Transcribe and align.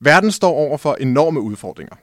Verden 0.00 0.32
står 0.32 0.50
over 0.50 0.76
for 0.76 0.94
enorme 0.94 1.40
udfordringer. 1.40 1.96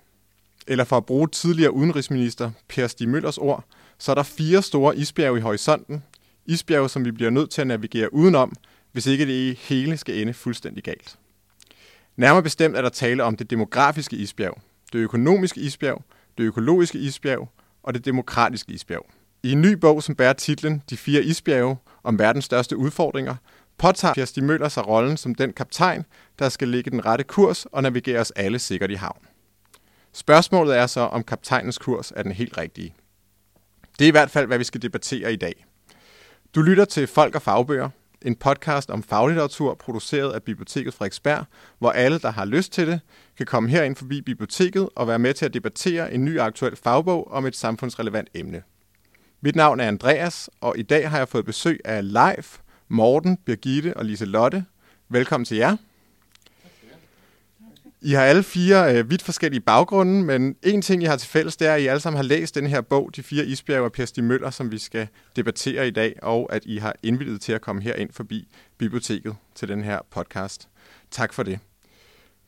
Eller 0.67 0.83
for 0.83 0.97
at 0.97 1.05
bruge 1.05 1.27
tidligere 1.27 1.73
udenrigsminister 1.73 2.51
Per 2.67 2.87
Stig 2.87 3.09
Møllers 3.09 3.37
ord, 3.37 3.65
så 3.97 4.11
er 4.11 4.15
der 4.15 4.23
fire 4.23 4.61
store 4.61 4.97
isbjerge 4.97 5.37
i 5.37 5.41
horisonten. 5.41 6.03
Isbjerge, 6.45 6.89
som 6.89 7.05
vi 7.05 7.11
bliver 7.11 7.29
nødt 7.29 7.49
til 7.49 7.61
at 7.61 7.67
navigere 7.67 8.13
udenom, 8.13 8.53
hvis 8.91 9.07
ikke 9.07 9.25
det 9.25 9.57
hele 9.57 9.97
skal 9.97 10.21
ende 10.21 10.33
fuldstændig 10.33 10.83
galt. 10.83 11.17
Nærmere 12.15 12.43
bestemt 12.43 12.77
er 12.77 12.81
der 12.81 12.89
tale 12.89 13.23
om 13.23 13.37
det 13.37 13.49
demografiske 13.49 14.15
isbjerg, 14.15 14.61
det 14.93 14.99
økonomiske 14.99 15.61
isbjerg, 15.61 16.03
det 16.37 16.43
økologiske 16.43 16.99
isbjerg 16.99 17.49
og 17.83 17.93
det 17.93 18.05
demokratiske 18.05 18.71
isbjerg. 18.71 19.05
I 19.43 19.51
en 19.51 19.61
ny 19.61 19.71
bog, 19.71 20.03
som 20.03 20.15
bærer 20.15 20.33
titlen 20.33 20.83
De 20.89 20.97
fire 20.97 21.23
isbjerge 21.23 21.77
om 22.03 22.19
verdens 22.19 22.45
største 22.45 22.77
udfordringer, 22.77 23.35
påtager 23.77 24.13
Per 24.13 24.25
Stig 24.25 24.43
Møller 24.43 24.69
sig 24.69 24.87
rollen 24.87 25.17
som 25.17 25.35
den 25.35 25.53
kaptajn, 25.53 26.05
der 26.39 26.49
skal 26.49 26.67
lægge 26.67 26.91
den 26.91 27.05
rette 27.05 27.23
kurs 27.23 27.65
og 27.65 27.83
navigere 27.83 28.19
os 28.19 28.31
alle 28.31 28.59
sikkert 28.59 28.91
i 28.91 28.95
havn. 28.95 29.25
Spørgsmålet 30.13 30.77
er 30.77 30.87
så, 30.87 31.01
om 31.01 31.23
kaptajnens 31.23 31.77
kurs 31.77 32.13
er 32.15 32.23
den 32.23 32.31
helt 32.31 32.57
rigtige. 32.57 32.95
Det 33.99 34.05
er 34.05 34.09
i 34.09 34.11
hvert 34.11 34.31
fald, 34.31 34.47
hvad 34.47 34.57
vi 34.57 34.63
skal 34.63 34.81
debattere 34.81 35.33
i 35.33 35.35
dag. 35.35 35.65
Du 36.55 36.61
lytter 36.61 36.85
til 36.85 37.07
Folk 37.07 37.35
og 37.35 37.41
Fagbøger, 37.41 37.89
en 38.21 38.35
podcast 38.35 38.89
om 38.89 39.03
faglitteratur 39.03 39.73
produceret 39.73 40.33
af 40.33 40.43
Biblioteket 40.43 40.93
Frederiksberg, 40.93 41.45
hvor 41.79 41.91
alle, 41.91 42.19
der 42.19 42.31
har 42.31 42.45
lyst 42.45 42.71
til 42.73 42.87
det, 42.87 42.99
kan 43.37 43.45
komme 43.45 43.69
herind 43.69 43.95
forbi 43.95 44.21
biblioteket 44.21 44.89
og 44.95 45.07
være 45.07 45.19
med 45.19 45.33
til 45.33 45.45
at 45.45 45.53
debattere 45.53 46.13
en 46.13 46.25
ny 46.25 46.39
aktuel 46.39 46.75
fagbog 46.75 47.31
om 47.31 47.45
et 47.45 47.55
samfundsrelevant 47.55 48.29
emne. 48.33 48.63
Mit 49.41 49.55
navn 49.55 49.79
er 49.79 49.87
Andreas, 49.87 50.49
og 50.61 50.77
i 50.77 50.81
dag 50.81 51.09
har 51.09 51.17
jeg 51.17 51.27
fået 51.27 51.45
besøg 51.45 51.79
af 51.85 52.13
Leif, 52.13 52.57
Morten, 52.87 53.37
Birgitte 53.37 53.97
og 53.97 54.05
Lise 54.05 54.25
Lotte. 54.25 54.65
Velkommen 55.09 55.45
til 55.45 55.57
jer. 55.57 55.77
I 58.01 58.11
har 58.11 58.23
alle 58.23 58.43
fire 58.43 58.97
øh, 58.97 59.09
vidt 59.09 59.21
forskellige 59.21 59.61
baggrunde, 59.61 60.23
men 60.23 60.55
en 60.63 60.81
ting, 60.81 61.03
I 61.03 61.05
har 61.05 61.17
til 61.17 61.29
fælles, 61.29 61.57
det 61.57 61.67
er, 61.67 61.73
at 61.73 61.81
I 61.81 61.87
alle 61.87 61.99
sammen 61.99 62.17
har 62.17 62.23
læst 62.23 62.55
den 62.55 62.67
her 62.67 62.81
bog, 62.81 63.11
De 63.15 63.23
fire 63.23 63.45
isbjerge 63.45 63.85
af 63.85 63.91
Per 63.91 64.05
Stig 64.05 64.23
Møller, 64.23 64.49
som 64.49 64.71
vi 64.71 64.77
skal 64.77 65.07
debattere 65.35 65.87
i 65.87 65.91
dag, 65.91 66.15
og 66.21 66.53
at 66.53 66.65
I 66.65 66.77
har 66.77 66.95
indvildet 67.03 67.41
til 67.41 67.53
at 67.53 67.61
komme 67.61 67.81
her 67.81 67.95
ind 67.95 68.09
forbi 68.11 68.47
biblioteket 68.77 69.35
til 69.55 69.67
den 69.67 69.83
her 69.83 69.99
podcast. 70.11 70.67
Tak 71.11 71.33
for 71.33 71.43
det. 71.43 71.59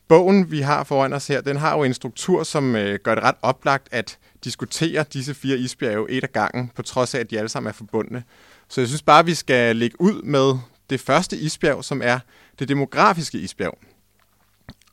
Bogen, 0.08 0.50
vi 0.50 0.60
har 0.60 0.84
foran 0.84 1.12
os 1.12 1.26
her, 1.26 1.40
den 1.40 1.56
har 1.56 1.76
jo 1.76 1.84
en 1.84 1.94
struktur, 1.94 2.42
som 2.42 2.76
øh, 2.76 2.98
gør 3.02 3.14
det 3.14 3.24
ret 3.24 3.36
oplagt 3.42 3.88
at 3.90 4.18
diskutere 4.44 5.04
disse 5.12 5.34
fire 5.34 5.58
isbjerge 5.58 6.10
et 6.10 6.24
af 6.24 6.32
gangen, 6.32 6.70
på 6.74 6.82
trods 6.82 7.14
af, 7.14 7.20
at 7.20 7.30
de 7.30 7.38
alle 7.38 7.48
sammen 7.48 7.68
er 7.68 7.72
forbundne. 7.72 8.22
Så 8.68 8.80
jeg 8.80 8.88
synes 8.88 9.02
bare, 9.02 9.18
at 9.18 9.26
vi 9.26 9.34
skal 9.34 9.76
lægge 9.76 10.00
ud 10.00 10.22
med 10.22 10.58
det 10.90 11.00
første 11.00 11.36
isbjerg, 11.36 11.84
som 11.84 12.02
er 12.04 12.18
det 12.58 12.68
demografiske 12.68 13.38
isbjerg. 13.38 13.78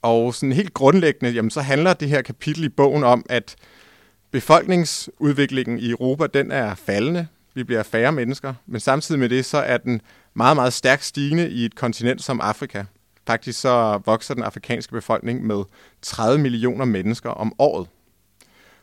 Og 0.01 0.35
sådan 0.35 0.53
helt 0.53 0.73
grundlæggende, 0.73 1.31
jamen, 1.31 1.51
så 1.51 1.61
handler 1.61 1.93
det 1.93 2.09
her 2.09 2.21
kapitel 2.21 2.63
i 2.63 2.69
bogen 2.69 3.03
om, 3.03 3.25
at 3.29 3.55
befolkningsudviklingen 4.31 5.79
i 5.79 5.89
Europa, 5.89 6.27
den 6.27 6.51
er 6.51 6.75
faldende. 6.75 7.27
Vi 7.53 7.63
bliver 7.63 7.83
færre 7.83 8.11
mennesker, 8.11 8.53
men 8.65 8.79
samtidig 8.79 9.19
med 9.19 9.29
det, 9.29 9.45
så 9.45 9.57
er 9.57 9.77
den 9.77 10.01
meget, 10.33 10.55
meget 10.55 10.73
stærkt 10.73 11.05
stigende 11.05 11.49
i 11.49 11.65
et 11.65 11.75
kontinent 11.75 12.23
som 12.23 12.41
Afrika. 12.41 12.83
Faktisk 13.27 13.61
så 13.61 14.01
vokser 14.05 14.33
den 14.33 14.43
afrikanske 14.43 14.91
befolkning 14.91 15.45
med 15.45 15.63
30 16.01 16.41
millioner 16.41 16.85
mennesker 16.85 17.29
om 17.29 17.53
året. 17.59 17.87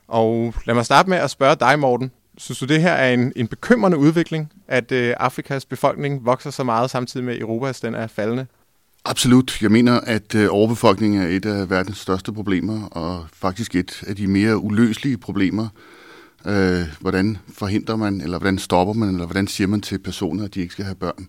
Og 0.08 0.54
lad 0.66 0.74
mig 0.74 0.84
starte 0.84 1.10
med 1.10 1.18
at 1.18 1.30
spørge 1.30 1.56
dig, 1.60 1.78
Morten. 1.78 2.10
Synes 2.42 2.58
du, 2.58 2.64
det 2.64 2.82
her 2.82 2.92
er 2.92 3.14
en, 3.14 3.32
en 3.36 3.48
bekymrende 3.48 3.98
udvikling, 3.98 4.52
at 4.68 4.92
øh, 4.92 5.14
Afrikas 5.20 5.64
befolkning 5.64 6.24
vokser 6.24 6.50
så 6.50 6.64
meget 6.64 6.90
samtidig 6.90 7.26
med 7.26 7.38
Europas 7.38 7.80
den 7.80 7.94
er 7.94 8.06
faldende? 8.06 8.46
Absolut. 9.04 9.62
Jeg 9.62 9.70
mener, 9.70 10.00
at 10.00 10.34
øh, 10.34 10.48
overbefolkning 10.50 11.18
er 11.18 11.26
et 11.26 11.46
af 11.46 11.70
verdens 11.70 11.98
største 11.98 12.32
problemer, 12.32 12.86
og 12.86 13.26
faktisk 13.32 13.74
et 13.74 14.02
af 14.06 14.16
de 14.16 14.26
mere 14.26 14.56
uløselige 14.58 15.18
problemer. 15.18 15.68
Øh, 16.46 16.80
hvordan 17.00 17.38
forhindrer 17.54 17.96
man, 17.96 18.20
eller 18.20 18.38
hvordan 18.38 18.58
stopper 18.58 18.94
man, 18.94 19.08
eller 19.08 19.26
hvordan 19.26 19.47
siger 19.47 19.69
man 19.69 19.81
til 19.81 19.98
personer, 19.98 20.44
at 20.44 20.54
de 20.54 20.60
ikke 20.60 20.72
skal 20.72 20.84
have 20.84 20.94
børn? 20.94 21.26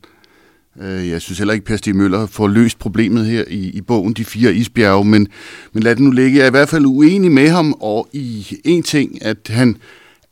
Øh, 0.81 1.09
jeg 1.09 1.21
synes 1.21 1.37
heller 1.37 1.53
ikke, 1.53 1.65
Per 1.65 1.77
Stig 1.77 1.95
Møller 1.95 2.25
får 2.25 2.47
løst 2.47 2.79
problemet 2.79 3.25
her 3.25 3.43
i, 3.47 3.69
i 3.69 3.81
bogen 3.81 4.13
De 4.13 4.25
Fire 4.25 4.53
Isbjerge, 4.53 5.05
men, 5.05 5.27
men 5.73 5.83
lad 5.83 5.95
det 5.95 6.03
nu 6.03 6.11
ligge. 6.11 6.37
Jeg 6.37 6.43
er 6.43 6.47
i 6.47 6.51
hvert 6.51 6.69
fald 6.69 6.85
uenig 6.85 7.31
med 7.31 7.49
ham 7.49 7.73
og 7.73 8.09
i 8.13 8.57
en 8.65 8.83
ting, 8.83 9.25
at 9.25 9.37
han 9.49 9.77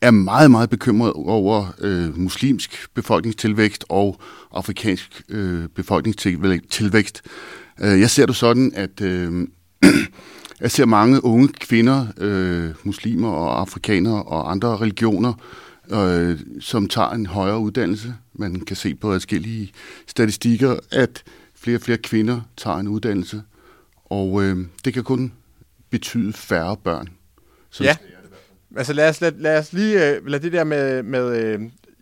er 0.01 0.11
meget, 0.11 0.51
meget 0.51 0.69
bekymret 0.69 1.13
over 1.13 1.73
øh, 1.79 2.17
muslimsk 2.19 2.87
befolkningstilvækst 2.93 3.85
og 3.89 4.21
afrikansk 4.51 5.21
øh, 5.29 5.67
befolkningstilvækst. 5.67 7.21
Øh, 7.81 7.99
jeg 7.99 8.09
ser 8.09 8.25
det 8.25 8.35
sådan, 8.35 8.71
at 8.75 9.01
øh, 9.01 9.47
jeg 10.61 10.71
ser 10.71 10.85
mange 10.85 11.23
unge 11.23 11.47
kvinder, 11.47 12.07
øh, 12.17 12.69
muslimer 12.83 13.29
og 13.29 13.59
afrikanere 13.59 14.23
og 14.23 14.51
andre 14.51 14.77
religioner, 14.77 15.33
øh, 15.91 16.39
som 16.59 16.87
tager 16.87 17.09
en 17.09 17.25
højere 17.25 17.59
uddannelse. 17.59 18.15
Man 18.33 18.59
kan 18.59 18.75
se 18.75 18.95
på 18.95 19.11
forskellige 19.11 19.71
statistikker, 20.07 20.79
at 20.91 21.23
flere 21.55 21.77
og 21.77 21.81
flere 21.81 21.97
kvinder 21.97 22.41
tager 22.57 22.77
en 22.77 22.87
uddannelse, 22.87 23.41
og 24.05 24.43
øh, 24.43 24.57
det 24.85 24.93
kan 24.93 25.03
kun 25.03 25.33
betyde 25.89 26.33
færre 26.33 26.77
børn. 26.77 27.09
Så 27.69 27.83
ja, 27.83 27.95
altså 28.77 28.93
lad 28.93 29.09
os, 29.09 29.21
lad, 29.21 29.31
lad 29.31 29.57
os 29.57 29.73
lige 29.73 30.21
uh, 30.21 30.31
det 30.31 30.53
der 30.53 30.63
med, 30.63 31.03
med 31.03 31.43
øh, 31.43 31.59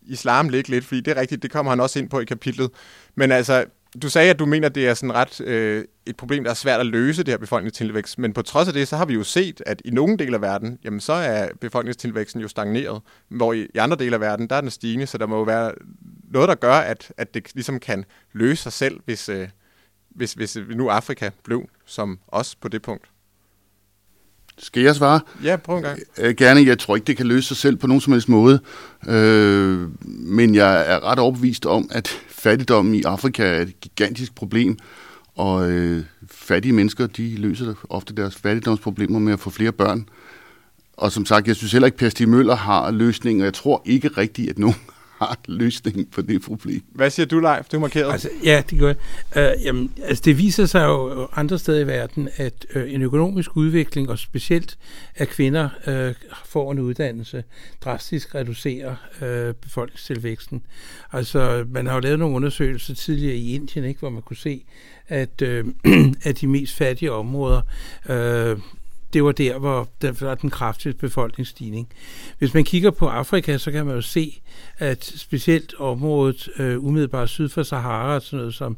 islam 0.07 0.50
ligge 0.50 0.69
lidt, 0.69 0.85
fordi 0.85 1.02
det 1.02 1.18
er 1.18 1.22
rigtigt, 1.22 1.44
det 1.44 1.52
kommer 1.52 1.69
han 1.69 1.80
også 1.80 2.00
ind 2.00 2.09
på 2.09 2.19
i 2.19 2.25
kapitlet. 2.25 2.69
Men 3.16 3.31
altså, 3.31 3.66
du 4.02 4.09
sagde, 4.09 4.30
at 4.30 4.40
du 4.40 4.46
mener, 4.46 4.68
at 4.69 4.75
det 4.75 4.88
er 4.88 4.94
sådan 4.94 5.13
ret 5.13 5.41
øh, 5.41 5.85
et 6.06 6.18
problem, 6.18 6.44
der 6.44 6.52
er 6.52 6.56
svært 6.56 6.80
at 6.80 6.85
løse, 6.85 7.24
det 7.24 7.31
her 7.31 7.38
befolkningstilvækst. 7.38 8.19
Men 8.19 8.34
på 8.34 8.41
trods 8.41 8.68
af 8.68 8.74
det, 8.74 8.88
så 8.88 8.97
har 8.97 9.06
vi 9.06 9.13
jo 9.13 9.24
set, 9.24 9.62
at 9.66 9.81
i 9.85 9.90
nogle 9.90 10.18
dele 10.18 10.35
af 10.35 10.41
verden, 10.41 10.80
jamen 10.84 11.00
så 11.00 11.13
er 11.13 11.47
befolkningstilvæksten 11.62 12.41
jo 12.41 12.47
stagneret. 12.47 13.01
Hvor 13.30 13.53
i, 13.53 13.68
i 13.75 13.78
andre 13.78 13.97
dele 13.97 14.16
af 14.16 14.22
verden, 14.22 14.47
der 14.47 14.56
er 14.56 14.62
den 14.62 14.69
stigende, 14.69 15.07
så 15.07 15.18
der 15.18 15.25
må 15.25 15.38
jo 15.38 15.44
være 15.44 15.72
noget, 16.31 16.50
der 16.50 16.56
gør, 16.56 16.74
at, 16.74 17.12
at 17.18 17.34
det 17.34 17.47
ligesom 17.53 17.80
kan 17.80 18.06
løse 18.34 18.63
sig 18.63 18.74
selv, 18.74 19.00
hvis, 19.06 19.30
øh, 19.30 19.47
hvis, 20.09 20.34
hvis 20.34 20.57
nu 20.69 20.90
Afrika 20.90 21.30
blev 21.44 21.69
som 21.86 22.19
os 22.28 22.56
på 22.56 22.68
det 22.68 22.81
punkt. 22.81 23.06
Skal 24.59 24.84
jeg 24.84 24.96
svare? 24.96 25.20
Ja, 25.44 25.56
prøv 25.56 25.78
en 25.78 25.84
gang. 25.84 26.00
Øh, 26.18 26.36
gerne. 26.36 26.66
Jeg 26.66 26.80
tror 26.80 26.96
ikke, 26.96 27.06
det 27.06 27.18
kan 27.18 27.28
løse 27.28 27.47
sig 27.47 27.58
selv 27.58 27.75
på 27.75 27.88
nogen 27.88 28.02
som 28.02 28.14
helst 28.14 28.30
måde. 28.30 28.59
Øh, 29.08 29.88
men 30.06 30.56
jeg 30.56 30.94
er 30.94 31.12
ret 31.12 31.20
overbevist 31.20 31.66
om, 31.66 31.90
at 31.92 32.08
fattigdommen 32.30 32.96
i 32.96 33.03
Afrika 33.03 33.44
er 33.44 33.62
et 33.62 33.80
gigantisk 33.80 34.36
problem. 34.36 34.78
Og 35.36 35.72
øh, 35.72 36.03
fattige 36.31 36.74
mennesker, 36.74 37.08
de 37.08 37.36
løser 37.36 37.74
ofte 37.90 38.16
deres 38.16 38.36
fattigdomsproblemer 38.36 39.19
med 39.19 39.34
at 39.34 39.40
få 39.40 39.50
flere 39.50 39.72
børn. 39.72 40.06
Og 40.98 41.12
som 41.12 41.25
sagt, 41.25 41.48
jeg 41.48 41.56
synes 41.56 41.72
heller 41.72 41.86
ikke, 41.86 41.96
at 41.96 42.00
Per 42.00 42.09
Stig 42.09 42.30
Møller 42.30 42.56
har 42.56 42.92
løsningen, 42.92 43.42
og 43.42 43.46
jeg 43.46 43.53
tror 43.53 43.81
ikke 43.86 44.08
rigtigt, 44.08 44.50
at 44.50 44.59
nogen 44.59 44.75
har 45.19 45.40
løsningen 45.47 46.06
på 46.06 46.22
det 46.22 46.41
problem. 46.41 46.81
Hvad 46.91 47.09
siger 47.09 47.25
du, 47.25 47.40
Leif? 47.40 47.66
Du 47.66 47.78
er 47.78 47.81
markeret. 47.81 48.12
Altså, 48.12 48.30
ja, 48.44 48.63
det 48.69 48.80
gør 48.80 48.94
jeg. 49.35 49.56
Uh, 49.57 49.66
jamen, 49.66 49.91
altså, 50.03 50.22
det 50.25 50.38
viser 50.38 50.66
sig 50.66 50.85
jo 50.85 51.28
andre 51.35 51.59
steder 51.59 51.80
i 51.80 51.88
verden, 51.88 52.30
at 52.35 52.66
uh, 52.75 52.94
en 52.94 53.02
økonomisk 53.02 53.57
udvikling, 53.57 54.09
og 54.09 54.19
specielt 54.19 54.78
at 55.16 55.28
kvinder 55.28 55.69
uh, 55.88 56.16
får 56.46 56.72
en 56.72 56.80
uddannelse, 56.80 57.44
drastisk 57.81 58.35
reducerer 58.35 58.96
uh, 59.22 59.56
befolkningstilvæksten. 59.56 60.62
Altså, 61.13 61.66
man 61.69 61.88
har 61.88 61.94
jo 61.94 62.00
lavet 62.00 62.19
nogle 62.19 62.36
undersøgelser 62.36 62.96
tidligere 62.96 63.36
i 63.36 63.56
Indien, 63.56 63.86
ikke, 63.86 64.00
hvor 64.00 64.09
man 64.09 64.22
kunne 64.22 64.38
se, 64.38 64.63
at, 65.07 65.41
uh, 65.41 65.72
at 66.24 66.41
de 66.41 66.47
mest 66.47 66.75
fattige 66.75 67.12
områder 67.12 67.62
uh, 68.09 68.62
det 69.14 69.24
var 69.24 69.31
der, 69.31 69.58
hvor 69.58 69.90
der 70.02 70.25
var 70.25 70.36
den 70.36 70.50
kraftigste 70.50 71.00
befolkningsstigning. 71.00 71.88
Hvis 72.40 72.53
man 72.53 72.64
kigger 72.64 72.92
på 72.92 73.08
Afrika, 73.08 73.58
så 73.58 73.72
kan 73.72 73.86
man 73.86 73.96
jo 73.96 74.02
se, 74.02 74.42
at 74.78 75.06
specielt 75.06 75.74
området 75.80 76.50
øh, 76.59 76.84
umiddelbart 76.86 77.30
syd 77.30 77.50
for 77.50 77.64
Sahara, 77.64 78.19
sådan 78.19 78.40
noget 78.40 78.53
som 78.53 78.78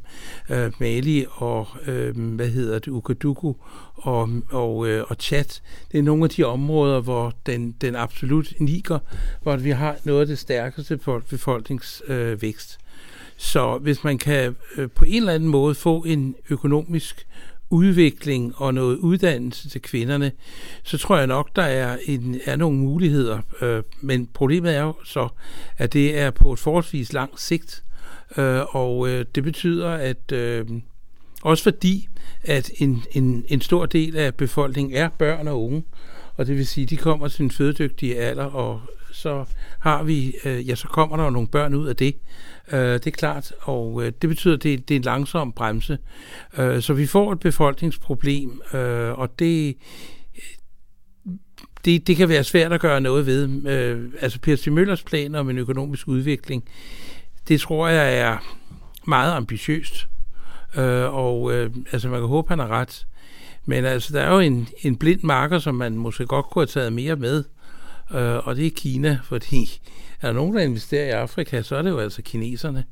øh, 0.50 0.72
Mali 0.80 1.26
og, 1.30 1.68
øh, 1.88 2.36
hvad 2.36 2.50
hedder 2.50 2.80
det, 2.80 2.88
Ukadugu 2.88 3.56
og, 3.94 4.30
og, 4.50 4.88
øh, 4.88 5.04
og 5.08 5.16
Chad, 5.20 5.62
det 5.92 5.98
er 5.98 6.04
nogle 6.04 6.24
af 6.24 6.30
de 6.30 6.44
områder, 6.44 7.02
hvor 7.02 7.34
den, 7.46 7.72
den 7.82 7.96
absolut 7.96 8.54
niger, 8.60 9.00
hvor 9.42 9.56
vi 9.56 9.70
har 9.70 9.98
noget 10.04 10.22
af 10.22 10.28
det 10.28 10.40
stærkeste 10.40 11.00
befolkningsvækst. 11.30 12.78
Øh, 12.80 12.82
så 13.38 13.78
hvis 13.78 14.04
man 14.04 14.18
kan 14.18 14.56
øh, 14.78 14.90
på 14.90 15.06
en 15.06 15.16
eller 15.16 15.34
anden 15.34 15.50
måde 15.50 15.76
få 15.76 16.04
en 16.04 16.36
økonomisk 16.50 17.28
udvikling 17.72 18.54
og 18.56 18.74
noget 18.74 18.98
uddannelse 18.98 19.70
til 19.70 19.82
kvinderne, 19.82 20.32
så 20.84 20.98
tror 20.98 21.18
jeg 21.18 21.28
nok, 21.28 21.56
der 21.56 21.62
er, 21.62 21.98
en, 22.06 22.40
er 22.46 22.56
nogle 22.56 22.78
muligheder. 22.78 23.40
Øh, 23.62 23.84
men 24.02 24.28
problemet 24.34 24.76
er 24.76 24.82
jo 24.82 24.94
så, 25.04 25.28
at 25.78 25.94
det 25.94 26.20
er 26.20 26.32
på 26.32 26.54
et 26.54 26.60
forholdsvis 26.60 27.14
langt 27.14 27.42
sigt, 27.42 27.84
øh, 28.38 28.76
og 28.76 29.10
øh, 29.10 29.26
det 29.36 29.44
betyder, 29.44 29.90
at 29.90 30.32
øh, 30.32 30.66
også 31.42 31.64
fordi, 31.64 32.08
at 32.44 32.72
en, 32.78 33.04
en, 33.12 33.46
en 33.48 33.62
stor 33.62 33.86
del 33.86 34.18
af 34.18 34.36
befolkningen 34.36 34.98
er 34.98 35.10
børn 35.10 35.48
og 35.48 35.64
unge, 35.64 35.84
og 36.36 36.48
det 36.48 36.58
vil 36.58 36.68
sige, 36.68 36.86
de 36.86 36.98
kommer 36.98 37.28
til 37.28 37.44
en 37.44 37.52
fødedygtig 37.52 38.20
alder 38.20 38.46
og 38.46 38.82
så 39.12 39.46
har 39.80 40.04
vi, 40.04 40.34
øh, 40.46 40.70
ja, 40.70 40.76
så 40.76 40.88
kommer 40.88 41.18
der 41.18 41.24
jo 41.24 41.30
nogle 41.30 41.48
børn 41.48 41.74
ud 41.74 41.88
af 41.88 41.96
det. 41.96 42.16
Øh, 42.72 42.80
det 42.80 43.08
er 43.08 43.12
klart, 43.12 43.54
og 43.60 44.04
øh, 44.04 44.12
det 44.22 44.30
betyder, 44.30 44.54
at 44.54 44.64
det, 44.64 44.90
det 44.90 44.96
er 44.96 45.00
en 45.00 45.04
langsom 45.04 45.52
bremse. 45.52 45.98
Øh, 46.58 46.82
så 46.82 46.94
vi 46.94 47.06
får 47.06 47.32
et 47.32 47.40
befolkningsproblem, 47.40 48.62
øh, 48.74 49.20
og 49.20 49.40
det, 49.40 49.78
det, 51.86 52.08
det 52.08 52.16
kan 52.16 52.30
være 52.30 52.44
svært 52.44 52.74
at 52.74 52.82
gøre 52.82 53.02
noget 53.02 53.26
ved. 53.26 53.68
Øh, 53.68 54.10
altså 54.22 54.40
Per 54.40 54.56
Stig 54.56 54.74
Møllers 54.74 55.04
plan 55.04 55.36
om 55.36 55.50
en 55.50 55.58
økonomisk 55.58 56.08
udvikling, 56.08 56.64
det 57.48 57.62
tror 57.62 57.88
jeg 57.88 58.18
er 58.18 58.38
meget 59.08 59.34
ambitiøst. 59.34 60.08
Øh, 60.78 61.14
og 61.16 61.54
øh, 61.54 61.70
altså 61.92 62.10
man 62.10 62.20
kan 62.20 62.28
håbe, 62.28 62.50
han 62.50 62.60
har 62.60 62.68
ret. 62.68 63.08
Men 63.66 63.86
altså, 63.86 64.14
der 64.14 64.22
er 64.22 64.34
jo 64.34 64.40
en, 64.40 64.68
en 64.82 64.96
blind 64.96 65.20
marker, 65.24 65.60
som 65.60 65.76
man 65.76 65.98
måske 65.98 66.26
godt 66.26 66.46
kunne 66.46 66.62
have 66.62 66.68
taget 66.68 66.94
mere 66.94 67.16
med, 67.16 67.44
øh, 68.14 68.48
og 68.48 68.56
det 68.56 68.66
er 68.66 68.72
Kina, 68.76 69.20
fordi 69.24 69.82
er 70.22 70.28
der 70.28 70.34
nogen, 70.34 70.56
der 70.56 70.62
investerer 70.62 71.06
i 71.06 71.10
Afrika, 71.10 71.62
så 71.62 71.76
er 71.76 71.82
det 71.82 71.90
jo 71.90 72.00
altså 72.00 72.22
kineserne. 72.22 72.84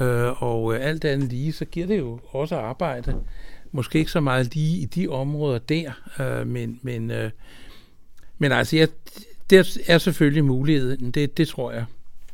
Øh, 0.00 0.42
og 0.42 0.74
øh, 0.74 0.86
alt 0.88 1.04
andet 1.04 1.28
lige, 1.28 1.52
så 1.52 1.64
giver 1.64 1.86
det 1.86 1.98
jo 1.98 2.20
også 2.30 2.56
arbejde. 2.56 3.14
Måske 3.72 3.98
ikke 3.98 4.10
så 4.10 4.20
meget 4.20 4.54
lige 4.54 4.78
i 4.78 4.84
de 4.84 5.08
områder 5.08 5.58
der, 5.58 5.92
øh, 6.20 6.46
men, 6.46 6.80
men, 6.82 7.10
øh, 7.10 7.30
men 8.38 8.52
altså, 8.52 8.76
ja, 8.76 8.86
det 9.50 9.78
er 9.86 9.98
selvfølgelig 9.98 10.44
muligheden, 10.44 11.10
det, 11.10 11.36
det 11.36 11.48
tror 11.48 11.72
jeg. 11.72 11.84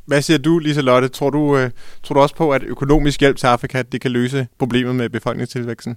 Hvad 0.04 0.22
siger 0.22 0.38
du, 0.38 0.58
Lisa 0.58 0.80
Lotte? 0.80 1.08
Tror 1.08 1.30
du, 1.30 1.56
øh, 1.58 1.70
tror 2.02 2.14
du 2.14 2.20
også 2.20 2.34
på, 2.34 2.50
at 2.50 2.62
økonomisk 2.62 3.20
hjælp 3.20 3.36
til 3.36 3.46
Afrika 3.46 3.82
det 3.82 4.00
kan 4.00 4.10
løse 4.10 4.46
problemet 4.58 4.94
med 4.94 5.08
befolkningstilvæksten? 5.08 5.96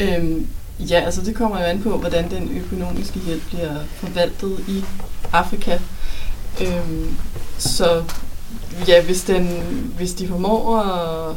Øhm, 0.00 0.46
ja, 0.78 1.00
altså 1.00 1.20
det 1.20 1.34
kommer 1.34 1.58
jo 1.58 1.64
an 1.64 1.82
på, 1.82 1.98
hvordan 1.98 2.30
den 2.30 2.58
økonomiske 2.58 3.20
hjælp 3.20 3.42
bliver 3.46 3.74
forvaltet 3.96 4.64
i 4.68 4.84
Afrika. 5.32 5.78
Øhm, 6.60 7.16
så 7.58 8.04
ja, 8.88 9.04
hvis, 9.04 9.22
den, 9.22 9.46
hvis 9.96 10.14
de 10.14 10.28
formår 10.28 10.78
at 10.78 11.36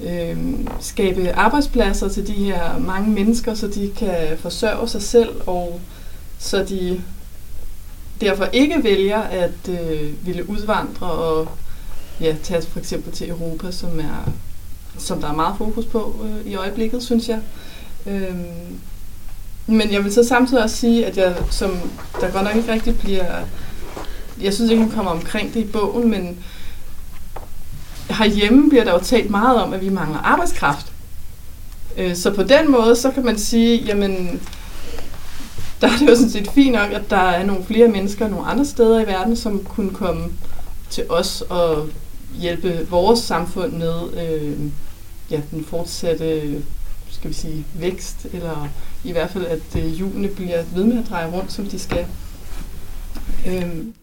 øhm, 0.00 0.68
skabe 0.80 1.32
arbejdspladser 1.32 2.08
til 2.08 2.26
de 2.26 2.32
her 2.32 2.78
mange 2.78 3.10
mennesker, 3.10 3.54
så 3.54 3.66
de 3.66 3.90
kan 3.96 4.38
forsørge 4.38 4.88
sig 4.88 5.02
selv, 5.02 5.30
og 5.46 5.80
så 6.38 6.64
de 6.64 7.02
derfor 8.20 8.44
ikke 8.44 8.84
vælger 8.84 9.20
at 9.20 9.68
øh, 9.68 10.26
ville 10.26 10.50
udvandre 10.50 11.06
og 11.06 11.48
ja, 12.20 12.36
tage 12.42 12.62
for 12.62 12.78
eksempel 12.78 13.12
til 13.12 13.28
Europa, 13.28 13.70
som 13.70 14.00
er 14.00 14.32
som 14.98 15.20
der 15.20 15.28
er 15.28 15.34
meget 15.34 15.54
fokus 15.58 15.84
på 15.84 16.16
øh, 16.24 16.52
i 16.52 16.54
øjeblikket, 16.54 17.02
synes 17.02 17.28
jeg. 17.28 17.40
Øhm, 18.06 18.78
men 19.66 19.92
jeg 19.92 20.04
vil 20.04 20.12
så 20.12 20.24
samtidig 20.24 20.62
også 20.62 20.76
sige, 20.76 21.06
at 21.06 21.16
jeg, 21.16 21.36
som 21.50 21.70
der 22.20 22.30
godt 22.30 22.44
nok 22.44 22.56
ikke 22.56 22.72
rigtig 22.72 22.98
bliver... 22.98 23.34
Jeg 24.40 24.54
synes 24.54 24.70
ikke, 24.70 24.82
han 24.82 24.92
kommer 24.92 25.10
omkring 25.10 25.54
det 25.54 25.60
i 25.60 25.64
bogen, 25.64 26.10
men 26.10 26.38
herhjemme 28.10 28.68
bliver 28.68 28.84
der 28.84 28.92
jo 28.92 29.00
talt 29.00 29.30
meget 29.30 29.62
om, 29.62 29.72
at 29.72 29.80
vi 29.80 29.88
mangler 29.88 30.18
arbejdskraft. 30.18 30.92
Øh, 31.96 32.16
så 32.16 32.34
på 32.34 32.42
den 32.42 32.70
måde, 32.70 32.96
så 32.96 33.10
kan 33.10 33.24
man 33.24 33.38
sige, 33.38 33.84
jamen, 33.84 34.40
der 35.80 35.88
er 35.88 35.98
det 35.98 36.08
jo 36.08 36.14
sådan 36.14 36.30
set 36.30 36.50
fint 36.54 36.72
nok, 36.72 36.90
at 36.92 37.10
der 37.10 37.16
er 37.16 37.46
nogle 37.46 37.64
flere 37.64 37.88
mennesker 37.88 38.28
nogle 38.28 38.46
andre 38.46 38.64
steder 38.64 39.00
i 39.00 39.06
verden, 39.06 39.36
som 39.36 39.64
kunne 39.64 39.90
komme 39.90 40.24
til 40.90 41.04
os 41.08 41.40
og 41.48 41.88
hjælpe 42.40 42.86
vores 42.90 43.20
samfund 43.20 43.72
med 43.72 44.00
øh, 44.28 44.58
ja, 45.30 45.40
den 45.50 45.64
fortsatte 45.64 46.62
skal 47.14 47.30
vi 47.30 47.34
sige, 47.34 47.64
vækst, 47.74 48.26
eller 48.32 48.68
i 49.04 49.12
hvert 49.12 49.30
fald, 49.30 49.46
at 49.46 49.76
øh, 49.76 49.84
hjulene 49.84 50.28
bliver 50.28 50.62
ved 50.74 50.84
med 50.84 50.98
at 50.98 51.08
dreje 51.08 51.30
rundt, 51.32 51.52
som 51.52 51.66
de 51.66 51.78
skal. 51.78 52.06
Øhm. 53.46 53.94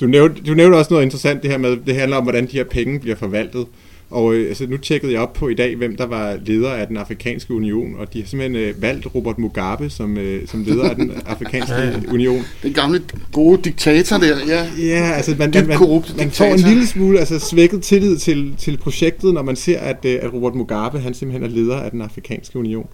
Du, 0.00 0.06
nævnte, 0.06 0.42
du 0.42 0.54
nævnte 0.54 0.76
også 0.76 0.90
noget 0.90 1.04
interessant, 1.04 1.42
det 1.42 1.50
her 1.50 1.58
med, 1.58 1.76
det 1.76 1.94
handler 1.94 2.16
om, 2.16 2.22
hvordan 2.22 2.46
de 2.46 2.52
her 2.52 2.64
penge 2.64 3.00
bliver 3.00 3.16
forvaltet. 3.16 3.66
Og 4.10 4.34
øh, 4.34 4.48
altså, 4.48 4.66
nu 4.66 4.76
tjekkede 4.76 5.12
jeg 5.12 5.20
op 5.20 5.32
på 5.32 5.48
i 5.48 5.54
dag, 5.54 5.76
hvem 5.76 5.96
der 5.96 6.06
var 6.06 6.38
leder 6.46 6.70
af 6.70 6.86
den 6.86 6.96
afrikanske 6.96 7.54
union, 7.54 7.94
og 7.98 8.12
de 8.12 8.20
har 8.20 8.28
simpelthen 8.28 8.62
øh, 8.62 8.82
valgt 8.82 9.06
Robert 9.14 9.38
Mugabe 9.38 9.90
som, 9.90 10.18
øh, 10.18 10.48
som 10.48 10.64
leder 10.64 10.90
af 10.90 10.96
den 10.96 11.12
afrikanske 11.26 11.74
ja, 11.74 11.86
ja. 11.86 11.96
union. 12.12 12.42
Den 12.62 12.72
gamle 12.72 13.02
gode 13.32 13.62
diktator 13.62 14.16
der, 14.16 14.36
ja. 14.48 14.66
Ja, 14.78 15.12
altså 15.12 15.34
man, 15.38 15.50
man, 15.54 15.66
man, 15.66 16.02
man 16.16 16.30
får 16.30 16.44
en 16.44 16.60
lille 16.60 16.86
smule 16.86 17.18
altså, 17.18 17.38
svækket 17.38 17.82
tillid 17.82 18.18
til, 18.18 18.54
til 18.58 18.76
projektet, 18.76 19.34
når 19.34 19.42
man 19.42 19.56
ser, 19.56 19.78
at, 19.78 20.04
øh, 20.04 20.18
at 20.22 20.32
Robert 20.32 20.54
Mugabe 20.54 20.98
han 20.98 21.14
simpelthen 21.14 21.50
er 21.50 21.54
leder 21.54 21.76
af 21.76 21.90
den 21.90 22.02
afrikanske 22.02 22.58
union. 22.58 22.86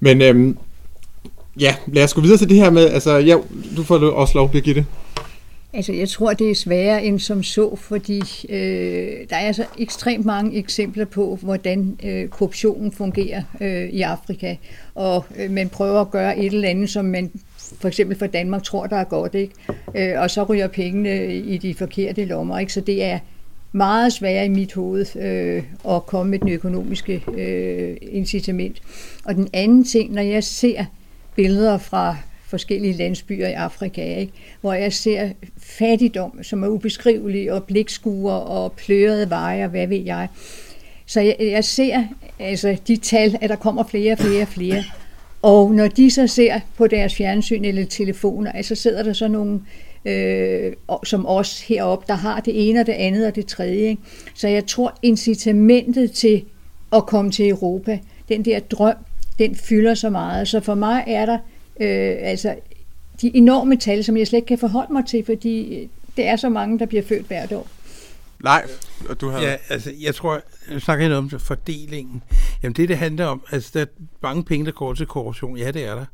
Men 0.00 0.22
øhm, 0.22 0.56
ja, 1.60 1.74
lad 1.86 2.04
os 2.04 2.14
gå 2.14 2.20
videre 2.20 2.38
til 2.38 2.48
det 2.48 2.56
her 2.56 2.70
med, 2.70 2.86
altså 2.86 3.16
ja, 3.16 3.36
du 3.76 3.82
får 3.82 3.98
også 3.98 4.38
lov, 4.38 4.52
Birgitte. 4.52 4.86
Altså, 5.74 5.92
jeg 5.92 6.08
tror, 6.08 6.32
det 6.32 6.50
er 6.50 6.54
sværere 6.54 7.04
end 7.04 7.18
som 7.18 7.42
så, 7.42 7.76
fordi 7.76 8.22
øh, 8.48 9.26
der 9.30 9.36
er 9.36 9.46
altså 9.46 9.64
ekstremt 9.78 10.24
mange 10.24 10.56
eksempler 10.56 11.04
på, 11.04 11.38
hvordan 11.42 11.98
øh, 12.04 12.28
korruptionen 12.28 12.92
fungerer 12.92 13.42
øh, 13.60 13.88
i 13.88 14.02
Afrika. 14.02 14.56
Og 14.94 15.24
øh, 15.36 15.50
man 15.50 15.68
prøver 15.68 16.00
at 16.00 16.10
gøre 16.10 16.38
et 16.38 16.52
eller 16.52 16.68
andet, 16.68 16.90
som 16.90 17.04
man 17.04 17.30
for 17.80 17.88
eksempel 17.88 18.18
for 18.18 18.26
Danmark 18.26 18.62
tror, 18.62 18.86
der 18.86 18.96
er 18.96 19.04
godt, 19.04 19.34
ikke? 19.34 19.54
Øh, 19.94 20.20
og 20.20 20.30
så 20.30 20.42
ryger 20.42 20.68
pengene 20.68 21.10
øh, 21.10 21.34
i 21.34 21.58
de 21.58 21.74
forkerte 21.74 22.24
lommer, 22.24 22.58
ikke? 22.58 22.72
Så 22.72 22.80
det 22.80 23.04
er 23.04 23.18
meget 23.72 24.12
sværere 24.12 24.46
i 24.46 24.48
mit 24.48 24.72
hoved 24.72 25.16
øh, 25.16 25.62
at 25.94 26.06
komme 26.06 26.30
med 26.30 26.38
den 26.38 26.48
økonomiske 26.48 27.24
øh, 27.36 27.96
incitament. 28.00 28.82
Og 29.24 29.34
den 29.34 29.48
anden 29.52 29.84
ting, 29.84 30.12
når 30.12 30.22
jeg 30.22 30.44
ser 30.44 30.84
billeder 31.36 31.78
fra 31.78 32.16
forskellige 32.54 32.92
landsbyer 32.92 33.48
i 33.48 33.52
Afrika, 33.52 34.18
ikke? 34.18 34.32
hvor 34.60 34.72
jeg 34.72 34.92
ser 34.92 35.28
fattigdom, 35.58 36.42
som 36.42 36.62
er 36.62 36.68
ubeskrivelig, 36.68 37.52
og 37.52 37.64
blikskuer 37.64 38.32
og 38.32 38.72
plørede 38.72 39.30
veje, 39.30 39.64
og 39.64 39.70
hvad 39.70 39.86
ved 39.86 40.00
jeg. 40.00 40.28
Så 41.06 41.20
jeg, 41.20 41.36
jeg 41.40 41.64
ser 41.64 42.04
altså 42.38 42.76
de 42.88 42.96
tal, 42.96 43.38
at 43.40 43.50
der 43.50 43.56
kommer 43.56 43.84
flere 43.84 44.12
og 44.12 44.18
flere 44.18 44.42
og 44.42 44.48
flere. 44.48 44.84
Og 45.42 45.74
når 45.74 45.88
de 45.88 46.10
så 46.10 46.26
ser 46.26 46.60
på 46.76 46.86
deres 46.86 47.14
fjernsyn 47.14 47.64
eller 47.64 47.84
telefoner, 47.84 48.52
altså 48.52 48.74
sidder 48.74 49.02
der 49.02 49.12
så 49.12 49.28
nogle 49.28 49.60
øh, 50.04 50.72
som 51.04 51.26
os 51.26 51.60
heroppe, 51.60 52.04
der 52.08 52.14
har 52.14 52.40
det 52.40 52.68
ene 52.68 52.80
og 52.80 52.86
det 52.86 52.92
andet 52.92 53.26
og 53.26 53.34
det 53.34 53.46
tredje. 53.46 53.88
Ikke? 53.88 54.02
Så 54.34 54.48
jeg 54.48 54.66
tror, 54.66 54.98
incitamentet 55.02 56.12
til 56.12 56.44
at 56.92 57.06
komme 57.06 57.30
til 57.30 57.48
Europa, 57.48 57.98
den 58.28 58.44
der 58.44 58.60
drøm, 58.60 58.94
den 59.38 59.54
fylder 59.54 59.94
så 59.94 60.10
meget. 60.10 60.48
Så 60.48 60.60
for 60.60 60.74
mig 60.74 61.04
er 61.06 61.26
der 61.26 61.38
øh, 61.80 62.16
altså 62.20 62.56
de 63.20 63.36
enorme 63.36 63.76
tal, 63.76 64.04
som 64.04 64.16
jeg 64.16 64.26
slet 64.26 64.36
ikke 64.36 64.46
kan 64.46 64.58
forholde 64.58 64.92
mig 64.92 65.06
til, 65.06 65.24
fordi 65.24 65.88
det 66.16 66.26
er 66.26 66.36
så 66.36 66.48
mange, 66.48 66.78
der 66.78 66.86
bliver 66.86 67.02
født 67.02 67.26
hvert 67.26 67.52
år. 67.52 67.68
Nej, 68.44 68.66
og 69.08 69.20
du 69.20 69.28
har... 69.28 69.40
Ja, 69.40 69.56
altså, 69.68 69.92
jeg 70.00 70.14
tror, 70.14 70.42
jeg 70.70 70.82
snakker 70.82 71.08
noget 71.08 71.32
om 71.32 71.40
fordelingen. 71.40 72.22
Jamen, 72.62 72.74
det, 72.74 72.88
det 72.88 72.98
handler 72.98 73.26
om, 73.26 73.42
altså, 73.50 73.70
der 73.74 73.80
er 73.80 73.86
mange 74.22 74.44
penge, 74.44 74.66
der 74.66 74.72
går 74.72 74.94
til 74.94 75.06
korruption. 75.06 75.56
Ja, 75.56 75.70
det 75.70 75.84
er 75.84 75.94
der. 75.94 76.06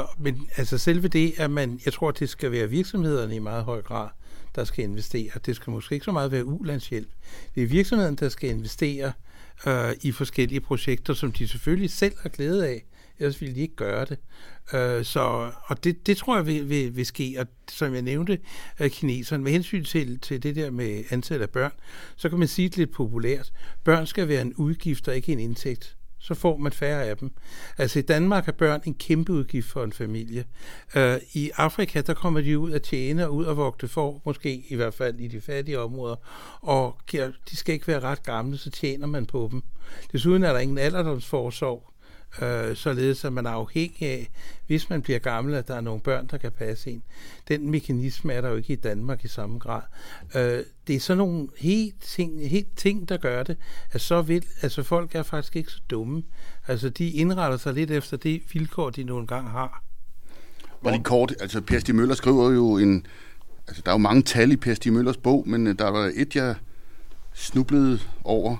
Uh, 0.00 0.24
men 0.24 0.48
altså, 0.56 0.78
selve 0.78 1.08
det, 1.08 1.32
at 1.36 1.50
man, 1.50 1.80
jeg 1.84 1.92
tror, 1.92 2.10
det 2.10 2.28
skal 2.28 2.52
være 2.52 2.70
virksomhederne 2.70 3.36
i 3.36 3.38
meget 3.38 3.64
høj 3.64 3.82
grad, 3.82 4.08
der 4.54 4.64
skal 4.64 4.84
investere. 4.84 5.30
Det 5.46 5.56
skal 5.56 5.70
måske 5.70 5.94
ikke 5.94 6.04
så 6.04 6.12
meget 6.12 6.32
være 6.32 6.44
ulandshjælp. 6.44 7.08
Det 7.54 7.62
er 7.62 7.66
virksomheden, 7.66 8.14
der 8.14 8.28
skal 8.28 8.50
investere 8.50 9.12
uh, 9.66 9.72
i 10.02 10.12
forskellige 10.12 10.60
projekter, 10.60 11.14
som 11.14 11.32
de 11.32 11.48
selvfølgelig 11.48 11.90
selv 11.90 12.14
har 12.22 12.28
glæde 12.28 12.68
af 12.68 12.84
ellers 13.18 13.40
ville 13.40 13.54
de 13.54 13.60
ikke 13.60 13.76
gøre 13.76 14.04
det. 14.04 14.18
Øh, 14.74 15.04
så, 15.04 15.50
og 15.64 15.84
det, 15.84 16.06
det 16.06 16.16
tror 16.16 16.36
jeg 16.36 16.46
vil, 16.46 16.68
vil, 16.68 16.96
vil 16.96 17.06
ske, 17.06 17.36
og 17.38 17.46
som 17.68 17.94
jeg 17.94 18.02
nævnte, 18.02 18.38
øh, 18.80 18.90
kineserne, 18.90 19.44
med 19.44 19.52
hensyn 19.52 19.84
til, 19.84 20.20
til 20.20 20.42
det 20.42 20.56
der 20.56 20.70
med 20.70 21.04
antallet 21.10 21.42
af 21.42 21.50
børn, 21.50 21.72
så 22.16 22.28
kan 22.28 22.38
man 22.38 22.48
sige 22.48 22.68
det 22.68 22.76
lidt 22.76 22.92
populært. 22.92 23.52
Børn 23.84 24.06
skal 24.06 24.28
være 24.28 24.42
en 24.42 24.54
udgift 24.54 25.08
og 25.08 25.16
ikke 25.16 25.32
en 25.32 25.40
indtægt 25.40 25.96
så 26.26 26.34
får 26.34 26.56
man 26.56 26.72
færre 26.72 27.04
af 27.04 27.16
dem. 27.16 27.30
Altså 27.78 27.98
i 27.98 28.02
Danmark 28.02 28.48
er 28.48 28.52
børn 28.52 28.80
en 28.84 28.94
kæmpe 28.94 29.32
udgift 29.32 29.68
for 29.68 29.84
en 29.84 29.92
familie. 29.92 30.44
Øh, 30.96 31.16
I 31.32 31.50
Afrika, 31.56 32.00
der 32.00 32.14
kommer 32.14 32.40
de 32.40 32.58
ud 32.58 32.72
at 32.72 32.82
tjene 32.82 33.26
og 33.26 33.34
ud 33.34 33.46
at 33.46 33.56
vogte 33.56 33.88
for, 33.88 34.22
måske 34.24 34.64
i 34.68 34.74
hvert 34.74 34.94
fald 34.94 35.20
i 35.20 35.28
de 35.28 35.40
fattige 35.40 35.80
områder, 35.80 36.16
og 36.60 36.96
de 37.50 37.56
skal 37.56 37.74
ikke 37.74 37.88
være 37.88 38.00
ret 38.00 38.22
gamle, 38.22 38.58
så 38.58 38.70
tjener 38.70 39.06
man 39.06 39.26
på 39.26 39.48
dem. 39.52 39.62
Desuden 40.12 40.42
er 40.42 40.52
der 40.52 40.58
ingen 40.58 40.78
alderdomsforsorg 40.78 41.92
øh, 42.42 42.76
således 42.76 43.24
at 43.24 43.32
man 43.32 43.46
er 43.46 43.50
afhængig 43.50 44.02
af, 44.02 44.30
hvis 44.66 44.90
man 44.90 45.02
bliver 45.02 45.18
gammel, 45.18 45.54
at 45.54 45.68
der 45.68 45.74
er 45.74 45.80
nogle 45.80 46.00
børn, 46.00 46.26
der 46.26 46.36
kan 46.36 46.52
passe 46.52 46.90
en. 46.90 47.02
Den 47.48 47.70
mekanisme 47.70 48.32
er 48.32 48.40
der 48.40 48.48
jo 48.48 48.56
ikke 48.56 48.72
i 48.72 48.76
Danmark 48.76 49.24
i 49.24 49.28
samme 49.28 49.58
grad. 49.58 49.82
Øh, 50.34 50.64
det 50.86 50.96
er 50.96 51.00
sådan 51.00 51.18
nogle 51.18 51.48
helt 51.58 52.02
ting, 52.02 52.48
helt 52.48 52.76
ting, 52.76 53.08
der 53.08 53.16
gør 53.16 53.42
det, 53.42 53.56
at 53.92 54.00
så 54.00 54.22
vil, 54.22 54.44
altså 54.62 54.82
folk 54.82 55.14
er 55.14 55.22
faktisk 55.22 55.56
ikke 55.56 55.70
så 55.70 55.80
dumme. 55.90 56.22
Altså 56.66 56.88
de 56.88 57.10
indretter 57.10 57.56
sig 57.58 57.74
lidt 57.74 57.90
efter 57.90 58.16
det 58.16 58.42
vilkår, 58.52 58.90
de 58.90 59.04
nogle 59.04 59.26
gange 59.26 59.50
har. 59.50 59.82
Var 60.82 60.90
det 60.90 61.04
kort, 61.04 61.34
altså 61.40 61.60
Per 61.60 61.78
Stig 61.78 61.94
Møller 61.94 62.14
skriver 62.14 62.50
jo 62.50 62.78
en, 62.78 63.06
altså 63.68 63.82
der 63.82 63.90
er 63.90 63.94
jo 63.94 63.98
mange 63.98 64.22
tal 64.22 64.52
i 64.52 64.56
Per 64.56 64.74
Stig 64.74 64.92
Møllers 64.92 65.16
bog, 65.16 65.48
men 65.48 65.66
øh, 65.66 65.78
der 65.78 65.88
var 65.88 66.12
et, 66.14 66.36
jeg 66.36 66.54
snublede 67.34 68.00
over. 68.24 68.56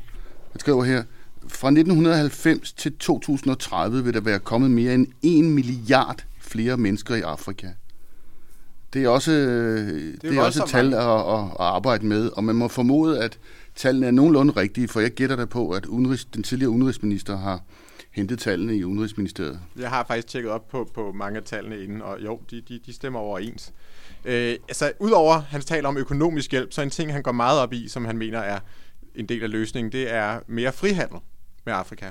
Han 0.52 0.60
skriver 0.60 0.84
her, 0.84 1.04
fra 1.48 1.68
1990 1.68 2.72
til 2.72 2.96
2030 2.98 4.04
vil 4.04 4.14
der 4.14 4.20
være 4.20 4.38
kommet 4.38 4.70
mere 4.70 4.94
end 4.94 5.06
1 5.22 5.44
milliard 5.44 6.24
flere 6.40 6.76
mennesker 6.76 7.14
i 7.14 7.20
Afrika. 7.20 7.68
Det 8.92 9.04
er 9.04 9.08
også, 9.08 9.32
det 9.32 10.14
er, 10.24 10.28
det 10.28 10.38
er 10.38 10.42
også 10.42 10.62
et 10.62 10.68
tal 10.68 10.94
at, 10.94 11.00
at, 11.00 11.44
at 11.44 11.50
arbejde 11.58 12.06
med, 12.06 12.28
og 12.28 12.44
man 12.44 12.56
må 12.56 12.68
formode, 12.68 13.22
at 13.22 13.38
tallene 13.74 14.06
er 14.06 14.10
nogenlunde 14.10 14.52
rigtige, 14.52 14.88
for 14.88 15.00
jeg 15.00 15.10
gætter 15.10 15.36
da 15.36 15.44
på, 15.44 15.70
at 15.70 15.86
udenrigs, 15.86 16.24
den 16.24 16.42
tidligere 16.42 16.70
udenrigsminister 16.70 17.36
har 17.38 17.60
hentet 18.10 18.38
tallene 18.38 18.76
i 18.76 18.84
Udenrigsministeriet. 18.84 19.60
Jeg 19.78 19.90
har 19.90 20.04
faktisk 20.04 20.28
tjekket 20.28 20.50
op 20.50 20.68
på, 20.68 20.90
på 20.94 21.12
mange 21.12 21.36
af 21.36 21.44
tallene 21.44 21.82
inden, 21.82 22.02
og 22.02 22.18
jo, 22.24 22.40
de, 22.50 22.60
de, 22.60 22.80
de 22.86 22.92
stemmer 22.92 23.20
overens. 23.20 23.72
Øh, 24.24 24.56
altså, 24.68 24.92
udover 25.00 25.40
hans 25.40 25.64
taler 25.64 25.88
om 25.88 25.96
økonomisk 25.96 26.50
hjælp, 26.50 26.72
så 26.72 26.82
en 26.82 26.90
ting, 26.90 27.12
han 27.12 27.22
går 27.22 27.32
meget 27.32 27.60
op 27.60 27.72
i, 27.72 27.88
som 27.88 28.04
han 28.04 28.18
mener 28.18 28.38
er 28.38 28.58
en 29.14 29.26
del 29.26 29.42
af 29.42 29.50
løsningen, 29.50 29.92
det 29.92 30.12
er 30.12 30.40
mere 30.46 30.72
frihandel 30.72 31.18
med 31.66 31.74
Afrika. 31.74 32.10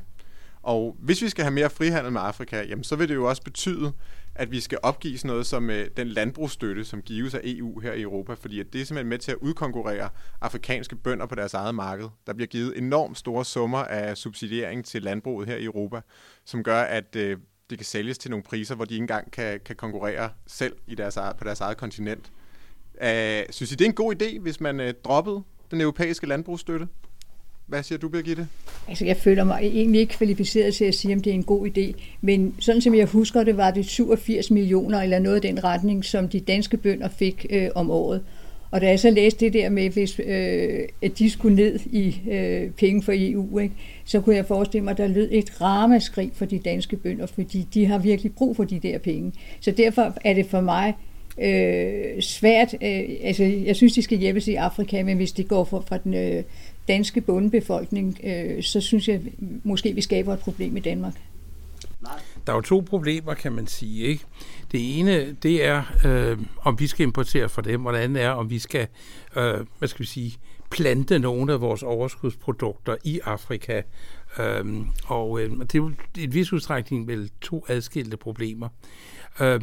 Og 0.61 0.97
hvis 0.99 1.21
vi 1.21 1.29
skal 1.29 1.43
have 1.43 1.53
mere 1.53 1.69
frihandel 1.69 2.11
med 2.11 2.21
Afrika, 2.21 2.63
jamen, 2.63 2.83
så 2.83 2.95
vil 2.95 3.09
det 3.09 3.15
jo 3.15 3.29
også 3.29 3.41
betyde, 3.41 3.93
at 4.35 4.51
vi 4.51 4.59
skal 4.59 4.79
opgive 4.83 5.17
sådan 5.17 5.29
noget 5.29 5.45
som 5.45 5.69
øh, 5.69 5.87
den 5.97 6.07
landbrugsstøtte, 6.07 6.85
som 6.85 7.01
gives 7.01 7.33
af 7.33 7.41
EU 7.43 7.79
her 7.79 7.93
i 7.93 8.01
Europa, 8.01 8.33
fordi 8.33 8.59
at 8.59 8.73
det 8.73 8.81
er 8.81 8.85
simpelthen 8.85 9.09
med 9.09 9.17
til 9.17 9.31
at 9.31 9.37
udkonkurrere 9.41 10.09
afrikanske 10.41 10.95
bønder 10.95 11.25
på 11.25 11.35
deres 11.35 11.53
eget 11.53 11.75
marked. 11.75 12.05
Der 12.27 12.33
bliver 12.33 12.47
givet 12.47 12.77
enormt 12.77 13.17
store 13.17 13.45
summer 13.45 13.77
af 13.77 14.17
subsidiering 14.17 14.85
til 14.85 15.03
landbruget 15.03 15.47
her 15.47 15.55
i 15.55 15.63
Europa, 15.63 16.01
som 16.45 16.63
gør, 16.63 16.81
at 16.81 17.15
øh, 17.15 17.37
det 17.69 17.77
kan 17.77 17.85
sælges 17.85 18.17
til 18.17 18.31
nogle 18.31 18.43
priser, 18.43 18.75
hvor 18.75 18.85
de 18.85 18.93
ikke 18.93 19.03
engang 19.03 19.31
kan, 19.31 19.59
kan 19.65 19.75
konkurrere 19.75 20.29
selv 20.47 20.75
i 20.87 20.95
deres, 20.95 21.17
på 21.37 21.43
deres 21.43 21.61
eget 21.61 21.77
kontinent. 21.77 22.31
Uh, 22.93 23.43
synes 23.49 23.71
I, 23.71 23.75
det 23.75 23.81
er 23.81 23.89
en 23.89 23.93
god 23.93 24.21
idé, 24.21 24.39
hvis 24.39 24.61
man 24.61 24.79
uh, 24.79 24.89
droppede 25.03 25.43
den 25.71 25.81
europæiske 25.81 26.27
landbrugsstøtte? 26.27 26.87
Hvad 27.67 27.83
siger 27.83 27.99
du, 27.99 28.09
Birgitte? 28.09 28.47
Altså, 28.87 29.05
jeg 29.05 29.17
føler 29.17 29.43
mig 29.43 29.59
egentlig 29.61 30.01
ikke 30.01 30.13
kvalificeret 30.13 30.73
til 30.73 30.85
at 30.85 30.95
sige, 30.95 31.15
om 31.15 31.21
det 31.21 31.29
er 31.29 31.33
en 31.33 31.43
god 31.43 31.67
idé. 31.67 32.01
Men 32.21 32.55
sådan 32.59 32.81
som 32.81 32.95
jeg 32.95 33.05
husker 33.05 33.43
det, 33.43 33.57
var 33.57 33.71
det 33.71 33.85
87 33.85 34.51
millioner 34.51 35.01
eller 35.01 35.19
noget 35.19 35.35
af 35.35 35.41
den 35.41 35.63
retning, 35.63 36.05
som 36.05 36.29
de 36.29 36.39
danske 36.39 36.77
bønder 36.77 37.07
fik 37.07 37.45
øh, 37.49 37.69
om 37.75 37.91
året. 37.91 38.21
Og 38.71 38.81
da 38.81 38.89
jeg 38.89 38.99
så 38.99 39.09
læste 39.09 39.45
det 39.45 39.53
der 39.53 39.69
med, 39.69 39.89
hvis, 39.89 40.19
øh, 40.19 40.79
at 41.01 41.19
de 41.19 41.29
skulle 41.29 41.55
ned 41.55 41.79
i 41.85 42.21
øh, 42.31 42.71
penge 42.71 43.03
for 43.03 43.13
EU, 43.15 43.59
ikke, 43.59 43.75
så 44.05 44.21
kunne 44.21 44.35
jeg 44.35 44.45
forestille 44.45 44.83
mig, 44.83 44.91
at 44.91 44.97
der 44.97 45.07
lød 45.07 45.29
et 45.31 45.61
ramaskrig 45.61 46.31
for 46.33 46.45
de 46.45 46.59
danske 46.59 46.95
bønder, 46.95 47.25
fordi 47.25 47.67
de 47.73 47.85
har 47.85 47.97
virkelig 47.97 48.31
brug 48.35 48.55
for 48.55 48.63
de 48.63 48.79
der 48.79 48.97
penge. 48.97 49.33
Så 49.59 49.71
derfor 49.71 50.17
er 50.25 50.33
det 50.33 50.45
for 50.45 50.61
mig 50.61 50.93
øh, 51.41 52.21
svært. 52.21 52.73
Øh, 52.73 53.03
altså, 53.23 53.43
jeg 53.43 53.75
synes, 53.75 53.93
de 53.93 54.01
skal 54.01 54.17
hjælpes 54.17 54.47
i 54.47 54.55
Afrika, 54.55 55.03
men 55.03 55.17
hvis 55.17 55.31
de 55.31 55.43
går 55.43 55.63
fra, 55.63 55.79
fra 55.87 55.97
den 55.97 56.13
øh, 56.13 56.43
danske 56.87 57.21
bundebefolkning, 57.21 58.19
øh, 58.23 58.63
så 58.63 58.81
synes 58.81 59.07
jeg 59.07 59.21
måske, 59.63 59.93
vi 59.93 60.01
skaber 60.01 60.33
et 60.33 60.39
problem 60.39 60.77
i 60.77 60.79
Danmark. 60.79 61.13
Der 62.47 62.51
er 62.51 62.55
jo 62.57 62.61
to 62.61 62.83
problemer, 62.89 63.33
kan 63.33 63.51
man 63.51 63.67
sige. 63.67 64.03
Ikke? 64.03 64.23
Det 64.71 64.99
ene, 64.99 65.31
det 65.31 65.65
er, 65.65 65.83
øh, 66.05 66.37
om 66.61 66.79
vi 66.79 66.87
skal 66.87 67.03
importere 67.03 67.49
fra 67.49 67.61
dem, 67.61 67.85
og 67.85 67.93
det 67.93 67.99
andet 67.99 68.23
er, 68.23 68.29
om 68.29 68.49
vi 68.49 68.59
skal, 68.59 68.87
øh, 69.35 69.65
hvad 69.79 69.87
skal 69.87 69.99
vi 69.99 70.05
sige, 70.05 70.37
plante 70.71 71.19
nogle 71.19 71.53
af 71.53 71.61
vores 71.61 71.83
overskudsprodukter 71.83 72.95
i 73.03 73.19
Afrika. 73.23 73.81
Øhm, 74.39 74.79
øh, 74.79 74.85
og 75.05 75.41
øh, 75.41 75.51
det 75.51 75.75
er 75.75 75.79
jo 75.79 75.91
i 76.17 76.23
et 76.23 76.33
vis 76.33 76.53
udstrækning 76.53 77.07
vel 77.07 77.31
to 77.41 77.65
adskilte 77.67 78.17
problemer. 78.17 78.69
Øh, 79.39 79.61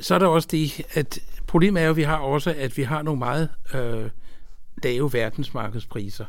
så 0.00 0.14
er 0.14 0.18
der 0.18 0.26
også 0.26 0.48
det, 0.50 0.86
at 0.94 1.18
problemet 1.46 1.82
er 1.82 1.86
jo, 1.86 1.90
at 1.90 1.96
vi 1.96 2.02
har 2.02 2.16
også, 2.16 2.54
at 2.58 2.76
vi 2.76 2.82
har 2.82 3.02
nogle 3.02 3.18
meget 3.18 3.48
øh, 3.74 4.10
lave 4.82 5.12
verdensmarkedspriser. 5.12 6.24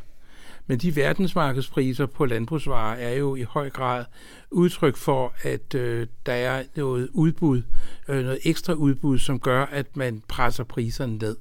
Men 0.66 0.78
de 0.78 0.96
verdensmarkedspriser 0.96 2.06
på 2.06 2.24
landbrugsvarer 2.24 2.96
er 2.96 3.14
jo 3.14 3.36
i 3.36 3.42
høj 3.42 3.70
grad 3.70 4.04
udtryk 4.50 4.96
for, 4.96 5.34
at 5.42 5.74
øh, 5.74 6.06
der 6.26 6.32
er 6.32 6.64
noget 6.76 7.08
udbud, 7.12 7.62
øh, 8.08 8.24
noget 8.24 8.38
ekstra 8.44 8.72
udbud, 8.72 9.18
som 9.18 9.40
gør, 9.40 9.64
at 9.64 9.96
man 9.96 10.22
presser 10.28 10.64
priserne 10.64 11.18
ned. 11.18 11.36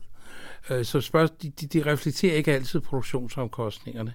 Øh, 0.69 0.85
så 0.85 1.01
spørg, 1.01 1.29
de, 1.41 1.49
de 1.49 1.91
reflekterer 1.91 2.35
ikke 2.35 2.53
altid 2.53 2.79
produktionsomkostningerne. 2.79 4.13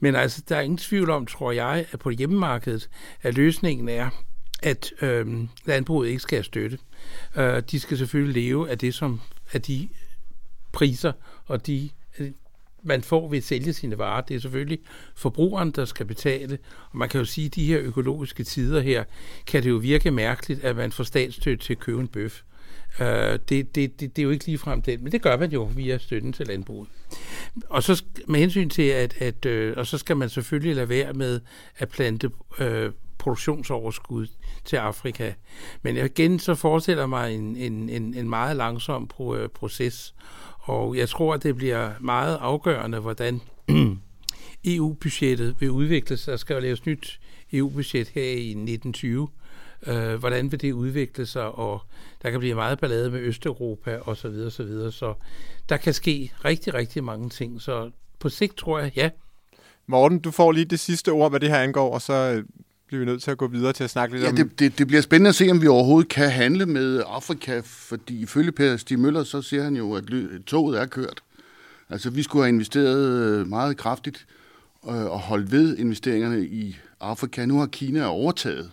Men 0.00 0.14
altså, 0.14 0.42
der 0.48 0.56
er 0.56 0.60
ingen 0.60 0.78
tvivl 0.78 1.10
om, 1.10 1.26
tror 1.26 1.52
jeg, 1.52 1.86
at 1.92 1.98
på 1.98 2.10
hjemmemarkedet, 2.10 2.88
at 3.22 3.34
løsningen 3.34 3.88
er, 3.88 4.10
at 4.62 4.92
øh, 5.02 5.26
landbruget 5.64 6.08
ikke 6.08 6.20
skal 6.20 6.36
have 6.36 6.44
støtte. 6.44 6.78
Øh, 7.36 7.62
de 7.70 7.80
skal 7.80 7.98
selvfølgelig 7.98 8.42
leve 8.42 8.70
af 8.70 8.78
det, 8.78 8.94
som 8.94 9.20
af 9.52 9.62
de 9.62 9.88
priser 10.72 11.12
og 11.46 11.66
de 11.66 11.90
man 12.88 13.02
får 13.02 13.28
ved 13.28 13.38
at 13.38 13.44
sælge 13.44 13.72
sine 13.72 13.98
varer. 13.98 14.20
Det 14.20 14.36
er 14.36 14.40
selvfølgelig 14.40 14.78
forbrugeren, 15.14 15.70
der 15.70 15.84
skal 15.84 16.06
betale. 16.06 16.58
Og 16.90 16.98
man 16.98 17.08
kan 17.08 17.18
jo 17.18 17.24
sige, 17.24 17.46
at 17.46 17.54
de 17.54 17.66
her 17.66 17.78
økologiske 17.80 18.44
tider 18.44 18.80
her, 18.80 19.04
kan 19.46 19.62
det 19.62 19.70
jo 19.70 19.76
virke 19.76 20.10
mærkeligt, 20.10 20.64
at 20.64 20.76
man 20.76 20.92
får 20.92 21.04
statsstøtte 21.04 21.64
til 21.64 21.72
at 21.72 21.78
købe 21.78 22.00
en 22.00 22.08
bøf. 22.08 22.42
Øh, 23.00 23.38
det, 23.48 23.48
det, 23.48 23.74
det, 23.74 24.00
det 24.00 24.18
er 24.18 24.22
jo 24.22 24.30
ikke 24.30 24.46
ligefrem 24.46 24.82
det, 24.82 25.02
men 25.02 25.12
det 25.12 25.22
gør 25.22 25.36
man 25.36 25.52
jo 25.52 25.62
via 25.62 25.98
støtten 25.98 26.32
til 26.32 26.46
landbruget. 26.46 26.88
Og 27.68 27.82
så 27.82 28.04
med 28.26 28.40
hensyn 28.40 28.68
til, 28.68 28.82
at, 28.82 29.14
at 29.18 29.46
øh, 29.46 29.74
og 29.76 29.86
så 29.86 29.98
skal 29.98 30.16
man 30.16 30.28
selvfølgelig 30.28 30.74
lade 30.76 30.88
være 30.88 31.12
med 31.12 31.40
at 31.76 31.88
plante 31.88 32.30
øh, 32.58 32.92
produktionsoverskud 33.18 34.26
til 34.64 34.76
Afrika. 34.76 35.32
Men 35.82 35.96
igen, 35.96 36.38
så 36.38 36.54
forestiller 36.54 37.06
mig 37.06 37.34
en, 37.34 37.56
en, 37.56 37.88
en, 37.88 38.14
en 38.14 38.28
meget 38.28 38.56
langsom 38.56 39.06
pro, 39.06 39.34
øh, 39.34 39.48
proces, 39.48 40.14
og 40.68 40.96
jeg 40.96 41.08
tror, 41.08 41.34
at 41.34 41.42
det 41.42 41.56
bliver 41.56 41.90
meget 42.00 42.38
afgørende, 42.40 42.98
hvordan 42.98 43.40
e 44.64 44.76
EU-budgettet 44.76 45.56
vil 45.60 45.70
udvikle 45.70 46.16
sig. 46.16 46.30
Der 46.30 46.36
skal 46.36 46.54
jo 46.54 46.60
laves 46.60 46.86
nyt 46.86 47.20
EU-budget 47.52 48.08
her 48.08 48.22
i 48.22 48.48
1920. 48.48 49.28
Øh, 49.86 50.14
hvordan 50.14 50.52
vil 50.52 50.60
det 50.60 50.72
udvikle 50.72 51.26
sig, 51.26 51.50
og 51.50 51.80
der 52.22 52.30
kan 52.30 52.40
blive 52.40 52.54
meget 52.54 52.78
ballade 52.78 53.10
med 53.10 53.20
Østeuropa 53.20 53.98
osv. 53.98 54.16
Så, 54.16 54.28
videre, 54.28 54.50
så, 54.50 54.62
videre. 54.62 54.92
så 54.92 55.14
der 55.68 55.76
kan 55.76 55.94
ske 55.94 56.32
rigtig, 56.44 56.74
rigtig 56.74 57.04
mange 57.04 57.28
ting. 57.28 57.62
Så 57.62 57.90
på 58.18 58.28
sigt 58.28 58.56
tror 58.56 58.78
jeg, 58.78 58.96
ja. 58.96 59.10
Morten, 59.86 60.18
du 60.18 60.30
får 60.30 60.52
lige 60.52 60.64
det 60.64 60.80
sidste 60.80 61.12
ord, 61.12 61.30
hvad 61.30 61.40
det 61.40 61.48
her 61.48 61.58
angår, 61.58 61.94
og 61.94 62.02
så 62.02 62.14
øh, 62.14 62.44
bliver 62.88 62.98
vi 62.98 63.06
nødt 63.06 63.22
til 63.22 63.30
at 63.30 63.38
gå 63.38 63.46
videre 63.46 63.72
til 63.72 63.84
at 63.84 63.90
snakke 63.90 64.14
lidt 64.14 64.24
ja, 64.24 64.30
om... 64.30 64.36
Det, 64.36 64.58
det, 64.58 64.78
det 64.78 64.86
bliver 64.86 65.00
spændende 65.00 65.28
at 65.28 65.34
se, 65.34 65.50
om 65.50 65.62
vi 65.62 65.66
overhovedet 65.66 66.08
kan 66.08 66.30
handle 66.30 66.66
med 66.66 67.02
Afrika, 67.06 67.60
fordi 67.64 68.20
ifølge 68.20 68.52
Per 68.52 68.76
Stig 68.76 68.98
Møller, 68.98 69.24
så 69.24 69.42
siger 69.42 69.62
han 69.62 69.76
jo, 69.76 69.92
at 69.92 70.04
toget 70.46 70.80
er 70.80 70.86
kørt. 70.86 71.22
Altså, 71.90 72.10
vi 72.10 72.22
skulle 72.22 72.44
have 72.44 72.48
investeret 72.48 73.08
øh, 73.08 73.46
meget 73.46 73.76
kraftigt 73.76 74.26
øh, 74.88 75.04
og 75.04 75.18
holdt 75.18 75.52
ved 75.52 75.76
investeringerne 75.78 76.46
i 76.46 76.76
Afrika. 77.00 77.46
Nu 77.46 77.58
har 77.58 77.66
Kina 77.66 78.06
overtaget. 78.06 78.70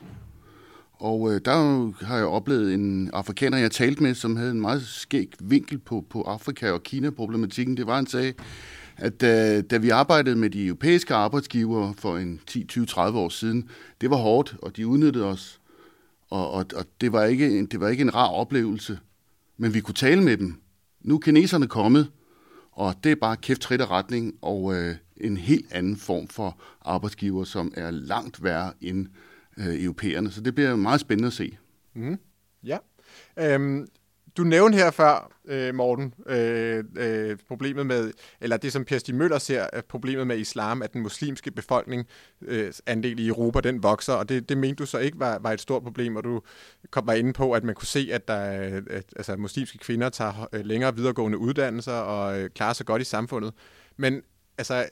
Og 0.94 1.34
øh, 1.34 1.42
der 1.46 1.92
har 2.06 2.18
jeg 2.18 2.26
oplevet 2.26 2.74
en 2.74 3.10
afrikaner, 3.14 3.58
jeg 3.58 3.72
talte 3.72 4.04
med, 4.04 4.16
som 4.16 4.36
havde 4.36 4.52
en 4.52 4.62
meget 4.62 4.82
skæg 4.82 5.34
vinkel 5.40 5.78
på, 5.78 6.06
på 6.10 6.22
Afrika 6.22 6.72
og 6.72 6.84
Kina-problematikken. 6.84 7.78
Det 7.78 7.88
var, 7.88 7.96
han 7.96 8.08
sagde, 8.08 8.34
at 8.98 9.22
da, 9.22 9.62
da 9.62 9.78
vi 9.78 9.90
arbejdede 9.90 10.36
med 10.36 10.50
de 10.50 10.66
europæiske 10.66 11.14
arbejdsgivere 11.14 11.94
for 11.98 12.18
en 12.18 12.40
10, 12.48 12.66
20, 12.66 12.86
30 12.86 13.20
år 13.20 13.30
siden, 13.30 13.70
det 14.02 14.10
var 14.10 14.18
hårdt, 14.18 14.56
og 14.62 14.78
de 14.78 14.88
udnyttede 14.88 15.26
os. 15.26 15.62
Og, 16.30 16.52
og, 16.52 16.66
og 16.76 16.86
det, 17.02 17.12
var 17.12 17.24
ikke 17.24 17.60
en, 17.60 17.66
det 17.66 17.80
var 17.80 17.90
ikke 17.90 18.02
en 18.02 18.16
rar 18.16 18.28
oplevelse. 18.28 19.00
Men 19.58 19.74
vi 19.74 19.80
kunne 19.80 19.96
tale 19.96 20.24
med 20.24 20.38
dem. 20.38 20.62
Nu 21.02 21.16
er 21.16 21.20
kineserne 21.20 21.68
kommet, 21.68 22.12
og 22.72 22.94
det 23.04 23.12
er 23.12 23.16
bare 23.16 23.38
kæft 23.38 23.62
trit 23.62 23.82
og 23.82 23.90
retning, 23.90 24.34
og 24.42 24.76
øh, 24.76 24.96
en 25.18 25.38
helt 25.38 25.74
anden 25.74 25.98
form 25.98 26.28
for 26.28 26.62
arbejdsgiver, 26.82 27.44
som 27.44 27.74
er 27.76 27.92
langt 27.92 28.44
værre 28.44 28.74
end 28.82 29.08
øh, 29.58 29.84
europæerne. 29.84 30.32
Så 30.32 30.42
det 30.42 30.56
bliver 30.56 30.76
meget 30.76 31.02
spændende 31.02 31.28
at 31.28 31.34
se. 31.34 31.58
Mm. 31.94 32.18
Ja. 32.64 32.78
Øhm, 33.40 33.88
du 34.38 34.44
nævnte 34.44 34.78
her 34.78 34.92
før, 34.92 35.32
øh, 35.46 35.76
Morten, 35.76 36.14
øh, 36.28 36.84
øh, 36.98 37.38
problemet 37.48 37.86
med, 37.86 38.14
eller 38.42 38.58
det 38.58 38.74
som 38.74 38.86
Per 38.86 38.98
Stig 38.98 39.16
Møller 39.16 39.38
ser, 39.38 39.68
er 39.74 39.82
problemet 39.82 40.28
med 40.28 40.38
islam, 40.38 40.82
at 40.82 40.94
den 40.94 41.02
muslimske 41.02 41.52
befolkning 41.52 42.08
øh, 42.42 42.74
andel 42.86 43.20
i 43.20 43.28
Europa, 43.28 43.60
den 43.60 43.84
vokser, 43.84 44.14
og 44.14 44.30
det, 44.30 44.50
det 44.50 44.58
mente 44.58 44.76
du 44.76 44.86
så 44.86 44.98
ikke 44.98 45.20
var, 45.20 45.40
var 45.40 45.52
et 45.52 45.62
stort 45.62 45.84
problem, 45.84 46.16
og 46.16 46.24
du 46.24 46.42
kom 46.92 47.08
var 47.08 47.14
inde 47.14 47.34
på, 47.34 47.52
at 47.52 47.64
man 47.64 47.76
kunne 47.76 47.88
se, 47.88 48.10
at, 48.12 48.28
der, 48.28 48.36
at 48.90 49.06
altså, 49.16 49.36
muslimske 49.36 49.78
kvinder 49.78 50.10
tager 50.10 50.48
øh, 50.54 50.66
længere 50.66 50.96
videregående 50.96 51.38
uddannelser 51.38 51.94
og 51.94 52.40
øh, 52.40 52.50
klarer 52.50 52.74
sig 52.74 52.86
godt 52.86 53.02
i 53.02 53.06
samfundet. 53.06 53.54
Men 53.98 54.22
altså, 54.58 54.86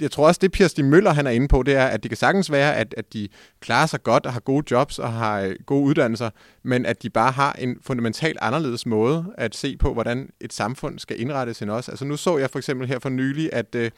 jeg 0.00 0.10
tror 0.10 0.26
også, 0.26 0.38
det 0.42 0.52
Pia 0.52 0.68
Stig 0.68 0.84
Møller 0.84 1.12
han 1.12 1.26
er 1.26 1.30
inde 1.30 1.48
på, 1.48 1.62
det 1.62 1.74
er, 1.74 1.86
at 1.86 2.02
det 2.02 2.10
kan 2.10 2.16
sagtens 2.16 2.50
være, 2.50 2.76
at, 2.76 2.94
at 2.96 3.12
de 3.12 3.28
klarer 3.60 3.86
sig 3.86 4.02
godt 4.02 4.26
og 4.26 4.32
har 4.32 4.40
gode 4.40 4.64
jobs 4.70 4.98
og 4.98 5.12
har 5.12 5.40
øh, 5.40 5.56
gode 5.66 5.84
uddannelser, 5.84 6.30
men 6.62 6.86
at 6.86 7.02
de 7.02 7.10
bare 7.10 7.32
har 7.32 7.52
en 7.52 7.78
fundamentalt 7.82 8.38
anderledes 8.40 8.86
måde 8.86 9.34
at 9.38 9.54
se 9.54 9.76
på, 9.76 9.92
hvordan 9.92 10.30
et 10.40 10.52
samfund 10.52 10.98
skal 10.98 11.20
indrettes 11.20 11.62
end 11.62 11.70
os. 11.70 11.88
Altså 11.88 12.04
nu 12.04 12.16
så 12.16 12.38
jeg 12.38 12.50
for 12.50 12.58
eksempel 12.58 12.88
her 12.88 12.98
for 12.98 13.08
nylig, 13.08 13.50
at 13.52 13.74
øh, 13.74 13.90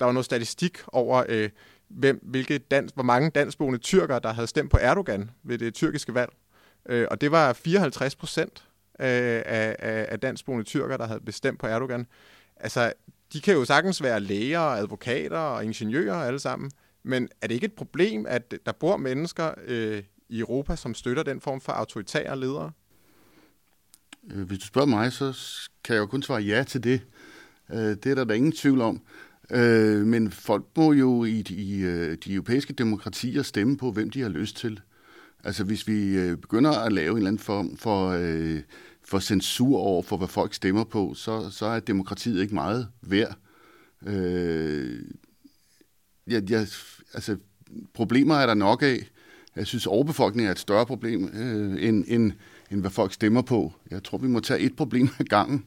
der 0.00 0.04
var 0.04 0.12
noget 0.12 0.24
statistik 0.24 0.78
over, 0.86 1.24
øh, 1.28 1.50
hvem, 1.88 2.20
hvilke 2.22 2.58
dans, 2.58 2.92
hvor 2.94 3.02
mange 3.02 3.30
dansboende 3.30 3.78
tyrkere, 3.78 4.20
der 4.22 4.32
havde 4.32 4.46
stemt 4.46 4.70
på 4.70 4.78
Erdogan 4.80 5.30
ved 5.42 5.58
det 5.58 5.74
tyrkiske 5.74 6.14
valg. 6.14 6.30
Øh, 6.88 7.06
og 7.10 7.20
det 7.20 7.30
var 7.30 7.52
54 7.52 8.16
procent 8.16 8.64
øh, 9.00 9.06
af, 9.46 9.76
af, 9.78 10.06
af 10.08 10.20
dansboende 10.20 10.64
tyrkere, 10.64 10.98
der 10.98 11.06
havde 11.06 11.20
bestemt 11.20 11.58
på 11.58 11.66
Erdogan. 11.66 12.06
Altså, 12.56 12.92
de 13.32 13.40
kan 13.40 13.54
jo 13.54 13.64
sagtens 13.64 14.02
være 14.02 14.20
læger, 14.20 14.60
advokater 14.60 15.38
og 15.38 15.64
ingeniører 15.64 16.16
alle 16.16 16.38
sammen, 16.38 16.70
men 17.02 17.28
er 17.40 17.46
det 17.46 17.54
ikke 17.54 17.64
et 17.64 17.72
problem, 17.72 18.26
at 18.28 18.54
der 18.66 18.72
bor 18.72 18.96
mennesker 18.96 19.54
øh, 19.66 20.02
i 20.28 20.40
Europa, 20.40 20.76
som 20.76 20.94
støtter 20.94 21.22
den 21.22 21.40
form 21.40 21.60
for 21.60 21.72
autoritære 21.72 22.40
ledere? 22.40 22.72
Øh, 24.30 24.42
hvis 24.42 24.58
du 24.58 24.66
spørger 24.66 24.86
mig, 24.86 25.12
så 25.12 25.34
kan 25.84 25.94
jeg 25.94 26.00
jo 26.00 26.06
kun 26.06 26.22
svare 26.22 26.42
ja 26.42 26.62
til 26.62 26.84
det. 26.84 27.00
Øh, 27.72 27.78
det 27.78 28.06
er 28.06 28.14
der 28.14 28.24
da 28.24 28.34
ingen 28.34 28.52
tvivl 28.52 28.80
om. 28.80 29.02
Øh, 29.50 30.06
men 30.06 30.30
folk 30.30 30.64
må 30.76 30.92
jo 30.92 31.24
i 31.24 31.42
de, 31.42 31.54
i 31.54 31.80
de 32.16 32.34
europæiske 32.34 32.72
demokratier 32.72 33.42
stemme 33.42 33.76
på, 33.76 33.92
hvem 33.92 34.10
de 34.10 34.20
har 34.20 34.28
lyst 34.28 34.56
til. 34.56 34.80
Altså 35.44 35.64
hvis 35.64 35.88
vi 35.88 36.36
begynder 36.36 36.70
at 36.70 36.92
lave 36.92 37.10
en 37.10 37.16
eller 37.16 37.28
anden 37.28 37.42
form 37.42 37.76
for, 37.76 38.10
for 39.08 39.18
censur 39.18 39.78
over 39.78 40.02
for, 40.02 40.16
hvad 40.16 40.28
folk 40.28 40.54
stemmer 40.54 40.84
på, 40.84 41.14
så, 41.14 41.50
så 41.50 41.66
er 41.66 41.80
demokratiet 41.80 42.42
ikke 42.42 42.54
meget 42.54 42.88
værd. 43.02 43.36
Øh, 44.06 45.02
jeg, 46.26 46.50
jeg, 46.50 46.66
altså, 47.14 47.36
problemer 47.94 48.34
er 48.34 48.46
der 48.46 48.54
nok 48.54 48.82
af. 48.82 49.10
Jeg 49.56 49.66
synes, 49.66 49.86
overbefolkning 49.86 50.48
er 50.48 50.52
et 50.52 50.58
større 50.58 50.86
problem 50.86 51.24
øh, 51.34 51.88
end, 51.88 52.04
end, 52.08 52.32
end 52.70 52.80
hvad 52.80 52.90
folk 52.90 53.12
stemmer 53.12 53.42
på. 53.42 53.72
Jeg 53.90 54.04
tror, 54.04 54.18
vi 54.18 54.26
må 54.26 54.40
tage 54.40 54.60
et 54.60 54.76
problem 54.76 55.08
ad 55.20 55.24
gangen. 55.24 55.64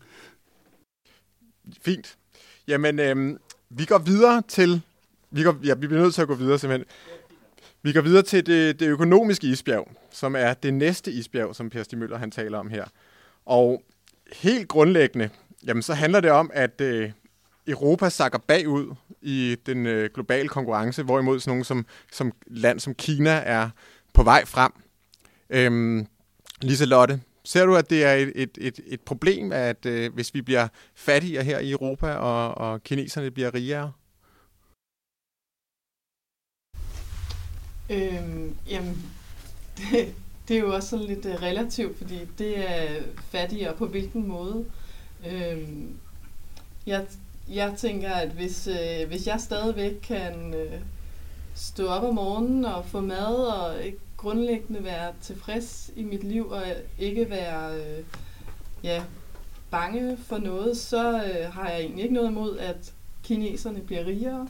Fint. 1.81 2.17
Jamen, 2.67 2.99
øh, 2.99 3.37
vi 3.69 3.85
går 3.85 3.97
videre 3.97 4.43
til... 4.47 4.81
Vi, 5.31 5.43
går, 5.43 5.57
ja, 5.63 5.73
vi 5.73 5.87
bliver 5.87 6.01
nødt 6.01 6.13
til 6.13 6.21
at 6.21 6.27
gå 6.27 6.35
videre 6.35 6.59
simpelthen. 6.59 6.87
Vi 7.81 7.93
går 7.93 8.01
videre 8.01 8.23
til 8.23 8.45
det, 8.45 8.79
det 8.79 8.87
økonomiske 8.87 9.47
isbjerg, 9.47 9.91
som 10.11 10.35
er 10.35 10.53
det 10.53 10.73
næste 10.73 11.11
isbjerg, 11.11 11.55
som 11.55 11.69
Per 11.69 11.83
Stig 11.83 11.99
Møller 11.99 12.17
han 12.17 12.31
taler 12.31 12.57
om 12.57 12.69
her. 12.69 12.85
Og 13.51 13.83
helt 14.33 14.67
grundlæggende, 14.67 15.29
jamen, 15.65 15.83
så 15.83 15.93
handler 15.93 16.19
det 16.19 16.31
om, 16.31 16.51
at 16.53 16.81
øh, 16.81 17.11
Europa 17.67 18.09
sakker 18.09 18.39
bagud 18.39 18.95
i 19.21 19.55
den 19.65 19.85
øh, 19.85 20.09
globale 20.13 20.49
konkurrence, 20.49 21.03
hvorimod 21.03 21.39
sådan 21.39 21.51
nogle 21.51 21.65
som, 21.65 21.85
som 22.11 22.31
land 22.47 22.79
som 22.79 22.95
Kina 22.95 23.29
er 23.29 23.69
på 24.13 24.23
vej 24.23 24.45
frem. 24.45 24.71
Øhm, 25.49 26.07
Lise 26.61 26.85
Lotte, 26.85 27.21
ser 27.43 27.65
du, 27.65 27.75
at 27.75 27.89
det 27.89 28.03
er 28.03 28.13
et, 28.13 28.31
et, 28.35 28.57
et, 28.61 28.79
et 28.87 29.01
problem, 29.01 29.51
at 29.51 29.85
øh, 29.85 30.13
hvis 30.13 30.33
vi 30.33 30.41
bliver 30.41 30.67
fattigere 30.95 31.43
her 31.43 31.59
i 31.59 31.71
Europa, 31.71 32.13
og, 32.13 32.57
og 32.57 32.83
kineserne 32.83 33.31
bliver 33.31 33.53
rigere? 33.53 33.91
Øhm, 37.89 38.55
jamen, 38.67 39.11
det, 39.77 40.15
det 40.51 40.57
er 40.59 40.61
jo 40.61 40.73
også 40.73 40.89
sådan 40.89 41.05
lidt 41.05 41.25
uh, 41.25 41.31
relativt, 41.31 41.97
fordi 41.97 42.19
det 42.37 42.71
er 42.71 43.01
fattigere 43.29 43.73
på 43.75 43.85
hvilken 43.85 44.27
måde. 44.27 44.65
Øhm, 45.27 45.95
jeg 46.85 47.05
jeg 47.49 47.73
tænker, 47.77 48.11
at 48.11 48.29
hvis, 48.29 48.67
øh, 48.67 49.07
hvis 49.07 49.27
jeg 49.27 49.41
stadigvæk 49.41 49.93
kan 50.03 50.53
øh, 50.53 50.79
stå 51.55 51.87
op 51.87 52.03
om 52.03 52.15
morgenen 52.15 52.65
og 52.65 52.85
få 52.85 52.99
mad 52.99 53.35
og 53.35 53.87
øh, 53.87 53.93
grundlæggende 54.17 54.83
være 54.83 55.13
tilfreds 55.21 55.91
i 55.95 56.03
mit 56.03 56.23
liv 56.23 56.49
og 56.49 56.61
øh, 56.61 56.75
ikke 56.99 57.29
være 57.29 57.75
øh, 57.75 58.03
ja, 58.83 59.03
bange 59.71 60.17
for 60.17 60.37
noget, 60.37 60.77
så 60.77 61.13
øh, 61.13 61.53
har 61.53 61.69
jeg 61.69 61.79
egentlig 61.79 62.03
ikke 62.03 62.15
noget 62.15 62.29
imod, 62.29 62.57
at 62.57 62.93
kineserne 63.23 63.79
bliver 63.79 64.05
rigere. 64.05 64.47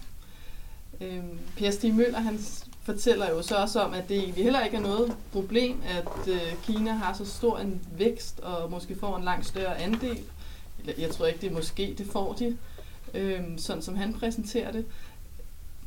Øh, 1.01 1.23
per 1.57 1.71
Stig 1.71 1.93
Møller, 1.93 2.19
han 2.19 2.39
fortæller 2.83 3.29
jo 3.29 3.41
så 3.41 3.55
også 3.55 3.81
om, 3.81 3.93
at 3.93 4.09
det 4.09 4.17
egentlig 4.17 4.43
heller 4.43 4.63
ikke 4.63 4.77
er 4.77 4.81
noget 4.81 5.17
problem, 5.31 5.81
at 5.85 6.27
øh, 6.27 6.55
Kina 6.63 6.91
har 6.91 7.13
så 7.13 7.25
stor 7.25 7.59
en 7.59 7.81
vækst 7.97 8.39
og 8.39 8.71
måske 8.71 8.95
får 8.95 9.17
en 9.17 9.23
langt 9.23 9.45
større 9.45 9.77
andel. 9.77 10.19
Jeg 10.97 11.09
tror 11.09 11.25
ikke, 11.25 11.41
det 11.41 11.47
er 11.47 11.53
måske, 11.53 11.95
det 11.97 12.07
får 12.11 12.33
de 12.33 12.57
øh, 13.13 13.43
sådan 13.57 13.81
som 13.81 13.95
han 13.95 14.13
præsenterer 14.13 14.71
det. 14.71 14.85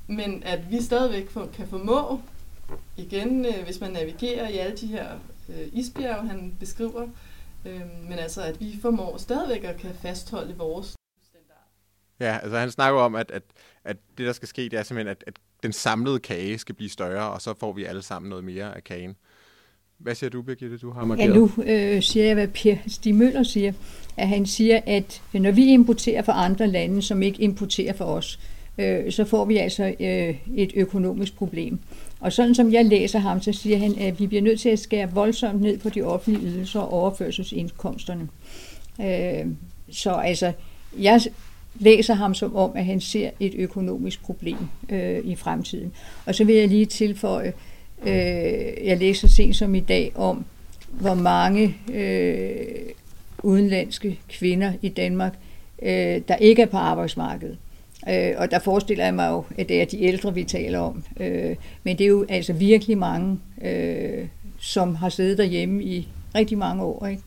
Men 0.07 0.43
at 0.43 0.71
vi 0.71 0.83
stadigvæk 0.83 1.31
for, 1.31 1.49
kan 1.55 1.69
formå, 1.69 2.21
igen, 2.97 3.47
øh, 3.47 3.65
hvis 3.65 3.81
man 3.81 3.91
navigerer 3.91 4.49
i 4.49 4.59
alle 4.59 4.77
de 4.77 4.87
her 4.87 5.09
øh, 5.49 5.69
isbjerge, 5.73 6.29
han 6.29 6.57
beskriver, 6.61 7.09
øh, 7.67 7.81
men 8.09 8.19
altså 8.19 8.43
at 8.43 8.61
vi 8.61 8.79
formår 8.83 9.17
stadigvæk 9.17 9.65
at 9.65 9.77
kan 9.77 9.95
fastholde 9.95 10.57
vores 10.57 10.95
standard. 11.23 11.67
Ja, 12.21 12.39
altså 12.43 12.59
han 12.59 12.71
snakker 12.71 13.01
om, 13.01 13.15
at, 13.15 13.31
at, 13.31 13.43
at 13.85 13.97
det, 14.19 14.27
der 14.27 14.33
skal 14.33 14.49
ske, 14.49 14.63
det 14.63 14.73
er 14.79 14.83
simpelthen, 14.83 15.09
at, 15.09 15.25
at 15.27 15.35
den 15.63 15.73
samlede 15.73 16.19
kage 16.19 16.59
skal 16.59 16.75
blive 16.75 16.91
større, 16.91 17.31
og 17.31 17.43
så 17.43 17.55
får 17.61 17.73
vi 17.73 17.85
alle 17.85 18.03
sammen 18.03 18.29
noget 18.29 18.45
mere 18.45 18.77
af 18.77 18.85
kagen. 18.85 19.17
Hvad 19.99 20.15
siger 20.15 20.31
du, 20.31 20.43
Birgitte? 20.43 20.79
Du 20.79 20.91
har 20.91 21.05
markeret. 21.05 21.29
Ja, 21.29 21.35
nu 21.35 21.51
øh, 21.67 22.03
siger 22.03 22.25
jeg, 22.25 22.35
hvad 22.35 22.49
Per 22.49 22.77
Stig 22.87 23.15
Møller 23.15 23.43
siger. 23.43 23.73
At 24.17 24.29
han 24.29 24.47
siger, 24.47 24.81
at 24.87 25.23
når 25.33 25.51
vi 25.51 25.67
importerer 25.67 26.23
fra 26.23 26.45
andre 26.45 26.67
lande, 26.67 27.03
som 27.03 27.23
ikke 27.23 27.43
importerer 27.43 27.93
for 27.93 28.05
os, 28.05 28.41
øh, 28.79 29.13
så 29.13 29.25
får 29.25 29.45
vi 29.45 29.57
altså 29.57 29.95
øh, 30.01 30.37
et 30.57 30.73
økonomisk 30.77 31.37
problem. 31.37 31.79
Og 32.21 32.33
sådan 32.33 32.55
som 32.55 32.73
jeg 32.73 32.85
læser 32.85 33.19
ham, 33.19 33.43
så 33.43 33.53
siger 33.53 33.79
han, 33.79 33.99
at 33.99 34.21
vi 34.21 34.27
bliver 34.27 34.43
nødt 34.43 34.61
til 34.61 34.69
at 34.69 34.79
skære 34.79 35.11
voldsomt 35.13 35.61
ned 35.61 35.79
på 35.79 35.89
de 35.89 36.03
offentlige 36.03 36.47
ydelser 36.47 36.81
og 36.81 36.93
overførselsindkomsterne. 36.93 38.29
Øh, 39.01 39.47
så 39.91 40.11
altså, 40.11 40.53
jeg 40.99 41.21
læser 41.79 42.15
ham 42.15 42.35
som 42.35 42.57
om, 42.57 42.71
at 42.75 42.85
han 42.85 43.01
ser 43.01 43.31
et 43.41 43.55
økonomisk 43.57 44.23
problem 44.23 44.59
øh, 44.89 45.19
i 45.25 45.37
fremtiden. 45.37 45.93
Og 46.27 46.35
så 46.35 46.45
vil 46.45 46.55
jeg 46.55 46.69
lige 46.69 46.87
tilføje, 46.87 47.53
Øh, 48.07 48.87
jeg 48.87 48.99
læser 48.99 49.29
sent 49.29 49.57
som 49.57 49.75
i 49.75 49.81
dag 49.81 50.13
om, 50.15 50.45
hvor 50.89 51.15
mange 51.15 51.77
øh, 51.93 52.67
udenlandske 53.43 54.19
kvinder 54.29 54.73
i 54.83 54.89
Danmark, 54.89 55.39
øh, 55.83 56.21
der 56.29 56.37
ikke 56.37 56.63
er 56.63 56.67
på 56.67 56.77
arbejdsmarkedet. 56.77 57.59
Øh, 58.09 58.33
og 58.37 58.51
der 58.51 58.59
forestiller 58.59 59.05
jeg 59.05 59.15
mig 59.15 59.29
jo, 59.31 59.45
at 59.59 59.69
det 59.69 59.81
er 59.81 59.85
de 59.85 60.03
ældre, 60.03 60.35
vi 60.35 60.45
taler 60.45 60.79
om. 60.79 61.05
Øh, 61.21 61.57
men 61.85 61.99
det 61.99 62.05
er 62.05 62.09
jo 62.09 62.27
altså 62.29 62.53
virkelig 62.53 62.99
mange, 62.99 63.39
øh, 63.63 64.27
som 64.61 64.95
har 64.95 65.09
siddet 65.09 65.39
derhjemme 65.39 65.83
i 65.83 66.09
rigtig 66.35 66.59
mange 66.59 66.83
år. 66.83 67.07
Ikke? 67.07 67.23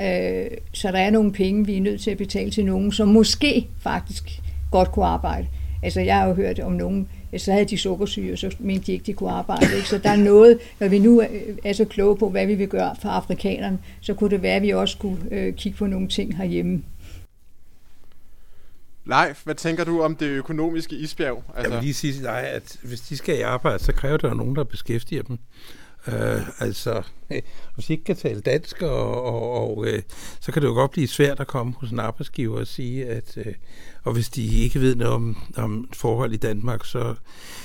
Øh, 0.00 0.46
så 0.72 0.92
der 0.92 0.98
er 0.98 1.10
nogle 1.10 1.32
penge, 1.32 1.66
vi 1.66 1.76
er 1.76 1.80
nødt 1.80 2.00
til 2.00 2.10
at 2.10 2.18
betale 2.18 2.50
til 2.50 2.64
nogen, 2.64 2.92
som 2.92 3.08
måske 3.08 3.68
faktisk 3.80 4.40
godt 4.70 4.92
kunne 4.92 5.06
arbejde. 5.06 5.46
Altså 5.82 6.00
jeg 6.00 6.16
har 6.16 6.26
jo 6.26 6.34
hørt 6.34 6.60
om 6.60 6.72
nogen, 6.72 7.08
så 7.36 7.52
havde 7.52 7.64
de 7.64 7.78
sukkersyge, 7.78 8.32
og 8.32 8.38
så 8.38 8.56
mente 8.58 8.86
de 8.86 8.92
ikke, 8.92 9.04
de 9.04 9.12
kunne 9.12 9.30
arbejde. 9.30 9.76
Ikke? 9.76 9.88
Så 9.88 9.98
der 9.98 10.10
er 10.10 10.16
noget, 10.16 10.58
når 10.80 10.88
vi 10.88 10.98
nu 10.98 11.22
er 11.64 11.72
så 11.72 11.84
kloge 11.84 12.16
på, 12.16 12.30
hvad 12.30 12.46
vi 12.46 12.54
vil 12.54 12.68
gøre 12.68 12.96
for 13.02 13.08
afrikanerne, 13.08 13.78
så 14.00 14.14
kunne 14.14 14.30
det 14.30 14.42
være, 14.42 14.56
at 14.56 14.62
vi 14.62 14.70
også 14.70 14.98
kunne 14.98 15.18
øh, 15.30 15.54
kigge 15.54 15.78
på 15.78 15.86
nogle 15.86 16.08
ting 16.08 16.36
herhjemme. 16.36 16.82
Leif, 19.06 19.44
hvad 19.44 19.54
tænker 19.54 19.84
du 19.84 20.02
om 20.02 20.16
det 20.16 20.26
økonomiske 20.26 20.96
isbjerg? 20.96 21.44
Altså... 21.56 21.70
Jeg 21.70 21.70
vil 21.70 21.84
lige 21.84 21.94
sige 21.94 22.12
til 22.12 22.22
dig, 22.22 22.40
at 22.40 22.76
hvis 22.82 23.00
de 23.00 23.16
skal 23.16 23.38
i 23.38 23.40
arbejde, 23.40 23.78
så 23.78 23.92
kræver 23.92 24.16
der 24.16 24.34
nogen, 24.34 24.56
der 24.56 24.64
beskæftiger 24.64 25.22
dem. 25.22 25.38
Øh, 26.08 26.60
altså, 26.60 27.02
hvis 27.74 27.90
I 27.90 27.92
ikke 27.92 28.04
kan 28.04 28.16
tale 28.16 28.40
dansk, 28.40 28.82
og, 28.82 29.22
og, 29.24 29.50
og 29.50 29.86
øh, 29.86 30.02
så 30.40 30.52
kan 30.52 30.62
det 30.62 30.68
jo 30.68 30.72
godt 30.72 30.90
blive 30.90 31.08
svært 31.08 31.40
at 31.40 31.46
komme 31.46 31.74
hos 31.80 31.90
en 31.90 31.98
arbejdsgiver 31.98 32.60
og 32.60 32.66
sige, 32.66 33.06
at 33.06 33.36
øh, 33.36 33.54
og 34.04 34.12
hvis 34.12 34.28
de 34.28 34.46
ikke 34.46 34.80
ved 34.80 34.94
noget 34.94 35.14
om, 35.14 35.36
om 35.56 35.88
forhold 35.92 36.32
i 36.32 36.36
Danmark, 36.36 36.84
så, 36.84 37.14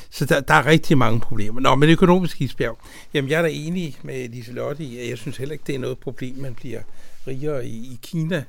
så 0.10 0.26
der, 0.26 0.40
der 0.40 0.54
er 0.54 0.66
rigtig 0.66 0.98
mange 0.98 1.20
problemer. 1.20 1.62
Nå, 1.62 1.76
men 1.76 1.90
økonomisk 1.90 2.42
isbjerg, 2.42 2.78
jamen 3.14 3.32
jeg 3.32 3.38
er 3.38 3.42
da 3.42 3.50
enig 3.52 3.98
med 4.04 4.30
Liselotte 4.30 4.84
i, 4.84 5.00
at 5.00 5.10
jeg 5.10 5.18
synes 5.18 5.38
heller 5.38 5.54
ikke, 5.54 5.64
det 5.68 5.76
er 5.76 5.80
noget 5.80 6.00
problem, 6.00 6.36
man 6.36 6.56
bliver 6.56 6.82
rigere 7.28 7.68
i, 7.68 7.94
i 7.94 8.00
Kina, 8.02 8.44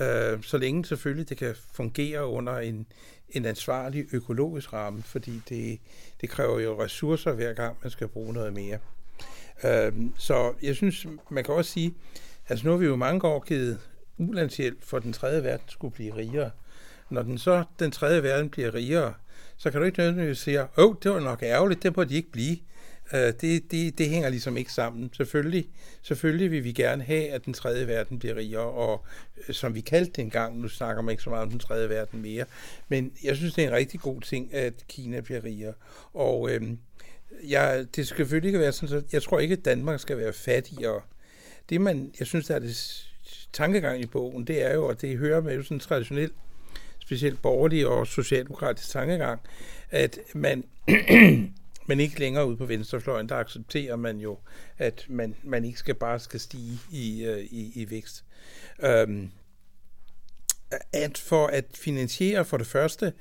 øh, 0.00 0.42
så 0.42 0.58
længe 0.58 0.84
selvfølgelig 0.84 1.28
det 1.28 1.36
kan 1.36 1.54
fungere 1.72 2.26
under 2.26 2.58
en, 2.58 2.86
en 3.30 3.44
ansvarlig 3.44 4.06
økologisk 4.12 4.72
ramme, 4.72 5.02
fordi 5.02 5.40
det, 5.48 5.78
det 6.20 6.30
kræver 6.30 6.60
jo 6.60 6.84
ressourcer 6.84 7.32
hver 7.32 7.52
gang, 7.52 7.76
man 7.82 7.90
skal 7.90 8.08
bruge 8.08 8.32
noget 8.32 8.52
mere. 8.52 8.78
Øh, 9.64 9.92
så 10.18 10.52
jeg 10.62 10.76
synes, 10.76 11.06
man 11.30 11.44
kan 11.44 11.54
også 11.54 11.70
sige, 11.70 11.94
altså 12.48 12.66
nu 12.66 12.70
har 12.70 12.78
vi 12.78 12.86
jo 12.86 12.96
mange 12.96 13.26
år 13.26 13.40
givet 13.40 13.78
ulandshjælp 14.18 14.84
for 14.84 14.98
den 14.98 15.12
tredje 15.12 15.44
verden 15.44 15.68
skulle 15.68 15.94
blive 15.94 16.16
rigere. 16.16 16.50
Når 17.10 17.22
den 17.22 17.38
så 17.38 17.64
den 17.78 17.90
tredje 17.90 18.22
verden 18.22 18.50
bliver 18.50 18.74
rigere, 18.74 19.14
så 19.56 19.70
kan 19.70 19.80
du 19.80 19.86
ikke 19.86 19.98
nødvendigvis 19.98 20.38
sige, 20.38 20.62
åh, 20.62 20.68
oh, 20.76 20.94
det 21.02 21.10
var 21.10 21.20
nok 21.20 21.42
ærgerligt, 21.42 21.82
det 21.82 21.96
må 21.96 22.04
de 22.04 22.14
ikke 22.14 22.30
blive. 22.30 22.56
Øh, 23.14 23.32
det, 23.40 23.70
det, 23.70 23.98
det 23.98 24.08
hænger 24.08 24.28
ligesom 24.28 24.56
ikke 24.56 24.72
sammen. 24.72 25.10
Selvfølgelig, 25.12 25.68
selvfølgelig 26.02 26.50
vil 26.50 26.64
vi 26.64 26.72
gerne 26.72 27.04
have, 27.04 27.28
at 27.28 27.44
den 27.44 27.52
tredje 27.52 27.86
verden 27.86 28.18
bliver 28.18 28.36
rigere, 28.36 28.70
og 28.70 29.04
øh, 29.48 29.54
som 29.54 29.74
vi 29.74 29.80
kaldte 29.80 30.12
det 30.12 30.22
engang, 30.22 30.58
nu 30.58 30.68
snakker 30.68 31.02
man 31.02 31.12
ikke 31.12 31.22
så 31.22 31.30
meget 31.30 31.42
om 31.42 31.50
den 31.50 31.58
tredje 31.58 31.88
verden 31.88 32.22
mere, 32.22 32.44
men 32.88 33.12
jeg 33.24 33.36
synes, 33.36 33.54
det 33.54 33.64
er 33.64 33.68
en 33.68 33.74
rigtig 33.74 34.00
god 34.00 34.20
ting, 34.20 34.54
at 34.54 34.74
Kina 34.88 35.20
bliver 35.20 35.44
rigere. 35.44 35.72
Og 36.12 36.50
øhm, 36.50 36.78
ja, 37.48 37.82
det 37.82 38.06
skal 38.06 38.16
selvfølgelig 38.16 38.48
ikke 38.48 38.58
være 38.58 38.72
sådan, 38.72 38.96
at 38.96 39.12
jeg 39.12 39.22
tror 39.22 39.38
ikke, 39.38 39.52
at 39.52 39.64
Danmark 39.64 40.00
skal 40.00 40.16
være 40.16 40.32
fattigere. 40.32 41.00
Det, 41.68 41.80
man, 41.80 42.14
jeg 42.18 42.26
synes, 42.26 42.46
der 42.46 42.54
er 42.54 42.58
det 42.58 43.06
tankegang 43.52 44.00
i 44.00 44.06
bogen, 44.06 44.46
det 44.46 44.62
er 44.62 44.74
jo, 44.74 44.86
og 44.86 45.00
det 45.00 45.18
hører 45.18 45.40
med 45.40 45.56
jo 45.56 45.62
sådan 45.62 45.80
traditionelt, 45.80 46.32
specielt 46.98 47.42
borgerlig 47.42 47.86
og 47.86 48.06
socialdemokratisk 48.06 48.90
tankegang, 48.90 49.40
at 49.90 50.18
man, 50.34 50.64
man 51.88 52.00
ikke 52.00 52.18
længere 52.18 52.46
ud 52.46 52.56
på 52.56 52.66
venstrefløjen, 52.66 53.28
der 53.28 53.36
accepterer 53.36 53.96
man 53.96 54.18
jo, 54.18 54.38
at 54.78 55.06
man, 55.08 55.34
man 55.42 55.64
ikke 55.64 55.78
skal 55.78 55.94
bare 55.94 56.18
skal 56.20 56.40
stige 56.40 56.78
i, 56.92 57.24
øh, 57.24 57.38
i, 57.38 57.72
i 57.74 57.90
vækst. 57.90 58.24
Um, 59.06 59.30
at 60.92 61.18
for 61.18 61.46
at 61.46 61.64
finansiere 61.74 62.44
for 62.44 62.56
det 62.56 62.66
første 62.66 63.12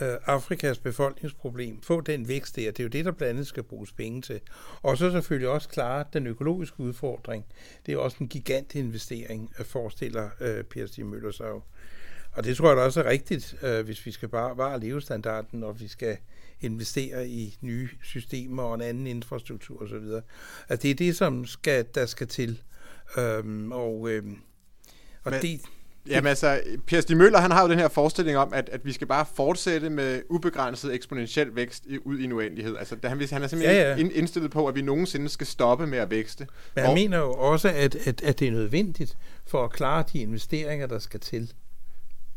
øh, 0.00 0.16
Afrikas 0.26 0.78
befolkningsproblem, 0.78 1.82
få 1.82 2.00
den 2.00 2.28
vækst 2.28 2.56
der, 2.56 2.70
det 2.70 2.80
er 2.80 2.84
jo 2.84 2.88
det, 2.88 3.04
der 3.04 3.12
blandt 3.12 3.30
andet 3.30 3.46
skal 3.46 3.62
bruges 3.62 3.92
penge 3.92 4.22
til. 4.22 4.40
Og 4.82 4.98
så 4.98 5.10
selvfølgelig 5.10 5.48
også 5.48 5.68
klare 5.68 6.04
den 6.12 6.26
økologiske 6.26 6.80
udfordring. 6.80 7.44
Det 7.86 7.94
er 7.94 7.98
også 7.98 8.16
en 8.20 8.28
gigantinvestering, 8.28 9.52
forestiller 9.64 10.30
øh, 10.40 10.64
Per 10.64 10.86
Stig 10.86 11.06
Møller 11.06 11.30
sig 11.30 11.48
jo. 11.48 11.62
Og 12.32 12.44
det 12.44 12.56
tror 12.56 12.68
jeg 12.68 12.76
da 12.76 12.82
også 12.82 13.02
er 13.02 13.10
rigtigt, 13.10 13.56
øh, 13.62 13.84
hvis 13.84 14.06
vi 14.06 14.10
skal 14.10 14.28
bare 14.28 14.56
vare 14.56 14.80
levestandarden, 14.80 15.64
og 15.64 15.80
vi 15.80 15.88
skal 15.88 16.16
investere 16.60 17.28
i 17.28 17.58
nye 17.60 17.88
systemer 18.02 18.62
og 18.62 18.74
en 18.74 18.80
anden 18.80 19.06
infrastruktur 19.06 19.82
osv. 19.82 20.22
Altså 20.68 20.82
det 20.82 20.90
er 20.90 20.94
det, 20.94 21.16
som 21.16 21.46
skal, 21.46 21.86
der 21.94 22.06
skal 22.06 22.28
til. 22.28 22.62
Øhm, 23.18 23.72
og 23.72 24.10
øhm, 24.10 24.38
og 25.24 25.32
Men, 25.32 25.42
det, 25.42 25.60
Jamen 26.08 26.28
altså, 26.28 26.60
Per 26.86 27.00
Stig 27.00 27.16
Møller, 27.16 27.38
han 27.38 27.50
har 27.50 27.62
jo 27.62 27.68
den 27.68 27.78
her 27.78 27.88
forestilling 27.88 28.38
om, 28.38 28.52
at, 28.54 28.68
at 28.72 28.84
vi 28.84 28.92
skal 28.92 29.06
bare 29.06 29.26
fortsætte 29.34 29.90
med 29.90 30.22
ubegrænset 30.30 30.94
eksponentiel 30.94 31.56
vækst 31.56 31.86
i, 31.86 31.98
ud 32.04 32.18
i 32.18 32.24
en 32.24 32.32
uendelighed. 32.32 32.76
Altså, 32.76 32.96
han, 33.04 33.10
han 33.10 33.22
er 33.22 33.26
simpelthen 33.26 33.60
ja, 33.62 33.96
ja. 33.96 33.96
indstillet 33.96 34.50
på, 34.50 34.66
at 34.66 34.74
vi 34.74 34.82
nogensinde 34.82 35.28
skal 35.28 35.46
stoppe 35.46 35.86
med 35.86 35.98
at 35.98 36.10
vækste. 36.10 36.46
Men 36.74 36.82
han 36.82 36.90
og, 36.90 36.94
mener 36.94 37.18
jo 37.18 37.32
også, 37.32 37.68
at, 37.68 37.94
at, 37.94 38.22
at 38.22 38.40
det 38.40 38.48
er 38.48 38.52
nødvendigt 38.52 39.16
for 39.46 39.64
at 39.64 39.70
klare 39.72 40.04
de 40.12 40.18
investeringer, 40.18 40.86
der 40.86 40.98
skal 40.98 41.20
til. 41.20 41.52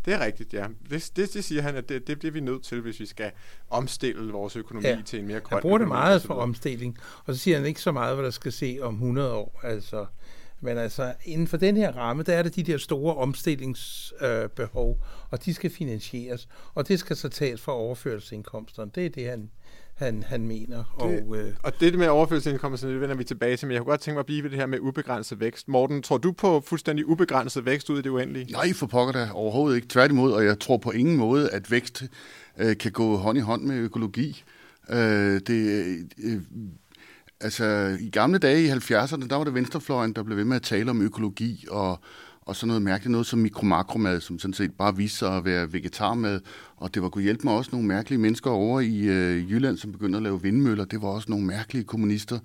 Det 0.06 0.14
er 0.14 0.20
rigtigt, 0.20 0.54
ja. 0.54 0.68
Det, 0.90 1.12
det, 1.16 1.34
det 1.34 1.44
siger 1.44 1.62
han, 1.62 1.76
at 1.76 1.90
det, 1.90 2.08
det, 2.08 2.22
det 2.22 2.28
er 2.28 2.32
vi 2.32 2.40
nødt 2.40 2.64
til, 2.64 2.82
hvis 2.82 3.00
vi 3.00 3.06
skal 3.06 3.32
omstille 3.70 4.32
vores 4.32 4.56
økonomi 4.56 4.88
ja. 4.88 4.98
til 5.06 5.20
en 5.20 5.28
mere 5.28 5.40
grøn 5.40 5.56
Han 5.56 5.62
bruger 5.62 5.78
det 5.78 5.88
meget 5.88 6.22
for 6.22 6.34
omstilling, 6.34 6.98
og 7.26 7.36
så 7.36 7.40
siger 7.40 7.58
han 7.58 7.66
ikke 7.66 7.82
så 7.82 7.92
meget, 7.92 8.16
hvad 8.16 8.26
der 8.26 8.32
skal 8.32 8.52
se 8.52 8.80
om 8.82 8.94
100 8.94 9.34
år. 9.34 9.60
Altså, 9.64 10.06
men 10.62 10.78
altså, 10.78 11.14
inden 11.26 11.48
for 11.48 11.58
den 11.58 11.78
her 11.78 11.92
ramme, 11.92 12.24
der 12.24 12.34
er 12.34 12.44
det 12.44 12.56
de 12.56 12.64
der 12.64 12.78
store 12.78 13.16
omstillingsbehov, 13.16 14.90
øh, 14.90 15.30
og 15.30 15.46
de 15.46 15.54
skal 15.54 15.70
finansieres, 15.70 16.48
og 16.74 16.88
det 16.88 17.00
skal 17.00 17.16
så 17.16 17.30
tages 17.30 17.62
fra 17.62 17.74
overførelsesindkomsterne. 17.74 18.92
Det 18.96 19.06
er 19.06 19.10
det, 19.10 19.30
han, 19.30 19.50
han, 19.96 20.24
han 20.24 20.48
mener. 20.48 20.78
Det, 20.78 21.24
og, 21.28 21.38
øh, 21.38 21.54
og 21.64 21.80
det 21.80 22.00
med 22.00 22.08
overførselsindkomsterne, 22.08 22.94
det 22.94 23.02
vender 23.02 23.16
vi 23.16 23.24
tilbage 23.24 23.58
til, 23.58 23.68
men 23.68 23.74
jeg 23.74 23.82
kunne 23.82 23.92
godt 23.92 24.02
tænke 24.02 24.16
mig 24.16 24.20
at 24.20 24.26
blive 24.26 24.44
ved 24.44 24.50
det 24.50 24.60
her 24.60 24.66
med 24.66 24.80
ubegrænset 24.80 25.40
vækst. 25.40 25.68
Morten, 25.68 26.02
tror 26.02 26.18
du 26.18 26.32
på 26.32 26.64
fuldstændig 26.66 27.06
ubegrænset 27.06 27.66
vækst 27.66 27.90
ud 27.90 28.00
i 28.00 28.02
det 28.02 28.10
uendelige? 28.10 28.52
Nej, 28.52 28.74
for 28.74 28.88
pokker 28.88 29.14
da 29.14 29.30
overhovedet 29.34 29.76
ikke. 29.76 29.88
Tværtimod, 29.88 30.32
og 30.32 30.46
jeg 30.46 30.60
tror 30.60 30.78
på 30.78 30.92
ingen 30.92 31.18
måde, 31.18 31.50
at 31.50 31.72
vækst 31.72 32.04
øh, 32.58 32.78
kan 32.78 32.92
gå 32.92 33.18
hånd 33.18 33.38
i 33.38 33.42
hånd 33.42 33.64
med 33.64 33.76
økologi. 33.76 34.44
Øh, 34.90 35.42
det, 35.48 36.00
øh, 36.24 36.42
altså, 37.42 37.98
i 38.00 38.10
gamle 38.10 38.38
dage 38.38 38.64
i 38.64 38.70
70'erne, 38.70 39.28
der 39.28 39.36
var 39.36 39.44
det 39.44 39.54
venstrefløjen, 39.54 40.14
der 40.14 40.24
blev 40.24 40.38
ved 40.38 40.46
med 40.46 40.56
at 40.56 40.62
tale 40.62 40.90
om 40.90 41.02
økologi 41.02 41.66
og, 41.72 42.00
og 42.42 42.56
sådan 42.56 42.68
noget 42.68 42.82
mærkeligt, 42.82 43.12
noget 43.12 43.28
som 43.28 43.40
mikromakromad, 43.40 44.22
som 44.22 44.40
sådan 44.40 44.54
set 44.54 44.72
bare 44.74 44.96
viste 44.96 45.18
sig 45.18 45.38
at 45.38 45.46
være 45.46 45.74
vegetarmad. 45.74 46.40
Og 46.78 46.94
det 46.94 47.02
var 47.02 47.10
kunne 47.10 47.24
hjælpe 47.24 47.44
mig 47.44 47.54
også 47.54 47.70
nogle 47.74 47.88
mærkelige 47.88 48.20
mennesker 48.20 48.52
over 48.52 48.80
i 48.80 49.00
øh, 49.00 49.52
Jylland, 49.52 49.78
som 49.78 49.92
begyndte 49.92 50.18
at 50.18 50.24
lave 50.24 50.42
vindmøller. 50.42 50.86
Det 50.86 51.02
var 51.02 51.08
også 51.08 51.30
nogle 51.30 51.46
mærkelige 51.46 51.84
kommunister. 51.84 52.40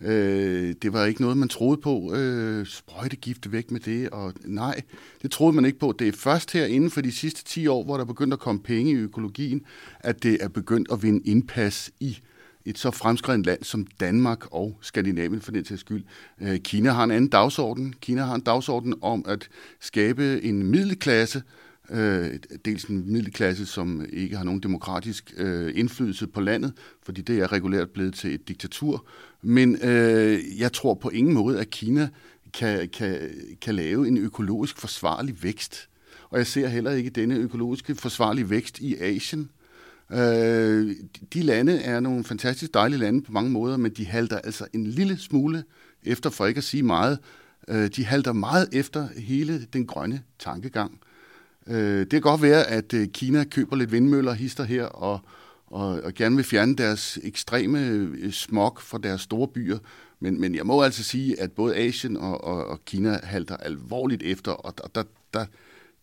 Øh, 0.00 0.74
det 0.82 0.92
var 0.92 1.04
ikke 1.04 1.22
noget, 1.22 1.36
man 1.36 1.48
troede 1.48 1.80
på. 1.80 2.14
Øh, 2.14 2.66
sprøjtegifte 2.66 3.52
væk 3.52 3.70
med 3.70 3.80
det, 3.80 4.10
og 4.10 4.34
nej, 4.44 4.80
det 5.22 5.30
troede 5.30 5.52
man 5.56 5.64
ikke 5.64 5.78
på. 5.78 5.94
Det 5.98 6.08
er 6.08 6.12
først 6.12 6.52
her 6.52 6.66
inden 6.66 6.90
for 6.90 7.00
de 7.00 7.12
sidste 7.12 7.44
10 7.44 7.66
år, 7.66 7.84
hvor 7.84 7.96
der 7.96 8.04
begyndte 8.04 8.34
at 8.34 8.40
komme 8.40 8.60
penge 8.62 8.92
i 8.92 8.94
økologien, 8.94 9.62
at 10.00 10.22
det 10.22 10.38
er 10.40 10.48
begyndt 10.48 10.92
at 10.92 11.02
vinde 11.02 11.20
indpas 11.24 11.90
i 12.00 12.18
et 12.64 12.78
så 12.78 12.90
fremskrevet 12.90 13.46
land 13.46 13.62
som 13.62 13.86
Danmark 14.00 14.54
og 14.54 14.78
Skandinavien 14.80 15.40
for 15.40 15.52
den 15.52 15.64
til 15.64 15.78
skyld. 15.78 16.04
Øh, 16.40 16.58
Kina 16.58 16.90
har 16.90 17.04
en 17.04 17.10
anden 17.10 17.30
dagsorden. 17.30 17.94
Kina 18.00 18.22
har 18.22 18.34
en 18.34 18.40
dagsorden 18.40 18.94
om 19.02 19.24
at 19.28 19.48
skabe 19.80 20.44
en 20.44 20.62
middelklasse, 20.66 21.42
øh, 21.90 22.30
dels 22.64 22.84
en 22.84 23.12
middelklasse, 23.12 23.66
som 23.66 24.06
ikke 24.12 24.36
har 24.36 24.44
nogen 24.44 24.60
demokratisk 24.60 25.34
øh, 25.36 25.72
indflydelse 25.74 26.26
på 26.26 26.40
landet, 26.40 26.72
fordi 27.02 27.20
det 27.20 27.38
er 27.38 27.52
regulært 27.52 27.90
blevet 27.90 28.14
til 28.14 28.34
et 28.34 28.48
diktatur. 28.48 29.06
Men 29.42 29.76
øh, 29.82 30.40
jeg 30.58 30.72
tror 30.72 30.94
på 30.94 31.08
ingen 31.08 31.34
måde, 31.34 31.60
at 31.60 31.70
Kina 31.70 32.08
kan, 32.52 32.88
kan, 32.88 33.30
kan 33.60 33.74
lave 33.74 34.08
en 34.08 34.18
økologisk 34.18 34.78
forsvarlig 34.78 35.42
vækst. 35.42 35.88
Og 36.30 36.38
jeg 36.38 36.46
ser 36.46 36.68
heller 36.68 36.90
ikke 36.90 37.10
denne 37.10 37.34
økologiske 37.34 37.94
forsvarlige 37.94 38.50
vækst 38.50 38.78
i 38.78 38.96
Asien. 38.96 39.40
Øh, 39.40 39.61
Øh, 40.12 40.96
de 41.32 41.42
lande 41.42 41.78
er 41.78 42.00
nogle 42.00 42.24
fantastisk 42.24 42.74
dejlige 42.74 43.00
lande 43.00 43.22
på 43.22 43.32
mange 43.32 43.50
måder, 43.50 43.76
men 43.76 43.92
de 43.92 44.06
halter 44.06 44.38
altså 44.38 44.66
en 44.72 44.86
lille 44.86 45.18
smule 45.18 45.64
efter, 46.02 46.30
for 46.30 46.46
ikke 46.46 46.58
at 46.58 46.64
sige 46.64 46.82
meget, 46.82 47.18
øh, 47.68 47.88
de 47.88 48.04
halter 48.04 48.32
meget 48.32 48.68
efter 48.72 49.08
hele 49.16 49.66
den 49.72 49.86
grønne 49.86 50.22
tankegang. 50.38 51.00
Øh, 51.66 52.00
det 52.00 52.10
kan 52.10 52.20
godt 52.20 52.42
være, 52.42 52.64
at 52.66 52.94
øh, 52.94 53.08
Kina 53.08 53.44
køber 53.44 53.76
lidt 53.76 53.92
vindmøller, 53.92 54.32
hister 54.32 54.64
her, 54.64 54.84
og, 54.84 55.20
og, 55.66 55.88
og 56.04 56.14
gerne 56.14 56.36
vil 56.36 56.44
fjerne 56.44 56.76
deres 56.76 57.18
ekstreme 57.22 57.86
øh, 57.86 58.32
smog 58.32 58.76
fra 58.80 58.98
deres 59.02 59.20
store 59.20 59.48
byer, 59.48 59.78
men, 60.20 60.40
men 60.40 60.54
jeg 60.54 60.66
må 60.66 60.82
altså 60.82 61.02
sige, 61.04 61.40
at 61.40 61.52
både 61.52 61.76
Asien 61.76 62.16
og, 62.16 62.44
og, 62.44 62.66
og 62.66 62.84
Kina 62.84 63.20
halter 63.22 63.56
alvorligt 63.56 64.22
efter, 64.22 64.52
og 64.52 64.78
der, 64.78 64.84
der, 64.94 65.02
der, 65.34 65.46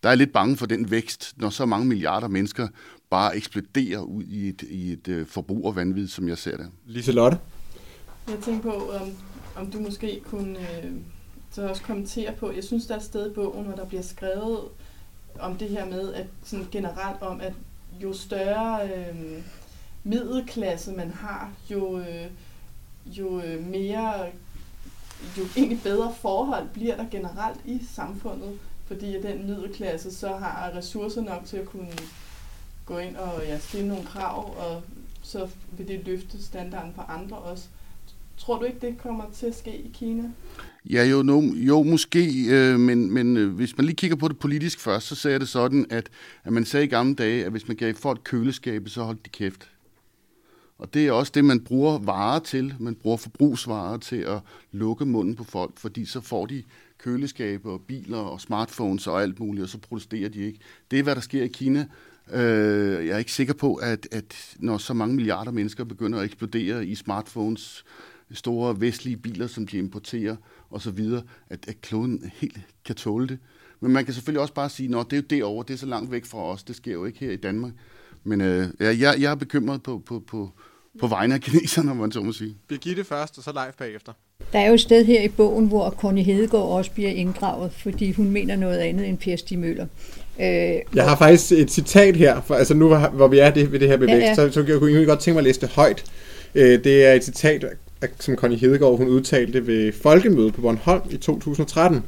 der 0.04 0.10
er 0.10 0.15
lidt 0.15 0.34
bange 0.34 0.58
for 0.58 0.65
den 0.65 0.91
vækst, 0.91 1.34
når 1.38 1.50
så 1.50 1.65
mange 1.65 1.88
milliarder 1.88 2.28
mennesker 2.28 2.67
bare 3.10 3.36
eksploderer 3.36 4.00
ud 4.00 4.24
i 4.24 4.50
et, 4.50 4.62
i 4.62 4.91
et 4.91 5.08
uh, 5.08 5.28
forbrugervanvid, 5.28 6.08
som 6.08 6.30
jeg 6.30 6.38
ser 6.38 6.58
det. 6.58 6.72
Lise 6.86 7.12
Lotte? 7.12 7.38
Jeg 8.28 8.39
tænker 8.39 8.62
på, 8.62 8.91
om, 8.91 9.12
om 9.56 9.72
du 9.72 9.80
måske 9.80 10.22
kunne 10.26 10.60
øh, 10.60 10.91
så 11.52 11.67
også 11.67 11.82
kommentere 11.84 12.34
på, 12.34 12.52
jeg 12.52 12.63
synes, 12.63 12.86
der 12.86 12.93
er 12.93 12.98
et 12.98 13.06
sted 13.06 13.32
i 13.32 13.34
bogen, 13.34 13.65
hvor 13.65 13.76
der 13.76 13.86
bliver 13.86 14.04
skrevet 14.04 14.60
om 15.39 15.56
det 15.56 15.69
her 15.69 15.86
med, 15.86 16.13
at 16.13 16.26
sådan 16.43 16.67
generelt 16.72 17.22
om, 17.22 17.41
at 17.41 17.54
jo 18.02 18.13
større 18.13 18.88
øh, 18.88 19.43
middelklasse 20.04 20.91
man 20.91 21.12
har, 21.12 21.52
jo, 21.72 22.00
øh, 22.00 22.26
jo 23.06 23.41
øh, 23.41 23.67
mere, 23.67 24.26
jo 25.38 25.43
egentlig 25.58 25.82
bedre 25.84 26.13
forhold 26.22 26.69
bliver 26.74 26.95
der 26.95 27.06
generelt 27.12 27.60
i 27.65 27.80
samfundet, 27.91 28.60
fordi 28.86 29.15
at 29.15 29.24
den 29.24 29.48
middelklasse 29.48 30.15
så 30.15 30.28
har 30.28 30.72
ressourcer 30.76 31.22
nok 31.22 31.45
til 31.45 31.58
at 31.58 31.65
kunne 31.65 31.91
gå 32.89 32.97
ind 32.97 33.15
og 33.15 33.41
ja, 33.45 33.60
stille 33.60 33.88
nogle 33.88 34.06
krav, 34.06 34.56
og 34.58 34.84
så 35.21 35.47
vil 35.78 35.88
det 35.88 36.02
løfte 36.06 36.43
standarden 36.43 36.93
for 36.95 37.02
andre 37.02 37.38
også. 37.38 37.65
Tror 38.38 38.60
du 38.60 38.65
ikke, 38.65 38.88
det 38.88 38.97
kommer 38.97 39.23
til 39.34 39.45
at 39.45 39.58
ske 39.58 39.78
i 39.78 39.91
Kina? 39.93 40.23
Ja, 40.89 41.06
jo, 41.06 41.23
no, 41.23 41.41
jo 41.41 41.84
måske, 41.84 42.45
øh, 42.49 42.80
men, 42.80 43.12
men 43.12 43.38
øh, 43.38 43.56
hvis 43.56 43.78
man 43.78 43.86
lige 43.86 43.95
kigger 43.95 44.17
på 44.17 44.28
det 44.28 44.39
politisk 44.39 44.80
først, 44.80 45.08
så 45.08 45.15
ser 45.15 45.38
det 45.38 45.49
sådan, 45.49 45.86
at, 45.89 46.10
at 46.43 46.54
man 46.54 46.65
sagde 46.65 46.86
i 46.86 46.89
gamle 46.89 47.15
dage, 47.15 47.45
at 47.45 47.52
hvis 47.52 47.67
man 47.67 47.78
gav 47.78 47.93
folk 47.93 48.21
køleskabet, 48.23 48.91
så 48.91 49.04
holdt 49.04 49.25
de 49.25 49.30
kæft. 49.30 49.69
Og 50.78 50.93
det 50.93 51.08
er 51.08 51.12
også 51.12 51.32
det, 51.36 51.45
man 51.45 51.60
bruger 51.60 51.99
varer 51.99 52.39
til. 52.39 52.73
Man 52.80 52.95
bruger 52.95 53.17
forbrugsvarer 53.17 53.97
til 53.97 54.15
at 54.15 54.39
lukke 54.71 55.06
munden 55.06 55.36
på 55.36 55.43
folk, 55.43 55.71
fordi 55.78 56.06
så 56.06 56.21
får 56.21 56.45
de 56.45 56.63
køleskabe 56.97 57.71
og 57.71 57.82
biler 57.82 58.17
og 58.17 58.41
smartphones 58.41 59.08
og 59.08 59.21
alt 59.21 59.39
muligt, 59.39 59.63
og 59.63 59.69
så 59.69 59.78
protesterer 59.78 60.30
de 60.30 60.39
ikke. 60.39 60.60
Det 60.91 60.99
er, 60.99 61.04
hvad 61.04 61.15
der 61.15 61.21
sker 61.21 61.43
i 61.43 61.47
Kina. 61.47 61.86
Øh, 62.33 63.07
jeg 63.07 63.13
er 63.13 63.17
ikke 63.17 63.31
sikker 63.31 63.53
på, 63.53 63.75
at, 63.75 64.07
at 64.11 64.55
når 64.59 64.77
så 64.77 64.93
mange 64.93 65.15
milliarder 65.15 65.51
mennesker 65.51 65.83
begynder 65.83 66.19
at 66.19 66.25
eksplodere 66.25 66.85
i 66.85 66.95
smartphones, 66.95 67.85
store 68.31 68.81
vestlige 68.81 69.17
biler, 69.17 69.47
som 69.47 69.67
de 69.67 69.77
importerer 69.77 70.35
osv., 70.71 70.99
at, 71.49 71.67
at 71.67 71.81
kloden 71.81 72.31
helt 72.35 72.59
kan 72.85 72.95
tåle 72.95 73.27
det. 73.27 73.39
Men 73.79 73.91
man 73.91 74.05
kan 74.05 74.13
selvfølgelig 74.13 74.41
også 74.41 74.53
bare 74.53 74.69
sige, 74.69 74.99
at 74.99 75.05
det 75.09 75.17
er 75.17 75.21
jo 75.21 75.27
derovre, 75.29 75.65
det 75.67 75.73
er 75.73 75.77
så 75.77 75.85
langt 75.85 76.11
væk 76.11 76.25
fra 76.25 76.39
os, 76.39 76.63
det 76.63 76.75
sker 76.75 76.91
jo 76.91 77.05
ikke 77.05 77.19
her 77.19 77.31
i 77.31 77.35
Danmark. 77.35 77.73
Men 78.23 78.41
øh, 78.41 78.67
jeg, 78.79 78.97
jeg 78.99 79.31
er 79.31 79.35
bekymret 79.35 79.83
på, 79.83 80.01
på, 80.05 80.19
på, 80.27 80.51
på 80.99 81.07
vegne 81.07 81.33
af 81.33 81.41
kineserne, 81.41 81.91
om 81.91 81.97
man 81.97 82.11
så 82.11 82.21
må 82.21 82.31
sige. 82.31 82.57
Birgitte 82.67 83.03
først, 83.03 83.37
og 83.37 83.43
så 83.43 83.51
live 83.51 83.73
bagefter. 83.77 84.13
Der 84.53 84.59
er 84.59 84.67
jo 84.67 84.73
et 84.73 84.81
sted 84.81 85.05
her 85.05 85.21
i 85.21 85.27
bogen, 85.27 85.67
hvor 85.67 85.89
Connie 85.89 86.23
Hedegaard 86.23 86.63
også 86.63 86.91
bliver 86.91 87.09
inddraget, 87.09 87.73
fordi 87.73 88.11
hun 88.11 88.29
mener 88.29 88.55
noget 88.55 88.77
andet 88.77 89.07
end 89.07 89.17
Per 89.17 89.35
Stig 89.35 89.59
Møller. 89.59 89.87
Øh, 90.41 90.95
jeg 90.95 91.04
har 91.04 91.15
faktisk 91.17 91.52
et 91.52 91.71
citat 91.71 92.15
her, 92.15 92.41
for, 92.41 92.56
altså 92.56 92.73
nu 92.73 92.95
hvor 92.95 93.28
vi 93.28 93.39
er 93.39 93.49
det, 93.49 93.71
ved 93.71 93.80
det 93.80 93.88
her 93.88 93.97
bevægelse, 93.97 94.25
ja, 94.25 94.30
ja. 94.30 94.52
så, 94.52 94.52
så 94.52 94.65
jeg 94.67 94.80
kunne 94.80 94.93
jeg 94.93 95.08
godt 95.08 95.19
tænke 95.19 95.36
mig 95.36 95.39
at 95.39 95.45
læse 95.45 95.62
det 95.62 95.69
højt. 95.69 96.04
Øh, 96.56 96.84
det 96.84 97.06
er 97.06 97.13
et 97.13 97.23
citat, 97.23 97.65
som 98.19 98.36
Connie 98.36 98.60
Hedegaard 98.60 98.97
hun 98.97 99.08
udtalte 99.08 99.67
ved 99.67 99.91
Folkemødet 100.04 100.54
på 100.54 100.62
Bornholm 100.62 101.02
i 101.10 101.17
2013, 101.17 102.04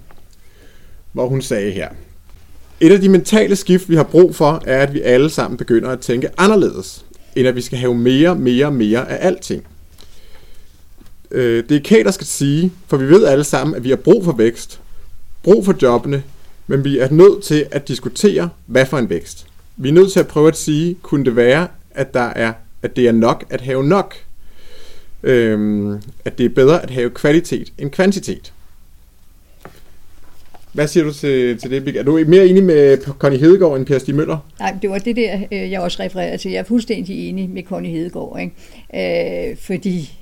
hvor 1.12 1.28
hun 1.28 1.42
sagde 1.42 1.72
her. 1.72 1.90
Et 2.80 2.92
af 2.92 3.02
de 3.02 3.10
mentale 3.10 3.56
skift, 3.56 3.90
vi 3.90 3.96
har 3.96 4.04
brug 4.04 4.36
for, 4.36 4.64
er, 4.66 4.82
at 4.82 4.94
vi 4.94 5.02
alle 5.02 5.30
sammen 5.30 5.58
begynder 5.58 5.90
at 5.90 6.00
tænke 6.00 6.30
anderledes, 6.38 7.06
end 7.36 7.48
at 7.48 7.56
vi 7.56 7.62
skal 7.62 7.78
have 7.78 7.96
mere, 7.96 8.36
mere, 8.36 8.72
mere 8.72 9.12
af 9.12 9.28
alting. 9.28 9.68
Øh, 11.32 11.64
det 11.70 11.78
er 11.78 11.82
Kate, 11.82 12.04
der 12.04 12.12
skal 12.12 12.28
sige, 12.28 12.72
for 12.88 12.98
vi 12.98 13.06
ved 13.06 13.26
alle 13.26 13.44
sammen, 13.44 13.76
at 13.76 13.84
vi 13.84 13.90
har 13.90 13.96
brug 13.96 14.26
for 14.26 14.32
vækst, 14.32 14.82
brug 15.44 15.66
for 15.66 15.76
jobbene, 15.82 16.24
men 16.72 16.84
vi 16.84 17.00
er 17.00 17.10
nødt 17.12 17.44
til 17.44 17.66
at 17.72 17.88
diskutere, 17.88 18.50
hvad 18.66 18.86
for 18.86 18.98
en 18.98 19.10
vækst. 19.10 19.48
Vi 19.78 19.90
er 19.90 19.94
nødt 19.94 20.12
til 20.12 20.20
at 20.20 20.28
prøve 20.28 20.48
at 20.48 20.58
sige, 20.58 20.96
kunne 21.02 21.26
det 21.26 21.36
være, 21.36 21.68
at, 21.92 22.14
der 22.14 22.20
er, 22.20 22.54
at 22.82 22.96
det 22.96 23.08
er 23.08 23.12
nok 23.12 23.46
at 23.50 23.62
have 23.62 23.84
nok? 23.84 24.16
Øhm, 25.24 26.02
at 26.26 26.38
det 26.38 26.46
er 26.46 26.50
bedre 26.50 26.84
at 26.84 26.90
have 26.90 27.10
kvalitet 27.10 27.74
end 27.78 27.92
kvantitet. 27.92 28.54
Hvad 30.74 30.88
siger 30.88 31.04
du 31.04 31.14
til, 31.14 31.58
til 31.58 31.72
det, 31.72 31.98
Er 31.98 32.04
du 32.04 32.24
mere 32.28 32.48
enig 32.48 32.64
med 32.64 32.98
Connie 32.98 33.40
Hedegaard 33.40 33.78
end 33.78 33.86
Per 33.86 34.00
Stig 34.00 34.16
Møller? 34.16 34.38
Nej, 34.60 34.76
det 34.82 34.90
var 34.90 34.98
det 34.98 35.16
der, 35.16 35.42
øh, 35.52 35.72
jeg 35.72 35.82
også 35.82 36.04
refererede 36.04 36.38
til. 36.38 36.52
Jeg 36.52 36.60
er 36.60 36.64
fuldstændig 36.64 37.30
enig 37.30 37.50
med 37.50 37.64
Connie 37.64 37.92
Hedegaard, 37.92 38.40
ikke? 38.42 39.50
Øh, 39.52 39.58
fordi 39.58 40.20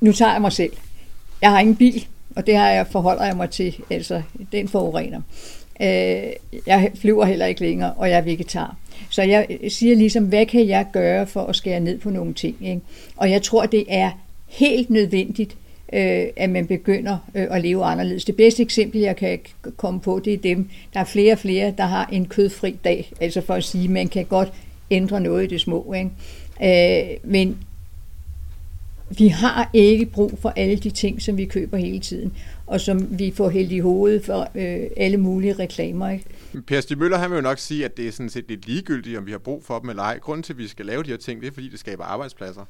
nu 0.00 0.12
tager 0.12 0.32
jeg 0.32 0.40
mig 0.40 0.52
selv. 0.52 0.72
Jeg 1.42 1.50
har 1.50 1.60
ingen 1.60 1.76
bil, 1.76 2.06
og 2.36 2.46
det 2.46 2.56
har 2.56 2.70
jeg 2.70 2.86
forholder 2.86 3.24
jeg 3.24 3.36
mig 3.36 3.50
til, 3.50 3.76
altså 3.90 4.22
den 4.52 4.68
forurener. 4.68 5.20
Øh, 5.82 6.32
jeg 6.66 6.90
flyver 6.94 7.24
heller 7.24 7.46
ikke 7.46 7.60
længere, 7.60 7.92
og 7.92 8.10
jeg 8.10 8.18
er 8.18 8.22
vegetar. 8.22 8.76
Så 9.10 9.22
jeg 9.22 9.46
siger 9.68 9.96
ligesom, 9.96 10.24
hvad 10.24 10.46
kan 10.46 10.68
jeg 10.68 10.86
gøre 10.92 11.26
for 11.26 11.40
at 11.40 11.56
skære 11.56 11.80
ned 11.80 11.98
på 11.98 12.10
nogle 12.10 12.34
ting? 12.34 12.56
Ikke? 12.60 12.80
Og 13.16 13.30
jeg 13.30 13.42
tror, 13.42 13.66
det 13.66 13.84
er 13.88 14.10
helt 14.48 14.90
nødvendigt, 14.90 15.56
øh, 15.92 16.26
at 16.36 16.50
man 16.50 16.66
begynder 16.66 17.18
øh, 17.34 17.46
at 17.50 17.62
leve 17.62 17.84
anderledes. 17.84 18.24
Det 18.24 18.36
bedste 18.36 18.62
eksempel, 18.62 19.00
jeg 19.00 19.16
kan 19.16 19.38
komme 19.76 20.00
på, 20.00 20.20
det 20.24 20.32
er 20.32 20.38
dem, 20.38 20.68
der 20.94 21.00
er 21.00 21.04
flere 21.04 21.32
og 21.32 21.38
flere, 21.38 21.74
der 21.78 21.84
har 21.84 22.08
en 22.12 22.26
kødfri 22.26 22.76
dag. 22.84 23.12
Altså 23.20 23.40
for 23.40 23.54
at 23.54 23.64
sige, 23.64 23.84
at 23.84 23.90
man 23.90 24.08
kan 24.08 24.24
godt 24.24 24.52
ændre 24.90 25.20
noget 25.20 25.44
i 25.44 25.46
det 25.46 25.60
små. 25.60 25.94
Ikke? 25.94 26.10
Øh, 26.62 27.16
men 27.24 27.58
vi 29.18 29.28
har 29.28 29.70
ikke 29.72 30.06
brug 30.06 30.38
for 30.42 30.52
alle 30.56 30.76
de 30.76 30.90
ting, 30.90 31.22
som 31.22 31.36
vi 31.36 31.44
køber 31.44 31.76
hele 31.76 32.00
tiden, 32.00 32.32
og 32.66 32.80
som 32.80 33.18
vi 33.18 33.30
får 33.30 33.48
hældt 33.50 33.72
i 33.72 33.78
hovedet 33.78 34.24
for 34.24 34.50
øh, 34.54 34.86
alle 34.96 35.16
mulige 35.16 35.52
reklamer. 35.52 36.10
Ikke? 36.10 36.24
Per 36.66 36.80
Stig 36.80 36.98
Møller 36.98 37.18
han 37.18 37.30
vil 37.30 37.36
jo 37.36 37.42
nok 37.42 37.58
sige, 37.58 37.84
at 37.84 37.96
det 37.96 38.08
er 38.08 38.12
sådan 38.12 38.30
set 38.30 38.44
lidt 38.48 38.66
ligegyldigt, 38.66 39.18
om 39.18 39.26
vi 39.26 39.30
har 39.30 39.38
brug 39.38 39.64
for 39.64 39.78
dem 39.78 39.90
eller 39.90 40.02
ej. 40.02 40.18
Grunden 40.18 40.42
til, 40.42 40.52
at 40.52 40.58
vi 40.58 40.68
skal 40.68 40.86
lave 40.86 41.02
de 41.02 41.10
her 41.10 41.16
ting, 41.16 41.40
det 41.40 41.48
er, 41.48 41.52
fordi 41.52 41.68
det 41.68 41.78
skaber 41.78 42.04
arbejdspladser. 42.04 42.64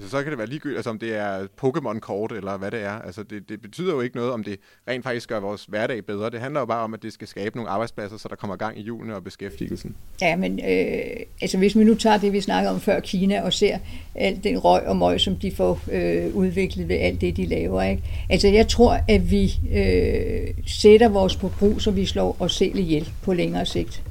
Så, 0.00 0.08
så 0.08 0.22
kan 0.22 0.30
det 0.30 0.38
være 0.38 0.46
ligegyldigt, 0.46 0.78
altså 0.78 0.90
om 0.90 0.98
det 0.98 1.16
er 1.16 1.46
Pokémon-kort 1.62 2.32
eller 2.32 2.56
hvad 2.56 2.70
det 2.70 2.82
er. 2.82 2.90
Altså 2.92 3.22
det, 3.22 3.48
det 3.48 3.60
betyder 3.60 3.92
jo 3.92 4.00
ikke 4.00 4.16
noget, 4.16 4.32
om 4.32 4.44
det 4.44 4.58
rent 4.88 5.04
faktisk 5.04 5.28
gør 5.28 5.40
vores 5.40 5.64
hverdag 5.64 6.04
bedre. 6.04 6.30
Det 6.30 6.40
handler 6.40 6.60
jo 6.60 6.66
bare 6.66 6.84
om, 6.84 6.94
at 6.94 7.02
det 7.02 7.12
skal 7.12 7.28
skabe 7.28 7.56
nogle 7.56 7.70
arbejdspladser, 7.70 8.16
så 8.16 8.28
der 8.28 8.36
kommer 8.36 8.56
gang 8.56 8.78
i 8.78 8.82
hjulene 8.82 9.16
og 9.16 9.24
beskæftigelsen. 9.24 9.96
Ja, 10.20 10.36
men 10.36 10.58
øh, 10.58 11.26
altså 11.40 11.58
hvis 11.58 11.78
vi 11.78 11.84
nu 11.84 11.94
tager 11.94 12.16
det, 12.16 12.32
vi 12.32 12.40
snakker 12.40 12.70
om 12.70 12.80
før 12.80 13.00
Kina, 13.00 13.42
og 13.42 13.52
ser 13.52 13.78
alt 14.14 14.44
den 14.44 14.58
røg 14.58 14.86
og 14.86 14.96
møg, 14.96 15.20
som 15.20 15.36
de 15.36 15.52
får 15.52 15.80
øh, 15.92 16.34
udviklet 16.34 16.88
ved 16.88 16.96
alt 16.96 17.20
det, 17.20 17.36
de 17.36 17.46
laver. 17.46 17.82
Ikke? 17.82 18.02
Altså 18.30 18.48
jeg 18.48 18.68
tror, 18.68 19.00
at 19.08 19.30
vi 19.30 19.52
øh, 19.72 20.54
sætter 20.66 21.08
vores 21.08 21.36
forbrug, 21.36 21.80
så 21.80 21.90
vi 21.90 22.06
slår 22.06 22.36
os 22.40 22.56
selv 22.56 22.76
ihjel 22.78 23.12
på 23.22 23.32
længere 23.32 23.66
sigt. 23.66 24.02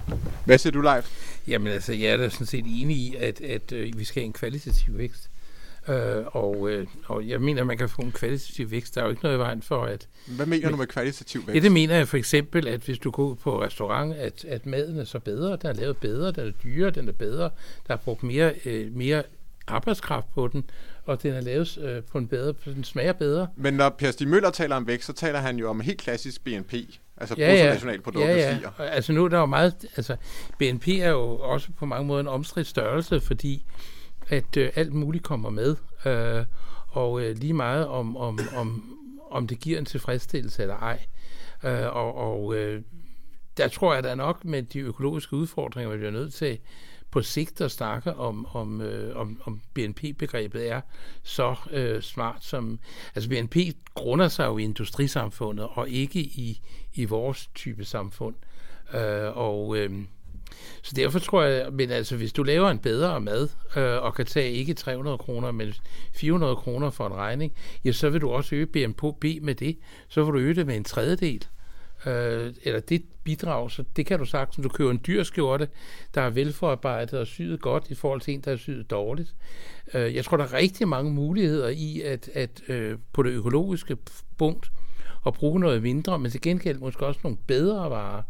Hvad 0.45 0.57
siger 0.57 0.71
du, 0.71 0.81
Leif? 0.81 1.05
Jamen 1.47 1.67
altså, 1.67 1.93
jeg 1.93 2.07
er 2.07 2.17
da 2.17 2.29
sådan 2.29 2.47
set 2.47 2.65
enig 2.81 2.97
i, 2.97 3.15
at, 3.19 3.41
at 3.41 3.71
øh, 3.71 3.99
vi 3.99 4.03
skal 4.03 4.21
have 4.21 4.25
en 4.25 4.33
kvalitativ 4.33 4.97
vækst. 4.97 5.29
Øh, 5.87 6.25
og, 6.25 6.69
øh, 6.69 6.87
og 7.05 7.27
jeg 7.27 7.41
mener, 7.41 7.61
at 7.61 7.67
man 7.67 7.77
kan 7.77 7.89
få 7.89 8.01
en 8.01 8.11
kvalitativ 8.11 8.71
vækst. 8.71 8.95
Der 8.95 9.01
er 9.01 9.05
jo 9.05 9.11
ikke 9.11 9.23
noget 9.23 9.35
i 9.35 9.39
vejen 9.39 9.61
for, 9.61 9.83
at... 9.83 10.07
Hvad 10.27 10.45
mener 10.45 10.65
men, 10.65 10.71
du 10.71 10.77
med 10.77 10.87
kvalitativ 10.87 11.41
vækst? 11.41 11.55
Ja, 11.55 11.59
det 11.59 11.71
mener 11.71 11.95
jeg 11.95 12.07
for 12.07 12.17
eksempel, 12.17 12.67
at 12.67 12.81
hvis 12.81 12.99
du 12.99 13.11
går 13.11 13.23
ud 13.23 13.35
på 13.35 13.61
restaurant, 13.61 14.15
at, 14.15 14.45
at 14.45 14.65
maden 14.65 14.99
er 14.99 15.03
så 15.03 15.19
bedre, 15.19 15.57
den 15.61 15.69
er 15.69 15.73
lavet 15.73 15.97
bedre, 15.97 16.31
den 16.31 16.47
er 16.47 16.51
dyrere, 16.51 16.91
den 16.91 17.07
er 17.07 17.11
bedre, 17.11 17.49
der 17.87 17.93
er 17.93 17.97
brugt 17.97 18.23
mere, 18.23 18.53
øh, 18.65 18.95
mere 18.95 19.23
arbejdskraft 19.67 20.33
på 20.33 20.47
den, 20.47 20.69
og 21.05 21.23
den 21.23 21.33
er 21.33 21.41
lavet 21.41 21.77
øh, 21.77 22.03
på 22.03 22.17
en 22.17 22.27
bedre, 22.27 22.53
den 22.65 22.83
smager 22.83 23.13
bedre. 23.13 23.47
Men 23.55 23.73
når 23.73 23.89
Per 23.89 24.11
Stig 24.11 24.27
Møller 24.27 24.49
taler 24.49 24.75
om 24.75 24.87
vækst, 24.87 25.07
så 25.07 25.13
taler 25.13 25.39
han 25.39 25.57
jo 25.57 25.69
om 25.69 25.81
helt 25.81 26.01
klassisk 26.01 26.43
BNP, 26.43 26.73
altså 27.17 27.35
ja, 27.37 27.49
bruttonationalproduktet 27.49 28.29
ja, 28.29 28.37
ja. 28.37 28.55
stiger. 28.55 28.71
Altså 28.79 29.13
nu 29.13 29.25
er 29.25 29.29
der 29.29 29.39
jo 29.39 29.45
meget, 29.45 29.73
altså 29.95 30.15
BNP 30.59 30.87
er 30.87 31.09
jo 31.09 31.37
også 31.37 31.67
på 31.77 31.85
mange 31.85 32.07
måder 32.07 32.21
en 32.21 32.27
omstridt 32.27 32.67
størrelse, 32.67 33.21
fordi 33.21 33.65
at 34.27 34.57
øh, 34.57 34.71
alt 34.75 34.93
muligt 34.93 35.23
kommer 35.23 35.49
med, 35.49 35.75
øh, 36.05 36.45
og 36.87 37.21
øh, 37.21 37.37
lige 37.37 37.53
meget 37.53 37.87
om, 37.87 38.17
om, 38.17 38.39
om, 38.55 38.97
om 39.31 39.47
det 39.47 39.59
giver 39.59 39.79
en 39.79 39.85
tilfredsstillelse 39.85 40.61
eller 40.61 40.77
ej. 40.77 41.05
Øh, 41.63 41.95
og 41.95 42.15
og 42.15 42.55
øh, 42.55 42.81
der 43.57 43.67
tror 43.67 43.93
jeg 43.93 44.03
da 44.03 44.15
nok 44.15 44.45
med 44.45 44.63
de 44.63 44.79
økologiske 44.79 45.35
udfordringer, 45.35 45.91
vi 45.91 45.97
bliver 45.97 46.11
nødt 46.11 46.33
til 46.33 46.59
på 47.11 47.21
sigt 47.21 47.61
at 47.61 47.71
snakke 47.71 48.13
om, 48.13 48.45
om, 48.45 48.81
øh, 48.81 49.15
om, 49.15 49.41
om 49.45 49.61
BNP-begrebet 49.73 50.69
er 50.71 50.81
så 51.23 51.55
øh, 51.71 52.01
smart 52.01 52.43
som... 52.43 52.79
Altså 53.15 53.29
BNP 53.29 53.55
grunder 53.93 54.27
sig 54.27 54.45
jo 54.45 54.57
i 54.57 54.63
industrisamfundet, 54.63 55.67
og 55.71 55.89
ikke 55.89 56.19
i, 56.19 56.61
i 56.93 57.05
vores 57.05 57.49
type 57.55 57.85
samfund. 57.85 58.35
Øh, 58.93 59.37
og... 59.37 59.77
Øh, 59.77 59.91
så 60.81 60.93
derfor 60.95 61.19
tror 61.19 61.43
jeg, 61.43 61.73
men 61.73 61.91
altså 61.91 62.17
hvis 62.17 62.33
du 62.33 62.43
laver 62.43 62.69
en 62.69 62.79
bedre 62.79 63.21
mad, 63.21 63.49
øh, 63.75 64.03
og 64.03 64.15
kan 64.15 64.25
tage 64.25 64.51
ikke 64.51 64.73
300 64.73 65.17
kroner, 65.17 65.51
men 65.51 65.73
400 66.15 66.55
kroner 66.55 66.89
for 66.89 67.07
en 67.07 67.13
regning, 67.13 67.53
ja, 67.85 67.91
så 67.91 68.09
vil 68.09 68.21
du 68.21 68.29
også 68.29 68.55
øge 68.55 68.65
BNP 68.65 69.03
med 69.41 69.55
det. 69.55 69.77
Så 70.07 70.23
vil 70.23 70.33
du 70.33 70.39
øge 70.39 70.55
det 70.55 70.67
med 70.67 70.75
en 70.75 70.83
tredjedel. 70.83 71.45
Øh, 72.05 72.53
eller 72.63 72.79
det 72.79 73.03
bidrag, 73.23 73.71
så 73.71 73.83
det 73.95 74.05
kan 74.05 74.19
du 74.19 74.25
sagtens. 74.25 74.63
du 74.63 74.69
køber 74.69 74.91
en 74.91 75.01
dyr 75.07 75.23
skjorte, 75.23 75.67
der 76.15 76.21
er 76.21 76.29
velforarbejdet 76.29 77.19
og 77.19 77.27
syet 77.27 77.61
godt 77.61 77.89
i 77.89 77.95
forhold 77.95 78.21
til 78.21 78.33
en, 78.33 78.41
der 78.41 78.51
er 78.51 78.57
syet 78.57 78.89
dårligt. 78.89 79.35
Øh, 79.93 80.15
jeg 80.15 80.25
tror, 80.25 80.37
der 80.37 80.43
er 80.43 80.53
rigtig 80.53 80.87
mange 80.87 81.11
muligheder 81.11 81.69
i, 81.69 82.01
at, 82.01 82.29
at 82.33 82.61
øh, 82.67 82.97
på 83.13 83.23
det 83.23 83.29
økologiske 83.29 83.97
punkt, 84.37 84.71
at 85.25 85.33
bruge 85.33 85.59
noget 85.59 85.81
mindre, 85.81 86.19
men 86.19 86.31
til 86.31 86.41
gengæld 86.41 86.79
måske 86.79 87.05
også 87.05 87.19
nogle 87.23 87.37
bedre 87.47 87.89
varer. 87.89 88.23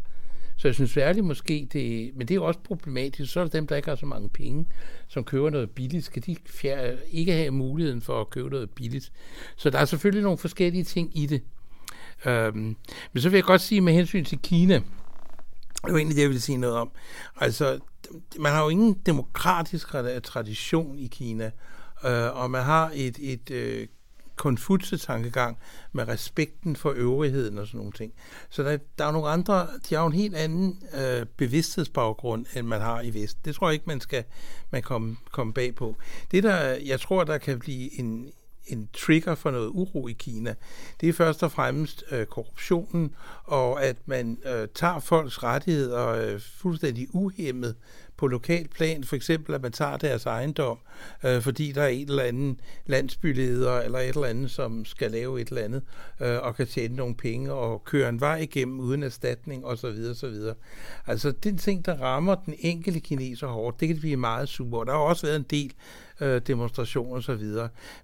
Så 0.56 0.68
jeg 0.68 0.74
synes 0.74 0.90
særligt 0.90 1.26
måske, 1.26 1.68
det, 1.72 2.10
men 2.16 2.28
det 2.28 2.30
er 2.30 2.34
jo 2.34 2.44
også 2.44 2.60
problematisk, 2.60 3.32
så 3.32 3.40
er 3.40 3.44
der 3.44 3.50
dem, 3.50 3.66
der 3.66 3.76
ikke 3.76 3.88
har 3.88 3.96
så 3.96 4.06
mange 4.06 4.28
penge, 4.28 4.66
som 5.08 5.24
køber 5.24 5.50
noget 5.50 5.70
billigt, 5.70 6.04
skal 6.04 6.22
de 6.26 6.36
fjerde, 6.46 6.98
ikke 7.10 7.32
have 7.32 7.50
muligheden 7.50 8.00
for 8.00 8.20
at 8.20 8.30
købe 8.30 8.50
noget 8.50 8.70
billigt. 8.70 9.12
Så 9.56 9.70
der 9.70 9.78
er 9.78 9.84
selvfølgelig 9.84 10.22
nogle 10.22 10.38
forskellige 10.38 10.84
ting 10.84 11.18
i 11.18 11.26
det. 11.26 11.42
Øhm, 12.26 12.76
men 13.12 13.22
så 13.22 13.28
vil 13.28 13.36
jeg 13.36 13.44
godt 13.44 13.60
sige 13.60 13.80
med 13.80 13.92
hensyn 13.92 14.24
til 14.24 14.38
Kina, 14.38 14.74
det 15.84 15.92
var 15.92 15.98
egentlig 15.98 16.16
det, 16.16 16.22
jeg 16.22 16.28
ville 16.28 16.40
sige 16.40 16.58
noget 16.58 16.76
om. 16.76 16.90
Altså, 17.40 17.78
man 18.38 18.52
har 18.52 18.62
jo 18.62 18.68
ingen 18.68 18.94
demokratisk 19.06 19.88
tradition 20.22 20.98
i 20.98 21.06
Kina, 21.06 21.50
øh, 22.04 22.36
og 22.36 22.50
man 22.50 22.62
har 22.62 22.90
et, 22.94 23.18
et 23.20 23.50
øh, 23.50 23.86
Konfutse-tankegang 24.36 25.58
med 25.92 26.08
respekten 26.08 26.76
for 26.76 26.92
øvrigheden 26.96 27.58
og 27.58 27.66
sådan 27.66 27.78
nogle 27.78 27.92
ting. 27.92 28.12
Så 28.50 28.62
der, 28.62 28.78
der 28.98 29.04
er 29.04 29.12
nogle 29.12 29.28
andre, 29.28 29.66
de 29.88 29.94
har 29.94 30.02
jo 30.02 30.06
en 30.06 30.12
helt 30.12 30.34
anden 30.34 30.82
øh, 30.94 31.26
bevidsthedsbaggrund, 31.36 32.46
end 32.56 32.66
man 32.66 32.80
har 32.80 33.00
i 33.00 33.14
Vest. 33.14 33.44
Det 33.44 33.54
tror 33.54 33.68
jeg 33.68 33.72
ikke, 33.72 33.84
man 33.86 34.00
skal 34.00 34.24
man 34.70 34.82
komme, 34.82 35.16
komme 35.32 35.52
bag 35.52 35.74
på. 35.74 35.96
Det 36.30 36.42
der, 36.42 36.58
jeg 36.86 37.00
tror, 37.00 37.24
der 37.24 37.38
kan 37.38 37.58
blive 37.58 38.00
en, 38.00 38.32
en 38.66 38.88
trigger 38.92 39.34
for 39.34 39.50
noget 39.50 39.68
uro 39.68 40.08
i 40.08 40.12
Kina, 40.12 40.54
det 41.00 41.08
er 41.08 41.12
først 41.12 41.42
og 41.42 41.52
fremmest 41.52 42.04
øh, 42.10 42.26
korruptionen, 42.26 43.14
og 43.44 43.84
at 43.84 43.96
man 44.06 44.38
øh, 44.46 44.68
tager 44.74 45.00
folks 45.00 45.42
rettigheder 45.42 46.08
øh, 46.08 46.40
fuldstændig 46.40 47.08
uhemmet 47.14 47.76
på 48.16 48.26
lokal 48.26 48.68
plan, 48.68 49.04
for 49.04 49.16
eksempel 49.16 49.54
at 49.54 49.62
man 49.62 49.72
tager 49.72 49.96
deres 49.96 50.26
ejendom, 50.26 50.78
øh, 51.24 51.42
fordi 51.42 51.72
der 51.72 51.82
er 51.82 51.88
en 51.88 52.08
eller 52.08 52.22
anden 52.22 52.60
landsbyleder 52.86 53.80
eller 53.80 53.98
et 53.98 54.08
eller 54.08 54.24
andet, 54.24 54.50
som 54.50 54.84
skal 54.84 55.10
lave 55.10 55.40
et 55.40 55.48
eller 55.48 55.62
andet, 55.62 55.82
øh, 56.20 56.38
og 56.42 56.56
kan 56.56 56.66
tjene 56.66 56.96
nogle 56.96 57.14
penge 57.14 57.52
og 57.52 57.84
køre 57.84 58.08
en 58.08 58.20
vej 58.20 58.36
igennem 58.36 58.80
uden 58.80 59.02
erstatning 59.02 59.66
osv. 59.66 59.86
osv. 60.10 60.34
Altså 61.06 61.30
den 61.30 61.58
ting, 61.58 61.86
der 61.86 61.94
rammer 61.94 62.34
den 62.34 62.54
enkelte 62.58 63.00
kineser 63.00 63.46
hårdt, 63.46 63.80
det 63.80 63.88
kan 63.88 63.98
blive 63.98 64.16
meget 64.16 64.48
super. 64.48 64.84
Der 64.84 64.92
har 64.92 64.98
også 64.98 65.26
været 65.26 65.36
en 65.36 65.46
del 65.50 65.72
øh, 66.20 66.40
demonstrationer 66.46 67.16
osv. 67.16 67.44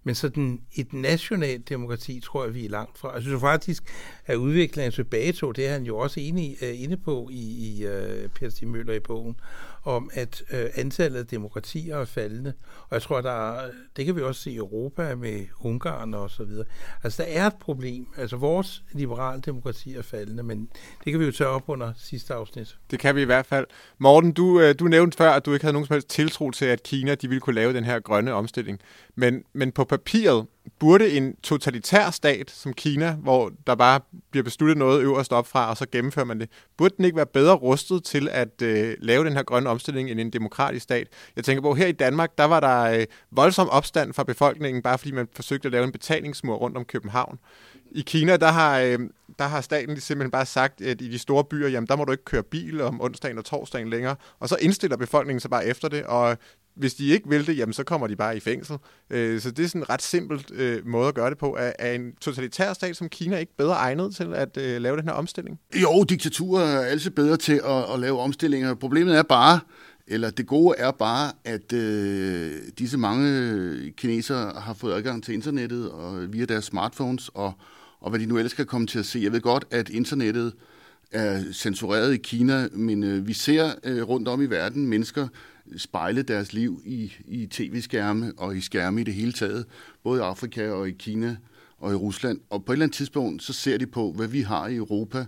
Men 0.04 0.14
sådan 0.14 0.60
et 0.74 0.92
nationalt 0.92 1.68
demokrati, 1.68 2.20
tror 2.20 2.44
jeg, 2.44 2.54
vi 2.54 2.64
er 2.64 2.70
langt 2.70 2.98
fra. 2.98 3.14
Jeg 3.14 3.22
synes 3.22 3.40
faktisk, 3.40 3.82
at 4.26 4.36
udviklingen 4.36 4.92
tilbage 4.92 5.32
til, 5.32 5.48
det 5.56 5.66
er 5.66 5.72
han 5.72 5.82
jo 5.82 5.98
også 5.98 6.20
enig, 6.20 6.62
i, 6.62 6.64
inde 6.64 6.96
på 6.96 7.28
i, 7.32 7.68
i 7.68 7.86
øh, 7.86 8.24
uh, 8.24 8.30
Per 8.30 8.48
Stig 8.48 8.68
Møller 8.68 8.94
i 8.94 9.00
bogen, 9.00 9.36
om 9.84 10.10
at 10.12 10.42
øh, 10.52 10.66
antallet 10.74 11.18
af 11.18 11.26
demokratier 11.26 11.96
er 11.96 12.04
faldende. 12.04 12.52
Og 12.82 12.94
jeg 12.94 13.02
tror, 13.02 13.20
der 13.20 13.52
er, 13.52 13.70
det 13.96 14.06
kan 14.06 14.16
vi 14.16 14.22
også 14.22 14.40
se 14.40 14.50
i 14.50 14.56
Europa 14.56 15.14
med 15.14 15.46
Ungarn 15.60 16.14
og 16.14 16.30
så 16.30 16.44
videre. 16.44 16.66
Altså, 17.02 17.22
der 17.22 17.28
er 17.28 17.46
et 17.46 17.56
problem. 17.60 18.06
Altså, 18.16 18.36
vores 18.36 18.82
liberale 18.92 19.40
demokrati 19.40 19.94
er 19.94 20.02
faldende, 20.02 20.42
men 20.42 20.68
det 21.04 21.12
kan 21.12 21.20
vi 21.20 21.24
jo 21.24 21.32
tage 21.32 21.48
op 21.48 21.64
under 21.66 21.92
sidste 21.96 22.34
afsnit. 22.34 22.78
Det 22.90 22.98
kan 22.98 23.16
vi 23.16 23.22
i 23.22 23.24
hvert 23.24 23.46
fald. 23.46 23.66
Morten, 23.98 24.32
du, 24.32 24.60
øh, 24.60 24.74
du 24.78 24.84
nævnte 24.84 25.16
før, 25.16 25.30
at 25.30 25.46
du 25.46 25.52
ikke 25.52 25.64
havde 25.64 25.72
nogen 25.72 25.86
som 25.86 25.94
helst 25.94 26.08
tiltro 26.08 26.50
til, 26.50 26.64
at 26.64 26.82
Kina 26.82 27.14
de 27.14 27.28
ville 27.28 27.40
kunne 27.40 27.54
lave 27.54 27.72
den 27.72 27.84
her 27.84 28.00
grønne 28.00 28.32
omstilling. 28.32 28.80
Men, 29.14 29.44
men 29.52 29.72
på 29.72 29.84
papiret 29.84 30.46
burde 30.78 31.10
en 31.10 31.36
totalitær 31.42 32.10
stat 32.10 32.50
som 32.50 32.72
Kina, 32.72 33.12
hvor 33.12 33.52
der 33.66 33.74
bare 33.74 34.00
bliver 34.30 34.44
besluttet 34.44 34.78
noget 34.78 35.02
øverst 35.02 35.32
op 35.32 35.46
fra, 35.46 35.70
og 35.70 35.76
så 35.76 35.86
gennemfører 35.92 36.26
man 36.26 36.40
det, 36.40 36.48
burde 36.76 36.94
den 36.96 37.04
ikke 37.04 37.16
være 37.16 37.26
bedre 37.26 37.54
rustet 37.54 38.04
til 38.04 38.28
at 38.28 38.62
øh, 38.62 38.94
lave 38.98 39.24
den 39.24 39.32
her 39.32 39.42
grønne 39.42 39.68
omstilling 39.68 40.10
end 40.10 40.20
en 40.20 40.30
demokratisk 40.30 40.82
stat? 40.82 41.08
Jeg 41.36 41.44
tænker 41.44 41.62
på, 41.62 41.74
her 41.74 41.86
i 41.86 41.92
Danmark, 41.92 42.38
der 42.38 42.44
var 42.44 42.60
der 42.60 42.98
øh, 42.98 43.06
voldsom 43.30 43.68
opstand 43.68 44.12
fra 44.12 44.24
befolkningen, 44.24 44.82
bare 44.82 44.98
fordi 44.98 45.12
man 45.12 45.28
forsøgte 45.34 45.66
at 45.66 45.72
lave 45.72 45.84
en 45.84 45.92
betalingsmur 45.92 46.54
rundt 46.54 46.76
om 46.76 46.84
København. 46.84 47.38
I 47.90 48.00
Kina, 48.00 48.36
der 48.36 48.48
har, 48.48 48.80
øh, 48.80 48.98
der 49.38 49.44
har 49.44 49.60
staten 49.60 50.00
simpelthen 50.00 50.30
bare 50.30 50.46
sagt, 50.46 50.80
at 50.80 51.00
i 51.00 51.10
de 51.10 51.18
store 51.18 51.44
byer, 51.44 51.68
jamen 51.68 51.88
der 51.88 51.96
må 51.96 52.04
du 52.04 52.12
ikke 52.12 52.24
køre 52.24 52.42
bil 52.42 52.80
om 52.80 53.00
onsdagen 53.00 53.38
og 53.38 53.44
torsdagen 53.44 53.90
længere, 53.90 54.16
og 54.38 54.48
så 54.48 54.56
indstiller 54.60 54.96
befolkningen 54.96 55.40
sig 55.40 55.50
bare 55.50 55.66
efter 55.66 55.88
det, 55.88 56.04
og 56.04 56.38
hvis 56.74 56.94
de 56.94 57.06
ikke 57.06 57.28
vil 57.28 57.46
det, 57.46 57.58
jamen 57.58 57.72
så 57.72 57.84
kommer 57.84 58.06
de 58.06 58.16
bare 58.16 58.36
i 58.36 58.40
fængsel. 58.40 58.76
Øh, 59.10 59.40
så 59.40 59.50
det 59.50 59.64
er 59.64 59.68
sådan 59.68 59.80
en 59.80 59.90
ret 59.90 60.02
simpel 60.02 60.44
øh, 60.52 60.86
måde 60.86 61.08
at 61.08 61.14
gøre 61.14 61.30
det 61.30 61.38
på. 61.38 61.56
Er, 61.58 61.72
er 61.78 61.92
en 61.92 62.12
totalitær 62.20 62.72
stat 62.72 62.96
som 62.96 63.08
Kina 63.08 63.36
ikke 63.36 63.56
bedre 63.56 63.74
egnet 63.74 64.14
til 64.14 64.34
at 64.34 64.56
øh, 64.56 64.80
lave 64.80 64.96
den 64.96 65.04
her 65.04 65.12
omstilling? 65.12 65.60
Jo, 65.82 66.04
diktaturer 66.08 66.64
er 66.64 66.80
altid 66.80 67.10
bedre 67.10 67.36
til 67.36 67.60
at, 67.64 67.94
at 67.94 68.00
lave 68.00 68.20
omstillinger. 68.20 68.74
Problemet 68.74 69.18
er 69.18 69.22
bare, 69.22 69.60
eller 70.06 70.30
det 70.30 70.46
gode 70.46 70.74
er 70.78 70.90
bare, 70.90 71.32
at 71.44 71.72
øh, 71.72 72.52
disse 72.78 72.98
mange 72.98 73.90
kinesere 73.96 74.52
har 74.60 74.74
fået 74.74 74.94
adgang 74.94 75.24
til 75.24 75.34
internettet 75.34 75.90
og 75.90 76.32
via 76.32 76.44
deres 76.44 76.64
smartphones, 76.64 77.30
og, 77.34 77.52
og 78.00 78.10
hvad 78.10 78.20
de 78.20 78.26
nu 78.26 78.38
ellers 78.38 78.54
kan 78.54 78.66
komme 78.66 78.86
til 78.86 78.98
at 78.98 79.06
se. 79.06 79.20
Jeg 79.22 79.32
ved 79.32 79.40
godt, 79.40 79.64
at 79.70 79.88
internettet 79.88 80.52
er 81.12 81.42
censureret 81.52 82.14
i 82.14 82.16
Kina, 82.16 82.68
men 82.72 83.04
øh, 83.04 83.28
vi 83.28 83.32
ser 83.32 83.72
øh, 83.84 84.02
rundt 84.02 84.28
om 84.28 84.42
i 84.42 84.46
verden 84.46 84.86
mennesker 84.86 85.28
spejle 85.76 86.22
deres 86.22 86.52
liv 86.52 86.82
i, 86.84 87.12
i 87.24 87.46
tv-skærme 87.46 88.32
og 88.36 88.56
i 88.56 88.60
skærme 88.60 89.00
i 89.00 89.04
det 89.04 89.14
hele 89.14 89.32
taget, 89.32 89.66
både 90.02 90.20
i 90.20 90.22
Afrika 90.22 90.70
og 90.70 90.88
i 90.88 90.92
Kina 90.92 91.36
og 91.78 91.92
i 91.92 91.94
Rusland. 91.94 92.40
Og 92.50 92.64
på 92.64 92.72
et 92.72 92.74
eller 92.74 92.84
andet 92.84 92.96
tidspunkt, 92.96 93.42
så 93.42 93.52
ser 93.52 93.78
de 93.78 93.86
på, 93.86 94.12
hvad 94.12 94.28
vi 94.28 94.40
har 94.40 94.66
i 94.66 94.76
Europa, 94.76 95.26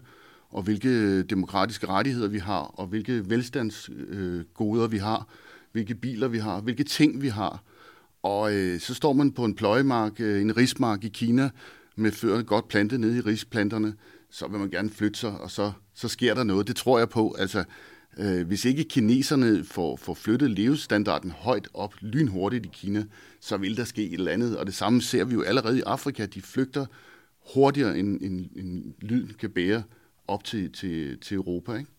og 0.50 0.62
hvilke 0.62 1.22
demokratiske 1.22 1.88
rettigheder 1.88 2.28
vi 2.28 2.38
har, 2.38 2.60
og 2.60 2.86
hvilke 2.86 3.30
velstandsgoder 3.30 4.84
øh, 4.84 4.92
vi 4.92 4.98
har, 4.98 5.28
hvilke 5.72 5.94
biler 5.94 6.28
vi 6.28 6.38
har, 6.38 6.60
hvilke 6.60 6.84
ting 6.84 7.22
vi 7.22 7.28
har. 7.28 7.62
Og 8.22 8.54
øh, 8.54 8.80
så 8.80 8.94
står 8.94 9.12
man 9.12 9.32
på 9.32 9.44
en 9.44 9.54
pløjemark, 9.54 10.20
øh, 10.20 10.42
en 10.42 10.56
rismark 10.56 11.04
i 11.04 11.08
Kina, 11.08 11.50
med 11.96 12.12
førerne 12.12 12.44
godt 12.44 12.68
plantet 12.68 13.00
nede 13.00 13.18
i 13.18 13.20
risplanterne, 13.20 13.94
så 14.30 14.48
vil 14.48 14.60
man 14.60 14.70
gerne 14.70 14.90
flytte 14.90 15.18
sig, 15.18 15.40
og 15.40 15.50
så, 15.50 15.72
så 15.94 16.08
sker 16.08 16.34
der 16.34 16.44
noget. 16.44 16.68
Det 16.68 16.76
tror 16.76 16.98
jeg 16.98 17.08
på. 17.08 17.36
Altså, 17.38 17.64
øh, 18.18 18.46
hvis 18.46 18.64
ikke 18.64 18.84
kineserne 18.84 19.64
får, 19.64 19.96
får 19.96 20.14
flyttet 20.14 20.50
levestandarden 20.50 21.30
højt 21.30 21.68
op 21.74 21.94
lynhurtigt 22.00 22.66
i 22.66 22.70
Kina, 22.72 23.04
så 23.40 23.56
vil 23.56 23.76
der 23.76 23.84
ske 23.84 24.06
et 24.06 24.12
eller 24.12 24.32
andet. 24.32 24.56
Og 24.56 24.66
det 24.66 24.74
samme 24.74 25.02
ser 25.02 25.24
vi 25.24 25.34
jo 25.34 25.42
allerede 25.42 25.78
i 25.78 25.82
Afrika. 25.86 26.26
De 26.26 26.42
flygter 26.42 26.86
hurtigere, 27.54 27.98
end, 27.98 28.20
end, 28.20 28.46
end 28.56 28.94
lyden 29.00 29.34
kan 29.38 29.50
bære 29.50 29.82
op 30.28 30.44
til, 30.44 30.72
til, 30.72 31.18
til 31.20 31.34
Europa. 31.34 31.74
Ikke? 31.74 31.90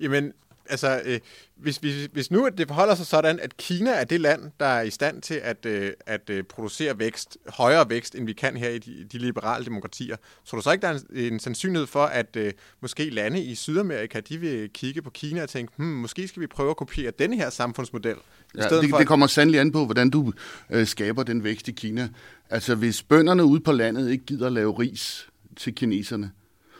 Jamen, 0.00 0.32
altså, 0.68 1.02
øh, 1.04 1.20
hvis, 1.56 1.76
hvis, 1.76 2.08
hvis 2.12 2.30
nu 2.30 2.48
det 2.58 2.66
forholder 2.66 2.94
sig 2.94 3.06
sådan, 3.06 3.40
at 3.40 3.56
Kina 3.56 3.90
er 3.90 4.04
det 4.04 4.20
land, 4.20 4.42
der 4.60 4.66
er 4.66 4.82
i 4.82 4.90
stand 4.90 5.22
til 5.22 5.34
at, 5.34 5.66
øh, 5.66 5.92
at 6.06 6.30
øh, 6.30 6.44
producere 6.44 6.98
vækst, 6.98 7.38
højere 7.48 7.90
vækst, 7.90 8.14
end 8.14 8.26
vi 8.26 8.32
kan 8.32 8.56
her 8.56 8.68
i 8.68 8.78
de, 8.78 9.06
de 9.12 9.18
liberale 9.18 9.64
demokratier, 9.64 10.16
så 10.44 10.56
du 10.56 10.62
så 10.62 10.72
ikke, 10.72 10.82
der 10.82 10.88
er 10.88 10.98
en, 11.14 11.32
en 11.32 11.40
sandsynlighed 11.40 11.86
for, 11.86 12.04
at 12.04 12.36
øh, 12.36 12.52
måske 12.80 13.10
lande 13.10 13.42
i 13.42 13.54
Sydamerika, 13.54 14.20
de 14.20 14.38
vil 14.38 14.70
kigge 14.74 15.02
på 15.02 15.10
Kina 15.10 15.42
og 15.42 15.48
tænke, 15.48 15.72
hmm, 15.76 15.86
måske 15.86 16.28
skal 16.28 16.42
vi 16.42 16.46
prøve 16.46 16.70
at 16.70 16.76
kopiere 16.76 17.12
denne 17.18 17.36
her 17.36 17.50
samfundsmodel? 17.50 18.16
Ja, 18.56 18.62
det, 18.62 18.90
for, 18.90 18.98
det 18.98 19.06
kommer 19.06 19.26
sandelig 19.26 19.60
an 19.60 19.72
på, 19.72 19.84
hvordan 19.84 20.10
du 20.10 20.32
øh, 20.70 20.86
skaber 20.86 21.22
den 21.22 21.44
vækst 21.44 21.68
i 21.68 21.72
Kina. 21.72 22.08
Altså, 22.50 22.74
hvis 22.74 23.02
bønderne 23.02 23.44
ude 23.44 23.60
på 23.60 23.72
landet 23.72 24.10
ikke 24.10 24.24
gider 24.24 24.48
lave 24.48 24.78
ris 24.78 25.28
til 25.56 25.74
kineserne, 25.74 26.30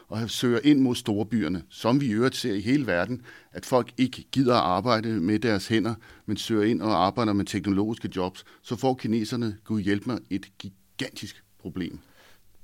og 0.09 0.31
søger 0.31 0.61
ind 0.65 0.81
mod 0.81 0.95
storebyerne, 0.95 1.63
som 1.71 2.01
vi 2.01 2.07
i 2.07 2.11
øvrigt 2.11 2.37
ser 2.37 2.55
i 2.55 2.61
hele 2.61 2.87
verden, 2.87 3.23
at 3.53 3.67
folk 3.67 3.93
ikke 3.99 4.25
gider 4.33 4.55
at 4.55 4.63
arbejde 4.63 5.09
med 5.09 5.39
deres 5.39 5.69
hænder, 5.69 5.95
men 6.27 6.37
søger 6.37 6.65
ind 6.65 6.83
og 6.83 7.07
arbejder 7.07 7.33
med 7.33 7.45
teknologiske 7.45 8.11
jobs, 8.17 8.45
så 8.63 8.77
får 8.77 8.95
kineserne, 8.95 9.57
gud 9.65 9.81
hjælp 9.81 10.07
mig, 10.07 10.19
et 10.31 10.47
gigantisk 10.59 11.43
problem. 11.61 11.99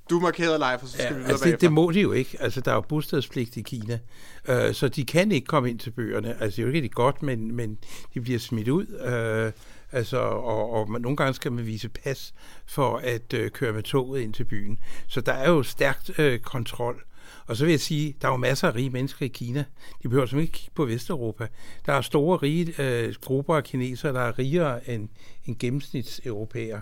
Du 0.09 0.19
markerede 0.19 0.57
live, 0.57 0.79
for 0.79 0.87
så 0.87 0.93
skal 0.93 1.03
ja, 1.03 1.09
vi 1.09 1.15
videre 1.15 1.31
altså 1.31 1.45
det, 1.45 1.61
det 1.61 1.71
må 1.71 1.91
de 1.91 2.01
jo 2.01 2.11
ikke. 2.11 2.37
Altså, 2.39 2.61
der 2.61 2.71
er 2.71 2.75
jo 2.75 2.81
bostadspligt 2.81 3.57
i 3.57 3.61
Kina, 3.61 3.99
øh, 4.47 4.73
så 4.73 4.87
de 4.87 5.05
kan 5.05 5.31
ikke 5.31 5.45
komme 5.45 5.69
ind 5.69 5.79
til 5.79 5.91
bøgerne. 5.91 6.29
Altså, 6.29 6.55
det 6.55 6.59
er 6.59 6.63
jo 6.63 6.67
ikke 6.67 6.77
rigtig 6.77 6.91
godt, 6.91 7.23
men, 7.23 7.55
men 7.55 7.77
de 8.13 8.21
bliver 8.21 8.39
smidt 8.39 8.67
ud. 8.67 8.85
Øh, 8.87 9.51
altså, 9.91 10.17
og, 10.17 10.69
og 10.69 10.91
man, 10.91 11.01
nogle 11.01 11.17
gange 11.17 11.33
skal 11.33 11.51
man 11.51 11.65
vise 11.65 11.89
pas 11.89 12.33
for 12.65 12.97
at 12.97 13.33
øh, 13.33 13.51
køre 13.51 13.73
med 13.73 13.83
toget 13.83 14.21
ind 14.21 14.33
til 14.33 14.43
byen. 14.43 14.79
Så 15.07 15.21
der 15.21 15.33
er 15.33 15.49
jo 15.49 15.63
stærkt 15.63 16.19
øh, 16.19 16.39
kontrol. 16.39 17.03
Og 17.47 17.57
så 17.57 17.65
vil 17.65 17.71
jeg 17.71 17.79
sige, 17.79 18.15
der 18.21 18.27
er 18.27 18.31
jo 18.31 18.37
masser 18.37 18.67
af 18.67 18.75
rige 18.75 18.89
mennesker 18.89 19.25
i 19.25 19.29
Kina. 19.29 19.65
De 20.03 20.09
behøver 20.09 20.25
simpelthen 20.25 20.41
ikke 20.41 20.53
kigge 20.53 20.75
på 20.75 20.85
Vesteuropa. 20.85 21.47
Der 21.85 21.93
er 21.93 22.01
store 22.01 22.37
rige 22.37 22.73
øh, 22.81 23.15
grupper 23.21 23.55
af 23.55 23.63
kinesere, 23.63 24.13
der 24.13 24.21
er 24.21 24.39
rigere 24.39 24.89
end, 24.89 25.09
end 25.45 25.55
gennemsnitseuropæer. 25.59 26.81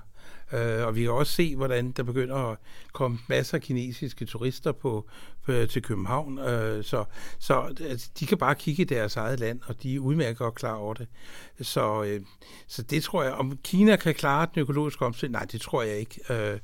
Øh, 0.53 0.85
og 0.85 0.95
vi 0.95 1.01
kan 1.01 1.11
også 1.11 1.33
se, 1.33 1.55
hvordan 1.55 1.91
der 1.91 2.03
begynder 2.03 2.35
at 2.35 2.57
komme 2.93 3.19
masser 3.29 3.57
af 3.57 3.61
kinesiske 3.61 4.25
turister 4.25 4.71
på, 4.71 5.09
på 5.45 5.51
til 5.69 5.81
København. 5.81 6.39
Øh, 6.39 6.83
så 6.83 7.03
så 7.39 7.75
altså, 7.79 8.09
de 8.19 8.25
kan 8.25 8.37
bare 8.37 8.55
kigge 8.55 8.81
i 8.81 8.85
deres 8.85 9.15
eget 9.15 9.39
land, 9.39 9.59
og 9.65 9.83
de 9.83 9.95
er 9.95 9.99
udmærket 9.99 10.37
godt 10.37 10.55
klar 10.55 10.73
over 10.73 10.93
det. 10.93 11.07
Så, 11.61 12.03
øh, 12.03 12.21
så 12.67 12.81
det 12.81 13.03
tror 13.03 13.23
jeg, 13.23 13.33
om 13.33 13.57
Kina 13.63 13.95
kan 13.95 14.15
klare 14.15 14.47
den 14.53 14.61
økologiske 14.61 15.05
omstilling, 15.05 15.31
nej, 15.31 15.45
det 15.45 15.61
tror 15.61 15.83
jeg 15.83 15.97
ikke. 15.97 16.19
Øh, 16.29 16.59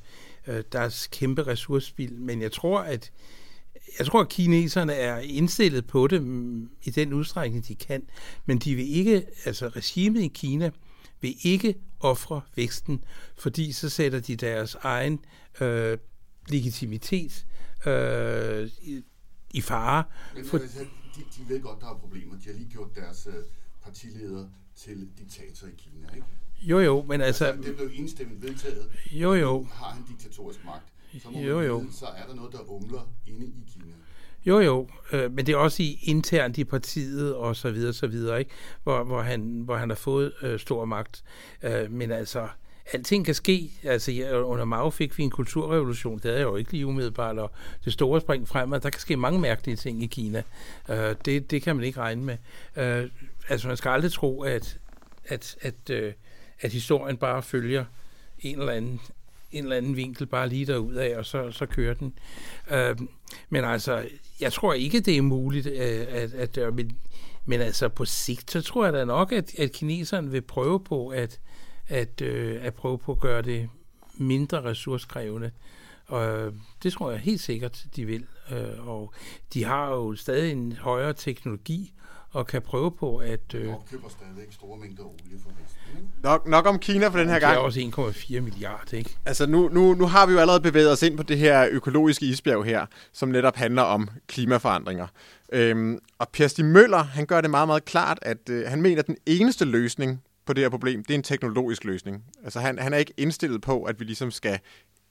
øh, 0.48 0.64
der 0.72 0.80
er 0.80 1.08
kæmpe 1.12 1.48
ressourcespil, 1.48 2.14
men 2.14 2.42
jeg 2.42 2.52
tror, 2.52 2.80
at 2.80 3.12
jeg 4.00 4.08
tror, 4.08 4.22
at 4.22 4.30
kineserne 4.30 4.94
er 4.94 5.18
indstillet 5.18 5.88
på 5.88 6.08
det 6.08 6.24
mm, 6.24 6.70
i 6.84 6.90
den 6.90 7.14
udstrækning, 7.14 7.68
de 7.68 7.76
kan, 7.76 8.04
men 8.46 8.58
de 8.58 8.76
vil 8.76 8.96
ikke, 8.96 9.26
altså 9.46 9.68
regimet 9.68 10.22
i 10.22 10.28
Kina 10.28 10.72
vil 11.22 11.36
ikke 11.44 11.76
ofre 12.00 12.42
væksten, 12.56 13.04
fordi 13.38 13.72
så 13.72 13.90
sætter 13.90 14.20
de 14.20 14.36
deres 14.36 14.76
egen 14.76 15.20
øh, 15.62 15.98
legitimitet 16.50 17.46
øh, 17.88 18.70
i, 18.82 19.04
i 19.52 19.62
fare. 19.62 20.04
Men, 20.36 20.46
for, 20.46 20.58
de, 20.58 20.66
de 21.38 21.50
ved 21.50 21.62
godt, 21.62 21.82
der 21.82 21.90
er 21.90 21.98
problemer. 21.98 22.36
De 22.36 22.46
har 22.46 22.54
lige 22.54 22.70
gjort 22.70 22.96
deres 22.96 23.28
øh, 23.28 23.44
partileder 23.84 24.48
til 24.76 25.10
diktator 25.20 25.68
i 25.68 25.72
Kina, 25.78 26.16
ikke? 26.16 26.28
Jo, 26.62 26.80
jo, 26.80 27.04
men 27.04 27.22
altså... 27.22 27.46
altså 27.46 27.70
det 27.70 27.76
blev 27.76 27.90
enstemmigt 27.94 28.42
vedtaget. 28.42 28.90
Jo, 29.12 29.34
jo. 29.34 29.64
Har 29.64 29.90
han 29.90 30.04
diktatorisk 30.10 30.66
magt 30.66 30.94
så 31.24 31.30
må 31.30 31.40
jo, 31.40 31.62
jo. 31.62 31.78
Vide, 31.78 31.94
så 31.94 32.06
er 32.06 32.28
der 32.28 32.36
noget, 32.36 32.52
der 32.52 32.72
umler 32.72 33.10
inde 33.28 33.46
i 33.46 33.64
Kina. 33.74 33.94
Jo, 34.46 34.60
jo, 34.60 34.88
øh, 35.12 35.32
men 35.32 35.46
det 35.46 35.54
er 35.54 35.58
også 35.58 35.84
i 35.84 36.00
internt 36.04 36.58
i 36.58 36.64
partiet 36.64 37.36
og 37.36 37.56
så 37.56 37.72
videre, 37.72 37.94
så 37.94 38.08
videre, 38.08 38.40
ikke? 38.40 38.52
Hvor, 38.84 39.04
hvor, 39.04 39.22
han, 39.22 39.62
hvor 39.66 39.76
han 39.76 39.90
har 39.90 39.96
fået 39.96 40.34
øh, 40.42 40.60
stor 40.60 40.86
magt. 40.86 41.24
Øh, 41.64 41.92
men 41.92 42.12
altså, 42.12 42.48
alting 42.94 43.26
kan 43.26 43.34
ske. 43.34 43.72
Altså, 43.84 44.12
ja, 44.12 44.40
under 44.40 44.66
Mao 44.66 44.90
fik 44.90 45.18
vi 45.18 45.24
en 45.24 45.30
kulturrevolution, 45.30 46.20
det 46.20 46.38
er 46.38 46.42
jo 46.42 46.56
ikke 46.56 46.72
lige 46.72 46.86
umiddelbart, 46.86 47.40
og 47.40 47.52
det 47.86 47.94
store 47.94 48.22
spring 48.22 48.48
frem, 48.48 48.74
at 48.74 48.84
der 48.84 48.90
kan 48.90 49.02
ske 49.02 49.18
mange 49.18 49.40
mærkelige 49.40 49.76
ting 49.76 50.04
i 50.04 50.08
Kina. 50.08 50.44
Øh, 50.90 51.16
det, 51.26 51.52
det 51.52 51.62
kan 51.62 51.76
man 51.76 51.86
ikke 51.86 52.00
regne 52.00 52.24
med. 52.24 52.38
Øh, 52.76 53.10
altså, 53.50 53.68
man 53.68 53.78
skal 53.78 53.90
aldrig 53.90 54.12
tro, 54.12 54.42
at, 54.42 54.80
at, 55.26 55.58
at, 55.62 55.90
øh, 55.90 56.14
at 56.62 56.72
historien 56.72 57.18
bare 57.18 57.44
følger 57.44 57.86
en 58.40 58.60
eller 58.60 58.74
anden 58.74 59.02
en 59.52 59.64
eller 59.64 59.78
anden 59.78 59.96
vinkel 59.96 60.26
bare 60.26 60.50
lige 60.50 60.66
derud 60.66 60.96
af, 60.96 61.18
og 61.18 61.26
så, 61.26 61.52
så 61.52 61.66
kører 61.66 61.94
den. 61.94 62.14
Øh, 62.72 62.96
men 63.50 63.64
altså, 63.64 64.06
jeg 64.40 64.54
tror 64.54 64.74
ikke, 64.74 65.00
det 65.00 65.18
er 65.18 65.22
muligt, 65.22 65.68
øh, 65.68 66.06
at, 66.10 66.34
at, 66.34 66.58
at 66.58 66.74
men, 66.74 66.98
men 67.46 67.62
altså 67.62 67.90
på 67.90 68.06
sigt, 68.06 68.52
så 68.52 68.62
tror 68.62 68.86
jeg 68.86 68.94
da 68.94 69.06
nok, 69.06 69.32
at, 69.32 69.60
at 69.60 69.72
kineserne 69.72 70.32
vil 70.32 70.42
prøve 70.42 70.80
på 70.80 71.08
at, 71.08 71.40
at, 71.88 72.22
øh, 72.22 72.66
at 72.66 72.74
prøve 72.74 72.98
på 72.98 73.12
at 73.12 73.20
gøre 73.20 73.42
det 73.42 73.70
mindre 74.18 74.64
ressourcekrævende. 74.64 75.52
Og 76.06 76.28
øh, 76.28 76.54
det 76.84 76.94
tror 76.94 77.12
jeg 77.12 77.20
helt 77.20 77.42
sikkert, 77.42 77.86
de 77.96 78.06
vil. 78.06 78.26
Øh, 78.52 78.88
og 78.88 79.14
de 79.54 79.64
har 79.64 79.90
jo 79.90 80.16
stadig 80.16 80.52
en 80.52 80.72
højere 80.72 81.14
teknologi, 81.14 81.94
og 82.32 82.48
kan 82.48 82.62
prøve 82.62 82.92
på 82.92 83.18
at... 83.18 83.54
Øh, 83.56 83.74
opkøber 83.74 84.10
stadigvæk 84.10 84.48
store 84.52 84.78
mængder 84.78 85.04
olie 85.04 85.40
for 85.44 85.50
Vesten. 85.50 86.10
Nok, 86.24 86.48
nok 86.48 86.66
om 86.66 86.80
Kina 86.80 87.08
for 87.08 87.18
den 87.20 87.30
her 87.30 87.40
gang. 87.40 87.54
Det 87.54 87.60
er 87.60 87.64
også 87.64 87.80
1,4 88.36 88.40
milliarder, 88.40 88.98
ikke? 88.98 89.18
Altså 89.26 89.46
nu, 89.46 89.70
nu, 89.70 89.94
nu 89.94 90.06
har 90.06 90.26
vi 90.26 90.34
jo 90.34 90.40
allerede 90.40 90.62
bevæget 90.62 90.92
os 90.92 91.04
ind 91.04 91.18
på 91.18 91.24
det 91.24 91.38
her 91.38 91.68
økologiske 91.72 92.26
isbjerg 92.26 92.66
her, 92.66 92.86
som 93.14 93.30
netop 93.30 93.56
handler 93.56 93.82
om 93.82 94.10
klimaforandringer. 94.28 95.08
Øhm, 95.54 96.00
og 96.20 96.30
Per 96.30 96.48
Stig 96.48 96.66
Møller, 96.66 97.04
han 97.04 97.26
gør 97.26 97.42
det 97.42 97.50
meget, 97.50 97.68
meget 97.68 97.86
klart, 97.86 98.20
at 98.22 98.50
øh, 98.50 98.68
han 98.68 98.82
mener, 98.82 99.00
at 99.00 99.08
den 99.08 99.18
eneste 99.26 99.66
løsning 99.66 100.24
på 100.46 100.54
det 100.54 100.64
her 100.64 100.70
problem, 100.70 101.04
det 101.04 101.14
er 101.14 101.18
en 101.18 101.24
teknologisk 101.24 101.84
løsning. 101.84 102.24
Altså 102.44 102.60
han, 102.60 102.80
han 102.80 102.94
er 102.94 102.98
ikke 102.98 103.14
indstillet 103.18 103.62
på, 103.62 103.84
at 103.84 104.00
vi 104.00 104.06
ligesom 104.06 104.32
skal 104.32 104.60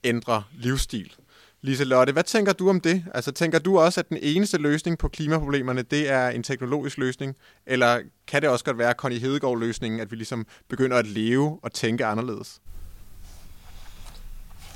ændre 0.03 0.43
livsstil. 0.53 1.13
Lise 1.61 1.83
Lotte, 1.83 2.13
hvad 2.13 2.23
tænker 2.23 2.53
du 2.53 2.69
om 2.69 2.81
det? 2.81 3.03
Altså, 3.13 3.31
tænker 3.31 3.59
du 3.59 3.79
også, 3.79 3.99
at 3.99 4.09
den 4.09 4.17
eneste 4.21 4.57
løsning 4.57 4.97
på 4.97 5.07
klimaproblemerne, 5.07 5.81
det 5.81 6.09
er 6.09 6.29
en 6.29 6.43
teknologisk 6.43 6.97
løsning? 6.97 7.35
Eller 7.65 7.99
kan 8.27 8.41
det 8.41 8.49
også 8.49 8.65
godt 8.65 8.77
være 8.77 8.93
Connie 8.93 9.19
Hedegaard-løsningen, 9.19 9.99
at 9.99 10.11
vi 10.11 10.15
ligesom 10.15 10.45
begynder 10.67 10.97
at 10.97 11.07
leve 11.07 11.59
og 11.63 11.73
tænke 11.73 12.05
anderledes? 12.05 12.61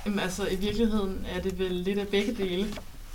Jamen 0.05 0.19
altså, 0.19 0.47
i 0.47 0.55
virkeligheden 0.55 1.25
er 1.35 1.41
det 1.41 1.59
vel 1.59 1.71
lidt 1.71 1.99
af 1.99 2.07
begge 2.07 2.33
dele. 2.33 2.67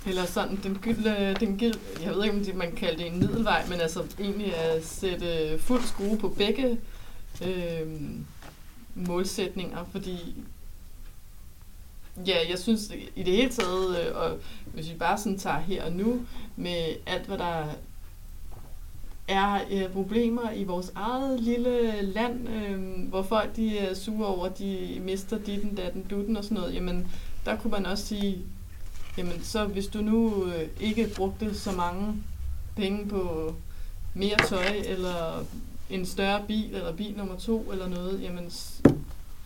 Eller 0.07 0.25
sådan, 0.25 0.59
den 0.63 0.79
gyldne, 0.83 1.37
den 1.41 1.59
gyld, 1.59 1.75
jeg 2.03 2.15
ved 2.15 2.25
ikke, 2.25 2.53
om 2.53 2.59
man 2.59 2.73
kalder 2.73 2.97
det 2.97 3.07
en 3.07 3.19
middelvej, 3.19 3.67
men 3.69 3.81
altså 3.81 4.05
egentlig 4.21 4.57
at 4.57 4.87
sætte 4.87 5.59
fuld 5.59 5.83
skrue 5.83 6.19
på 6.19 6.29
begge 6.29 6.79
øh, 7.47 7.87
målsætninger, 8.95 9.89
fordi 9.93 10.45
Ja, 12.27 12.37
jeg 12.51 12.59
synes 12.59 12.93
i 13.17 13.23
det 13.23 13.37
hele 13.37 13.51
taget, 13.51 13.99
øh, 13.99 14.17
og 14.17 14.39
hvis 14.75 14.91
vi 14.91 14.95
bare 14.95 15.19
sådan 15.19 15.39
tager 15.39 15.59
her 15.59 15.85
og 15.85 15.93
nu, 15.93 16.21
med 16.57 16.97
alt 17.07 17.27
hvad 17.27 17.39
der 17.39 17.65
er 19.29 19.61
øh, 19.71 19.93
problemer 19.93 20.51
i 20.51 20.65
vores 20.65 20.93
eget 20.95 21.41
lille 21.41 22.03
land, 22.03 22.49
øh, 22.49 23.09
hvor 23.09 23.23
folk 23.23 23.57
de 23.57 23.79
øh, 23.79 23.85
er 23.85 23.95
sure 23.95 24.27
over, 24.27 24.49
de 24.49 24.99
mister 25.01 25.39
ditten, 25.39 25.75
datten, 25.75 26.03
dutten 26.11 26.37
og 26.37 26.45
sådan 26.45 26.57
noget, 26.57 26.75
jamen 26.75 27.09
der 27.45 27.57
kunne 27.57 27.71
man 27.71 27.87
også 27.87 28.07
sige, 28.07 28.39
jamen 29.19 29.43
så 29.43 29.65
hvis 29.65 29.87
du 29.87 30.01
nu 30.01 30.47
øh, 30.47 30.69
ikke 30.81 31.11
brugte 31.17 31.55
så 31.55 31.73
mange 31.73 32.15
penge 32.77 33.09
på 33.09 33.55
mere 34.15 34.37
tøj, 34.49 34.83
eller 34.85 35.45
en 35.91 36.07
større 36.07 36.43
bil, 36.47 36.75
eller 36.75 36.93
bil 36.93 37.15
nummer 37.17 37.37
to, 37.37 37.73
eller 37.73 37.89
noget, 37.89 38.23
jamen 38.23 38.51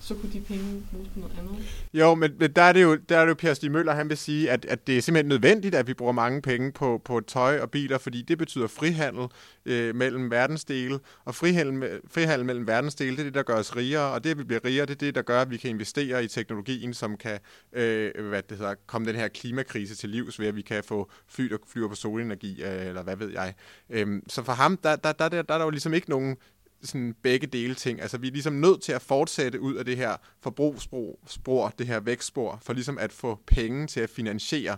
så 0.00 0.14
kunne 0.14 0.32
de 0.32 0.40
penge 0.40 0.82
bruges 0.92 1.08
på 1.08 1.20
noget 1.20 1.34
andet. 1.38 1.56
Jo, 1.94 2.14
men, 2.14 2.30
men 2.38 2.52
der 2.52 2.62
er 2.62 2.72
det 2.72 2.82
jo, 2.82 2.96
der 2.96 3.18
er 3.18 3.20
det 3.20 3.28
jo 3.28 3.34
Per 3.34 3.54
Stig 3.54 3.72
Møller, 3.72 3.94
han 3.94 4.08
vil 4.08 4.16
sige, 4.16 4.50
at, 4.50 4.64
at 4.64 4.86
det 4.86 4.98
er 4.98 5.02
simpelthen 5.02 5.28
nødvendigt, 5.28 5.74
at 5.74 5.86
vi 5.86 5.94
bruger 5.94 6.12
mange 6.12 6.42
penge 6.42 6.72
på, 6.72 7.02
på 7.04 7.20
tøj 7.20 7.58
og 7.58 7.70
biler, 7.70 7.98
fordi 7.98 8.22
det 8.22 8.38
betyder 8.38 8.66
frihandel 8.66 9.26
øh, 9.64 9.96
mellem 9.96 10.30
verdensdele, 10.30 10.98
og 11.24 11.34
frihandel, 11.34 12.00
frihandel 12.10 12.46
mellem 12.46 12.66
verdensdele, 12.66 13.10
det 13.10 13.20
er 13.20 13.24
det, 13.24 13.34
der 13.34 13.42
gør 13.42 13.54
os 13.54 13.76
rigere, 13.76 14.12
og 14.12 14.24
det, 14.24 14.30
at 14.30 14.38
vi 14.38 14.44
bliver 14.44 14.64
rigere, 14.64 14.86
det 14.86 14.92
er 14.92 14.98
det, 14.98 15.14
der 15.14 15.22
gør, 15.22 15.40
at 15.42 15.50
vi 15.50 15.56
kan 15.56 15.70
investere 15.70 16.24
i 16.24 16.28
teknologien, 16.28 16.94
som 16.94 17.16
kan 17.16 17.38
øh, 17.72 18.28
hvad 18.28 18.42
det 18.42 18.58
hedder, 18.58 18.74
komme 18.86 19.06
den 19.06 19.16
her 19.16 19.28
klimakrise 19.28 19.94
til 19.94 20.08
livs, 20.08 20.40
ved 20.40 20.46
at 20.46 20.56
vi 20.56 20.62
kan 20.62 20.84
få 20.84 21.10
fly, 21.28 21.44
der 21.44 21.56
flyver 21.68 21.88
på 21.88 21.94
solenergi, 21.94 22.62
øh, 22.62 22.86
eller 22.86 23.02
hvad 23.02 23.16
ved 23.16 23.30
jeg. 23.30 23.54
Øh, 23.90 24.22
så 24.28 24.42
for 24.42 24.52
ham, 24.52 24.76
der, 24.76 24.96
der, 24.96 25.12
der, 25.12 25.28
der, 25.28 25.42
der 25.42 25.54
er 25.54 25.58
der 25.58 25.64
jo 25.64 25.70
ligesom 25.70 25.94
ikke 25.94 26.10
nogen 26.10 26.36
sådan 26.82 27.14
begge 27.22 27.46
dele 27.46 27.74
ting. 27.74 28.00
Altså 28.00 28.18
vi 28.18 28.26
er 28.26 28.32
ligesom 28.32 28.52
nødt 28.52 28.82
til 28.82 28.92
at 28.92 29.02
fortsætte 29.02 29.60
ud 29.60 29.74
af 29.74 29.84
det 29.84 29.96
her 29.96 30.16
forbrugsspor, 30.40 31.72
det 31.78 31.86
her 31.86 32.00
vækstspor, 32.00 32.58
for 32.62 32.72
ligesom 32.72 32.98
at 32.98 33.12
få 33.12 33.38
penge 33.46 33.86
til 33.86 34.00
at 34.00 34.10
finansiere 34.10 34.76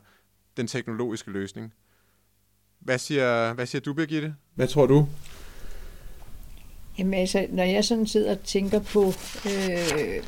den 0.57 0.67
teknologiske 0.67 1.31
løsning. 1.31 1.73
Hvad 2.81 2.99
siger, 2.99 3.53
hvad 3.53 3.67
siger 3.67 3.83
du, 3.83 3.93
Birgitte? 3.93 4.35
Hvad 4.55 4.69
tror 4.69 4.87
du? 4.87 5.09
Jamen 6.99 7.15
altså, 7.15 7.47
når 7.51 7.65
jeg 7.65 7.85
sådan 7.85 8.07
sidder 8.07 8.31
og 8.31 8.41
tænker 8.45 8.79
på 8.79 9.13
øh, 9.47 10.25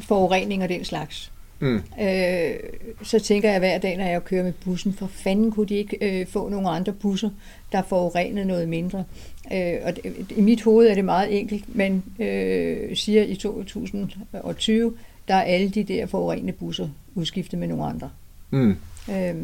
forurening 0.00 0.62
og 0.62 0.68
den 0.68 0.84
slags, 0.84 1.32
Mm. 1.60 1.82
Øh, 2.00 2.54
så 3.02 3.18
tænker 3.18 3.50
jeg 3.50 3.58
hver 3.58 3.78
dag, 3.78 3.96
når 3.96 4.04
jeg 4.04 4.24
kører 4.24 4.42
med 4.42 4.52
bussen, 4.52 4.92
for 4.92 5.06
fanden 5.06 5.52
kunne 5.52 5.66
de 5.66 5.74
ikke 5.74 6.20
øh, 6.20 6.26
få 6.26 6.48
nogle 6.48 6.70
andre 6.70 6.92
busser, 6.92 7.30
der 7.72 7.82
forurenede 7.82 8.44
noget 8.44 8.68
mindre. 8.68 9.04
Øh, 9.52 9.74
og 9.82 9.96
det, 9.96 10.32
i 10.36 10.40
mit 10.40 10.62
hoved 10.62 10.88
er 10.88 10.94
det 10.94 11.04
meget 11.04 11.38
enkelt, 11.38 11.76
men 11.76 12.04
øh, 12.18 12.96
siger 12.96 13.22
i 13.22 13.34
2020, 13.34 14.96
der 15.28 15.34
er 15.34 15.42
alle 15.42 15.70
de 15.70 15.84
der 15.84 16.06
forurenende 16.06 16.52
busser 16.52 16.88
udskiftet 17.14 17.58
med 17.58 17.68
nogle 17.68 17.84
andre. 17.84 18.10
Mm. 18.50 18.76
Øh, 19.10 19.34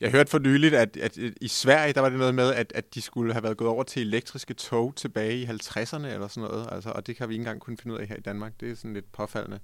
jeg 0.00 0.10
hørte 0.10 0.30
for 0.30 0.38
nyligt, 0.38 0.74
at, 0.74 0.96
at 0.96 1.18
i 1.40 1.48
Sverige, 1.48 1.92
der 1.92 2.00
var 2.00 2.08
det 2.08 2.18
noget 2.18 2.34
med, 2.34 2.54
at, 2.54 2.72
at 2.74 2.94
de 2.94 3.00
skulle 3.00 3.32
have 3.32 3.42
været 3.42 3.56
gået 3.56 3.70
over 3.70 3.82
til 3.82 4.02
elektriske 4.02 4.54
tog 4.54 4.92
tilbage 4.96 5.36
i 5.36 5.44
50'erne 5.44 6.06
eller 6.06 6.28
sådan 6.28 6.48
noget, 6.50 6.68
altså, 6.72 6.90
og 6.90 7.06
det 7.06 7.16
kan 7.16 7.28
vi 7.28 7.34
ikke 7.34 7.42
engang 7.42 7.60
kunne 7.60 7.76
finde 7.76 7.94
ud 7.94 8.00
af 8.00 8.06
her 8.06 8.16
i 8.16 8.20
Danmark. 8.20 8.52
Det 8.60 8.70
er 8.70 8.74
sådan 8.74 8.94
lidt 8.94 9.12
påfaldende. 9.12 9.58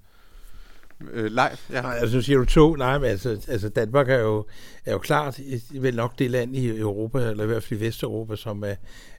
Øh, 1.11 1.25
live, 1.25 1.57
ja. 1.71 1.81
Nej, 1.81 1.97
altså 1.99 2.21
siger 2.21 2.39
du 2.39 2.45
to, 2.45 2.75
nej, 2.75 2.97
men 2.97 3.09
altså, 3.09 3.29
altså 3.47 3.69
Danmark 3.69 4.09
er 4.09 4.19
jo, 4.19 4.45
er 4.85 4.91
jo 4.91 4.97
klart 4.97 5.39
vel 5.71 5.95
nok 5.95 6.19
det 6.19 6.31
land 6.31 6.55
i 6.55 6.79
Europa, 6.79 7.29
eller 7.29 7.43
i 7.43 7.47
hvert 7.47 7.63
fald 7.63 7.81
i 7.81 7.85
Vesteuropa, 7.85 8.35
som 8.35 8.63
er, 8.63 8.75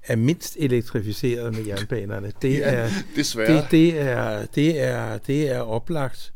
er 0.07 0.17
mindst 0.17 0.57
elektrificeret 0.61 1.55
med 1.55 1.65
jernbanerne. 1.65 2.33
Det 2.43 2.69
er, 2.69 2.89
desværre. 3.17 3.57
Det, 3.57 3.67
det, 3.71 4.01
er, 4.01 4.47
det, 4.55 4.83
er, 4.83 5.19
det 5.19 5.51
er 5.51 5.61
oplagt. 5.61 6.33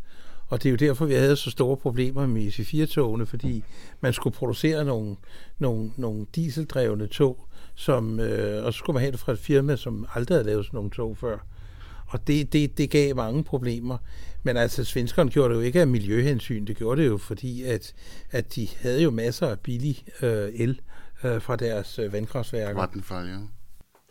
Og 0.48 0.62
det 0.62 0.68
er 0.68 0.70
jo 0.70 0.76
derfor, 0.76 1.06
vi 1.06 1.14
havde 1.14 1.36
så 1.36 1.50
store 1.50 1.76
problemer 1.76 2.26
med 2.26 2.46
IC4-togene, 2.46 3.26
fordi 3.26 3.64
man 4.00 4.12
skulle 4.12 4.36
producere 4.36 4.84
nogle, 4.84 5.16
nogle, 5.58 5.90
nogle 5.96 6.26
dieseldrevne 6.34 7.06
tog, 7.06 7.48
som, 7.74 8.20
øh, 8.20 8.64
og 8.64 8.72
så 8.72 8.78
skulle 8.78 8.94
man 8.94 9.00
have 9.00 9.12
det 9.12 9.20
fra 9.20 9.32
et 9.32 9.38
firma, 9.38 9.76
som 9.76 10.06
aldrig 10.14 10.36
havde 10.36 10.46
lavet 10.46 10.64
sådan 10.66 10.76
nogle 10.76 10.90
tog 10.90 11.16
før. 11.16 11.38
Og 12.08 12.26
det, 12.26 12.52
det, 12.52 12.78
det 12.78 12.90
gav 12.90 13.16
mange 13.16 13.44
problemer. 13.44 13.98
Men 14.42 14.56
altså, 14.56 14.84
svenskerne 14.84 15.30
gjorde 15.30 15.54
det 15.54 15.60
jo 15.60 15.64
ikke 15.64 15.80
af 15.80 15.86
miljøhensyn. 15.86 16.66
Det 16.66 16.76
gjorde 16.76 17.02
det 17.02 17.08
jo, 17.08 17.18
fordi 17.18 17.62
at, 17.62 17.94
at 18.30 18.54
de 18.54 18.68
havde 18.80 19.02
jo 19.02 19.10
masser 19.10 19.46
af 19.46 19.60
billig 19.60 20.04
øh, 20.22 20.48
el 20.54 20.80
øh, 21.24 21.42
fra 21.42 21.56
deres 21.56 21.98
øh, 21.98 22.12
vandkraftværker. 22.12 22.80
Vattenfall, 22.80 23.28
ja. 23.28 23.36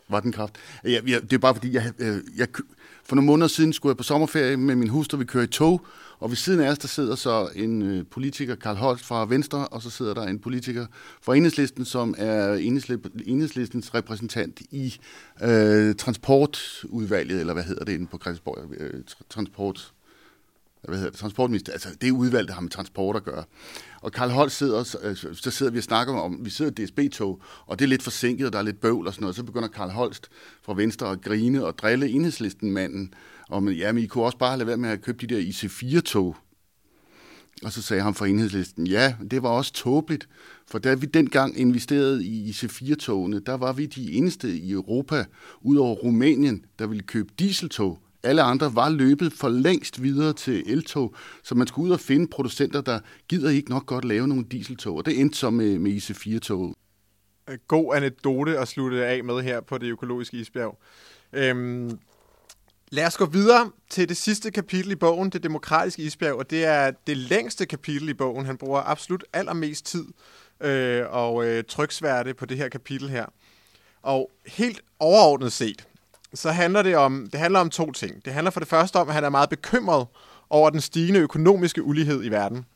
Vattenkraft. 0.08 0.54
Ja, 0.84 1.00
ja, 1.06 1.18
det 1.20 1.32
er 1.32 1.38
bare 1.38 1.54
fordi, 1.54 1.74
jeg, 1.74 1.92
øh, 1.98 2.16
jeg, 2.36 2.48
for 3.04 3.16
nogle 3.16 3.26
måneder 3.26 3.48
siden 3.48 3.72
skulle 3.72 3.90
jeg 3.90 3.96
på 3.96 4.02
sommerferie 4.02 4.56
med 4.56 4.76
min 4.76 4.88
hustru, 4.88 5.18
vi 5.18 5.24
kører 5.24 5.44
i 5.44 5.46
tog, 5.46 5.86
og 6.20 6.30
ved 6.30 6.36
siden 6.36 6.60
af 6.60 6.70
os, 6.70 6.78
der 6.78 6.88
sidder 6.88 7.14
så 7.14 7.48
en 7.54 7.82
øh, 7.82 8.04
politiker, 8.10 8.54
Karl 8.54 8.76
Holst 8.76 9.04
fra 9.04 9.26
Venstre, 9.26 9.68
og 9.68 9.82
så 9.82 9.90
sidder 9.90 10.14
der 10.14 10.22
en 10.22 10.38
politiker 10.38 10.86
fra 11.22 11.36
Enhedslisten, 11.36 11.84
som 11.84 12.14
er 12.18 12.54
Enhedslistens 13.26 13.94
repræsentant 13.94 14.60
i 14.70 15.00
øh, 15.42 15.94
transportudvalget, 15.94 17.40
eller 17.40 17.52
hvad 17.52 17.64
hedder 17.64 17.84
det 17.84 17.92
inde 17.92 18.06
på 18.06 18.18
Christiansborg? 18.18 18.58
Øh, 18.80 19.02
transport 19.30 19.92
hvad 20.82 20.96
hedder 20.96 21.10
det, 21.10 21.18
transportminister, 21.18 21.72
altså 21.72 21.88
det 22.00 22.10
udvalg, 22.10 22.48
der 22.48 22.54
har 22.54 22.60
med 22.60 22.70
transport 22.70 23.16
at 23.16 23.24
gøre. 23.24 23.44
Og 24.00 24.12
Karl 24.12 24.30
Holt 24.30 24.52
sidder, 24.52 24.96
øh, 25.02 25.16
så 25.16 25.50
sidder 25.50 25.72
vi 25.72 25.78
og 25.78 25.84
snakker 25.84 26.14
om, 26.14 26.44
vi 26.44 26.50
sidder 26.50 26.70
i 26.70 26.84
DSB-tog, 26.84 27.40
og 27.66 27.78
det 27.78 27.84
er 27.84 27.88
lidt 27.88 28.02
forsinket, 28.02 28.46
og 28.46 28.52
der 28.52 28.58
er 28.58 28.62
lidt 28.62 28.80
bøvl 28.80 29.06
og 29.06 29.14
sådan 29.14 29.22
noget. 29.22 29.36
Så 29.36 29.42
begynder 29.42 29.68
Karl 29.68 29.90
Holst 29.90 30.28
fra 30.62 30.74
Venstre 30.74 31.10
at 31.10 31.20
grine 31.20 31.64
og 31.64 31.78
drille 31.78 32.08
enhedslisten 32.08 32.72
manden. 32.72 33.14
Og 33.48 33.62
men, 33.62 33.78
men 33.78 33.98
I 33.98 34.06
kunne 34.06 34.24
også 34.24 34.38
bare 34.38 34.58
lade 34.58 34.66
være 34.66 34.76
med 34.76 34.90
at 34.90 35.02
købe 35.02 35.26
de 35.26 35.34
der 35.34 35.40
IC4-tog. 35.40 36.36
Og 37.62 37.72
så 37.72 37.82
sagde 37.82 38.02
han 38.02 38.14
fra 38.14 38.26
enhedslisten, 38.26 38.86
ja, 38.86 39.14
det 39.30 39.42
var 39.42 39.48
også 39.48 39.72
tåbeligt, 39.72 40.28
for 40.66 40.78
da 40.78 40.94
vi 40.94 41.06
dengang 41.06 41.58
investerede 41.58 42.24
i 42.24 42.50
IC4-togene, 42.50 43.40
der 43.40 43.54
var 43.54 43.72
vi 43.72 43.86
de 43.86 44.12
eneste 44.12 44.58
i 44.58 44.70
Europa, 44.72 45.24
udover 45.60 45.94
Rumænien, 45.94 46.64
der 46.78 46.86
ville 46.86 47.02
købe 47.02 47.32
dieseltog 47.38 47.98
alle 48.22 48.42
andre 48.42 48.74
var 48.74 48.88
løbet 48.88 49.32
for 49.32 49.48
længst 49.48 50.02
videre 50.02 50.32
til 50.32 50.62
eltog, 50.66 51.14
så 51.42 51.54
man 51.54 51.66
skulle 51.66 51.86
ud 51.86 51.92
og 51.92 52.00
finde 52.00 52.26
producenter, 52.26 52.80
der 52.80 53.00
gider 53.28 53.50
ikke 53.50 53.70
nok 53.70 53.86
godt 53.86 54.04
lave 54.04 54.28
nogle 54.28 54.44
dieseltog, 54.50 54.96
og 54.96 55.06
det 55.06 55.20
endte 55.20 55.38
så 55.38 55.50
med, 55.50 55.78
med 55.78 55.92
IC4-tog. 55.92 56.74
Øh, 57.50 57.58
god 57.68 57.94
anekdote 57.96 58.58
at 58.58 58.68
slutte 58.68 59.06
af 59.06 59.24
med 59.24 59.42
her 59.42 59.60
på 59.60 59.78
det 59.78 59.86
økologiske 59.86 60.36
isbjerg. 60.36 60.78
Øhm, 61.32 61.98
lad 62.90 63.06
os 63.06 63.16
gå 63.16 63.26
videre 63.26 63.70
til 63.90 64.08
det 64.08 64.16
sidste 64.16 64.50
kapitel 64.50 64.90
i 64.90 64.94
bogen, 64.94 65.30
det 65.30 65.42
demokratiske 65.42 66.02
isbjerg, 66.02 66.34
og 66.34 66.50
det 66.50 66.64
er 66.64 66.90
det 67.06 67.16
længste 67.16 67.66
kapitel 67.66 68.08
i 68.08 68.14
bogen. 68.14 68.46
Han 68.46 68.56
bruger 68.56 68.82
absolut 68.86 69.24
allermest 69.32 69.86
tid 69.86 70.04
øh, 70.60 71.04
og 71.08 71.46
øh, 71.46 71.64
tryksværte 71.64 72.34
på 72.34 72.46
det 72.46 72.56
her 72.56 72.68
kapitel 72.68 73.08
her. 73.08 73.26
Og 74.02 74.30
helt 74.46 74.80
overordnet 74.98 75.52
set, 75.52 75.88
så 76.34 76.50
handler 76.50 76.82
det 76.82 76.96
om, 76.96 77.28
det 77.32 77.40
handler 77.40 77.60
om 77.60 77.70
to 77.70 77.92
ting. 77.92 78.24
Det 78.24 78.32
handler 78.32 78.50
for 78.50 78.60
det 78.60 78.68
første 78.68 78.96
om, 78.96 79.08
at 79.08 79.14
han 79.14 79.24
er 79.24 79.28
meget 79.28 79.48
bekymret 79.48 80.06
over 80.50 80.70
den 80.70 80.80
stigende 80.80 81.20
økonomiske 81.20 81.82
ulighed 81.82 82.24
i 82.24 82.28
verden. 82.28 82.66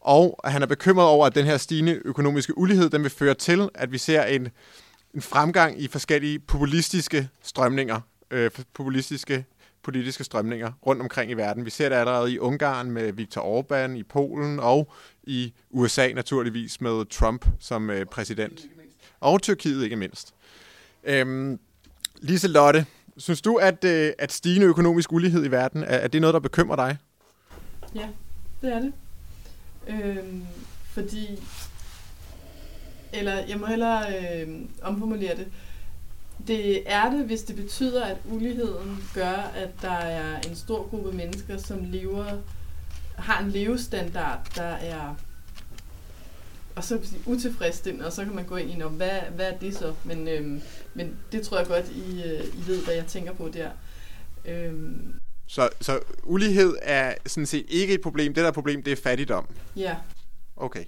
Og 0.00 0.40
at 0.44 0.52
han 0.52 0.62
er 0.62 0.66
bekymret 0.66 1.06
over, 1.06 1.26
at 1.26 1.34
den 1.34 1.44
her 1.44 1.56
stigende 1.56 2.00
økonomiske 2.04 2.58
ulighed, 2.58 2.90
den 2.90 3.02
vil 3.02 3.10
føre 3.10 3.34
til, 3.34 3.68
at 3.74 3.92
vi 3.92 3.98
ser 3.98 4.24
en, 4.24 4.48
en 5.14 5.22
fremgang 5.22 5.80
i 5.80 5.88
forskellige 5.88 6.38
populistiske 6.38 7.28
strømninger, 7.42 8.00
øh, 8.30 8.50
populistiske 8.74 9.44
politiske 9.82 10.24
strømninger 10.24 10.72
rundt 10.86 11.02
omkring 11.02 11.30
i 11.30 11.34
verden. 11.34 11.64
Vi 11.64 11.70
ser 11.70 11.88
det 11.88 11.96
allerede 11.96 12.32
i 12.32 12.38
Ungarn 12.38 12.90
med 12.90 13.12
Viktor 13.12 13.40
Orbán, 13.40 13.90
i 13.90 14.02
Polen 14.02 14.60
og 14.60 14.92
i 15.22 15.52
USA 15.70 16.12
naturligvis 16.12 16.80
med 16.80 17.10
Trump 17.10 17.46
som 17.60 17.90
øh, 17.90 18.06
præsident. 18.06 18.60
Og 19.20 19.42
Tyrkiet 19.42 19.84
ikke 19.84 19.96
mindst. 19.96 20.34
Øhm, 21.04 21.58
Lise 22.20 22.48
Lotte, 22.48 22.86
synes 23.16 23.42
du, 23.42 23.56
at, 23.56 23.84
øh, 23.84 24.12
at 24.18 24.32
stigende 24.32 24.66
økonomisk 24.66 25.12
ulighed 25.12 25.44
i 25.44 25.50
verden, 25.50 25.82
er, 25.84 25.96
er 25.96 26.08
det 26.08 26.20
noget, 26.20 26.34
der 26.34 26.40
bekymrer 26.40 26.76
dig? 26.76 26.98
Ja, 27.94 28.08
det 28.62 28.72
er 28.72 28.80
det. 28.80 28.92
Øhm, 29.88 30.42
fordi, 30.84 31.42
eller 33.12 33.46
jeg 33.48 33.58
må 33.58 33.66
hellere 33.66 34.04
øh, 34.08 34.48
omformulere 34.82 35.36
det. 35.36 35.46
Det 36.46 36.92
er 36.92 37.10
det, 37.10 37.26
hvis 37.26 37.42
det 37.42 37.56
betyder, 37.56 38.04
at 38.04 38.16
uligheden 38.24 39.04
gør, 39.14 39.50
at 39.54 39.68
der 39.82 39.92
er 39.92 40.40
en 40.40 40.56
stor 40.56 40.88
gruppe 40.88 41.12
mennesker, 41.12 41.56
som 41.56 41.84
lever, 41.84 42.24
har 43.16 43.42
en 43.44 43.50
levestandard, 43.50 44.50
der 44.56 44.62
er 44.62 45.14
og 46.80 46.84
så 46.84 46.98
utilfredsstillende, 47.26 48.06
og 48.06 48.12
så 48.12 48.24
kan 48.24 48.34
man 48.34 48.44
gå 48.44 48.56
ind 48.56 48.70
i, 48.70 48.82
hvad, 48.90 49.20
hvad 49.34 49.52
er 49.52 49.58
det 49.58 49.76
så? 49.76 49.94
Men, 50.04 50.28
øhm, 50.28 50.62
men 50.94 51.16
det 51.32 51.42
tror 51.42 51.58
jeg 51.58 51.66
godt, 51.66 51.90
I, 51.90 52.22
øh, 52.22 52.44
I 52.44 52.66
ved, 52.66 52.84
hvad 52.84 52.94
jeg 52.94 53.06
tænker 53.06 53.32
på 53.32 53.48
der. 53.48 53.70
Øhm. 54.44 55.14
Så, 55.46 55.68
så 55.80 56.00
ulighed 56.22 56.76
er 56.82 57.14
sådan 57.26 57.46
set 57.46 57.66
ikke 57.68 57.94
et 57.94 58.00
problem. 58.00 58.34
Det 58.34 58.44
der 58.44 58.50
problem, 58.50 58.82
det 58.82 58.92
er 58.92 58.96
fattigdom. 58.96 59.46
Ja. 59.76 59.96
Okay. 60.56 60.84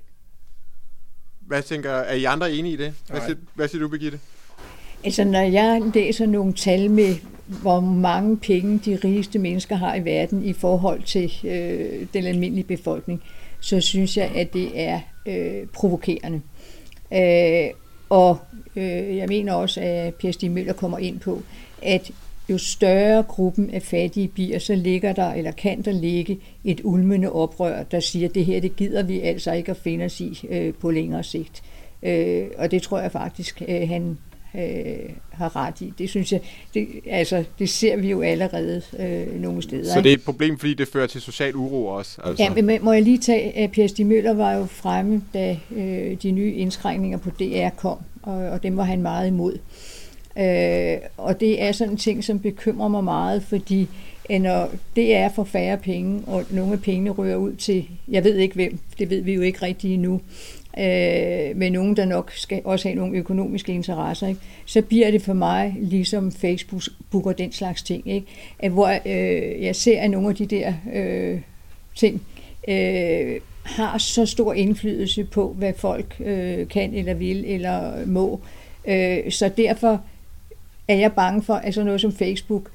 Hvad 1.40 1.62
tænker, 1.62 1.90
er 1.90 2.14
I 2.14 2.24
andre 2.24 2.53
enige 2.53 2.72
i 2.72 2.76
det? 2.76 2.94
Hvad, 3.09 3.20
siger, 3.20 3.36
hvad 3.55 3.68
siger 3.68 3.82
du, 3.82 3.88
Birgitte? 3.88 4.20
Altså, 5.05 5.24
når 5.24 5.40
jeg 5.40 5.82
læser 5.94 6.26
nogle 6.26 6.53
tal 6.53 6.90
med, 6.90 7.14
hvor 7.46 7.80
mange 7.80 8.36
penge 8.36 8.80
de 8.84 8.98
rigeste 9.05 9.38
mennesker 9.38 9.76
har 9.76 9.94
i 9.94 10.05
verden 10.05 10.44
i 10.44 10.53
forhold 10.53 11.03
til 11.03 11.32
øh, 11.44 12.07
den 12.14 12.24
almindelige 12.24 12.64
befolkning, 12.64 13.22
så 13.61 13.80
synes 13.80 14.16
jeg, 14.16 14.30
at 14.34 14.53
det 14.53 14.70
er 14.74 15.00
øh, 15.26 15.66
provokerende. 15.74 16.40
Øh, 17.12 17.70
Og 18.11 18.38
øh, 18.76 19.16
jeg 19.16 19.28
mener 19.28 19.53
også, 19.53 19.80
at 19.80 20.14
Per 20.14 20.32
Stig 20.32 20.50
Møller 20.50 20.72
kommer 20.72 20.98
ind 20.98 21.20
på, 21.20 21.42
at 21.82 22.11
jo 22.48 22.59
større 22.59 23.22
gruppen 23.22 23.70
af 23.70 23.82
fattige 23.82 24.28
bliver, 24.28 24.59
så 24.59 24.74
ligger 24.74 25.12
der, 25.12 25.32
eller 25.32 25.50
kan 25.50 25.82
der 25.82 25.92
ligge, 25.92 26.38
et 26.64 26.80
ulmende 26.84 27.32
oprør, 27.32 27.82
der 27.82 28.00
siger, 28.00 28.28
at 28.28 28.34
det 28.34 28.44
her, 28.44 28.61
det 28.61 28.76
gider 28.76 29.03
vi 29.03 29.20
altså 29.20 29.53
ikke 29.53 29.70
at 29.70 29.76
finde 29.76 30.05
os 30.05 30.20
i 30.20 30.46
øh, 30.48 30.74
på 30.74 30.90
længere 30.90 31.22
sigt. 31.22 31.62
Øh, 32.03 32.46
og 32.59 32.70
det 32.70 32.82
tror 32.82 32.98
jeg 32.98 33.12
faktisk, 33.12 33.62
øh, 33.68 33.88
han 33.88 34.18
øh, 34.55 35.11
har 35.30 35.57
ret 35.57 35.80
i. 35.80 35.92
Det 35.98 36.11
synes 36.11 36.32
jeg, 36.32 36.40
det, 36.74 36.88
altså, 37.07 37.44
det 37.59 37.68
ser 37.68 37.96
vi 37.96 38.11
jo 38.11 38.22
allerede 38.22 38.82
øh, 38.98 39.40
nogle 39.40 39.62
steder. 39.62 39.94
Så 39.94 40.00
det 40.00 40.09
er 40.09 40.14
et 40.14 40.24
problem, 40.24 40.59
fordi 40.59 40.74
det 40.74 40.88
fører 40.88 41.07
til 41.07 41.20
social 41.20 41.57
uro 41.57 41.86
også? 41.86 42.20
Altså. 42.24 42.42
Ja, 42.42 42.62
men 42.62 42.84
må 42.84 42.92
jeg 42.92 43.03
lige 43.03 43.18
tage, 43.18 43.57
at 43.57 43.72
Per 43.72 43.86
Stig 43.86 44.07
Møller 44.07 44.32
var 44.32 44.53
jo 44.53 44.66
fremme, 44.66 45.22
da 45.34 45.59
øh, 45.76 46.16
de 46.22 46.30
nye 46.30 46.53
indskrænkninger 46.53 47.18
på 47.18 47.30
DR 47.30 47.68
kom, 47.76 47.98
og, 48.22 48.34
og 48.34 48.62
dem 48.62 48.76
var 48.76 48.84
han 48.84 49.03
meget 49.03 49.26
imod. 49.26 49.59
Øh, 50.38 50.96
og 51.16 51.40
det 51.40 51.62
er 51.62 51.72
sådan 51.72 51.92
en 51.92 51.96
ting, 51.96 52.24
som 52.24 52.38
bekymrer 52.38 52.88
mig 52.88 53.05
meget, 53.05 53.42
fordi 53.42 53.88
når 54.30 54.70
det 54.96 55.14
er 55.14 55.28
for 55.28 55.44
færre 55.44 55.76
penge, 55.76 56.22
og 56.26 56.44
nogle 56.50 56.72
af 56.72 56.80
pengene 56.80 57.11
rører 57.11 57.36
ud 57.36 57.53
til, 57.53 57.88
jeg 58.09 58.24
ved 58.24 58.36
ikke 58.36 58.55
hvem, 58.55 58.78
det 58.98 59.11
ved 59.11 59.20
vi 59.20 59.32
jo 59.32 59.40
ikke 59.40 59.62
rigtigt 59.62 59.94
endnu, 59.94 60.20
øh, 60.79 61.57
men 61.57 61.73
nogen, 61.73 61.97
der 61.97 62.05
nok 62.05 62.33
skal 62.35 62.62
også 62.64 62.89
have 62.89 62.97
nogle 62.97 63.18
økonomiske 63.18 63.73
interesser, 63.73 64.27
ikke? 64.27 64.41
så 64.66 64.83
bliver 64.83 65.11
det 65.11 65.23
for 65.23 65.33
mig 65.33 65.77
ligesom 65.79 66.33
Facebook 66.33 67.27
og 67.27 67.39
den 67.39 67.53
slags 67.53 67.83
ting. 67.83 68.11
Ikke? 68.11 68.27
At 68.59 68.70
hvor 68.70 68.89
øh, 69.07 69.62
jeg 69.62 69.77
ser, 69.77 70.01
at 70.01 70.11
nogle 70.11 70.29
af 70.29 70.35
de 70.35 70.47
der 70.47 70.75
øh, 70.93 71.41
ting 71.95 72.23
øh, 72.68 73.41
har 73.62 73.99
så 73.99 74.27
stor 74.27 74.53
indflydelse 74.53 75.25
på, 75.25 75.53
hvad 75.59 75.73
folk 75.77 76.16
øh, 76.20 76.68
kan 76.68 76.95
eller 76.95 77.14
vil 77.14 77.45
eller 77.45 78.07
må. 78.07 78.41
Øh, 78.89 79.31
så 79.31 79.51
derfor 79.57 80.01
er 80.89 80.95
jeg 80.95 81.12
bange 81.12 81.43
for, 81.43 81.55
at 81.55 81.75
sådan 81.75 81.87
noget 81.87 82.01
som 82.01 82.12
Facebook 82.12 82.70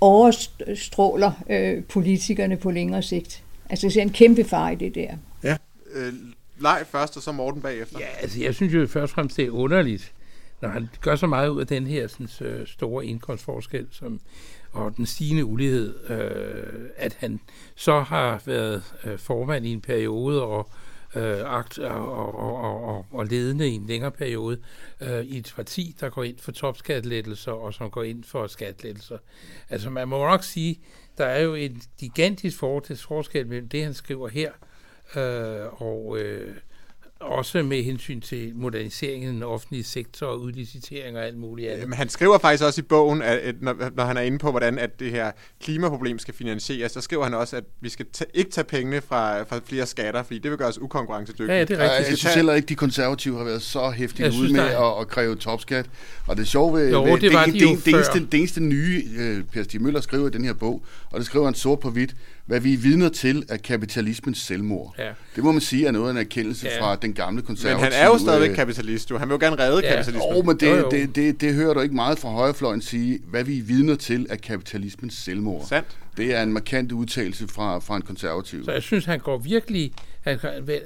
overstråler 0.00 1.32
øh, 1.50 1.84
politikerne 1.84 2.56
på 2.56 2.70
længere 2.70 3.02
sigt. 3.02 3.42
Altså, 3.70 3.86
jeg 3.86 3.92
ser 3.92 4.02
en 4.02 4.10
kæmpe 4.10 4.44
far 4.44 4.70
i 4.70 4.74
det 4.74 4.94
der. 4.94 5.10
Ja. 5.44 5.56
Øh, 5.94 6.12
Leg 6.58 6.86
først, 6.90 7.16
og 7.16 7.22
så 7.22 7.32
Morten 7.32 7.62
bagefter. 7.62 7.98
Ja, 7.98 8.06
altså, 8.20 8.40
jeg 8.40 8.54
synes 8.54 8.74
jo 8.74 8.86
først 8.86 9.10
og 9.10 9.14
fremmest, 9.14 9.36
det 9.36 9.44
er 9.44 9.50
underligt, 9.50 10.12
når 10.60 10.68
han 10.68 10.88
gør 11.00 11.16
så 11.16 11.26
meget 11.26 11.48
ud 11.48 11.60
af 11.60 11.66
den 11.66 11.86
her 11.86 12.06
sådan, 12.06 12.28
så 12.28 12.62
store 12.66 13.06
indkomstforskel, 13.06 13.86
som, 13.90 14.20
og 14.72 14.96
den 14.96 15.06
stigende 15.06 15.44
ulighed, 15.44 16.10
øh, 16.10 16.88
at 16.96 17.16
han 17.20 17.40
så 17.74 18.00
har 18.00 18.42
været 18.46 18.94
øh, 19.04 19.18
formand 19.18 19.66
i 19.66 19.72
en 19.72 19.80
periode, 19.80 20.42
og 20.42 20.70
øh, 21.16 21.58
akt, 21.58 21.78
og, 21.78 22.12
og, 22.12 22.34
og, 22.34 22.84
og, 22.84 23.06
og 23.10 23.26
ledende 23.26 23.68
i 23.68 23.72
en 23.72 23.86
længere 23.86 24.10
periode 24.10 24.58
øh, 25.00 25.24
i 25.24 25.38
et 25.38 25.52
parti, 25.56 25.96
der 26.00 26.08
går 26.08 26.24
ind 26.24 26.38
for 26.38 26.52
topskattelettelser 26.52 27.52
og 27.52 27.74
som 27.74 27.90
går 27.90 28.02
ind 28.02 28.24
for 28.24 28.46
skattelettelser. 28.46 29.18
Altså 29.70 29.90
man 29.90 30.08
må 30.08 30.26
nok 30.26 30.44
sige, 30.44 30.80
der 31.18 31.24
er 31.24 31.40
jo 31.42 31.54
en 31.54 31.82
gigantisk 31.98 32.58
forskel 32.58 33.46
mellem 33.46 33.68
det, 33.68 33.84
han 33.84 33.94
skriver 33.94 34.28
her, 34.28 34.52
øh, 35.16 35.82
og 35.82 36.18
øh, 36.18 36.54
også 37.20 37.62
med 37.62 37.82
hensyn 37.82 38.20
til 38.20 38.52
moderniseringen 38.54 39.28
af 39.28 39.32
den 39.32 39.42
offentlige 39.42 39.84
sektor 39.84 40.26
og 40.26 40.40
udlicitering 40.40 41.16
og 41.16 41.24
alt 41.24 41.38
muligt 41.38 41.70
andet. 41.70 41.88
Men 41.88 41.98
han 41.98 42.08
skriver 42.08 42.38
faktisk 42.38 42.64
også 42.64 42.80
i 42.80 42.82
bogen, 42.82 43.22
at, 43.22 43.38
at 43.38 43.54
når, 43.60 43.76
når 43.96 44.04
han 44.04 44.16
er 44.16 44.20
inde 44.20 44.38
på, 44.38 44.50
hvordan 44.50 44.78
at 44.78 45.00
det 45.00 45.10
her 45.10 45.30
klimaproblem 45.62 46.18
skal 46.18 46.34
finansieres, 46.34 46.92
så 46.92 47.00
skriver 47.00 47.24
han 47.24 47.34
også, 47.34 47.56
at 47.56 47.64
vi 47.80 47.88
skal 47.88 48.06
ta- 48.12 48.24
ikke 48.34 48.50
tage 48.50 48.64
pengene 48.64 49.00
fra, 49.00 49.42
fra 49.42 49.60
flere 49.64 49.86
skatter, 49.86 50.22
fordi 50.22 50.38
det 50.38 50.50
vil 50.50 50.58
gøre 50.58 50.68
os 50.68 50.78
ukonkurrencedygtige. 50.78 51.52
Ja, 51.52 51.58
ja, 51.58 51.64
det 51.64 51.80
er 51.80 51.82
rigtigt. 51.82 52.10
Jeg 52.10 52.18
synes 52.18 52.34
heller 52.34 52.54
ikke, 52.54 52.66
de 52.66 52.74
konservative 52.74 53.36
har 53.36 53.44
været 53.44 53.62
så 53.62 53.90
hæftige 53.90 54.32
ude 54.40 54.52
med 54.52 54.60
at, 54.60 55.00
at 55.00 55.08
kræve 55.08 55.36
topskat. 55.36 55.86
Og 56.26 56.36
det 56.36 56.48
sjove 56.48 56.78
ved, 56.78 56.90
jo, 56.90 57.04
ved 57.04 57.20
det, 57.20 57.32
var 57.32 57.44
det, 57.44 57.54
de 57.54 57.58
det, 57.58 57.84
det, 57.84 57.94
eneste, 57.94 58.26
det 58.32 58.38
eneste 58.38 58.60
nye, 58.60 59.02
uh, 59.18 59.44
Per 59.52 59.62
Stig 59.62 59.82
Møller 59.82 60.00
skriver 60.00 60.26
i 60.26 60.30
den 60.30 60.44
her 60.44 60.54
bog, 60.54 60.84
og 61.10 61.18
det 61.18 61.26
skriver 61.26 61.44
han 61.44 61.54
sort 61.54 61.80
på 61.80 61.90
hvidt, 61.90 62.14
hvad 62.46 62.60
vi 62.60 62.74
er 62.74 62.78
vidner 62.78 63.08
til 63.08 63.44
af 63.48 63.62
kapitalismens 63.62 64.38
selvmord. 64.38 64.94
Ja. 64.98 65.10
Det 65.36 65.44
må 65.44 65.52
man 65.52 65.60
sige 65.60 65.86
er 65.86 65.90
noget 65.90 66.06
af 66.06 66.10
en 66.10 66.16
erkendelse 66.16 66.68
ja. 66.68 66.82
fra 66.82 66.96
den 66.96 67.12
gamle 67.12 67.42
konservative... 67.42 67.84
Men 67.84 67.92
han 67.92 68.02
er 68.02 68.06
jo 68.06 68.18
stadigvæk 68.18 68.56
kapitalist, 68.56 69.10
jo. 69.10 69.18
Han 69.18 69.28
vil 69.28 69.34
jo 69.34 69.38
gerne 69.40 69.58
redde 69.58 69.86
ja. 69.86 69.94
kapitalismen. 69.94 70.22
Oh, 70.36 70.46
men 70.46 70.56
det, 70.56 70.70
jo, 70.70 70.76
jo. 70.76 70.88
Det, 70.90 71.16
det, 71.16 71.40
det 71.40 71.54
hører 71.54 71.74
du 71.74 71.80
ikke 71.80 71.94
meget 71.94 72.18
fra 72.18 72.28
højrefløjen 72.28 72.82
sige, 72.82 73.18
hvad 73.30 73.44
vi 73.44 73.58
er 73.58 73.62
vidner 73.62 73.94
til 73.94 74.26
af 74.30 74.40
kapitalismens 74.40 75.14
selvmord. 75.14 75.66
Sandt. 75.68 75.88
Det 76.16 76.34
er 76.34 76.42
en 76.42 76.52
markant 76.52 76.92
udtalelse 76.92 77.48
fra, 77.48 77.78
fra 77.78 77.96
en 77.96 78.02
konservativ. 78.02 78.64
Så 78.64 78.72
jeg 78.72 78.82
synes, 78.82 79.04
han 79.04 79.18
går 79.18 79.38
virkelig... 79.38 79.92
Han, 80.20 80.38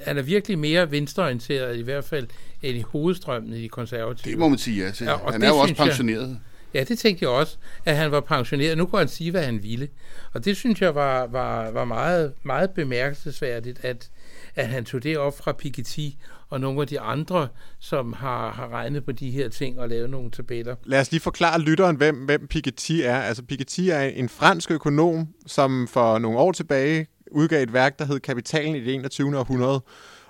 han 0.05 0.17
er 0.17 0.21
virkelig 0.21 0.59
mere 0.59 0.91
venstreorienteret, 0.91 1.77
i 1.77 1.81
hvert 1.81 2.03
fald, 2.03 2.27
end 2.61 2.77
i 2.77 2.81
hovedstrømmen 2.81 3.53
i 3.53 3.61
de 3.61 3.69
konservative. 3.69 4.31
Det 4.31 4.39
må 4.39 4.49
man 4.49 4.57
sige, 4.57 4.77
ja. 4.77 5.05
ja 5.05 5.17
han 5.31 5.43
er 5.43 5.47
jo 5.47 5.57
også 5.57 5.75
pensioneret. 5.75 6.27
Jeg, 6.27 6.37
Ja, 6.73 6.83
det 6.83 6.99
tænkte 6.99 7.23
jeg 7.23 7.29
også, 7.29 7.57
at 7.85 7.97
han 7.97 8.11
var 8.11 8.19
pensioneret. 8.19 8.77
Nu 8.77 8.85
kunne 8.85 8.99
han 8.99 9.07
sige, 9.07 9.31
hvad 9.31 9.43
han 9.43 9.63
ville. 9.63 9.87
Og 10.33 10.45
det 10.45 10.57
synes 10.57 10.81
jeg 10.81 10.95
var, 10.95 11.27
var, 11.27 11.71
var 11.71 11.85
meget, 11.85 12.33
meget 12.43 12.69
bemærkelsesværdigt, 12.69 13.85
at, 13.85 14.09
at 14.55 14.67
han 14.67 14.85
tog 14.85 15.03
det 15.03 15.17
op 15.17 15.37
fra 15.37 15.51
Piketty 15.51 16.09
og 16.49 16.61
nogle 16.61 16.81
af 16.81 16.87
de 16.87 16.99
andre, 16.99 17.47
som 17.79 18.13
har, 18.13 18.51
har 18.51 18.67
regnet 18.67 19.05
på 19.05 19.11
de 19.11 19.31
her 19.31 19.49
ting 19.49 19.79
og 19.79 19.89
lavet 19.89 20.09
nogle 20.09 20.31
tabeller. 20.31 20.75
Lad 20.85 20.99
os 20.99 21.11
lige 21.11 21.21
forklare 21.21 21.61
lytteren, 21.61 21.95
hvem, 21.95 22.15
hvem 22.15 22.47
Piketty 22.47 22.99
er. 23.03 23.15
Altså 23.15 23.43
Piketty 23.43 23.81
er 23.81 24.01
en 24.01 24.29
fransk 24.29 24.71
økonom, 24.71 25.27
som 25.47 25.87
for 25.87 26.19
nogle 26.19 26.39
år 26.39 26.51
tilbage 26.51 27.07
udgav 27.31 27.63
et 27.63 27.73
værk, 27.73 27.99
der 27.99 28.05
hed 28.05 28.19
Kapitalen 28.19 28.75
i 28.75 28.79
det 28.79 28.93
21. 28.93 29.37
århundrede. 29.37 29.81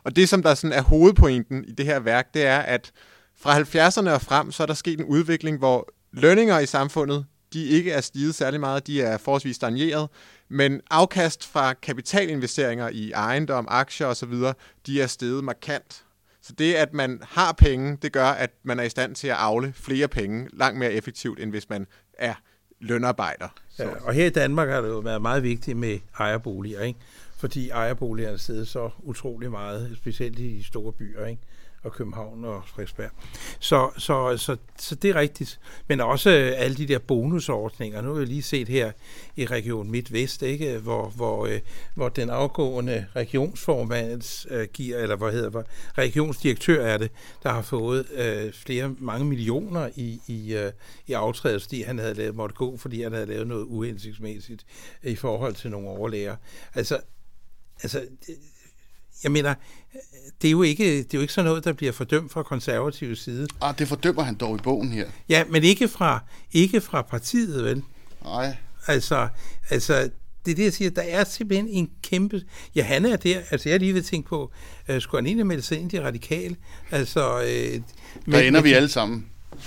Og 0.04 0.16
det, 0.16 0.30
som 0.30 0.44
der 0.44 0.54
sådan 0.54 0.78
er 0.78 0.82
hovedpointen 0.82 1.66
i 1.68 1.72
det 1.72 1.86
her 1.86 2.00
værk, 2.00 2.34
det 2.34 2.46
er, 2.46 2.60
at 2.60 2.92
fra 3.42 3.60
70'erne 3.60 4.10
og 4.10 4.22
frem, 4.22 4.52
så 4.52 4.64
er 4.64 4.68
der 4.68 4.74
sket 4.74 5.00
en 5.00 5.06
udvikling, 5.06 5.58
hvor 5.58 5.94
lønninger 6.14 6.60
i 6.60 6.66
samfundet, 6.66 7.26
de 7.54 7.66
ikke 7.66 7.92
er 7.92 8.02
stiget 8.02 8.36
særlig 8.36 8.60
meget, 8.60 8.88
de 8.88 9.02
er 9.02 9.18
forholdsvis 9.18 9.56
stagneret, 9.56 10.10
men 10.50 10.82
afkast 10.90 11.48
fra 11.48 11.74
kapitalinvesteringer 11.74 12.90
i 12.90 13.12
ejendom, 13.12 13.68
aktier 13.70 14.08
osv., 14.08 14.34
de 14.86 15.02
er 15.02 15.08
steget 15.08 15.44
markant. 15.44 16.04
Så 16.42 16.54
det, 16.54 16.74
at 16.74 16.94
man 16.94 17.20
har 17.24 17.52
penge, 17.52 17.98
det 18.02 18.12
gør, 18.12 18.26
at 18.26 18.52
man 18.64 18.80
er 18.80 18.84
i 18.84 18.90
stand 18.90 19.16
til 19.16 19.28
at 19.28 19.36
afle 19.36 19.74
flere 19.76 20.08
penge 20.08 20.50
langt 20.54 20.80
mere 20.80 20.94
effektivt, 20.94 21.40
end 21.40 21.50
hvis 21.50 21.70
man 21.70 21.88
er 22.14 22.34
lønarbejder. 22.80 23.48
Så. 23.70 23.84
Ja, 23.84 23.90
og 23.90 24.14
her 24.14 24.26
i 24.26 24.30
Danmark 24.30 24.70
har 24.70 24.82
det 24.82 24.90
jo 24.90 25.00
været 25.00 25.22
meget 25.22 25.44
vigtigt 25.44 25.78
med 25.78 26.00
ejerboliger, 26.20 26.82
ikke? 26.82 27.00
fordi 27.38 27.70
ejerboligerne 27.70 28.38
sidder 28.38 28.66
så 28.66 28.90
utrolig 29.00 29.52
meget, 29.52 29.98
specielt 29.98 30.40
i 30.40 30.58
de 30.58 30.64
store 30.64 30.94
byer. 30.94 31.26
Ikke? 31.26 31.42
Og 31.84 31.92
København 31.92 32.46
og 32.46 32.62
Frederiksberg. 32.66 33.10
Så, 33.60 33.90
så, 33.98 34.38
så, 34.38 34.58
så 34.80 34.96
det 34.96 35.10
er 35.10 35.16
rigtigt. 35.16 35.60
Men 35.88 36.02
også 36.02 36.30
øh, 36.30 36.54
alle 36.56 36.78
de 36.78 36.88
der 36.88 37.00
bonusordninger. 37.00 38.02
Nu 38.02 38.14
har 38.14 38.20
vi 38.20 38.26
lige 38.26 38.42
set 38.42 38.68
her 38.68 38.92
i 39.36 39.46
Region 39.46 39.92
Midtvest, 39.92 40.42
ikke? 40.42 40.78
Hvor, 40.78 41.10
hvor, 41.10 41.46
øh, 41.46 41.60
hvor 41.96 42.10
den 42.10 42.30
afgående 42.30 43.08
regionsformand 43.16 44.48
øh, 44.50 44.68
giver, 44.74 44.98
eller 44.98 45.16
hvad 45.16 45.32
hedder 45.32 45.50
det, 45.50 45.66
regionsdirektør 45.98 46.86
er 46.86 46.98
det, 46.98 47.12
der 47.44 47.50
har 47.50 47.62
fået 47.62 48.12
øh, 48.12 48.54
flere, 48.54 48.96
mange 49.00 49.26
millioner 49.26 49.90
i, 49.96 50.22
i, 50.28 50.54
øh, 50.54 50.72
i 51.08 51.14
aftrædet, 51.14 51.62
fordi 51.62 51.82
han 51.82 52.00
havde 52.00 52.14
lavet, 52.14 52.36
måtte 52.36 52.56
gå, 52.56 52.78
fordi 52.78 53.02
han 53.04 53.14
havde 53.14 53.26
lavet 53.26 53.48
noget 53.48 53.64
uhensigtsmæssigt 53.64 54.66
i 55.04 55.16
forhold 55.16 55.56
til 55.56 55.72
nogle 55.72 55.90
overlæger. 55.90 56.36
Altså, 56.76 57.00
altså 57.84 58.08
jeg 59.24 59.32
mener, 59.32 59.54
det 60.42 60.48
er, 60.48 60.52
jo 60.52 60.62
ikke, 60.62 60.98
det 60.98 61.14
er 61.14 61.18
jo 61.18 61.22
ikke 61.22 61.34
sådan 61.34 61.46
noget, 61.46 61.64
der 61.64 61.74
bliver 61.74 61.92
fordømt 61.92 62.32
fra 62.32 62.44
konservativ 62.44 63.16
side. 63.16 63.48
Ah, 63.62 63.78
det 63.80 63.88
fordømmer 63.88 64.24
han 64.24 64.36
dog 64.36 64.56
i 64.56 64.60
bogen 64.64 64.92
her. 64.92 65.06
Ja, 65.30 65.44
men 65.50 65.64
ikke 65.64 65.88
fra, 65.88 66.24
ikke 66.52 66.82
fra 66.82 67.02
partiet, 67.02 67.64
vel? 67.64 67.84
Nej. 68.24 68.56
Altså, 68.88 69.28
altså, 69.70 70.10
det 70.46 70.52
er 70.52 70.56
det, 70.56 70.64
jeg 70.64 70.74
siger, 70.74 70.90
der 70.90 71.02
er 71.02 71.24
simpelthen 71.24 71.68
en 71.68 71.90
kæmpe... 72.04 72.42
Ja, 72.76 72.84
han 72.84 73.06
er 73.06 73.16
der, 73.16 73.40
altså 73.52 73.70
jeg 73.70 73.80
lige 73.80 73.94
ved 73.94 74.02
tænke 74.02 74.30
på, 74.30 74.52
uh, 74.90 75.00
skulle 75.00 75.20
han 75.22 75.26
egentlig 75.26 75.48
melde 75.48 75.62
sig 75.62 75.80
ind 75.80 75.94
i 75.94 75.98
de 75.98 76.04
radikale? 76.04 76.56
Altså... 76.92 77.38
Uh, 77.38 77.82
der 78.34 78.40
ender 78.40 78.62
vi 78.62 78.74
alle 78.74 78.90
sammen. 78.90 79.26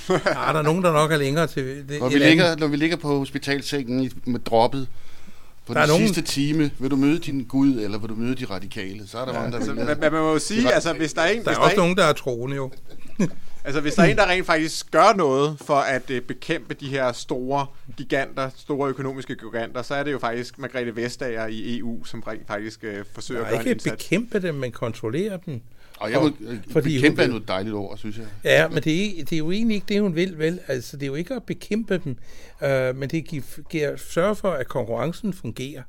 ja, 0.09 0.15
der 0.53 0.59
er 0.59 0.63
nogen, 0.63 0.85
der 0.85 0.93
nok 0.93 1.13
er 1.13 1.17
længere 1.17 1.47
til... 1.47 1.89
Det, 1.89 2.01
når, 2.01 2.09
vi 2.09 2.19
ligger, 2.19 2.57
når 2.57 2.67
vi 2.67 2.77
ligger 2.77 2.97
på 2.97 3.19
hospitalsengen 3.19 4.13
med 4.25 4.41
droppet, 4.41 4.89
på 5.67 5.75
der 5.75 5.81
den 5.81 5.89
nogen... 5.89 6.07
sidste 6.07 6.23
time, 6.23 6.71
vil 6.79 6.91
du 6.91 6.97
møde 6.97 7.19
din 7.19 7.45
Gud, 7.45 7.81
eller 7.81 7.99
vil 7.99 8.09
du 8.09 8.15
møde 8.15 8.35
de 8.35 8.45
radikale? 8.45 9.07
Så 9.07 9.19
er 9.19 9.25
der 9.25 9.33
ja, 9.33 9.39
mange, 9.39 9.53
der 9.53 9.59
altså, 9.59 9.73
vil 9.73 9.85
Man, 9.85 10.01
man 10.01 10.12
må 10.12 10.33
jo 10.33 10.39
sige, 10.39 10.73
altså 10.73 10.93
hvis 10.93 11.12
der 11.12 11.23
er 11.23 11.31
en... 11.31 11.45
Der 11.45 11.51
er 11.51 11.57
også 11.57 11.77
der 11.77 11.83
nogen, 11.83 11.97
der 11.97 12.05
er 12.05 12.12
troende 12.12 12.57
jo. 12.57 12.71
altså 13.65 13.81
hvis 13.81 13.95
der 13.95 14.03
er 14.03 14.07
en, 14.07 14.17
der 14.17 14.27
rent 14.27 14.47
faktisk 14.47 14.91
gør 14.91 15.17
noget 15.17 15.59
for 15.61 15.77
at 15.77 16.11
uh, 16.11 16.19
bekæmpe 16.19 16.75
de 16.75 16.89
her 16.89 17.12
store 17.12 17.67
giganter, 17.97 18.51
store 18.57 18.89
økonomiske 18.89 19.37
giganter, 19.37 19.83
så 19.83 19.95
er 19.95 20.03
det 20.03 20.12
jo 20.12 20.19
faktisk 20.19 20.59
Margrethe 20.59 20.97
Vestager 20.97 21.47
i 21.47 21.79
EU, 21.79 22.05
som 22.05 22.21
rent 22.21 22.47
faktisk 22.47 22.85
uh, 22.85 23.05
forsøger 23.15 23.41
Nej, 23.41 23.49
at 23.49 23.53
gøre 23.53 23.61
ikke 23.61 23.71
en 23.71 23.75
indsats. 23.75 24.05
bekæmpe 24.05 24.43
dem, 24.43 24.55
men 24.55 24.73
kontrollere 24.73 25.39
dem. 25.47 25.61
Og 26.01 26.11
jeg 26.11 26.21
må, 26.21 26.31
fordi 26.71 26.97
bekæmpe 26.97 27.23
er 27.23 27.27
noget 27.27 27.49
dejligt 27.49 27.75
ord, 27.75 27.99
synes 27.99 28.19
jeg. 28.19 28.27
Ja, 28.45 28.69
men 28.69 28.83
det 28.83 29.21
er, 29.21 29.25
det 29.25 29.33
er 29.33 29.39
jo 29.39 29.51
egentlig 29.51 29.75
ikke 29.75 29.87
det, 29.89 30.01
hun 30.01 30.15
vil, 30.15 30.39
vel? 30.39 30.61
Altså, 30.69 30.97
det 30.97 31.03
er 31.03 31.07
jo 31.07 31.15
ikke 31.15 31.35
at 31.35 31.43
bekæmpe 31.43 32.01
dem, 32.05 32.17
uh, 32.63 32.97
men 32.97 33.09
det 33.11 33.25
giver, 33.25 33.63
giver 33.71 33.97
sørge 33.97 34.37
for, 34.37 34.51
at 34.51 34.69
konkurrencen 34.69 35.33
fungerer. 35.33 35.83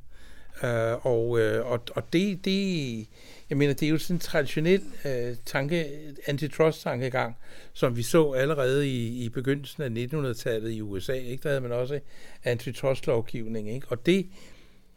Øh, 0.63 1.05
og, 1.05 1.39
øh, 1.39 1.65
og, 1.65 1.83
og 1.95 2.13
det, 2.13 2.45
det, 2.45 3.07
jeg 3.49 3.57
mener, 3.57 3.73
det 3.73 3.85
er 3.85 3.89
jo 3.89 3.97
sådan 3.97 4.15
en 4.15 4.19
traditionel 4.19 4.81
øh, 5.05 5.35
tanke, 5.45 5.85
antitrust-tankegang, 6.27 7.37
som 7.73 7.97
vi 7.97 8.03
så 8.03 8.31
allerede 8.31 8.89
i, 8.89 9.25
i 9.25 9.29
begyndelsen 9.29 9.83
af 9.83 9.89
1900-tallet 9.89 10.71
i 10.71 10.81
USA. 10.81 11.13
Ikke? 11.13 11.43
Der 11.43 11.49
havde 11.49 11.61
man 11.61 11.71
også 11.71 11.99
antitrust-lovgivning. 12.43 13.73
Ikke? 13.73 13.87
Og 13.89 14.05
det, 14.05 14.27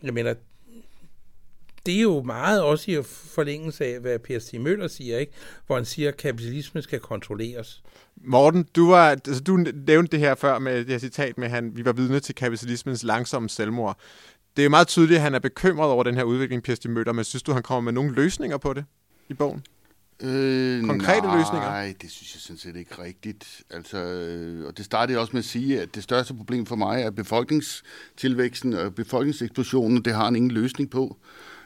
jeg 0.02 0.14
mener, 0.14 0.34
det 1.88 1.96
er 1.96 2.02
jo 2.02 2.22
meget 2.22 2.62
også 2.62 2.90
i 2.90 3.02
forlængelse 3.04 3.84
af, 3.84 4.00
hvad 4.00 4.18
Per 4.18 4.38
Stig 4.38 4.60
Møller 4.60 4.88
siger, 4.88 5.18
ikke? 5.18 5.32
hvor 5.66 5.76
han 5.76 5.84
siger, 5.84 6.08
at 6.08 6.16
kapitalismen 6.16 6.82
skal 6.82 7.00
kontrolleres. 7.00 7.82
Morten, 8.16 8.66
du, 8.76 8.88
var, 8.88 9.10
altså, 9.10 9.42
du 9.42 9.56
nævnte 9.56 10.12
det 10.12 10.20
her 10.20 10.34
før 10.34 10.58
med 10.58 10.78
det 10.78 10.88
her 10.88 10.98
citat 10.98 11.38
med, 11.38 11.46
at 11.46 11.50
han, 11.50 11.76
vi 11.76 11.84
var 11.84 11.92
vidne 11.92 12.20
til 12.20 12.34
kapitalismens 12.34 13.02
langsomme 13.02 13.48
selvmord. 13.48 13.98
Det 14.56 14.62
er 14.62 14.64
jo 14.64 14.70
meget 14.70 14.86
tydeligt, 14.86 15.16
at 15.16 15.22
han 15.22 15.34
er 15.34 15.38
bekymret 15.38 15.90
over 15.90 16.04
den 16.04 16.14
her 16.14 16.22
udvikling, 16.22 16.62
Per 16.62 16.74
Stig 16.74 16.90
Møller, 16.90 17.12
men 17.12 17.24
synes 17.24 17.42
du, 17.42 17.52
han 17.52 17.62
kommer 17.62 17.80
med 17.80 17.92
nogle 17.92 18.14
løsninger 18.14 18.56
på 18.56 18.72
det 18.72 18.84
i 19.28 19.34
bogen? 19.34 19.62
Øh, 20.22 20.86
Konkrete 20.86 21.26
nej, 21.26 21.36
løsninger? 21.38 21.68
Nej, 21.68 21.94
det 22.02 22.10
synes 22.10 22.34
jeg 22.34 22.40
sådan 22.40 22.58
set 22.58 22.76
ikke 22.76 23.02
rigtigt. 23.02 23.62
Altså, 23.70 23.98
øh, 23.98 24.66
og 24.66 24.76
det 24.76 24.84
startede 24.84 25.18
også 25.18 25.32
med 25.32 25.38
at 25.38 25.44
sige, 25.44 25.80
at 25.80 25.94
det 25.94 26.02
største 26.02 26.34
problem 26.34 26.66
for 26.66 26.76
mig 26.76 27.02
er 27.02 27.10
befolkningstilvæksten 27.10 28.72
og 28.72 28.94
befolkningseksplosionen. 28.94 30.04
Det 30.04 30.14
har 30.14 30.24
han 30.24 30.36
ingen 30.36 30.50
løsning 30.50 30.90
på. 30.90 31.16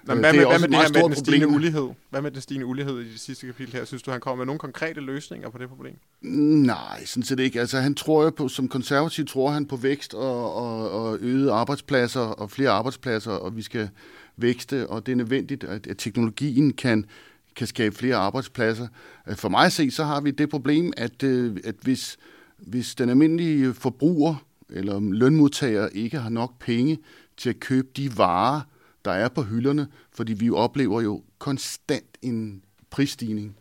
Men 0.04 0.18
hvad, 0.18 0.32
med, 0.32 0.46
hvad 0.46 0.58
med 0.58 0.68
det 0.68 0.76
her 0.76 0.92
med 0.92 1.02
den 1.02 1.14
stigende 1.14 1.46
problem. 1.46 1.54
ulighed? 1.54 1.88
Hvad 2.10 2.22
med 2.22 2.30
den 2.30 2.40
stigende 2.40 2.66
ulighed 2.66 3.00
i 3.00 3.12
det 3.12 3.20
sidste 3.20 3.46
kapitel 3.46 3.74
her? 3.74 3.84
Synes 3.84 4.02
du, 4.02 4.10
han 4.10 4.20
kommer 4.20 4.36
med 4.36 4.46
nogle 4.46 4.58
konkrete 4.58 5.00
løsninger 5.00 5.50
på 5.50 5.58
det 5.58 5.68
problem? 5.68 5.94
Nej, 6.20 7.04
sådan 7.04 7.22
set 7.22 7.40
ikke. 7.40 7.60
Altså, 7.60 7.78
han 7.78 7.94
tror 7.94 8.24
jo 8.24 8.30
på, 8.30 8.48
som 8.48 8.68
konservativ 8.68 9.26
tror 9.26 9.50
han 9.50 9.66
på 9.66 9.76
vækst 9.76 10.14
og, 10.14 10.54
og, 10.54 10.90
og 10.90 11.18
øget 11.20 11.50
arbejdspladser 11.50 12.20
og 12.20 12.50
flere 12.50 12.70
arbejdspladser, 12.70 13.32
og 13.32 13.56
vi 13.56 13.62
skal 13.62 13.88
vækste, 14.36 14.86
og 14.86 15.06
det 15.06 15.12
er 15.12 15.16
nødvendigt, 15.16 15.64
at, 15.64 15.86
at 15.86 15.98
teknologien 15.98 16.72
kan, 16.72 17.04
kan 17.56 17.66
skabe 17.66 17.96
flere 17.96 18.16
arbejdspladser. 18.16 18.86
For 19.34 19.48
mig 19.48 19.66
at 19.66 19.72
se, 19.72 19.90
så 19.90 20.04
har 20.04 20.20
vi 20.20 20.30
det 20.30 20.48
problem, 20.48 20.92
at, 20.96 21.22
øh, 21.22 21.56
at 21.64 21.74
hvis, 21.82 22.18
hvis 22.58 22.94
den 22.94 23.08
almindelige 23.08 23.74
forbruger 23.74 24.34
eller 24.70 25.00
lønmodtager 25.00 25.88
ikke 25.88 26.18
har 26.18 26.30
nok 26.30 26.58
penge 26.58 26.98
til 27.36 27.50
at 27.50 27.60
købe 27.60 27.88
de 27.96 28.18
varer, 28.18 28.60
der 29.04 29.10
er 29.10 29.28
på 29.28 29.42
hylderne, 29.42 29.86
fordi 30.12 30.32
vi 30.32 30.50
oplever 30.50 31.00
jo 31.00 31.22
konstant 31.38 32.18
en 32.22 32.64
prisstigning. 32.90 33.56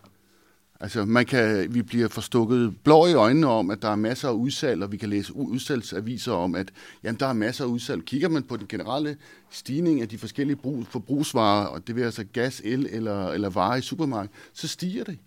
Altså, 0.80 1.06
man 1.06 1.26
kan, 1.26 1.74
vi 1.74 1.82
bliver 1.82 2.08
forstukket 2.08 2.76
blå 2.84 3.08
i 3.08 3.14
øjnene 3.14 3.48
om, 3.48 3.70
at 3.70 3.82
der 3.82 3.90
er 3.90 3.96
masser 3.96 4.30
af 4.30 4.34
udsalg, 4.34 4.84
og 4.84 4.92
vi 4.92 4.98
kan 4.98 5.10
læse 5.10 5.36
udsalgsaviser 5.36 6.32
om, 6.32 6.56
at 6.56 6.72
jamen, 7.04 7.20
der 7.20 7.26
er 7.26 7.34
masser 7.34 7.64
af 7.64 7.70
udsalg. 7.70 8.06
Kigger 8.06 8.30
man 8.30 8.44
på 8.44 8.58
den 8.58 8.68
generelle 8.68 9.18
stigning 9.50 10.02
af 10.02 10.10
de 10.10 10.18
forskellige 10.18 10.56
brug, 10.56 10.88
forbrugsvarer, 10.88 11.66
og 11.66 11.88
det 11.88 11.96
vil 11.96 12.04
altså 12.04 12.24
gas, 12.34 12.62
el 12.66 12.88
eller, 12.92 13.28
eller 13.28 13.50
varer 13.50 13.76
i 13.76 13.82
supermarkedet, 13.82 14.36
så 14.54 14.68
stiger 14.68 15.04
det. 15.04 15.18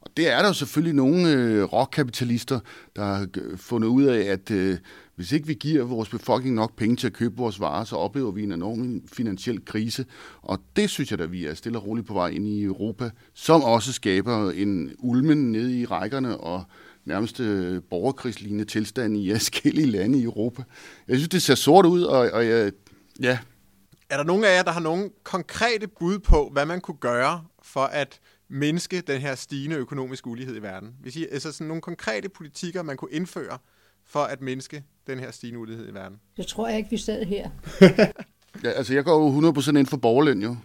Og 0.00 0.10
det 0.16 0.32
er 0.32 0.38
der 0.38 0.46
jo 0.46 0.52
selvfølgelig 0.52 0.94
nogle 0.94 1.32
øh, 1.32 1.62
rockkapitalister, 1.62 2.60
der 2.96 3.04
har 3.04 3.28
fundet 3.56 3.88
ud 3.88 4.02
af, 4.02 4.20
at 4.20 4.50
øh, 4.50 4.78
hvis 5.18 5.32
ikke 5.32 5.46
vi 5.46 5.54
giver 5.54 5.84
vores 5.84 6.08
befolkning 6.08 6.54
nok 6.54 6.76
penge 6.76 6.96
til 6.96 7.06
at 7.06 7.12
købe 7.12 7.36
vores 7.36 7.60
varer, 7.60 7.84
så 7.84 7.96
oplever 7.96 8.30
vi 8.30 8.42
en 8.42 8.52
enorm 8.52 9.02
finansiel 9.12 9.64
krise. 9.64 10.06
Og 10.42 10.60
det 10.76 10.90
synes 10.90 11.10
jeg 11.10 11.18
da, 11.18 11.24
vi 11.24 11.46
er 11.46 11.54
stille 11.54 11.78
og 11.78 11.86
roligt 11.86 12.06
på 12.06 12.12
vej 12.14 12.28
ind 12.28 12.46
i 12.46 12.62
Europa, 12.62 13.10
som 13.34 13.62
også 13.62 13.92
skaber 13.92 14.50
en 14.50 14.94
ulmen 14.98 15.52
nede 15.52 15.80
i 15.80 15.84
rækkerne 15.84 16.36
og 16.36 16.64
nærmest 17.04 17.40
øh, 17.40 17.82
borgerkrigslignende 17.90 18.64
tilstand 18.64 19.16
i 19.16 19.32
forskellige 19.34 19.86
lande 19.86 20.18
i 20.18 20.22
Europa. 20.22 20.62
Jeg 21.08 21.16
synes, 21.16 21.28
det 21.28 21.42
ser 21.42 21.54
sort 21.54 21.86
ud, 21.86 22.02
og, 22.02 22.30
og 22.30 22.46
jeg, 22.46 22.72
ja. 23.20 23.38
Er 24.10 24.16
der 24.16 24.24
nogen 24.24 24.44
af 24.44 24.56
jer, 24.56 24.62
der 24.62 24.70
har 24.70 24.80
nogle 24.80 25.10
konkrete 25.22 25.88
bud 25.88 26.18
på, 26.18 26.50
hvad 26.52 26.66
man 26.66 26.80
kunne 26.80 26.98
gøre 27.00 27.44
for 27.62 27.84
at 27.84 28.20
mindske 28.48 29.00
den 29.00 29.20
her 29.20 29.34
stigende 29.34 29.76
økonomiske 29.76 30.26
ulighed 30.26 30.56
i 30.56 30.62
verden? 30.62 30.94
Hvis 31.00 31.16
I, 31.16 31.26
altså 31.30 31.52
sådan 31.52 31.66
nogle 31.66 31.82
konkrete 31.82 32.28
politikker, 32.28 32.82
man 32.82 32.96
kunne 32.96 33.12
indføre 33.12 33.58
for 34.08 34.20
at 34.20 34.40
mindske 34.40 34.84
den 35.08 35.18
her 35.18 35.30
stigende 35.30 35.60
ulighed 35.60 35.88
i 35.88 35.94
verden? 35.94 36.18
Det 36.36 36.46
tror 36.46 36.68
jeg 36.68 36.78
ikke, 36.78 36.90
vi 36.90 36.96
sad 36.96 37.24
her. 37.24 37.50
ja, 38.64 38.70
altså, 38.70 38.94
jeg 38.94 39.04
går 39.04 39.42
jo 39.42 39.52
100% 39.52 39.78
ind 39.78 39.86
for 39.86 39.96
borgerløn, 39.96 40.42
jo. 40.42 40.56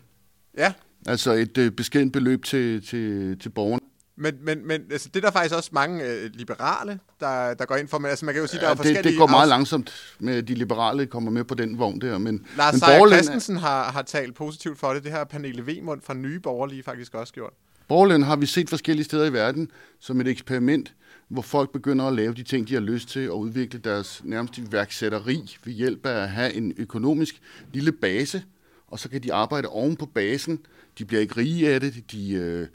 Ja. 0.57 0.73
Altså 1.07 1.31
et 1.31 1.57
øh, 1.57 1.71
beskedent 1.71 2.13
beløb 2.13 2.43
til, 2.43 2.85
til, 2.85 3.39
til 3.39 3.49
borgerne. 3.49 3.79
Men, 4.15 4.33
men, 4.41 4.67
men 4.67 4.81
altså, 4.91 5.09
det 5.13 5.15
er 5.15 5.21
der 5.21 5.31
faktisk 5.31 5.55
også 5.55 5.69
mange 5.73 6.05
øh, 6.05 6.29
liberale, 6.33 6.99
der, 7.19 7.53
der 7.53 7.65
går 7.65 7.75
ind 7.75 7.87
for. 7.87 7.97
Men 7.97 8.09
altså, 8.09 8.25
man 8.25 8.33
kan 8.33 8.41
jo 8.41 8.47
sige, 8.47 8.59
ja, 8.59 8.65
der 8.65 8.71
er 8.71 8.75
det, 8.75 8.77
forskellige... 8.77 9.11
Det 9.11 9.19
går 9.19 9.27
meget 9.27 9.49
langsomt 9.49 9.93
med, 10.19 10.35
at 10.35 10.47
de 10.47 10.53
liberale 10.53 11.05
kommer 11.05 11.31
med 11.31 11.43
på 11.43 11.55
den 11.55 11.79
vogn 11.79 12.01
der. 12.01 12.17
Men, 12.17 12.45
Lars 12.57 12.73
men 12.73 12.79
Seier 12.79 13.07
Christensen 13.07 13.57
har, 13.57 13.91
har 13.91 14.01
talt 14.01 14.35
positivt 14.35 14.79
for 14.79 14.93
det. 14.93 15.03
Det 15.03 15.11
har 15.11 15.23
Pernille 15.23 15.63
Wemund 15.63 16.01
fra 16.01 16.13
Nye 16.13 16.39
Borgerlige 16.39 16.83
faktisk 16.83 17.13
også 17.13 17.33
gjort. 17.33 17.53
Borgerløn 17.87 18.23
har 18.23 18.35
vi 18.35 18.45
set 18.45 18.69
forskellige 18.69 19.05
steder 19.05 19.25
i 19.25 19.33
verden 19.33 19.71
som 19.99 20.21
et 20.21 20.27
eksperiment, 20.27 20.93
hvor 21.33 21.41
folk 21.41 21.71
begynder 21.71 22.05
at 22.05 22.13
lave 22.13 22.33
de 22.33 22.43
ting, 22.43 22.67
de 22.67 22.73
har 22.73 22.81
lyst 22.81 23.09
til, 23.09 23.31
og 23.31 23.39
udvikle 23.39 23.79
deres 23.79 24.21
nærmest 24.23 24.57
iværksætteri 24.57 25.57
ved 25.65 25.73
hjælp 25.73 26.05
af 26.05 26.21
at 26.21 26.29
have 26.29 26.53
en 26.53 26.73
økonomisk 26.77 27.41
lille 27.73 27.91
base, 27.91 28.43
og 28.87 28.99
så 28.99 29.09
kan 29.09 29.23
de 29.23 29.33
arbejde 29.33 29.67
oven 29.67 29.95
på 29.95 30.05
basen. 30.05 30.59
De 30.97 31.05
bliver 31.05 31.21
ikke 31.21 31.37
rige 31.37 31.69
af 31.69 31.79
det, 31.79 32.11
de 32.11 32.31
øh, 32.33 32.67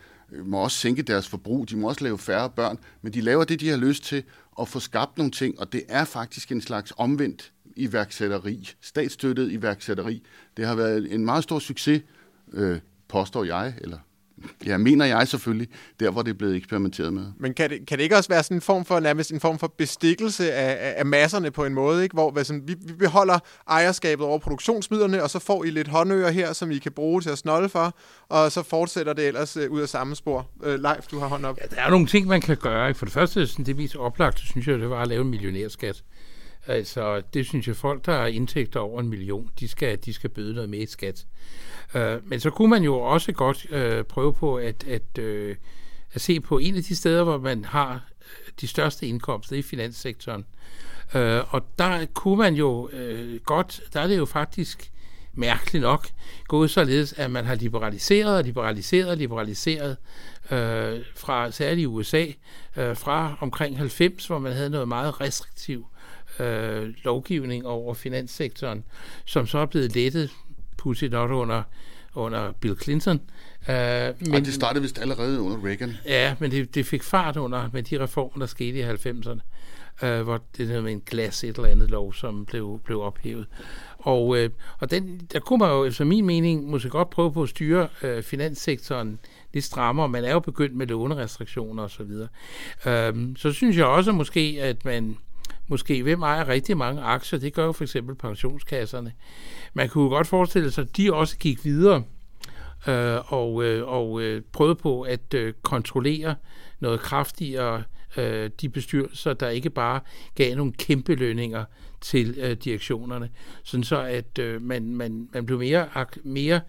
må 0.44 0.59
også 0.59 0.78
sænke 0.78 1.02
deres 1.02 1.28
forbrug, 1.28 1.70
de 1.70 1.76
må 1.76 1.88
også 1.88 2.04
lave 2.04 2.18
færre 2.18 2.50
børn, 2.50 2.78
men 3.02 3.12
de 3.12 3.20
laver 3.20 3.44
det, 3.44 3.61
de 3.61 3.68
har 3.68 3.76
lyst 3.76 4.04
til, 4.04 4.22
og 4.52 4.68
få 4.68 4.80
skabt 4.80 5.18
nogle 5.18 5.30
ting, 5.30 5.61
og 5.61 5.72
det 5.72 5.82
er 5.88 6.04
faktisk 6.04 6.52
en 6.52 6.61
slags 6.61 6.92
omvendt 6.96 7.52
iværksætteri, 7.76 8.70
statsstøttet 8.80 9.52
iværksætteri. 9.52 10.22
Det 10.56 10.66
har 10.66 10.74
været 10.74 11.12
en 11.12 11.24
meget 11.24 11.42
stor 11.42 11.59
succes, 11.59 12.02
øh, 12.52 12.78
påstår 13.09 13.44
jeg, 13.44 13.74
eller 13.80 13.98
Ja, 14.66 14.78
mener 14.78 15.05
jeg 15.05 15.28
selvfølgelig, 15.28 15.68
der 16.01 16.11
hvor 16.11 16.22
det 16.22 16.30
er 16.30 16.34
blevet 16.34 16.57
eksperimenteret 16.57 17.12
med. 17.12 17.26
Men 17.41 17.55
kan 17.55 17.70
det, 17.70 17.86
kan 17.86 17.99
det 17.99 18.05
ikke 18.05 18.16
også 18.16 18.28
være 18.28 18.43
sådan 18.43 18.57
en 18.57 18.61
form 18.61 18.84
for, 18.84 19.01
nærmest 19.01 19.32
en 19.32 19.41
form 19.41 19.59
for 19.59 19.74
bestikkelse 19.78 20.53
af, 20.53 20.95
af 20.99 21.07
masserne 21.07 21.51
på 21.51 21.64
en 21.64 21.74
måde, 21.74 22.03
ikke? 22.03 22.14
hvor 22.14 22.43
sådan, 22.43 22.62
vi, 22.66 22.74
vi 22.86 22.93
beholder 22.93 23.39
ejerskabet 23.68 24.26
over 24.26 24.39
produktionsmidlerne, 24.39 25.22
og 25.22 25.30
så 25.30 25.39
får 25.39 25.64
I 25.64 25.70
lidt 25.70 25.89
håndører 25.89 26.30
her, 26.30 26.53
som 26.53 26.70
I 26.70 26.78
kan 26.78 26.93
bruge 26.93 27.20
til 27.20 27.30
at 27.30 27.39
snolde 27.39 27.68
for, 27.68 27.97
og 28.28 28.53
så 28.53 28.62
fortsætter 28.62 29.12
det 29.12 29.26
ellers 29.26 29.57
uh, 29.57 29.62
ud 29.70 29.80
af 29.80 29.89
samme 29.89 30.16
spor. 30.16 30.51
Uh, 30.57 30.66
Leif, 30.66 31.07
du 31.11 31.18
har 31.18 31.26
hånd 31.26 31.47
op. 31.47 31.59
Ja, 31.61 31.76
der 31.76 31.82
er 31.82 31.91
nogle 31.91 32.07
ting, 32.07 32.26
man 32.26 32.41
kan 32.41 32.57
gøre. 32.57 32.95
For 32.95 33.07
det 33.07 33.12
første, 33.12 33.47
sådan, 33.47 33.66
det 33.66 33.76
mest 33.76 33.97
oplagte, 33.97 34.43
synes 34.47 34.66
jeg, 34.68 34.78
det 34.78 34.91
var 34.91 35.03
at 35.03 35.09
lave 35.09 35.22
en 35.22 35.30
millionærskat. 35.30 36.03
Altså, 36.69 37.23
det 37.35 37.47
synes 37.47 37.69
jeg, 37.69 37.77
folk, 37.77 38.07
der 38.07 38.12
har 38.12 38.27
indtægter 38.27 38.81
over 38.81 39.01
en 39.01 39.09
million, 39.09 39.51
de 39.61 39.69
skal, 39.69 39.99
de 40.05 40.12
skal 40.12 40.31
bøde 40.31 40.55
noget 40.55 40.71
mere 40.71 40.83
i 40.83 40.87
skat. 40.87 41.27
Øh, 41.95 42.29
men 42.29 42.41
så 42.41 42.51
kunne 42.51 42.71
man 42.71 42.83
jo 42.83 43.01
også 43.01 43.33
godt 43.33 43.66
øh, 43.71 44.05
prøve 44.05 44.35
på 44.35 44.57
at, 44.57 44.85
at, 44.89 45.19
øh, 45.19 45.57
at 46.12 46.21
se 46.21 46.41
på 46.41 46.59
en 46.59 46.77
af 46.77 46.83
de 46.83 46.97
steder, 46.97 47.25
hvor 47.25 47.39
man 47.39 47.64
har 47.64 48.09
øh, 48.21 48.53
de 48.61 48.66
største 48.66 49.07
indkomster 49.07 49.57
i 49.57 49.62
finanssektoren. 49.62 50.45
Øh, 51.14 51.55
og 51.55 51.62
der 51.79 52.07
kunne 52.14 52.37
man 52.37 52.55
jo 52.55 52.89
øh, 52.93 53.41
godt, 53.41 53.81
der 53.93 54.01
er 54.01 54.07
det 54.07 54.16
jo 54.16 54.25
faktisk 54.25 54.93
mærkeligt 55.33 55.83
nok 55.83 56.09
gået 56.49 56.71
således, 56.71 57.12
at 57.12 57.31
man 57.31 57.45
har 57.45 57.55
liberaliseret 57.55 58.37
og 58.37 58.45
liberaliseret 58.45 59.11
og 59.11 59.16
liberaliseret 59.16 59.97
øh, 60.51 61.05
fra 61.16 61.51
særligt 61.51 61.83
i 61.83 61.87
USA, 61.87 62.27
øh, 62.77 62.97
fra 62.97 63.37
omkring 63.41 63.79
90, 63.79 64.27
hvor 64.27 64.39
man 64.39 64.53
havde 64.53 64.71
noget 64.71 64.89
meget 64.89 65.21
restriktivt 65.21 65.87
øh, 66.41 66.95
lovgivning 67.05 67.66
over 67.66 67.95
finanssektoren, 67.95 68.84
som 69.24 69.47
så 69.47 69.59
er 69.59 69.66
blevet 69.66 69.95
lettet 69.95 70.30
pudsigt 70.78 71.12
nok 71.12 71.30
under, 71.30 71.62
under 72.14 72.53
Bill 72.61 72.76
Clinton. 72.82 73.20
Uh, 73.68 73.74
men, 73.74 74.34
og 74.34 74.41
det 74.41 74.55
startede 74.55 74.82
vist 74.82 74.99
allerede 74.99 75.41
under 75.41 75.66
Reagan. 75.66 75.97
Ja, 76.07 76.34
men 76.39 76.51
det, 76.51 76.74
det 76.74 76.86
fik 76.86 77.03
fart 77.03 77.36
under 77.36 77.70
med 77.72 77.82
de 77.82 78.01
reformer, 78.01 78.39
der 78.39 78.47
skete 78.47 78.78
i 78.78 78.82
90'erne, 78.82 79.41
uh, 80.07 80.20
hvor 80.20 80.41
det 80.57 80.68
der 80.68 80.80
med 80.80 80.93
en 80.93 81.03
glas 81.07 81.45
et 81.45 81.57
eller 81.57 81.68
andet 81.68 81.91
lov, 81.91 82.14
som 82.14 82.45
blev, 82.45 82.80
blev 82.84 83.01
ophævet. 83.01 83.47
Og, 83.99 84.28
uh, 84.28 84.39
og 84.78 84.91
den, 84.91 85.28
der 85.32 85.41
kunne 85.41 85.59
man 85.59 85.70
jo, 85.70 85.84
efter 85.84 86.05
min 86.05 86.26
mening, 86.26 86.70
måske 86.70 86.89
godt 86.89 87.11
prøve 87.11 87.32
på 87.32 87.43
at 87.43 87.49
styre 87.49 87.89
uh, 88.03 88.22
finanssektoren 88.22 89.18
lidt 89.53 89.64
strammere. 89.64 90.09
Man 90.09 90.24
er 90.24 90.32
jo 90.32 90.41
begyndt 90.41 90.76
med 90.76 90.86
lånerestriktioner 90.86 91.82
osv. 91.82 91.97
Så, 91.97 92.03
videre. 92.05 92.28
uh, 93.12 93.36
så 93.36 93.53
synes 93.53 93.76
jeg 93.76 93.86
også 93.86 94.12
måske, 94.12 94.59
at 94.61 94.84
man 94.84 95.16
måske, 95.69 96.03
hvem 96.03 96.23
ejer 96.23 96.49
rigtig 96.49 96.77
mange 96.77 97.03
aktier? 97.03 97.39
Det 97.39 97.55
gør 97.55 97.64
jo 97.64 97.73
for 97.73 97.85
eksempel 97.85 98.14
pensionskasserne. 98.14 99.12
Man 99.75 99.89
kunne 99.89 100.05
jo 100.05 100.11
godt 100.11 100.27
forestille 100.27 100.71
sig, 100.71 100.83
at 100.83 100.97
de 100.97 101.12
også 101.14 101.39
gik 101.39 101.64
videre 101.64 102.03
øh, 102.89 103.33
og, 103.33 103.64
øh, 103.64 103.89
og 103.89 104.23
øh, 104.23 104.43
prøvede 104.53 104.75
på 104.75 105.03
at 105.03 105.35
øh, 105.35 105.55
kontrollere 105.62 106.35
noget 106.81 107.01
kraftigere 107.01 107.83
øh, 108.16 108.51
de 108.61 108.69
bestyrelser, 108.69 109.33
der 109.33 109.49
ikke 109.49 109.71
bare 109.71 110.01
gav 110.35 110.57
nogle 110.57 110.73
kæmpe 110.73 111.14
lønninger 111.14 111.64
til 112.01 112.35
øh, 112.39 112.51
direktionerne, 112.51 113.31
sådan 113.64 113.85
så 113.85 114.01
at 114.01 114.39
øh, 114.39 114.62
man, 114.62 114.95
man, 114.95 115.29
man 115.35 115.47
blev 115.47 115.59
mere, 115.59 115.89
mere 116.25 116.61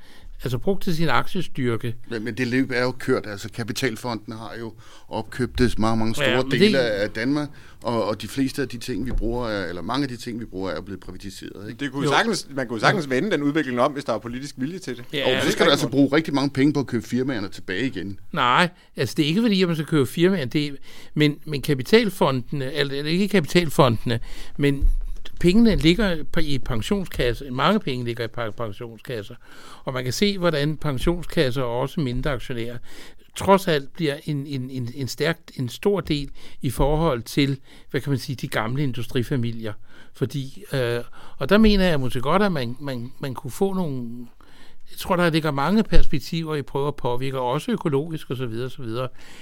altså 0.43 0.57
brugt 0.57 0.83
til 0.83 0.95
sin 0.95 1.09
aktiestyrke. 1.09 1.95
Men, 2.09 2.23
men 2.23 2.37
det 2.37 2.47
løb 2.47 2.71
er 2.71 2.81
jo 2.83 2.91
kørt. 2.91 3.25
Altså 3.27 3.49
kapitalfonden 3.49 4.33
har 4.33 4.51
jo 4.59 4.73
opkøbt 5.07 5.79
mange, 5.79 5.97
mange 5.97 6.15
store 6.15 6.29
Ja, 6.29 6.41
dele 6.51 6.65
det- 6.77 6.83
af 6.83 7.09
Danmark, 7.09 7.49
og, 7.83 8.05
og 8.05 8.21
de 8.21 8.27
fleste 8.27 8.61
af 8.61 8.67
de 8.69 8.77
ting, 8.77 9.05
vi 9.05 9.11
bruger, 9.11 9.47
er, 9.47 9.69
eller 9.69 9.81
mange 9.81 10.03
af 10.03 10.09
de 10.09 10.17
ting, 10.17 10.39
vi 10.39 10.45
bruger, 10.45 10.71
er 10.71 10.81
blevet 10.81 10.99
privatiseret. 10.99 11.69
Ikke? 11.69 11.79
Det 11.79 11.91
kunne 11.91 12.03
Jo. 12.05 12.11
sagtens, 12.11 12.47
man 12.55 12.67
kunne 12.67 12.79
sagtens 12.79 13.09
vende 13.09 13.31
den 13.31 13.43
udvikling 13.43 13.79
om, 13.79 13.91
hvis 13.91 14.03
der 14.03 14.11
var 14.11 14.19
politisk 14.19 14.55
vilje 14.57 14.79
til 14.79 14.97
det. 14.97 15.05
Ja, 15.13 15.37
Og 15.37 15.43
så 15.45 15.51
skal 15.51 15.65
du 15.65 15.71
altså 15.71 15.87
bruge 15.89 16.15
rigtig 16.15 16.33
mange 16.33 16.49
penge 16.49 16.73
på 16.73 16.79
at 16.79 16.87
købe 16.87 17.07
firmaerne 17.07 17.47
tilbage 17.49 17.85
igen. 17.85 18.19
Nej, 18.31 18.69
altså 18.95 19.13
det 19.17 19.23
er 19.23 19.27
ikke 19.27 19.41
fordi, 19.41 19.61
at 19.61 19.67
man 19.67 19.75
skal 19.75 19.85
købe 19.87 20.05
firmaer, 20.05 20.45
det 20.45 20.65
er, 20.67 20.71
men, 21.13 21.35
men 21.45 21.61
kapitalfondene, 21.61 22.73
eller, 22.73 22.95
eller 22.97 23.11
ikke 23.11 23.27
kapitalfondene, 23.27 24.19
men 24.57 24.89
pengene 25.39 25.75
ligger 25.75 26.23
på- 26.23 26.39
i 26.39 26.57
pensionskasser, 26.57 27.51
mange 27.51 27.79
penge 27.79 28.05
ligger 28.05 28.23
i 28.47 28.51
pensionskasser, 28.51 29.35
og 29.83 29.93
man 29.93 30.03
kan 30.03 30.13
se, 30.13 30.37
hvordan 30.37 30.77
pensionskasser 30.77 31.61
og 31.61 31.79
også 31.79 32.01
mindre 32.01 32.31
aktionærer 32.31 32.77
trods 33.35 33.67
alt 33.67 33.93
bliver 33.93 34.17
en, 34.25 34.47
en, 34.47 34.69
en, 34.69 34.89
en, 34.95 35.07
stærkt, 35.07 35.51
en 35.55 35.69
stor 35.69 35.99
del 35.99 36.29
i 36.61 36.69
forhold 36.69 37.21
til, 37.21 37.59
hvad 37.91 38.01
kan 38.01 38.09
man 38.09 38.19
sige, 38.19 38.35
de 38.35 38.47
gamle 38.47 38.83
industrifamilier. 38.83 39.73
Fordi, 40.13 40.63
øh, 40.73 40.99
og 41.37 41.49
der 41.49 41.57
mener 41.57 41.85
jeg 41.85 41.99
måske 41.99 42.21
godt, 42.21 42.41
at 42.41 42.51
man, 42.51 42.75
man, 42.79 43.11
man 43.19 43.33
kunne 43.33 43.51
få 43.51 43.73
nogle 43.73 44.27
jeg 44.91 44.97
tror, 44.97 45.15
der 45.15 45.29
ligger 45.29 45.51
mange 45.51 45.83
perspektiver 45.83 46.55
i 46.55 46.61
prøver 46.61 46.87
at 46.87 46.95
påvirke, 46.95 47.39
også 47.39 47.71
økologisk 47.71 48.31
osv. 48.31 48.43
osv. 48.65 48.85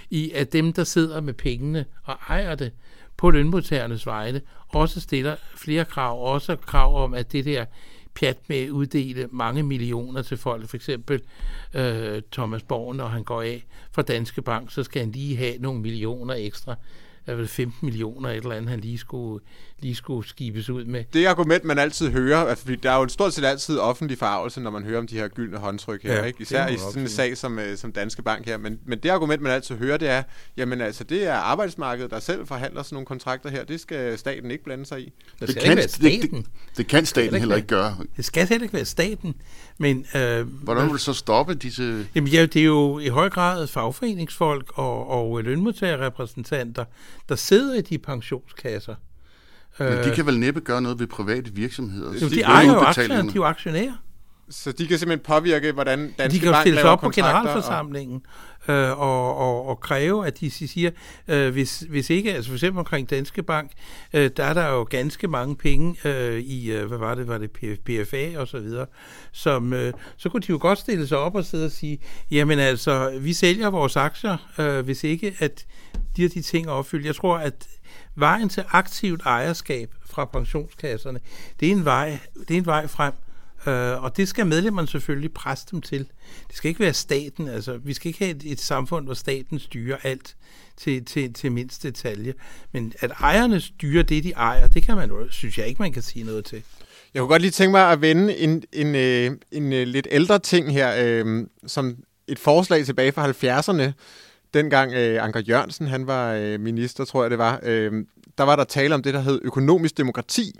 i 0.10 0.32
at 0.32 0.54
dem, 0.54 0.74
der 0.74 0.84
sidder 0.84 1.22
med 1.22 1.34
pengene 1.34 1.86
og 2.04 2.18
ejer 2.30 2.56
det 2.56 2.72
på 3.18 3.32
lønmodtagernes 3.32 4.06
vegne, 4.06 4.42
også 4.68 5.02
stiller 5.02 5.36
flere 5.56 5.86
krav, 5.86 6.34
også 6.34 6.56
krav 6.56 7.04
om, 7.04 7.14
at 7.14 7.32
det 7.32 7.46
der 7.46 7.66
pjat 8.14 8.38
med 8.48 8.58
at 8.58 8.70
uddele 8.70 9.28
mange 9.32 9.64
millioner 9.64 10.22
til 10.22 10.38
folk, 10.38 10.70
for 10.70 10.76
eksempel 10.76 11.22
øh, 11.74 12.22
Thomas 12.32 12.64
Borg, 12.64 12.96
når 12.96 13.08
han 13.08 13.24
går 13.24 13.42
af 13.42 13.66
fra 13.92 14.02
Danske 14.02 14.42
Bank, 14.42 14.72
så 14.72 14.84
skal 14.84 15.02
han 15.02 15.12
lige 15.12 15.38
have 15.38 15.58
nogle 15.60 15.82
millioner 15.82 16.34
ekstra. 16.34 16.76
Der 17.28 17.34
er 17.34 17.38
vel 17.38 17.48
15 17.48 17.86
millioner 17.86 18.30
et 18.30 18.36
eller 18.38 18.52
andet, 18.52 18.70
han 18.70 18.80
lige 18.80 18.98
skulle, 18.98 19.44
lige 19.80 19.96
skulle 19.96 20.28
skibes 20.28 20.70
ud 20.70 20.86
med. 20.86 21.04
Det 21.14 21.26
argument, 21.26 21.64
man 21.64 21.80
altid 21.80 22.10
hører, 22.12 22.38
altså, 22.38 22.64
fordi 22.66 22.76
der 22.78 22.92
er 22.92 22.98
jo 22.98 23.04
en 23.04 23.10
stort 23.10 23.34
set 23.34 23.46
altid 23.46 23.78
offentlig 23.80 24.18
farvelse, 24.18 24.60
når 24.62 24.72
man 24.72 24.84
hører 24.84 25.00
om 25.00 25.08
de 25.08 25.16
her 25.16 25.28
gyldne 25.28 25.58
håndtryk 25.58 26.04
her, 26.04 26.14
Ja, 26.14 26.24
ikke? 26.24 26.38
det 26.38 26.44
især 26.44 26.68
i 26.68 26.78
sådan 26.78 27.02
en 27.02 27.10
sag 27.10 27.38
som, 27.38 27.60
øh, 27.60 27.78
som 27.78 27.92
Danske 27.92 28.22
Bank 28.22 28.46
her. 28.46 28.58
Men, 28.58 28.80
men 28.86 29.00
det 29.00 29.10
argument, 29.10 29.42
man 29.42 29.52
altid 29.52 29.76
hører, 29.76 29.98
det 29.98 30.10
er, 30.10 30.24
jamen 30.58 30.82
altså, 30.82 31.04
det 31.04 31.24
er 31.28 31.34
arbejdsmarkedet, 31.34 32.12
der 32.12 32.20
selv 32.20 32.48
forhandler 32.48 32.84
sådan 32.84 32.96
nogle 32.96 33.06
kontrakter 33.06 33.50
her. 33.50 33.64
Det 33.64 33.80
skal 33.80 34.18
staten 34.18 34.52
ikke 34.52 34.64
blande 34.64 34.86
sig 34.86 35.02
i. 35.02 35.06
Det 35.06 35.14
Det 35.40 35.50
skal 35.50 35.62
kan, 35.64 35.72
ikke 35.72 35.76
være 35.78 35.84
det, 35.84 35.92
staten. 36.22 36.38
det, 36.42 36.78
det 36.78 36.88
kan 36.88 37.06
staten 37.06 37.26
ikke 37.28 37.40
heller 37.40 37.56
ikke 37.56 37.68
gøre. 37.68 37.98
Det 38.18 38.26
skal 38.26 38.48
heller 38.48 38.64
ikke 38.64 38.74
være 38.76 38.86
staten, 38.86 39.36
men... 39.78 40.06
Øh, 40.16 40.48
Hvordan 40.64 40.84
vil 40.84 40.94
du 40.94 40.98
så 40.98 41.14
stoppe 41.14 41.54
disse... 41.56 42.06
Jamen 42.16 42.28
ja, 42.28 42.46
det 42.46 42.56
er 42.62 42.66
jo 42.66 43.00
i 43.00 43.08
høj 43.08 43.30
grad 43.30 43.68
fagforeningsfolk 43.68 44.72
og, 44.74 45.10
og 45.10 45.44
lønmodtagerrepræsentanter, 45.44 46.86
der 47.30 47.36
sidder 47.36 47.76
i 47.76 47.82
de 47.82 47.98
pensionskasser. 47.98 48.96
Men 49.80 50.04
de 50.04 50.12
kan 50.16 50.26
vel 50.26 50.40
næppe 50.40 50.60
gøre 50.60 50.82
noget 50.82 51.00
ved 51.00 51.08
private 51.08 51.52
virksomheder? 51.54 52.12
Øh, 52.14 52.22
jo, 52.22 52.30
De 52.30 52.36
de 52.36 52.42
ejer 52.42 52.66
jo 52.66 52.80
aktierne, 52.80 53.24
de 53.24 53.28
er 53.28 53.34
jo 53.36 53.44
aktionærer. 53.44 53.94
Så 54.50 54.72
de 54.72 54.88
kan 54.88 55.00
simpelthen 55.00 55.26
påvirke, 55.26 55.72
hvordan 55.72 56.14
Danske 56.18 56.36
de 56.36 56.40
kan 56.40 56.54
jo 56.54 56.62
stille 56.62 56.80
sig 56.80 56.90
op 56.90 57.00
på 57.00 57.10
generalforsamlingen 57.10 58.22
øh, 58.68 59.00
og, 59.00 59.38
og, 59.38 59.68
og 59.68 59.80
kræve, 59.80 60.28
at 60.28 60.40
de 60.40 60.52
siger, 60.52 60.92
øh, 61.28 61.52
hvis, 61.52 61.80
hvis 61.90 62.10
ikke, 62.10 62.34
altså 62.34 62.50
for 62.50 62.56
eksempel 62.56 62.80
omkring 62.80 63.10
Danske 63.10 63.44
Bank, 63.44 63.72
øh, 64.14 64.30
der 64.38 64.44
er 64.44 64.54
der 64.54 64.68
jo 64.70 64.88
ganske 64.90 65.28
mange 65.28 65.56
penge 65.56 65.98
øh, 66.06 66.40
i, 66.40 66.72
øh, 66.72 66.86
hvad 66.86 66.98
var 66.98 67.16
det, 67.16 67.28
var 67.28 67.38
det 67.38 67.52
PFA 67.86 68.40
og 68.40 68.48
så 68.48 68.60
videre, 68.60 68.86
som, 69.32 69.74
øh, 69.74 69.94
så 70.18 70.30
kunne 70.30 70.42
de 70.42 70.50
jo 70.50 70.58
godt 70.62 70.80
stille 70.80 71.08
sig 71.08 71.18
op 71.18 71.36
og 71.36 71.46
sidde 71.46 71.66
og 71.66 71.72
sige, 71.72 72.00
jamen 72.32 72.60
altså, 72.60 73.20
vi 73.22 73.34
sælger 73.34 73.70
vores 73.70 73.96
aktier, 73.96 74.38
øh, 74.58 74.86
hvis 74.86 75.04
ikke 75.04 75.36
at 75.40 75.66
de 76.18 76.26
og 76.26 76.34
de 76.34 76.42
ting 76.42 76.68
er 76.68 76.72
opfyldt. 76.72 77.06
Jeg 77.06 77.16
tror, 77.16 77.38
at 77.38 77.68
vejen 78.16 78.50
til 78.50 78.64
aktivt 78.70 79.22
ejerskab 79.26 79.96
fra 80.06 80.26
pensionskasserne, 80.26 81.20
det 81.60 81.68
er 81.68 81.72
en 81.72 81.86
vej, 81.86 82.20
det 82.48 82.54
er 82.54 82.58
en 82.58 82.66
vej 82.66 82.88
frem, 82.88 83.14
Øh, 83.66 84.04
og 84.04 84.18
det 84.18 84.28
skal 84.28 84.48
medlemmerne 84.48 84.88
selvfølgelig 84.88 85.34
presse 85.34 85.68
dem 85.72 85.82
til. 85.82 86.00
Det 86.48 86.56
skal 86.56 86.70
ikke 86.70 86.80
være 86.80 86.94
staten. 86.94 87.48
Altså, 87.48 87.78
vi 87.78 87.94
skal 87.94 88.08
ikke 88.10 88.20
have 88.20 88.36
et, 88.36 88.44
et 88.46 88.60
samfund, 88.60 89.06
hvor 89.06 89.14
staten 89.14 89.60
styrer 89.60 89.98
alt 90.04 90.36
til, 90.78 91.06
til, 91.06 91.34
til 91.34 91.52
mindst 91.52 91.84
detalje. 91.84 92.34
Men 92.72 92.94
at 93.00 93.12
ejerne 93.20 93.62
styrer 93.62 94.04
det, 94.04 94.24
de 94.24 94.32
ejer, 94.32 94.68
det 94.68 94.84
kan 94.84 94.96
man 94.96 95.10
jo, 95.10 95.32
synes 95.32 95.58
jeg 95.58 95.68
ikke, 95.68 95.82
man 95.82 95.94
kan 95.94 96.02
sige 96.02 96.26
noget 96.26 96.46
til. 96.46 96.64
Jeg 97.14 97.20
kunne 97.20 97.30
godt 97.30 97.42
lige 97.42 97.52
tænke 97.52 97.72
mig 97.72 97.92
at 97.92 98.02
vende 98.02 98.38
en, 98.38 98.64
en, 98.74 98.96
øh, 98.96 99.32
en, 99.52 99.74
en 99.74 99.88
lidt 99.88 100.08
ældre 100.12 100.40
ting 100.40 100.72
her, 100.72 100.94
øh, 101.00 101.48
som 101.68 101.98
et 102.28 102.40
forslag 102.40 102.86
tilbage 102.86 103.12
fra 103.12 103.28
70'erne. 103.28 103.92
Dengang 104.54 104.94
øh, 104.94 105.24
Anker 105.24 105.40
Jørgensen, 105.40 105.88
han 105.88 106.08
var 106.08 106.34
øh, 106.34 106.60
minister, 106.60 107.06
tror 107.06 107.24
jeg 107.24 107.32
det 107.32 107.38
var, 107.38 107.60
øh, 107.64 108.06
der 108.38 108.44
var 108.44 108.56
der 108.56 108.64
tale 108.64 108.96
om 108.96 109.04
det, 109.04 109.14
der 109.14 109.20
hed 109.20 109.40
økonomisk 109.44 109.98
demokrati, 109.98 110.60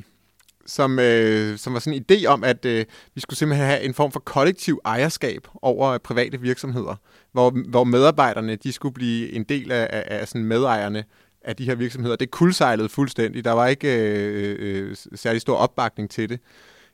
som, 0.68 1.00
øh, 1.00 1.58
som 1.58 1.74
var 1.74 1.80
sådan 1.80 1.94
en 1.94 2.06
idé 2.12 2.26
om, 2.26 2.44
at 2.44 2.66
øh, 2.66 2.86
vi 3.16 3.22
skulle 3.22 3.38
simpelthen 3.38 3.68
have 3.68 3.82
en 3.82 3.94
form 3.94 4.12
for 4.12 4.20
kollektiv 4.20 4.82
ejerskab 4.86 5.48
over 5.62 5.90
øh, 5.90 6.00
private 6.00 6.42
virksomheder, 6.42 6.96
hvor, 7.32 7.70
hvor 7.70 7.84
medarbejderne 7.84 8.56
de 8.56 8.72
skulle 8.72 8.94
blive 8.94 9.32
en 9.32 9.44
del 9.44 9.72
af, 9.72 9.88
af, 9.90 10.04
af 10.06 10.28
sådan 10.28 10.46
medejerne 10.46 11.04
af 11.42 11.56
de 11.56 11.66
her 11.66 11.76
virksomheder. 11.76 12.16
Det 12.16 12.32
kuldsejlede 12.32 12.90
fuldstændig. 12.90 13.46
Der 13.46 13.52
var 13.52 13.68
ikke 13.68 13.98
øh, 13.98 14.56
øh, 14.60 14.96
særlig 15.16 15.42
stor 15.42 15.56
opbakning 15.56 16.10
til 16.10 16.30
det. 16.30 16.40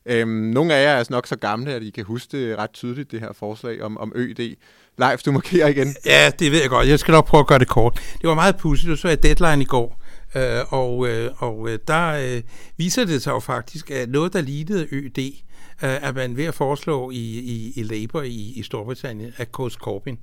Øhm, 0.06 0.30
nogle 0.30 0.74
af 0.74 0.84
jer 0.84 0.90
er 0.90 0.98
altså 0.98 1.14
nok 1.14 1.28
så 1.28 1.36
gamle, 1.36 1.74
at 1.74 1.84
I 1.84 1.90
kan 1.90 2.04
huske 2.04 2.38
det 2.38 2.58
ret 2.58 2.72
tydeligt, 2.74 3.12
det 3.12 3.20
her 3.20 3.34
forslag 3.34 3.82
om, 3.82 3.98
om 3.98 4.12
ØD. 4.16 4.56
Leif, 4.98 5.24
du 5.24 5.32
markerer 5.32 5.68
igen. 5.68 5.96
Ja, 6.06 6.32
det 6.40 6.52
ved 6.52 6.62
jeg 6.62 6.70
godt. 6.70 6.88
Jeg 6.88 7.00
skal 7.00 7.12
nok 7.12 7.26
prøve 7.26 7.40
at 7.40 7.48
gøre 7.48 7.60
det 7.60 7.68
kort. 7.68 7.94
Det 8.22 8.30
var 8.30 8.36
meget 8.36 8.58
pudsigt. 8.58 8.90
Du 8.90 8.96
så 8.96 9.08
jeg 9.08 9.24
deadline 9.24 9.62
i 9.62 9.66
går, 9.66 10.03
øh, 10.36 10.74
og, 10.74 11.08
øh, 11.08 11.32
og 11.38 11.70
øh, 11.70 11.80
der 11.88 12.36
øh, 12.36 12.42
viser 12.78 13.06
det 13.06 13.22
sig 13.22 13.32
jo 13.32 13.40
faktisk, 13.40 13.92
at 13.92 14.10
noget, 14.10 14.34
der 14.34 14.42
lignede 14.42 14.88
ØD, 14.92 15.18
øh, 15.84 15.90
er 15.90 16.12
man 16.12 16.38
ved 16.38 16.46
at 16.46 16.56
foreslå 16.56 17.12
i, 17.12 17.40
i, 17.40 17.74
i 17.76 17.84
Labour 17.84 18.22
i, 18.22 18.54
i 18.56 18.64
Storbritannien 18.64 19.34
af 19.38 19.46
Coase 19.46 19.78
Corbyn. 19.82 20.18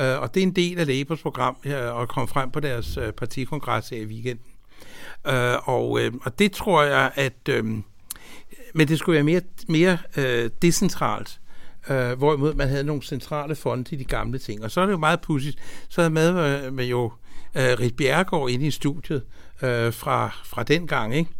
Øh, 0.00 0.20
og 0.20 0.34
det 0.34 0.42
er 0.42 0.46
en 0.46 0.56
del 0.56 0.78
af 0.78 0.86
Labours 0.86 1.22
program 1.22 1.56
øh, 1.64 1.94
og 1.94 2.08
kom 2.08 2.28
frem 2.28 2.50
på 2.50 2.60
deres 2.60 2.96
øh, 2.96 3.12
partikongres 3.12 3.88
her 3.88 3.98
i 3.98 4.04
weekenden. 4.04 4.44
Øh, 5.26 5.68
og, 5.68 6.00
øh, 6.00 6.12
og 6.22 6.38
det 6.38 6.52
tror 6.52 6.82
jeg, 6.82 7.12
at... 7.14 7.48
Øh, 7.48 7.64
men 8.74 8.88
det 8.88 8.98
skulle 8.98 9.14
være 9.14 9.24
mere, 9.24 9.40
mere 9.68 9.98
øh, 10.16 10.50
decentralt. 10.62 11.40
Øh, 11.90 12.12
hvorimod 12.12 12.54
man 12.54 12.68
havde 12.68 12.84
nogle 12.84 13.02
centrale 13.02 13.54
fonde 13.54 13.84
til 13.84 13.98
de 13.98 14.04
gamle 14.04 14.38
ting. 14.38 14.64
Og 14.64 14.70
så 14.70 14.80
er 14.80 14.86
det 14.86 14.92
jo 14.92 14.98
meget 14.98 15.20
pudsigt. 15.20 15.58
Så 15.88 16.00
havde 16.00 16.14
med, 16.14 16.32
med, 16.32 16.70
med 16.70 16.86
jo 16.86 17.12
øh, 17.54 17.80
Rit 17.80 17.96
Bjerregaard 17.96 18.50
inde 18.50 18.66
i 18.66 18.70
studiet 18.70 19.22
øh, 19.62 19.92
fra, 19.92 20.30
fra 20.44 20.62
den 20.62 20.86
gang, 20.86 21.14
ikke? 21.14 21.30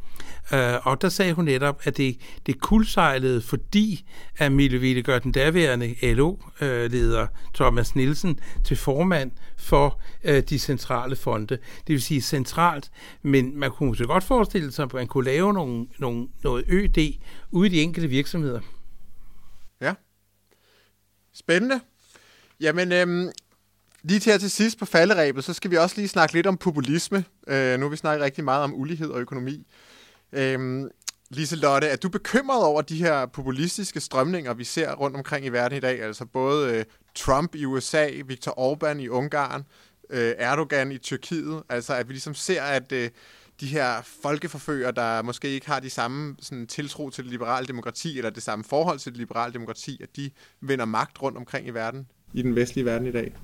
Øh, 0.53 0.87
og 0.87 1.03
der 1.03 1.09
sagde 1.09 1.33
hun 1.33 1.45
netop, 1.45 1.81
at 1.85 1.97
det, 1.97 2.19
det 2.47 2.61
kuldsejlede, 2.61 3.41
fordi 3.43 4.05
at 4.39 4.53
Mille 4.53 4.79
Ville 4.79 5.03
gør 5.03 5.19
den 5.19 5.33
daværende 5.33 6.15
LO-leder 6.15 7.27
Thomas 7.55 7.97
Nielsen 7.97 8.41
til 8.65 8.77
formand 8.77 9.31
for 9.57 10.01
øh, 10.25 10.43
de 10.43 10.59
centrale 10.59 11.17
fonde. 11.17 11.57
Det 11.57 11.61
vil 11.87 12.03
sige 12.03 12.21
centralt, 12.21 12.91
men 13.23 13.59
man 13.59 13.71
kunne 13.71 13.97
så 13.97 14.07
godt 14.07 14.25
forestille 14.25 14.73
sig, 14.73 14.83
at 14.83 14.93
man 14.93 15.07
kunne 15.07 15.25
lave 15.25 15.53
nogle, 15.53 15.87
nogle, 15.99 16.29
noget 16.43 16.65
ØD 16.69 16.99
ude 17.51 17.67
i 17.67 17.71
de 17.71 17.83
enkelte 17.83 18.09
virksomheder. 18.09 18.61
Ja. 19.81 19.95
Spændende. 21.35 21.81
Jamen, 22.61 22.93
øhm, 22.93 23.29
lige 24.03 24.21
til 24.21 24.33
her 24.33 24.39
til 24.39 24.51
sidst 24.51 24.79
på 24.79 24.85
falderæbet, 24.85 25.45
så 25.45 25.53
skal 25.53 25.71
vi 25.71 25.77
også 25.77 25.97
lige 25.97 26.09
snakke 26.09 26.35
lidt 26.35 26.47
om 26.47 26.57
populisme. 26.57 27.25
Øh, 27.49 27.79
nu 27.79 27.87
har 27.87 27.91
vi 27.91 27.97
snakket 27.97 28.25
rigtig 28.25 28.45
meget 28.45 28.65
om 28.65 28.75
ulighed 28.75 29.11
og 29.11 29.21
økonomi. 29.21 29.67
Øhm, 30.33 30.89
Liselotte, 31.31 31.87
er 31.87 31.97
du 31.97 32.09
bekymret 32.09 32.65
over 32.65 32.83
de 32.83 32.97
her 32.97 33.27
populistiske 33.27 34.01
strømninger, 34.01 34.55
vi 34.55 34.65
ser 34.65 34.95
rundt 34.95 35.17
omkring 35.17 35.47
i 35.47 35.49
verden 35.49 35.79
i 35.79 35.81
dag? 35.81 36.03
Altså 36.03 36.25
både 36.25 36.77
øh, 36.77 36.85
Trump 37.15 37.55
i 37.55 37.65
USA, 37.65 38.09
Viktor 38.27 38.51
Orbán 38.51 38.99
i 38.99 39.09
Ungarn, 39.09 39.63
øh, 40.11 40.35
Erdogan 40.39 40.93
i 40.93 40.99
Tyrkiet. 40.99 41.63
Altså 41.69 41.95
at 41.95 42.09
vi 42.09 42.13
ligesom 42.13 42.35
ser, 42.35 42.63
at 42.63 42.93
øh, 42.93 43.11
de 43.61 43.67
her 43.67 44.03
folkeforfører, 44.23 44.91
der 44.91 45.23
måske 45.23 45.49
ikke 45.49 45.67
har 45.67 45.81
de 45.81 45.91
samme 45.91 46.37
sådan, 46.41 46.67
tiltro 46.67 47.11
til 47.11 47.25
det 47.25 47.31
liberale 47.31 47.67
demokrati, 47.67 48.19
eller 48.19 48.31
det 48.31 48.43
samme 48.43 48.65
forhold 48.65 48.99
til 48.99 49.13
det 49.13 49.19
liberale 49.19 49.53
demokrati, 49.53 50.03
at 50.03 50.17
de 50.17 50.31
vinder 50.61 50.85
magt 50.85 51.23
rundt 51.23 51.39
omkring 51.39 51.67
i 51.67 51.71
verden, 51.71 52.07
i 52.35 52.43
den 52.43 52.57
vestlige 52.57 52.85
verden 52.85 53.07
i 53.07 53.13
dag. 53.13 53.35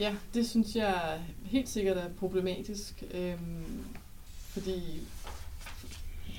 Ja, 0.00 0.14
det 0.34 0.48
synes 0.48 0.76
jeg 0.76 1.20
helt 1.44 1.68
sikkert 1.68 1.96
er 1.96 2.08
problematisk, 2.18 3.04
øhm, 3.14 3.84
fordi 4.48 5.00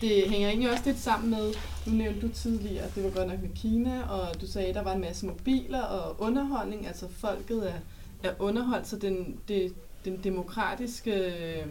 det 0.01 0.29
hænger 0.29 0.47
egentlig 0.47 0.71
også 0.71 0.83
lidt 0.85 0.99
sammen 0.99 1.29
med, 1.29 1.53
nu 1.87 1.93
nævnte 1.93 2.21
du 2.21 2.33
tidligere, 2.33 2.85
det 2.95 3.03
var 3.03 3.09
godt 3.09 3.27
nok 3.27 3.41
med 3.41 3.49
Kina, 3.55 4.03
og 4.03 4.41
du 4.41 4.47
sagde, 4.47 4.67
at 4.67 4.75
der 4.75 4.81
var 4.81 4.93
en 4.93 5.01
masse 5.01 5.25
mobiler 5.25 5.81
og 5.81 6.21
underholdning, 6.21 6.87
altså 6.87 7.07
folket 7.09 7.69
er, 7.69 7.79
er 8.23 8.33
underholdt, 8.39 8.87
så 8.87 8.97
den, 8.97 9.39
det, 9.47 9.73
den 10.05 10.19
demokratiske 10.23 11.13
øh, 11.13 11.65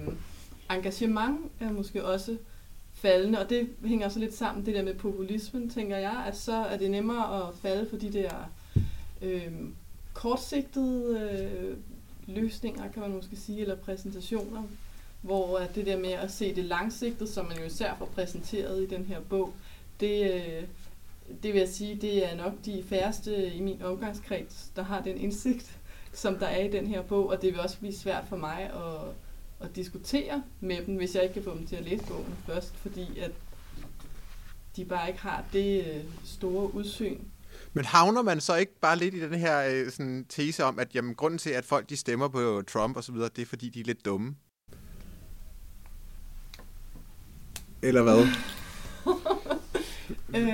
engagement 0.70 1.40
er 1.60 1.72
måske 1.72 2.04
også 2.04 2.36
faldende, 2.92 3.38
og 3.38 3.50
det 3.50 3.68
hænger 3.84 4.08
så 4.08 4.18
lidt 4.18 4.34
sammen, 4.34 4.66
det 4.66 4.74
der 4.74 4.82
med 4.82 4.94
populismen, 4.94 5.70
tænker 5.70 5.96
jeg, 5.96 6.24
at 6.26 6.36
så 6.36 6.54
er 6.54 6.76
det 6.76 6.90
nemmere 6.90 7.48
at 7.48 7.54
falde 7.62 7.90
for 7.90 7.96
de 7.96 8.12
der 8.12 8.30
øh, 9.22 9.52
kortsigtede 10.14 11.20
øh, 11.20 11.76
løsninger, 12.36 12.92
kan 12.92 13.02
man 13.02 13.14
måske 13.14 13.36
sige, 13.36 13.60
eller 13.60 13.76
præsentationer, 13.76 14.62
hvor 15.22 15.60
det 15.74 15.86
der 15.86 15.98
med 15.98 16.12
at 16.12 16.30
se 16.30 16.54
det 16.54 16.64
langsigtet, 16.64 17.28
som 17.28 17.46
man 17.46 17.58
jo 17.58 17.64
især 17.64 17.94
får 17.98 18.06
præsenteret 18.06 18.82
i 18.82 18.86
den 18.86 19.04
her 19.04 19.20
bog, 19.20 19.52
det, 20.00 20.32
øh, 20.32 20.64
det 21.42 21.52
vil 21.52 21.58
jeg 21.58 21.68
sige, 21.68 21.94
det 21.94 22.32
er 22.32 22.36
nok 22.36 22.52
de 22.64 22.84
færreste 22.88 23.54
i 23.54 23.60
min 23.60 23.82
omgangskreds, 23.82 24.70
der 24.76 24.82
har 24.82 25.02
den 25.02 25.16
indsigt, 25.16 25.78
som 26.12 26.38
der 26.38 26.46
er 26.46 26.64
i 26.64 26.70
den 26.70 26.86
her 26.86 27.02
bog, 27.02 27.28
og 27.28 27.42
det 27.42 27.52
vil 27.52 27.60
også 27.60 27.78
blive 27.78 27.94
svært 27.94 28.24
for 28.28 28.36
mig 28.36 28.62
at, 28.62 29.14
at 29.66 29.76
diskutere 29.76 30.42
med 30.60 30.86
dem, 30.86 30.96
hvis 30.96 31.14
jeg 31.14 31.22
ikke 31.22 31.32
kan 31.32 31.42
få 31.42 31.54
dem 31.54 31.66
til 31.66 31.76
at 31.76 31.84
læse 31.84 32.04
bogen 32.04 32.36
først, 32.46 32.76
fordi 32.76 33.18
at 33.18 33.30
de 34.76 34.84
bare 34.84 35.08
ikke 35.08 35.20
har 35.20 35.44
det 35.52 35.86
øh, 35.86 36.04
store 36.24 36.74
udsyn. 36.74 37.18
Men 37.72 37.84
havner 37.84 38.22
man 38.22 38.40
så 38.40 38.56
ikke 38.56 38.80
bare 38.80 38.98
lidt 38.98 39.14
i 39.14 39.20
den 39.20 39.34
her 39.34 39.68
øh, 39.70 39.90
sådan, 39.90 40.26
tese 40.28 40.64
om, 40.64 40.78
at 40.78 40.94
jamen, 40.94 41.14
grunden 41.14 41.38
til, 41.38 41.50
at 41.50 41.64
folk 41.64 41.90
de 41.90 41.96
stemmer 41.96 42.28
på 42.28 42.62
Trump 42.68 42.96
og 42.96 43.04
så 43.04 43.12
videre, 43.12 43.30
det 43.36 43.42
er 43.42 43.46
fordi, 43.46 43.68
de 43.68 43.80
er 43.80 43.84
lidt 43.84 44.04
dumme? 44.04 44.34
Eller 47.82 48.02
hvad? 48.02 48.18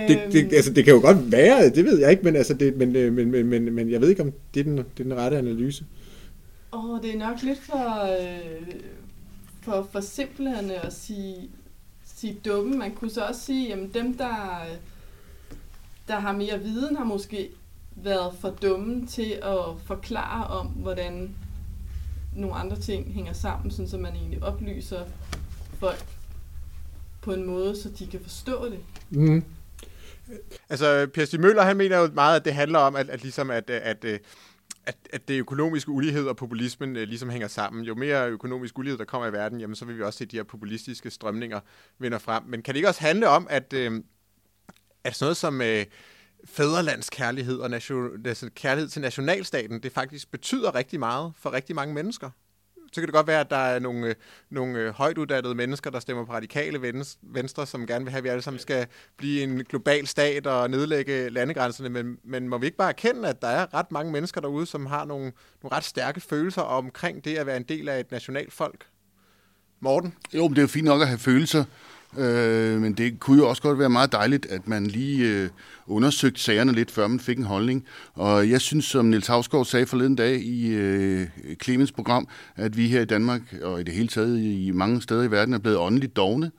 det, 0.08 0.32
det, 0.32 0.44
Øhm. 0.44 0.50
altså, 0.52 0.72
det 0.72 0.84
kan 0.84 0.94
jo 0.94 1.00
godt 1.00 1.32
være, 1.32 1.70
det 1.70 1.84
ved 1.84 1.98
jeg 1.98 2.10
ikke, 2.10 2.22
men, 2.22 2.36
altså, 2.36 2.54
det, 2.54 2.76
men, 2.76 2.96
øh, 2.96 3.12
men, 3.12 3.30
men, 3.30 3.46
men, 3.46 3.72
men 3.74 3.90
jeg 3.90 4.00
ved 4.00 4.08
ikke, 4.08 4.22
om 4.22 4.32
det 4.54 4.60
er 4.60 4.64
den, 4.64 4.76
det 4.76 5.00
er 5.00 5.02
den 5.02 5.14
rette 5.16 5.38
analyse. 5.38 5.84
Åh, 6.72 6.90
oh, 6.90 7.02
det 7.02 7.14
er 7.14 7.18
nok 7.18 7.42
lidt 7.42 7.58
for, 7.58 8.02
øh, 8.02 8.80
for, 9.62 9.88
for 9.92 10.00
simpelthen 10.00 10.70
at 10.70 10.92
sige, 10.92 11.50
sige 12.04 12.36
dumme. 12.44 12.78
Man 12.78 12.94
kunne 12.94 13.10
så 13.10 13.20
også 13.24 13.40
sige, 13.40 13.72
at 13.72 13.78
dem, 13.94 14.16
der, 14.16 14.64
der 16.08 16.18
har 16.18 16.32
mere 16.32 16.60
viden, 16.60 16.96
har 16.96 17.04
måske 17.04 17.50
været 17.96 18.34
for 18.40 18.50
dumme 18.50 19.06
til 19.06 19.38
at 19.42 19.64
forklare 19.84 20.46
om, 20.46 20.66
hvordan 20.66 21.34
nogle 22.36 22.56
andre 22.56 22.76
ting 22.76 23.14
hænger 23.14 23.32
sammen, 23.32 23.70
sådan 23.70 23.88
så 23.88 23.98
man 23.98 24.14
egentlig 24.14 24.42
oplyser 24.42 25.04
folk 25.78 26.06
på 27.22 27.32
en 27.32 27.46
måde, 27.46 27.82
så 27.82 27.88
de 27.98 28.06
kan 28.06 28.20
forstå 28.20 28.68
det. 28.68 28.78
Mm. 29.10 29.44
Altså, 30.68 31.06
Per 31.14 31.24
Stig 31.24 31.40
Møller, 31.40 31.62
han 31.62 31.76
mener 31.76 31.98
jo 31.98 32.08
meget, 32.14 32.36
at 32.36 32.44
det 32.44 32.54
handler 32.54 32.78
om, 32.78 32.96
at, 32.96 33.10
at, 33.10 33.22
ligesom 33.22 33.50
at, 33.50 33.70
at, 33.70 34.04
at, 34.04 34.20
at, 34.86 34.96
at 35.12 35.28
det 35.28 35.38
økonomiske 35.38 35.90
ulighed 35.90 36.26
og 36.26 36.36
populismen 36.36 36.96
øh, 36.96 37.08
ligesom 37.08 37.30
hænger 37.30 37.48
sammen. 37.48 37.84
Jo 37.84 37.94
mere 37.94 38.28
økonomisk 38.30 38.78
ulighed, 38.78 38.98
der 38.98 39.04
kommer 39.04 39.28
i 39.28 39.32
verden, 39.32 39.60
jamen, 39.60 39.76
så 39.76 39.84
vil 39.84 39.98
vi 39.98 40.02
også 40.02 40.18
se 40.18 40.24
de 40.26 40.36
her 40.36 40.44
populistiske 40.44 41.10
strømninger 41.10 41.60
vinder 41.98 42.18
frem. 42.18 42.42
Men 42.46 42.62
kan 42.62 42.74
det 42.74 42.78
ikke 42.78 42.88
også 42.88 43.00
handle 43.00 43.28
om, 43.28 43.46
at, 43.50 43.72
øh, 43.72 44.02
at 45.06 45.14
sådan 45.14 45.24
noget 45.24 45.36
som 45.36 45.62
øh, 45.62 45.84
fædrelandskærlighed 46.44 47.58
og 47.58 47.70
nation, 47.70 48.26
altså 48.26 48.50
kærlighed 48.54 48.88
til 48.88 49.02
nationalstaten, 49.02 49.82
det 49.82 49.92
faktisk 49.92 50.30
betyder 50.30 50.74
rigtig 50.74 50.98
meget 50.98 51.32
for 51.38 51.52
rigtig 51.52 51.76
mange 51.76 51.94
mennesker? 51.94 52.30
så 52.92 53.00
kan 53.00 53.06
det 53.06 53.14
godt 53.14 53.26
være, 53.26 53.40
at 53.40 53.50
der 53.50 53.56
er 53.56 53.78
nogle, 53.78 54.06
øh, 54.06 54.14
nogle 54.50 54.92
øh, 55.48 55.56
mennesker, 55.56 55.90
der 55.90 56.00
stemmer 56.00 56.24
på 56.24 56.32
radikale 56.32 56.82
venstre, 56.82 57.18
venstre, 57.22 57.66
som 57.66 57.86
gerne 57.86 58.04
vil 58.04 58.10
have, 58.10 58.18
at 58.18 58.24
vi 58.24 58.28
alle 58.28 58.42
sammen 58.42 58.58
skal 58.58 58.86
blive 59.16 59.42
en 59.42 59.64
global 59.64 60.06
stat 60.06 60.46
og 60.46 60.70
nedlægge 60.70 61.28
landegrænserne. 61.28 61.88
Men, 61.88 62.18
men 62.24 62.48
må 62.48 62.58
vi 62.58 62.66
ikke 62.66 62.78
bare 62.78 62.88
erkende, 62.88 63.28
at 63.28 63.42
der 63.42 63.48
er 63.48 63.74
ret 63.74 63.92
mange 63.92 64.12
mennesker 64.12 64.40
derude, 64.40 64.66
som 64.66 64.86
har 64.86 65.04
nogle, 65.04 65.32
nogle 65.62 65.76
ret 65.76 65.84
stærke 65.84 66.20
følelser 66.20 66.62
omkring 66.62 67.24
det 67.24 67.36
at 67.36 67.46
være 67.46 67.56
en 67.56 67.62
del 67.62 67.88
af 67.88 68.00
et 68.00 68.10
nationalt 68.10 68.52
folk? 68.52 68.86
Morten? 69.80 70.14
Jo, 70.34 70.42
men 70.42 70.50
det 70.50 70.58
er 70.58 70.62
jo 70.62 70.68
fint 70.68 70.84
nok 70.84 71.00
at 71.00 71.08
have 71.08 71.18
følelser, 71.18 71.64
øh, 72.18 72.80
men 72.80 72.92
det 72.92 73.20
kunne 73.20 73.38
jo 73.38 73.48
også 73.48 73.62
godt 73.62 73.78
være 73.78 73.90
meget 73.90 74.12
dejligt, 74.12 74.46
at 74.46 74.68
man 74.68 74.86
lige 74.86 75.28
øh, 75.28 75.48
undersøgte 75.86 76.40
sagerne 76.40 76.72
lidt, 76.72 76.90
før 76.90 77.06
man 77.06 77.20
fik 77.20 77.38
en 77.38 77.44
holdning. 77.44 77.84
Og 78.14 78.50
jeg 78.50 78.60
synes, 78.60 78.84
som 78.84 79.04
Niels 79.04 79.26
Havsgaard 79.26 79.64
sagde 79.64 79.86
forleden 79.86 80.16
dag 80.16 80.40
i 80.40 80.68
øh, 80.68 81.26
Clemens 81.62 81.92
program, 81.92 82.28
at 82.56 82.76
vi 82.76 82.88
her 82.88 83.00
i 83.00 83.04
Danmark, 83.04 83.40
og 83.62 83.80
i 83.80 83.82
det 83.82 83.94
hele 83.94 84.08
taget 84.08 84.38
i 84.38 84.70
mange 84.74 85.02
steder 85.02 85.22
i 85.22 85.30
verden, 85.30 85.54
er 85.54 85.58
blevet 85.58 85.78
åndeligt 85.78 86.16
dogne. 86.16 86.50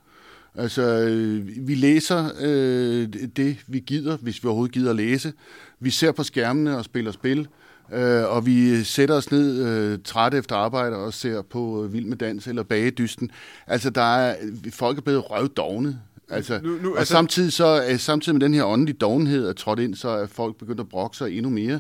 Altså, 0.56 0.82
øh, 0.82 1.68
vi 1.68 1.76
læser 1.76 2.30
øh, 2.42 3.08
det, 3.36 3.58
vi 3.68 3.80
gider, 3.80 4.18
hvis 4.18 4.44
vi 4.44 4.48
overhovedet 4.48 4.74
gider 4.74 4.90
at 4.90 4.96
læse. 4.96 5.34
Vi 5.80 5.90
ser 5.90 6.12
på 6.12 6.24
skærmene 6.24 6.78
og 6.78 6.86
spiller 6.86 7.12
spil. 7.12 7.48
Øh, 7.94 8.24
og 8.36 8.46
vi 8.46 8.84
sætter 8.84 9.16
os 9.16 9.32
ned 9.32 9.66
øh, 9.68 10.00
trætte 10.04 10.38
efter 10.38 10.56
arbejde 10.56 10.96
og 10.96 11.14
ser 11.14 11.42
på 11.42 11.84
øh, 11.84 11.94
Vild 11.94 12.06
med 12.06 12.18
Dans 12.18 12.48
eller 12.48 12.64
Bagedysten. 12.64 13.32
Altså, 13.68 13.90
der 13.90 14.16
er, 14.16 14.36
folk 14.74 14.98
er 14.98 15.02
blevet 15.02 15.32
røvdogne. 15.32 16.00
Altså, 16.30 16.60
Nu- 16.64 16.78
nu- 16.82 16.92
og 16.94 17.00
altså- 17.00 17.12
samtidig, 17.12 17.54
så, 17.54 17.86
øh, 17.90 18.00
samtidig 18.00 18.36
med 18.36 18.42
den 18.42 18.54
her 18.54 18.64
åndelige 18.64 18.98
dovenhed 18.98 19.48
er 19.50 19.54
trådt 19.54 19.80
ind, 19.80 19.96
så 19.96 20.10
er 20.10 20.28
folk 20.28 20.56
begyndt 20.56 20.80
at 20.80 20.90
brokke 20.90 21.18
sig 21.18 21.38
endnu 21.38 21.50
mere. 21.50 21.80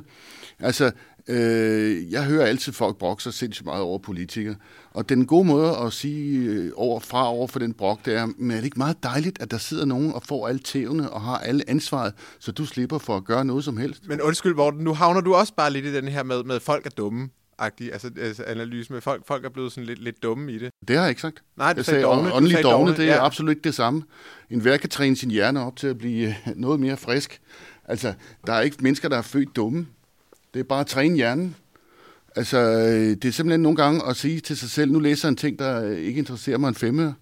Altså, 0.60 0.92
øh, 1.28 2.12
jeg 2.12 2.24
hører 2.24 2.46
altid 2.46 2.74
folk 2.74 2.98
brokke 2.98 3.24
sig 3.24 3.34
sindssygt 3.34 3.66
meget 3.66 3.82
over 3.82 4.00
politikere. 4.00 4.56
Og 4.92 5.10
den 5.10 5.26
gode 5.26 5.48
måde 5.48 5.78
at 5.78 5.94
sige 5.94 6.50
øh, 6.50 6.72
over, 6.76 7.00
fra 7.00 7.28
over 7.28 7.48
for 7.48 7.60
den 7.60 7.74
brok, 7.74 8.06
det 8.06 8.16
er, 8.16 8.26
men 8.26 8.52
er 8.52 8.56
det 8.56 8.66
ikke 8.66 8.80
meget 8.80 9.04
dejligt, 9.04 9.42
at 9.42 9.52
der 9.52 9.58
sidder 9.58 9.86
nogen 9.86 10.14
og 10.14 10.24
får 10.24 10.48
alle 10.48 10.60
tævne 10.60 11.10
og 11.10 11.22
har 11.22 11.38
alle 11.38 11.70
ansvaret, 11.70 12.14
så 12.40 12.52
du 12.52 12.66
slipper 12.66 12.98
for 12.98 13.18
at 13.18 13.26
gøre 13.26 13.46
noget 13.46 13.64
som 13.64 13.78
helst? 13.78 14.08
Men 14.08 14.22
undskyld, 14.22 14.56
Morten, 14.56 14.80
nu 14.80 14.94
havner 14.94 15.22
du 15.22 15.36
også 15.36 15.54
bare 15.54 15.72
lidt 15.72 15.86
i 15.86 15.94
den 15.94 16.08
her 16.08 16.24
med, 16.24 16.44
med 16.44 16.60
folk 16.60 16.86
er 16.86 16.90
dumme. 16.90 17.30
-agtig, 17.62 17.92
altså, 17.92 18.12
altså 18.22 18.44
analyse 18.44 18.94
med 18.94 19.02
folk, 19.02 19.28
folk 19.28 19.46
er 19.46 19.50
blevet 19.50 19.72
sådan 19.72 19.86
lidt, 19.86 20.04
lidt 20.04 20.24
dumme 20.24 20.52
i 20.52 20.58
det. 20.58 20.72
Det 20.88 20.96
har 20.96 21.04
jeg 21.04 21.10
ikke 21.10 21.22
sagt. 21.22 21.44
Nej, 21.58 21.74
du 21.74 21.78
Jeg 21.78 21.86
sagde 21.86 22.02
sagde, 22.02 22.16
dogne. 22.16 22.34
Åndelig 22.34 22.52
sagde 22.52 22.64
dogne, 22.64 22.78
dogne, 22.78 22.98
det 22.98 23.10
er 23.12 23.16
ja. 23.16 23.26
absolut 23.26 23.50
ikke 23.50 23.62
det 23.62 23.76
samme. 23.76 24.04
En 24.50 24.60
hver 24.60 24.78
kan 24.78 24.90
træne 24.90 25.16
sin 25.16 25.32
hjerne 25.32 25.66
op 25.66 25.76
til 25.76 25.88
at 25.88 25.98
blive 25.98 26.28
øh, 26.28 26.36
noget 26.56 26.80
mere 26.80 26.98
frisk. 26.98 27.42
Altså, 27.86 28.14
der 28.48 28.54
er 28.54 28.62
ikke 28.62 28.78
mennesker, 28.80 29.10
der 29.10 29.18
er 29.18 29.22
født 29.22 29.56
dumme. 29.56 29.88
Det 30.58 30.64
er 30.64 30.68
bare 30.68 30.80
at 30.80 30.88
træne 30.88 31.16
hjernen. 31.16 31.56
Altså, 32.36 32.58
øh, 32.58 33.10
det 33.10 33.26
er 33.26 33.32
simpelthen 33.32 33.62
nogle 33.62 33.76
gange 33.76 34.06
at 34.06 34.16
sige 34.16 34.40
til 34.40 34.58
sig 34.58 34.70
selv, 34.70 34.92
nu 34.92 35.00
læser 35.00 35.28
jeg 35.28 35.32
en 35.32 35.36
ting, 35.36 35.60
der 35.60 35.84
øh, 35.84 35.98
ikke 35.98 36.20
interesserer 36.20 36.58
mig 36.58 36.70
en 36.70 36.76
femme, 36.76 37.16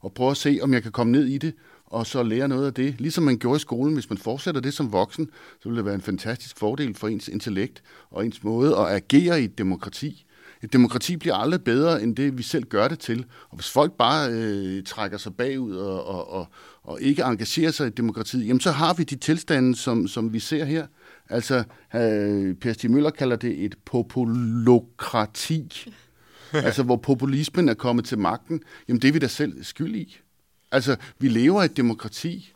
og 0.00 0.12
prøve 0.12 0.30
at 0.30 0.36
se, 0.36 0.58
om 0.62 0.74
jeg 0.74 0.82
kan 0.82 0.92
komme 0.92 1.12
ned 1.12 1.26
i 1.26 1.38
det, 1.38 1.54
og 1.86 2.06
så 2.06 2.22
lære 2.22 2.48
noget 2.48 2.66
af 2.66 2.74
det. 2.74 2.94
Ligesom 2.98 3.24
man 3.24 3.38
gjorde 3.38 3.56
i 3.56 3.60
skolen, 3.60 3.94
hvis 3.94 4.10
man 4.10 4.18
fortsætter 4.18 4.60
det 4.60 4.74
som 4.74 4.92
voksen, 4.92 5.30
så 5.62 5.68
vil 5.68 5.76
det 5.76 5.84
være 5.84 5.94
en 5.94 6.00
fantastisk 6.00 6.58
fordel 6.58 6.94
for 6.94 7.08
ens 7.08 7.28
intellekt 7.28 7.82
og 8.10 8.26
ens 8.26 8.44
måde 8.44 8.76
at 8.76 8.86
agere 8.86 9.40
i 9.40 9.44
et 9.44 9.58
demokrati. 9.58 10.26
Et 10.62 10.72
demokrati 10.72 11.16
bliver 11.16 11.34
aldrig 11.34 11.62
bedre, 11.62 12.02
end 12.02 12.16
det 12.16 12.38
vi 12.38 12.42
selv 12.42 12.64
gør 12.64 12.88
det 12.88 12.98
til. 12.98 13.24
Og 13.48 13.56
hvis 13.56 13.70
folk 13.70 13.92
bare 13.92 14.30
øh, 14.30 14.84
trækker 14.84 15.18
sig 15.18 15.34
bagud 15.34 15.76
og, 15.76 16.06
og, 16.06 16.30
og, 16.30 16.46
og 16.82 17.00
ikke 17.00 17.22
engagerer 17.22 17.70
sig 17.70 17.86
i 17.86 17.90
demokratiet, 17.90 18.46
jamen 18.46 18.60
så 18.60 18.70
har 18.70 18.94
vi 18.94 19.04
de 19.04 19.16
tilstande, 19.16 19.76
som, 19.76 20.08
som 20.08 20.32
vi 20.32 20.38
ser 20.38 20.64
her. 20.64 20.86
Altså, 21.28 21.64
øh, 21.94 22.54
Per 22.54 22.72
Stig 22.72 22.90
Møller 22.90 23.10
kalder 23.10 23.36
det 23.36 23.64
et 23.64 23.74
populokrati. 23.84 25.92
altså, 26.52 26.82
hvor 26.82 26.96
populismen 26.96 27.68
er 27.68 27.74
kommet 27.74 28.04
til 28.04 28.18
magten. 28.18 28.62
Jamen, 28.88 29.02
det 29.02 29.08
er 29.08 29.12
vi 29.12 29.18
da 29.18 29.28
selv 29.28 29.64
skyld 29.64 29.96
i. 29.96 30.18
Altså, 30.72 30.96
vi 31.18 31.28
lever 31.28 31.62
i 31.62 31.64
et 31.64 31.76
demokrati. 31.76 32.52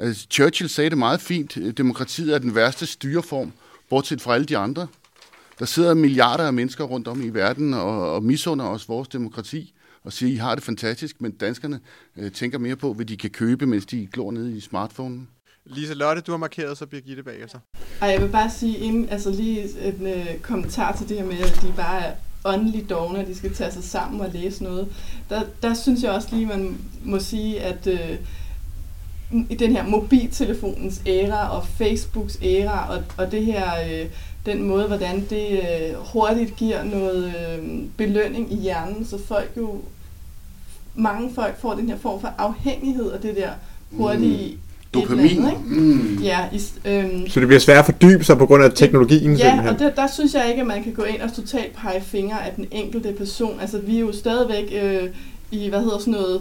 Altså, 0.00 0.26
Churchill 0.30 0.70
sagde 0.70 0.90
det 0.90 0.98
meget 0.98 1.20
fint. 1.20 1.58
Demokratiet 1.76 2.34
er 2.34 2.38
den 2.38 2.54
værste 2.54 2.86
styreform, 2.86 3.52
bortset 3.90 4.20
fra 4.20 4.34
alle 4.34 4.46
de 4.46 4.56
andre. 4.56 4.86
Der 5.58 5.64
sidder 5.64 5.94
milliarder 5.94 6.44
af 6.44 6.52
mennesker 6.52 6.84
rundt 6.84 7.08
om 7.08 7.22
i 7.22 7.28
verden 7.28 7.74
og, 7.74 8.14
og 8.14 8.22
misunder 8.22 8.64
os 8.64 8.88
vores 8.88 9.08
demokrati 9.08 9.74
og 10.04 10.12
siger, 10.12 10.32
I 10.32 10.36
har 10.36 10.54
det 10.54 10.64
fantastisk, 10.64 11.20
men 11.20 11.32
danskerne 11.32 11.80
øh, 12.16 12.32
tænker 12.32 12.58
mere 12.58 12.76
på, 12.76 12.94
hvad 12.94 13.06
de 13.06 13.16
kan 13.16 13.30
købe, 13.30 13.66
mens 13.66 13.86
de 13.86 14.08
glor 14.12 14.30
ned 14.30 14.48
i 14.48 14.60
smartphonen. 14.60 15.28
Lisa 15.66 15.94
Lotte, 15.94 16.22
du 16.22 16.32
har 16.32 16.38
markeret, 16.38 16.78
så 16.78 16.86
Birgitte 16.86 17.22
bagefter. 17.22 17.58
Og 18.00 18.12
jeg 18.12 18.20
vil 18.22 18.28
bare 18.28 18.50
sige, 18.50 18.78
inden, 18.78 19.08
altså 19.08 19.30
lige 19.30 19.62
en 19.82 20.06
øh, 20.06 20.38
kommentar 20.42 20.96
til 20.96 21.08
det 21.08 21.16
her 21.16 21.24
med, 21.24 21.38
at 21.40 21.58
de 21.62 21.72
bare 21.76 22.00
er 22.00 22.12
åndeligt 22.44 22.90
dogne, 22.90 23.18
og 23.18 23.26
de 23.26 23.34
skal 23.34 23.54
tage 23.54 23.72
sig 23.72 23.84
sammen 23.84 24.20
og 24.20 24.30
læse 24.32 24.64
noget. 24.64 24.88
Der, 25.30 25.42
der 25.62 25.74
synes 25.74 26.02
jeg 26.02 26.10
også 26.12 26.28
lige, 26.32 26.46
man 26.46 26.78
må 27.04 27.18
sige, 27.18 27.60
at 27.60 27.86
øh, 27.86 28.18
i 29.50 29.54
den 29.54 29.72
her 29.72 29.86
mobiltelefonens 29.86 31.02
æra 31.06 31.56
og 31.56 31.66
Facebooks 31.66 32.38
æra, 32.42 32.96
og, 32.96 33.04
og 33.16 33.32
det 33.32 33.44
her, 33.44 33.70
øh, 33.90 34.10
den 34.46 34.62
måde, 34.62 34.86
hvordan 34.86 35.26
det 35.30 35.50
øh, 35.50 35.94
hurtigt 36.12 36.56
giver 36.56 36.82
noget 36.82 37.34
øh, 37.34 37.84
belønning 37.96 38.52
i 38.52 38.56
hjernen, 38.56 39.06
så 39.06 39.24
folk 39.26 39.52
jo, 39.56 39.82
mange 40.94 41.34
folk 41.34 41.60
får 41.60 41.74
den 41.74 41.88
her 41.88 41.98
form 41.98 42.20
for 42.20 42.34
afhængighed 42.38 43.10
af 43.10 43.20
det 43.20 43.36
der 43.36 43.50
hurtige 43.90 44.44
eller 44.48 44.58
Dopamin. 44.94 45.38
andet, 45.38 45.50
ikke? 45.50 45.80
Mm. 45.80 46.18
Ja, 46.22 46.38
i, 46.52 46.62
øhm, 46.84 47.28
Så 47.28 47.40
det 47.40 47.48
bliver 47.48 47.60
svært 47.60 47.78
at 47.78 47.84
fordybe 47.84 48.24
sig 48.24 48.38
på 48.38 48.46
grund 48.46 48.64
af 48.64 48.72
teknologien 48.72 49.36
Ja, 49.36 49.68
og 49.68 49.78
der, 49.78 49.90
der 49.90 50.06
synes 50.06 50.34
jeg 50.34 50.48
ikke, 50.48 50.60
at 50.60 50.66
man 50.66 50.84
kan 50.84 50.92
gå 50.92 51.02
ind 51.02 51.20
og 51.20 51.34
totalt 51.34 51.76
pege 51.76 52.00
fingre 52.00 52.46
af 52.46 52.52
den 52.56 52.66
enkelte 52.70 53.12
person. 53.12 53.60
Altså, 53.60 53.78
vi 53.78 53.96
er 53.96 54.00
jo 54.00 54.12
stadigvæk 54.12 54.72
øh, 54.82 55.08
i, 55.50 55.68
hvad 55.68 55.80
hedder 55.80 55.98
sådan 55.98 56.12
noget, 56.12 56.40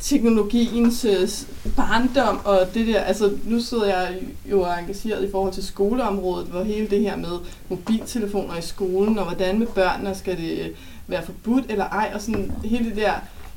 teknologiens 0.00 1.04
øh, 1.04 1.28
barndom, 1.76 2.40
og 2.44 2.58
det 2.74 2.86
der, 2.86 3.00
altså 3.00 3.30
nu 3.44 3.60
sidder 3.60 3.86
jeg 3.86 4.08
jo 4.50 4.60
og 4.60 4.68
er 4.68 4.76
engageret 4.76 5.24
i 5.24 5.30
forhold 5.30 5.52
til 5.52 5.62
skoleområdet, 5.62 6.46
hvor 6.46 6.62
hele 6.62 6.86
det 6.86 7.00
her 7.00 7.16
med 7.16 7.38
mobiltelefoner 7.68 8.56
i 8.56 8.62
skolen, 8.62 9.18
og 9.18 9.24
hvordan 9.24 9.58
med 9.58 9.66
børnene 9.66 10.14
skal 10.14 10.36
det 10.36 10.58
øh, 10.58 10.68
være 11.06 11.22
forbudt 11.24 11.64
eller 11.68 11.84
ej, 11.84 12.10
og 12.14 12.20
sådan 12.20 12.52
hele 12.64 12.84
det 12.84 12.96
der 12.96 13.12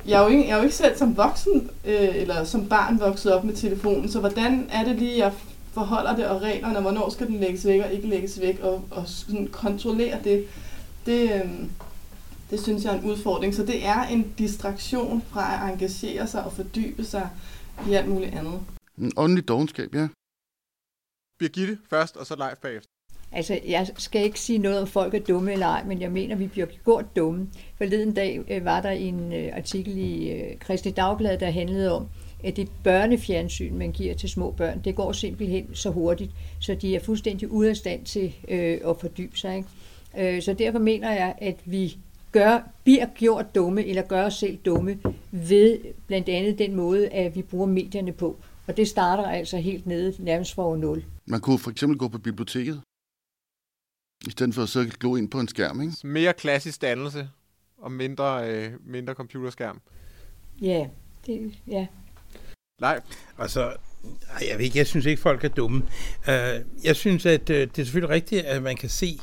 jeg 0.06 0.20
er 0.20 0.22
jo 0.22 0.28
ikke, 0.28 0.48
jeg 0.48 0.52
er 0.52 0.56
jo 0.56 0.62
ikke 0.62 0.76
selv 0.76 0.96
som 0.96 1.16
voksen 1.16 1.70
øh, 1.84 2.16
eller 2.16 2.44
som 2.44 2.68
barn 2.68 3.00
vokset 3.00 3.34
op 3.34 3.44
med 3.44 3.54
telefonen, 3.54 4.08
så 4.10 4.20
hvordan 4.20 4.68
er 4.72 4.84
det 4.84 4.96
lige, 4.96 5.18
jeg 5.18 5.32
forholder 5.72 6.16
det 6.16 6.26
og 6.26 6.42
reglerne, 6.42 6.76
og 6.76 6.82
hvornår 6.82 7.10
skal 7.10 7.26
den 7.26 7.40
lægges 7.40 7.66
væk 7.66 7.80
og 7.80 7.92
ikke 7.92 8.08
lægges 8.08 8.40
væk, 8.40 8.60
og, 8.60 8.84
og 8.90 9.08
sådan 9.08 9.46
kontrollere 9.46 10.18
det, 10.24 10.46
det, 11.06 11.32
øh, 11.34 11.50
det 12.50 12.60
synes 12.60 12.84
jeg 12.84 12.94
er 12.94 12.98
en 12.98 13.10
udfordring. 13.10 13.54
Så 13.54 13.66
det 13.66 13.86
er 13.86 14.02
en 14.02 14.34
distraktion 14.38 15.22
fra 15.30 15.54
at 15.54 15.72
engagere 15.72 16.26
sig 16.26 16.44
og 16.44 16.52
fordybe 16.52 17.04
sig 17.04 17.30
i 17.88 17.92
alt 17.92 18.08
muligt 18.08 18.34
andet. 18.34 18.60
En 18.98 19.12
åndelig 19.16 19.48
dogenskab, 19.48 19.94
ja. 19.94 20.08
Birgitte 21.38 21.78
først, 21.90 22.16
og 22.16 22.26
så 22.26 22.36
live 22.36 22.56
bagefter. 22.62 22.90
Altså, 23.32 23.58
jeg 23.68 23.88
skal 23.96 24.24
ikke 24.24 24.40
sige 24.40 24.58
noget 24.58 24.80
om 24.80 24.86
folk 24.86 25.14
er 25.14 25.18
dumme 25.18 25.52
eller 25.52 25.66
ej, 25.66 25.84
men 25.84 26.00
jeg 26.00 26.12
mener, 26.12 26.36
vi 26.36 26.46
bliver 26.46 26.66
gjort 26.84 27.16
dumme. 27.16 27.48
Forleden 27.78 28.14
dag 28.14 28.40
øh, 28.50 28.64
var 28.64 28.80
der 28.80 28.90
en 28.90 29.32
øh, 29.32 29.48
artikel 29.56 29.98
i 29.98 30.30
øh, 30.30 30.58
Kristelig 30.58 30.96
Dagblad, 30.96 31.38
der 31.38 31.50
handlede 31.50 31.96
om, 31.96 32.06
at 32.44 32.56
det 32.56 32.68
børnefjernsyn, 32.84 33.74
man 33.74 33.92
giver 33.92 34.14
til 34.14 34.28
små 34.28 34.50
børn, 34.50 34.80
det 34.84 34.94
går 34.94 35.12
simpelthen 35.12 35.74
så 35.74 35.90
hurtigt, 35.90 36.30
så 36.60 36.74
de 36.74 36.96
er 36.96 37.00
fuldstændig 37.00 37.50
ude 37.50 37.70
af 37.70 37.76
stand 37.76 38.04
til 38.04 38.34
øh, 38.48 38.78
at 38.88 38.96
fordybe 39.00 39.38
sig. 39.38 39.56
Ikke? 39.56 40.36
Øh, 40.36 40.42
så 40.42 40.52
derfor 40.52 40.78
mener 40.78 41.12
jeg, 41.12 41.34
at 41.38 41.56
vi 41.64 41.96
gør, 42.32 42.70
bliver 42.84 43.06
gjort 43.14 43.54
dumme, 43.54 43.84
eller 43.84 44.02
gør 44.02 44.24
os 44.24 44.34
selv 44.34 44.56
dumme, 44.56 44.98
ved 45.30 45.78
blandt 46.06 46.28
andet 46.28 46.58
den 46.58 46.74
måde, 46.74 47.08
at 47.08 47.36
vi 47.36 47.42
bruger 47.42 47.66
medierne 47.66 48.12
på. 48.12 48.36
Og 48.66 48.76
det 48.76 48.88
starter 48.88 49.22
altså 49.24 49.56
helt 49.56 49.86
nede, 49.86 50.14
nærmest 50.18 50.54
fra 50.54 50.76
0. 50.76 51.04
Man 51.26 51.40
kunne 51.40 51.58
for 51.58 51.70
eksempel 51.70 51.98
gå 51.98 52.08
på 52.08 52.18
biblioteket, 52.18 52.80
i 54.26 54.30
stedet 54.30 54.54
for 54.54 54.62
at 54.62 54.68
så 54.68 54.90
glo 55.00 55.16
ind 55.16 55.30
på 55.30 55.40
en 55.40 55.48
skærm, 55.48 55.80
ikke? 55.80 55.94
Mere 56.04 56.32
klassisk 56.32 56.82
dannelse 56.82 57.28
og 57.78 57.92
mindre, 57.92 58.50
øh, 58.50 58.72
mindre 58.86 59.14
computerskærm. 59.14 59.80
Ja, 60.60 60.86
det, 61.26 61.54
ja. 61.66 61.86
Live. 62.78 63.00
Altså, 63.38 63.72
jeg 64.48 64.58
ved 64.58 64.64
ikke, 64.64 64.78
jeg 64.78 64.86
synes 64.86 65.06
ikke, 65.06 65.22
folk 65.22 65.44
er 65.44 65.48
dumme. 65.48 65.82
Uh, 66.28 66.84
jeg 66.84 66.96
synes, 66.96 67.26
at 67.26 67.50
uh, 67.50 67.56
det 67.56 67.78
er 67.78 67.84
selvfølgelig 67.84 68.10
rigtigt, 68.10 68.44
at 68.44 68.62
man 68.62 68.76
kan 68.76 68.88
se, 68.88 69.20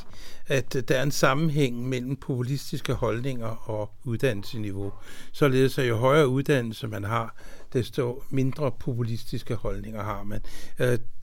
at 0.48 0.76
uh, 0.76 0.82
der 0.88 0.98
er 0.98 1.04
en 1.04 1.12
sammenhæng 1.12 1.90
mellem 1.90 2.16
populistiske 2.16 2.94
holdninger 2.94 3.70
og 3.70 3.92
uddannelsesniveau. 4.04 4.94
Således 5.32 5.78
at 5.78 5.88
jo 5.88 5.96
højere 5.96 6.28
uddannelse 6.28 6.88
man 6.88 7.04
har, 7.04 7.36
desto 7.74 8.24
mindre 8.30 8.72
populistiske 8.72 9.56
holdninger 9.56 10.04
har 10.04 10.24
man. 10.24 10.42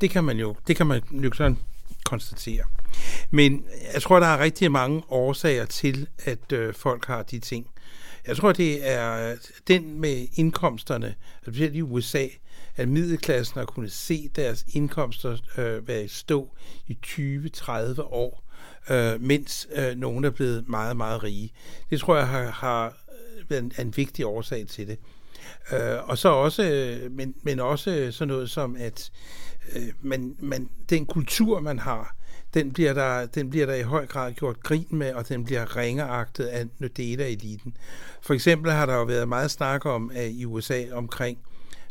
Det 0.00 0.10
kan 0.10 0.24
man 0.24 0.38
jo, 0.38 0.56
det 0.66 0.76
kan 0.76 0.86
man 0.86 1.02
jo 1.12 1.32
sådan 1.32 1.58
konstatere. 2.04 2.64
Men 3.30 3.64
jeg 3.94 4.02
tror, 4.02 4.20
der 4.20 4.26
er 4.26 4.38
rigtig 4.38 4.72
mange 4.72 5.02
årsager 5.08 5.64
til, 5.64 6.08
at 6.18 6.52
øh, 6.52 6.74
folk 6.74 7.04
har 7.06 7.22
de 7.22 7.38
ting. 7.38 7.66
Jeg 8.26 8.36
tror, 8.36 8.52
det 8.52 8.90
er 8.90 9.36
den 9.68 10.00
med 10.00 10.26
indkomsterne, 10.34 11.06
altså 11.06 11.50
specielt 11.50 11.74
i 11.74 11.82
USA, 11.82 12.26
at 12.76 12.88
middelklassen 12.88 13.58
har 13.58 13.64
kunnet 13.64 13.92
se 13.92 14.30
deres 14.36 14.64
indkomster 14.72 15.36
øh, 15.58 15.88
være 15.88 16.04
i 16.04 16.08
stå 16.08 16.56
i 16.86 16.98
20-30 17.06 18.02
år, 18.02 18.44
øh, 18.90 19.20
mens 19.20 19.68
øh, 19.74 19.96
nogen 19.96 20.24
er 20.24 20.30
blevet 20.30 20.68
meget, 20.68 20.96
meget 20.96 21.22
rige. 21.22 21.52
Det 21.90 22.00
tror 22.00 22.16
jeg 22.16 22.28
har, 22.28 22.50
har 22.50 22.96
været 23.48 23.62
en, 23.62 23.72
en 23.78 23.96
vigtig 23.96 24.26
årsag 24.26 24.66
til 24.68 24.88
det. 24.88 24.98
Øh, 25.72 26.08
og 26.08 26.18
så 26.18 26.28
også, 26.28 26.62
øh, 26.62 27.12
men, 27.12 27.34
men 27.42 27.60
også 27.60 28.08
sådan 28.10 28.28
noget 28.28 28.50
som, 28.50 28.76
at 28.78 29.10
øh, 29.76 29.82
man, 30.02 30.36
man, 30.38 30.68
den 30.90 31.06
kultur, 31.06 31.60
man 31.60 31.78
har, 31.78 32.16
den 32.54 32.72
bliver, 32.72 32.92
der, 32.92 33.26
den 33.26 33.50
bliver 33.50 33.66
der 33.66 33.74
i 33.74 33.82
høj 33.82 34.06
grad 34.06 34.32
gjort 34.32 34.60
grin 34.60 34.86
med, 34.90 35.12
og 35.12 35.28
den 35.28 35.44
bliver 35.44 35.76
ringeagtet 35.76 36.44
af 36.44 36.66
dele 36.96 37.24
af 37.24 37.28
eliten. 37.28 37.76
For 38.22 38.34
eksempel 38.34 38.72
har 38.72 38.86
der 38.86 38.94
jo 38.94 39.04
været 39.04 39.28
meget 39.28 39.50
snak 39.50 39.86
om 39.86 40.10
at 40.14 40.30
i 40.30 40.44
USA 40.44 40.84
omkring 40.92 41.38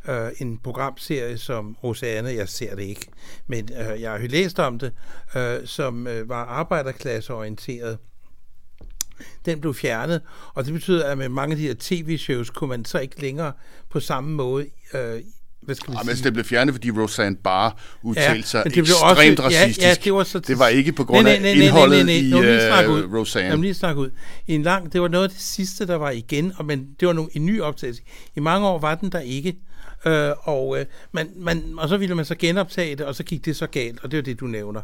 øh, 0.10 0.32
en 0.38 0.58
programserie 0.58 1.38
som 1.38 1.78
Rosanne, 1.84 2.30
jeg 2.30 2.50
ser 2.50 2.76
det 2.76 2.84
ikke, 2.84 3.08
men 3.48 3.70
øh, 3.74 4.02
jeg 4.02 4.12
har 4.12 4.20
jo 4.20 4.28
læst 4.28 4.60
om 4.60 4.80
det, 4.80 4.94
øh, 5.36 5.68
som 5.68 6.08
øh, 6.08 6.30
var 6.30 6.46
arbejderklasseorienteret. 6.46 7.98
Den 9.46 9.62
blev 9.62 9.74
fjernet, 9.74 10.22
og 10.54 10.66
det 10.66 10.74
betyder, 10.74 11.06
at 11.06 11.18
med 11.18 11.30
mange 11.30 11.54
af 11.54 11.58
de 11.58 11.68
her 11.68 11.76
tv-shows 11.80 12.50
kunne 12.50 12.68
man 12.70 12.86
så 12.86 13.00
ikke 13.00 13.22
længere 13.22 13.52
på 13.90 14.00
samme 14.00 14.36
måde 14.36 14.66
øh, 14.94 15.22
hvad 15.66 15.76
skal 15.76 15.92
vi 15.92 15.98
ja, 15.98 16.04
sige? 16.04 16.16
men 16.16 16.24
det 16.24 16.34
blev 16.34 16.46
fjernet, 16.46 16.74
fordi 16.74 16.92
Roseanne 16.92 17.36
Barr 17.36 17.78
udtalte 18.02 18.32
ja, 18.36 18.42
sig 18.42 18.64
det 18.64 18.72
blev 18.72 18.82
ekstremt 18.84 19.40
også, 19.40 19.58
racistisk. 19.58 19.82
Ja, 19.82 19.88
ja, 19.88 19.96
det, 20.04 20.14
var 20.14 20.24
så 20.24 20.40
det 20.40 20.60
var 20.60 20.68
ikke 20.68 20.92
på 20.92 21.04
grund 21.04 21.24
nej, 21.24 21.34
af 21.34 21.42
nej, 21.42 21.52
indholdet 21.52 22.06
nej, 22.06 22.22
nej, 22.22 22.40
nej, 22.70 22.86
nej. 22.86 22.98
i 22.98 23.04
uh, 23.04 23.14
Roseanne. 23.14 23.50
Lad 23.50 23.58
lige 23.58 23.74
snakke 23.74 24.02
ud. 24.02 24.10
En 24.48 24.64
lang, 24.64 24.94
det 24.94 25.02
var 25.02 25.08
noget 25.08 25.24
af 25.24 25.30
det 25.30 25.42
sidste, 25.42 25.88
der 25.88 25.96
var 25.96 26.10
igen, 26.10 26.54
og 26.58 26.66
men 26.66 26.88
det 27.00 27.08
var 27.08 27.14
nu 27.14 27.30
en 27.34 27.46
ny 27.46 27.62
optagelse. 27.62 28.02
I 28.36 28.40
mange 28.40 28.68
år 28.68 28.80
var 28.80 28.96
den 28.96 29.12
der 29.12 29.20
ikke. 29.20 29.56
Øh, 30.06 30.32
og, 30.44 30.80
øh, 30.80 30.86
man, 31.12 31.30
man, 31.36 31.64
og 31.78 31.90
så 31.90 31.98
ville 31.98 32.16
man 32.16 32.26
så 32.26 32.36
genoptage 32.36 32.96
det, 32.96 33.06
og 33.06 33.16
så 33.16 33.24
gik 33.24 33.46
det 33.46 33.56
så 33.56 33.68
galt, 33.68 34.04
og 34.04 34.12
det 34.12 34.18
er 34.18 34.22
det, 34.22 34.40
du 34.40 34.46
nævner. 34.46 34.82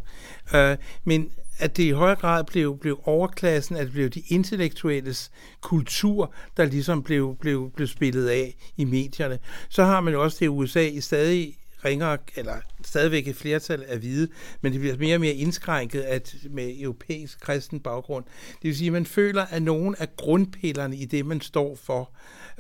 Øh, 0.56 0.78
men 1.04 1.30
at 1.60 1.78
det 1.78 1.84
i 1.84 1.92
højere 1.92 2.16
grad 2.16 2.44
blev, 2.44 2.78
blev 2.78 3.00
overklassen, 3.04 3.76
at 3.76 3.86
det 3.86 3.94
blev 3.94 4.10
de 4.10 4.22
intellektuelles 4.28 5.32
kultur, 5.62 6.34
der 6.58 6.66
ligesom 6.66 7.04
blev, 7.04 7.38
blev, 7.42 7.72
blev 7.76 7.88
spillet 7.88 8.28
af 8.28 8.56
i 8.78 8.86
medierne. 8.86 9.40
Så 9.70 9.84
har 9.84 10.02
man 10.02 10.14
jo 10.14 10.24
også 10.24 10.38
det 10.40 10.46
i 10.46 10.50
USA 10.50 10.88
i 10.88 11.02
stadig 11.02 11.59
ringer, 11.86 12.18
eller 12.36 12.56
stadigvæk 12.86 13.28
et 13.28 13.36
flertal 13.36 13.84
af 13.88 13.98
hvide, 13.98 14.28
men 14.62 14.74
det 14.74 14.82
bliver 14.82 14.98
mere 14.98 15.16
og 15.16 15.22
mere 15.22 15.34
indskrænket 15.34 16.02
at 16.02 16.36
med 16.50 16.76
europæisk 16.80 17.40
kristen 17.40 17.80
baggrund. 17.80 18.26
Det 18.48 18.64
vil 18.64 18.78
sige, 18.78 18.88
at 18.88 18.94
man 18.94 19.06
føler, 19.06 19.46
at 19.46 19.62
nogle 19.62 20.02
af 20.02 20.16
grundpillerne 20.16 20.96
i 20.96 21.06
det, 21.06 21.26
man 21.26 21.42
står 21.42 21.76
for, 21.76 22.12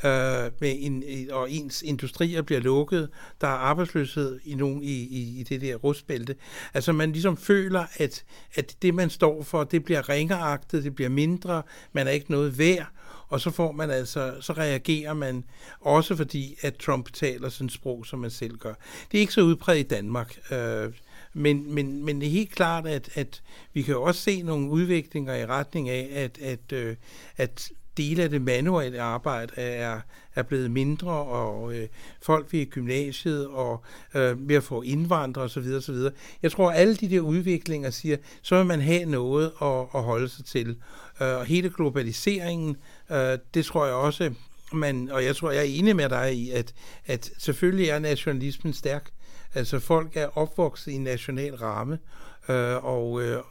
øh, 0.03 0.51
med 0.61 0.75
en, 0.79 1.03
og 1.31 1.51
ens 1.51 1.81
industrier 1.81 2.41
bliver 2.41 2.61
lukket, 2.61 3.09
der 3.41 3.47
er 3.47 3.51
arbejdsløshed 3.51 4.39
i, 4.43 4.55
nogen, 4.55 4.83
i, 4.83 4.93
i, 4.93 5.39
i 5.39 5.43
det 5.43 5.61
der 5.61 5.75
rustbælte. 5.75 6.35
Altså 6.73 6.91
man 6.91 7.11
ligesom 7.11 7.37
føler, 7.37 7.85
at, 7.97 8.23
at 8.55 8.75
det, 8.81 8.93
man 8.93 9.09
står 9.09 9.43
for, 9.43 9.63
det 9.63 9.83
bliver 9.83 10.09
ringeragtet, 10.09 10.83
det 10.83 10.95
bliver 10.95 11.09
mindre, 11.09 11.63
man 11.93 12.07
er 12.07 12.11
ikke 12.11 12.31
noget 12.31 12.57
værd, 12.57 12.87
og 13.29 13.41
så 13.41 13.51
får 13.51 13.71
man 13.71 13.91
altså, 13.91 14.35
så 14.41 14.53
reagerer 14.53 15.13
man 15.13 15.43
også 15.79 16.15
fordi, 16.15 16.55
at 16.61 16.75
Trump 16.75 17.13
taler 17.13 17.49
sådan 17.49 17.69
sprog, 17.69 18.05
som 18.05 18.19
man 18.19 18.31
selv 18.31 18.57
gør. 18.57 18.73
Det 19.11 19.17
er 19.17 19.21
ikke 19.21 19.33
så 19.33 19.41
udbredt 19.41 19.79
i 19.79 19.95
Danmark, 19.95 20.51
øh, 20.51 20.93
men, 21.33 21.73
men, 21.73 22.05
men 22.05 22.21
det 22.21 22.27
er 22.27 22.31
helt 22.31 22.51
klart, 22.51 22.87
at, 22.87 23.09
at 23.15 23.41
vi 23.73 23.81
kan 23.81 23.97
også 23.97 24.21
se 24.21 24.41
nogle 24.41 24.69
udviklinger 24.69 25.35
i 25.35 25.45
retning 25.45 25.89
af, 25.89 26.09
at, 26.11 26.37
at, 26.41 26.71
øh, 26.73 26.95
at 27.37 27.71
dele 27.97 28.23
af 28.23 28.29
det 28.29 28.41
manuelle 28.41 29.01
arbejde 29.01 29.53
er, 29.55 29.99
er 30.35 30.43
blevet 30.43 30.71
mindre, 30.71 31.11
og 31.11 31.75
øh, 31.75 31.87
folk 32.21 32.53
ved 32.53 32.65
gymnasiet, 32.65 33.47
og 33.47 33.83
øh, 34.15 34.49
ved 34.49 34.55
at 34.55 34.63
få 34.63 34.81
indvandrere 34.81 35.45
osv. 35.45 35.67
osv. 35.77 35.95
Jeg 36.43 36.51
tror, 36.51 36.71
at 36.71 36.79
alle 36.79 36.95
de 36.95 37.09
der 37.09 37.19
udviklinger 37.19 37.89
siger, 37.89 38.17
så 38.41 38.57
vil 38.57 38.65
man 38.65 38.81
have 38.81 39.05
noget 39.05 39.51
at, 39.61 39.79
at 39.95 40.03
holde 40.03 40.29
sig 40.29 40.45
til. 40.45 40.77
Øh, 41.21 41.37
og 41.37 41.45
hele 41.45 41.69
globaliseringen, 41.69 42.77
øh, 43.11 43.37
det 43.53 43.65
tror 43.65 43.85
jeg 43.85 43.95
også, 43.95 44.33
man, 44.73 45.09
og 45.11 45.23
jeg 45.23 45.35
tror, 45.35 45.51
jeg 45.51 45.59
er 45.59 45.77
enig 45.79 45.95
med 45.95 46.09
dig 46.09 46.35
i, 46.35 46.51
at, 46.51 46.73
at 47.05 47.31
selvfølgelig 47.37 47.89
er 47.89 47.99
nationalismen 47.99 48.73
stærk. 48.73 49.09
Altså 49.53 49.79
folk 49.79 50.17
er 50.17 50.37
opvokset 50.37 50.91
i 50.91 50.95
en 50.95 51.03
national 51.03 51.55
ramme, 51.55 51.99
øh, 52.49 52.85
og, 52.85 53.21
øh, 53.21 53.43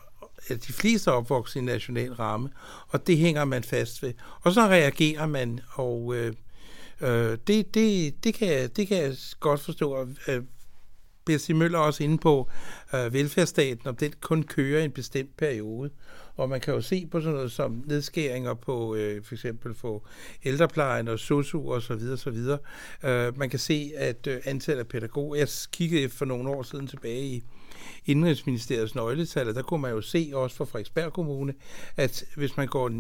at 0.49 0.67
de 0.67 0.73
fleste 0.73 1.11
er 1.11 1.15
opvokset 1.15 1.57
i 1.57 1.59
en 1.59 1.65
national 1.65 2.13
ramme, 2.13 2.51
og 2.89 3.07
det 3.07 3.19
hænger 3.19 3.45
man 3.45 3.65
fast 3.65 4.03
ved. 4.03 4.13
Og 4.43 4.53
så 4.53 4.61
reagerer 4.61 5.27
man, 5.27 5.61
og 5.73 6.15
øh, 6.17 6.33
øh, 7.01 7.39
det, 7.47 7.75
det, 7.75 8.15
det, 8.25 8.35
kan, 8.35 8.69
det 8.77 8.89
kan 8.89 8.97
jeg 8.97 9.17
godt 9.41 9.61
forstå. 9.61 10.09
Øh, 10.29 10.43
B.C. 11.25 11.51
Møller 11.51 11.79
også 11.79 12.05
inde 12.05 12.19
på 12.19 12.49
øh, 12.95 13.13
velfærdsstaten, 13.13 13.87
om 13.87 13.97
den 13.97 14.13
kun 14.21 14.43
kører 14.43 14.81
i 14.81 14.85
en 14.85 14.91
bestemt 14.91 15.37
periode. 15.37 15.91
Og 16.39 16.49
man 16.49 16.61
kan 16.61 16.75
jo 16.75 16.81
se 16.81 17.07
på 17.07 17.21
sådan 17.21 17.35
noget 17.35 17.53
som 17.53 17.83
nedskæringer 17.87 18.55
på 18.55 18.95
øh, 18.95 19.25
for 19.25 19.35
eksempel 19.35 19.75
på 19.75 20.07
ældreplejen 20.45 21.09
og 21.09 21.19
sosu 21.19 21.73
og 21.73 21.83
så 21.83 21.95
videre, 21.95 22.17
så 22.17 22.31
videre. 22.31 22.59
Øh, 23.05 23.39
man 23.39 23.51
kan 23.51 23.59
se, 23.59 23.93
at 23.97 24.27
øh, 24.27 24.41
antallet 24.45 24.81
af 24.81 24.89
pædagoger, 24.89 25.37
jeg 25.37 25.49
kiggede 25.73 26.09
for 26.09 26.25
nogle 26.25 26.51
år 26.51 26.63
siden 26.63 26.87
tilbage 26.87 27.23
i 27.23 27.43
Indrigsministeriets 28.07 28.95
nøgletal, 28.95 29.55
der 29.55 29.63
kunne 29.63 29.83
man 29.83 29.91
jo 29.91 30.01
se 30.01 30.31
også 30.35 30.57
fra 30.57 30.65
Frederiksberg 30.65 31.13
Kommune, 31.13 31.55
at 31.97 32.25
hvis 32.37 32.57
man 32.57 32.67
går 32.67 32.91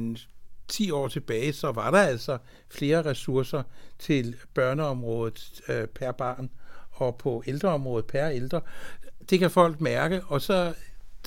10 0.68 0.91
år 0.91 1.09
tilbage, 1.09 1.53
så 1.53 1.72
var 1.72 1.91
der 1.91 1.99
altså 1.99 2.39
flere 2.70 3.05
ressourcer 3.05 3.62
til 3.99 4.36
børneområdet 4.55 5.61
øh, 5.68 5.86
per 5.86 6.12
barn 6.12 6.51
og 6.91 7.16
på 7.16 7.43
ældreområdet 7.47 8.07
per 8.07 8.28
ældre. 8.28 8.61
Det 9.30 9.39
kan 9.39 9.51
folk 9.51 9.80
mærke, 9.80 10.22
og 10.26 10.43
så 10.43 10.74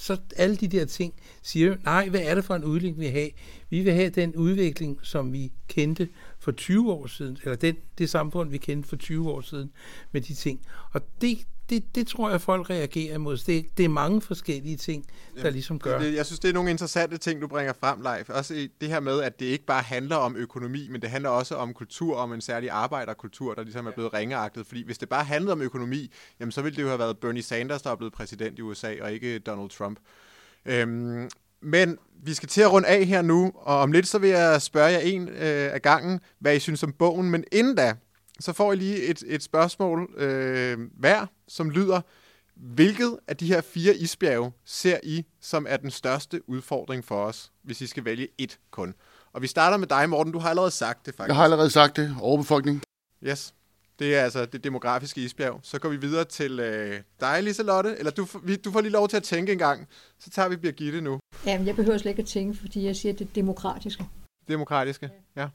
så 0.02 0.18
alle 0.36 0.56
de 0.56 0.68
der 0.68 0.86
ting 0.86 1.14
siger, 1.42 1.76
nej, 1.84 2.10
hvad 2.10 2.22
er 2.24 2.36
det 2.36 2.46
for 2.46 2.56
en 2.56 2.64
udvikling, 2.64 3.00
vi 3.00 3.02
vil 3.02 3.12
have? 3.12 3.30
Vi 3.70 3.82
vil 3.82 3.94
have 3.94 4.10
den 4.10 4.36
udvikling, 4.36 5.00
som 5.04 5.34
vi 5.34 5.52
kendte 5.68 6.10
for 6.40 6.52
20 6.52 6.92
år 6.92 7.08
siden, 7.08 7.38
eller 7.44 7.56
den, 7.56 7.76
det 7.98 8.10
samfund, 8.10 8.50
vi 8.50 8.58
kendte 8.58 8.90
for 8.90 8.96
20 8.96 9.32
år 9.32 9.42
siden 9.42 9.72
med 10.12 10.22
de 10.22 10.34
ting. 10.34 10.62
Og 10.92 11.02
det, 11.22 11.38
det, 11.72 11.96
det 11.96 12.08
tror 12.08 12.30
jeg, 12.30 12.42
folk 12.42 12.70
reagerer 12.70 13.16
imod. 13.16 13.38
Det, 13.38 13.78
det 13.78 13.86
er 13.86 13.90
mange 13.90 14.22
forskellige 14.22 14.78
ting, 14.78 15.06
der 15.42 15.50
ligesom 15.50 15.80
gør. 15.80 16.00
Det, 16.00 16.16
jeg 16.16 16.26
synes, 16.26 16.40
det 16.40 16.50
er 16.50 16.54
nogle 16.54 16.70
interessante 16.70 17.18
ting, 17.18 17.42
du 17.42 17.48
bringer 17.48 17.74
frem, 17.80 18.02
Leif. 18.02 18.30
Også 18.30 18.68
det 18.82 18.90
her 18.90 19.00
med, 19.00 19.22
at 19.22 19.40
det 19.40 19.46
ikke 19.46 19.66
bare 19.66 19.82
handler 19.82 20.16
om 20.16 20.36
økonomi, 20.36 20.88
men 20.92 21.02
det 21.02 21.10
handler 21.10 21.30
også 21.30 21.56
om 21.56 21.74
kultur, 21.74 22.16
om 22.18 22.34
en 22.34 22.42
særlig 22.42 22.70
arbejderkultur, 22.70 23.54
der 23.54 23.64
ligesom 23.64 23.88
er 23.88 23.92
blevet 23.92 24.14
ringeagtet. 24.14 24.68
Fordi 24.68 24.86
hvis 24.86 24.98
det 24.98 25.10
bare 25.10 25.24
handlede 25.24 25.52
om 25.52 25.62
økonomi, 25.62 26.12
jamen 26.40 26.52
så 26.52 26.62
ville 26.62 26.76
det 26.76 26.82
jo 26.82 26.88
have 26.88 27.00
været 27.00 27.18
Bernie 27.18 27.44
Sanders, 27.44 27.82
der 27.82 27.92
er 27.92 27.96
blevet 27.96 28.14
præsident 28.14 28.60
i 28.60 28.62
USA, 28.62 28.96
og 29.02 29.14
ikke 29.14 29.40
Donald 29.40 29.70
Trump. 29.70 30.00
Øhm, 30.66 31.30
men 31.62 31.98
vi 32.24 32.34
skal 32.34 32.50
til 32.50 32.62
at 32.62 32.72
runde 32.72 32.88
af 32.88 33.06
her 33.06 33.22
nu, 33.22 33.52
og 33.56 33.80
om 33.80 33.92
lidt 33.92 34.08
så 34.08 34.20
vil 34.20 34.30
jeg 34.30 34.62
spørge 34.62 34.92
jer 34.92 35.00
en 35.00 35.30
øh, 35.30 35.74
af 35.74 35.82
gangen, 35.82 36.20
hvad 36.40 36.56
I 36.56 36.60
synes 36.60 36.84
om 36.84 36.94
bogen. 36.94 37.32
Men 37.32 37.44
inden 37.52 37.76
da, 37.76 37.96
så 38.42 38.54
får 38.54 38.74
I 38.74 38.76
lige 38.76 39.04
et, 39.04 39.24
et 39.28 39.44
spørgsmål 39.44 40.14
øh, 40.18 40.78
hver, 41.00 41.26
som 41.48 41.70
lyder, 41.70 42.02
hvilket 42.56 43.18
af 43.28 43.38
de 43.38 43.48
her 43.48 43.62
fire 43.62 43.96
isbjerge 43.96 44.52
ser 44.66 45.00
I, 45.04 45.26
som 45.42 45.66
er 45.70 45.78
den 45.78 45.92
største 45.92 46.50
udfordring 46.50 47.06
for 47.06 47.24
os, 47.24 47.52
hvis 47.64 47.82
I 47.82 47.88
skal 47.88 48.06
vælge 48.06 48.28
et 48.38 48.60
kun? 48.72 48.94
Og 49.34 49.42
vi 49.42 49.48
starter 49.48 49.78
med 49.78 49.88
dig, 49.88 50.10
Morten. 50.10 50.34
Du 50.34 50.40
har 50.40 50.50
allerede 50.50 50.72
sagt 50.72 51.06
det, 51.06 51.16
faktisk. 51.16 51.28
Jeg 51.28 51.36
har 51.36 51.44
allerede 51.44 51.70
sagt 51.70 51.96
det. 51.96 52.16
Overbefolkning. 52.22 52.82
Yes. 53.24 53.54
Det 54.00 54.16
er 54.16 54.24
altså 54.24 54.46
det 54.46 54.64
demografiske 54.64 55.22
isbjerg. 55.22 55.60
Så 55.64 55.80
går 55.80 55.90
vi 55.90 55.98
videre 55.98 56.26
til 56.26 56.60
øh, 56.60 57.02
dig, 57.20 57.44
Liselotte. 57.44 57.96
Eller 57.98 58.12
du, 58.12 58.28
vi, 58.44 58.56
du 58.56 58.72
får 58.72 58.82
lige 58.82 58.92
lov 58.92 59.08
til 59.08 59.18
at 59.18 59.24
tænke 59.24 59.52
en 59.52 59.58
gang. 59.58 59.88
Så 60.20 60.30
tager 60.30 60.50
vi 60.50 60.56
Birgitte 60.56 61.02
nu. 61.02 61.20
Jamen, 61.46 61.68
jeg 61.68 61.76
behøver 61.76 61.98
slet 61.98 62.12
ikke 62.12 62.22
at 62.22 62.28
tænke, 62.28 62.60
fordi 62.60 62.86
jeg 62.86 62.96
siger 62.96 63.14
det 63.14 63.36
demokratiske. 63.36 64.06
Demokratiske, 64.48 65.10
ja. 65.36 65.48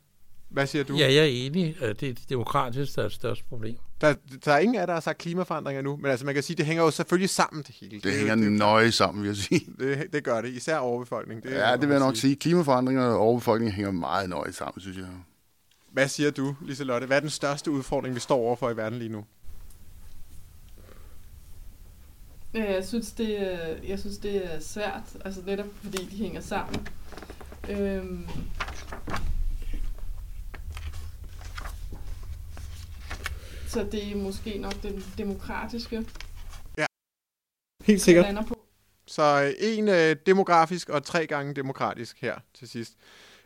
Hvad 0.49 0.67
siger 0.67 0.85
du? 0.85 0.97
Ja, 0.97 1.13
jeg 1.13 1.19
er 1.19 1.47
enig. 1.47 1.77
Det 1.81 1.89
er 1.89 1.93
det 1.93 2.29
demokratiske, 2.29 2.97
der 2.97 3.03
er 3.03 3.09
det 3.09 3.15
største 3.15 3.45
problem. 3.45 3.77
Der, 4.01 4.15
der 4.45 4.53
er 4.53 4.59
ingen 4.59 4.77
af 4.77 4.87
der 4.87 4.95
har 4.95 5.01
sagt 5.01 5.19
klimaforandringer 5.19 5.83
nu, 5.83 5.97
men 5.97 6.11
altså 6.11 6.27
man 6.27 6.35
kan 6.35 6.43
sige, 6.43 6.57
det 6.57 6.67
hænger 6.67 6.85
jo 6.85 6.91
selvfølgelig 6.91 7.31
sammen 7.31 7.63
det 7.63 7.75
hele. 7.81 7.97
Det, 7.97 8.05
det 8.05 8.13
hænger 8.13 8.35
det, 8.35 8.53
nøje 8.53 8.93
sammen, 8.93 9.23
vil 9.23 9.29
jeg 9.29 9.37
sige. 9.37 9.61
Det, 9.79 10.13
det 10.13 10.25
gør 10.25 10.41
det, 10.41 10.49
især 10.49 10.77
overbefolkning. 10.77 11.43
Det, 11.43 11.51
ja, 11.51 11.73
det 11.73 11.81
vil 11.81 11.91
jeg 11.91 11.99
nok 11.99 12.15
sige. 12.15 12.21
sige. 12.21 12.37
Klimaforandringer 12.37 13.05
og 13.05 13.19
overbefolkning 13.19 13.73
hænger 13.73 13.93
meget 13.93 14.31
nøje 14.31 14.53
sammen, 14.53 14.81
synes 14.81 14.97
jeg. 14.97 15.07
Hvad 15.93 16.09
siger 16.09 16.31
du, 16.31 16.57
Liselotte? 16.67 17.07
Hvad 17.07 17.17
er 17.17 17.21
den 17.21 17.31
største 17.31 17.71
udfordring, 17.71 18.15
vi 18.15 18.21
står 18.21 18.37
overfor 18.37 18.71
i 18.71 18.77
verden 18.77 18.99
lige 18.99 19.09
nu? 19.09 19.25
Jeg 22.55 22.85
synes, 22.87 23.13
det 23.13 23.43
er, 23.43 23.77
jeg 23.89 23.99
synes, 23.99 24.19
det 24.19 24.55
er 24.55 24.61
svært, 24.61 25.03
altså 25.25 25.41
netop 25.47 25.67
fordi 25.83 26.05
de 26.05 26.17
hænger 26.17 26.41
sammen. 26.41 26.87
Øhm, 27.69 28.27
så 33.77 33.87
det 33.93 34.13
er 34.13 34.17
måske 34.17 34.59
nok 34.59 34.83
den 34.83 35.05
demokratiske. 35.19 36.07
Ja, 36.79 36.87
helt 37.85 38.03
sikkert. 38.03 38.47
På. 38.49 38.59
Så 39.07 39.43
øh, 39.45 39.53
en 39.61 39.89
øh, 39.89 40.17
demografisk 40.27 40.89
og 40.89 41.05
tre 41.05 41.27
gange 41.27 41.55
demokratisk 41.55 42.21
her 42.21 42.35
til 42.55 42.69
sidst. 42.69 42.93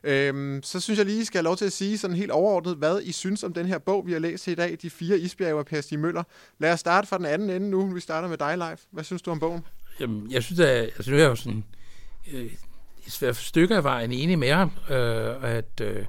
Øhm, 0.04 0.62
så 0.62 0.80
synes 0.80 0.98
jeg 0.98 1.06
lige, 1.06 1.20
I 1.20 1.24
skal 1.24 1.38
have 1.38 1.44
lov 1.44 1.56
til 1.56 1.64
at 1.64 1.72
sige 1.72 1.98
sådan 1.98 2.16
helt 2.16 2.30
overordnet, 2.30 2.76
hvad 2.76 3.00
I 3.02 3.12
synes 3.12 3.44
om 3.44 3.52
den 3.52 3.66
her 3.66 3.78
bog, 3.78 4.06
vi 4.06 4.12
har 4.12 4.18
læst 4.18 4.46
i 4.46 4.54
dag, 4.54 4.78
De 4.82 4.90
fire 4.90 5.18
isbjerge 5.18 5.58
af 5.58 5.66
Per 5.66 5.80
Stig 5.80 5.98
Møller. 5.98 6.22
Lad 6.58 6.72
os 6.72 6.80
starte 6.80 7.08
fra 7.08 7.18
den 7.18 7.26
anden 7.26 7.50
ende 7.50 7.70
nu. 7.70 7.86
Vi 7.86 8.00
starter 8.00 8.28
med 8.28 8.38
dig, 8.38 8.58
Leif. 8.58 8.80
Hvad 8.90 9.04
synes 9.04 9.22
du 9.22 9.30
om 9.30 9.40
bogen? 9.40 9.64
Jamen, 10.00 10.30
jeg 10.30 10.42
synes, 10.42 10.60
at 10.60 10.68
altså, 10.68 11.14
jeg 11.14 11.22
er 11.22 11.28
jo 11.28 11.36
sådan 11.36 11.64
øh, 12.32 12.52
i 13.06 13.10
svært 13.10 13.36
stykker 13.36 13.76
af 13.76 13.84
vejen 13.84 14.12
enig 14.12 14.38
med 14.38 14.52
ham, 14.52 14.72
øh, 14.90 15.56
at 15.56 15.80
øh, 15.82 16.04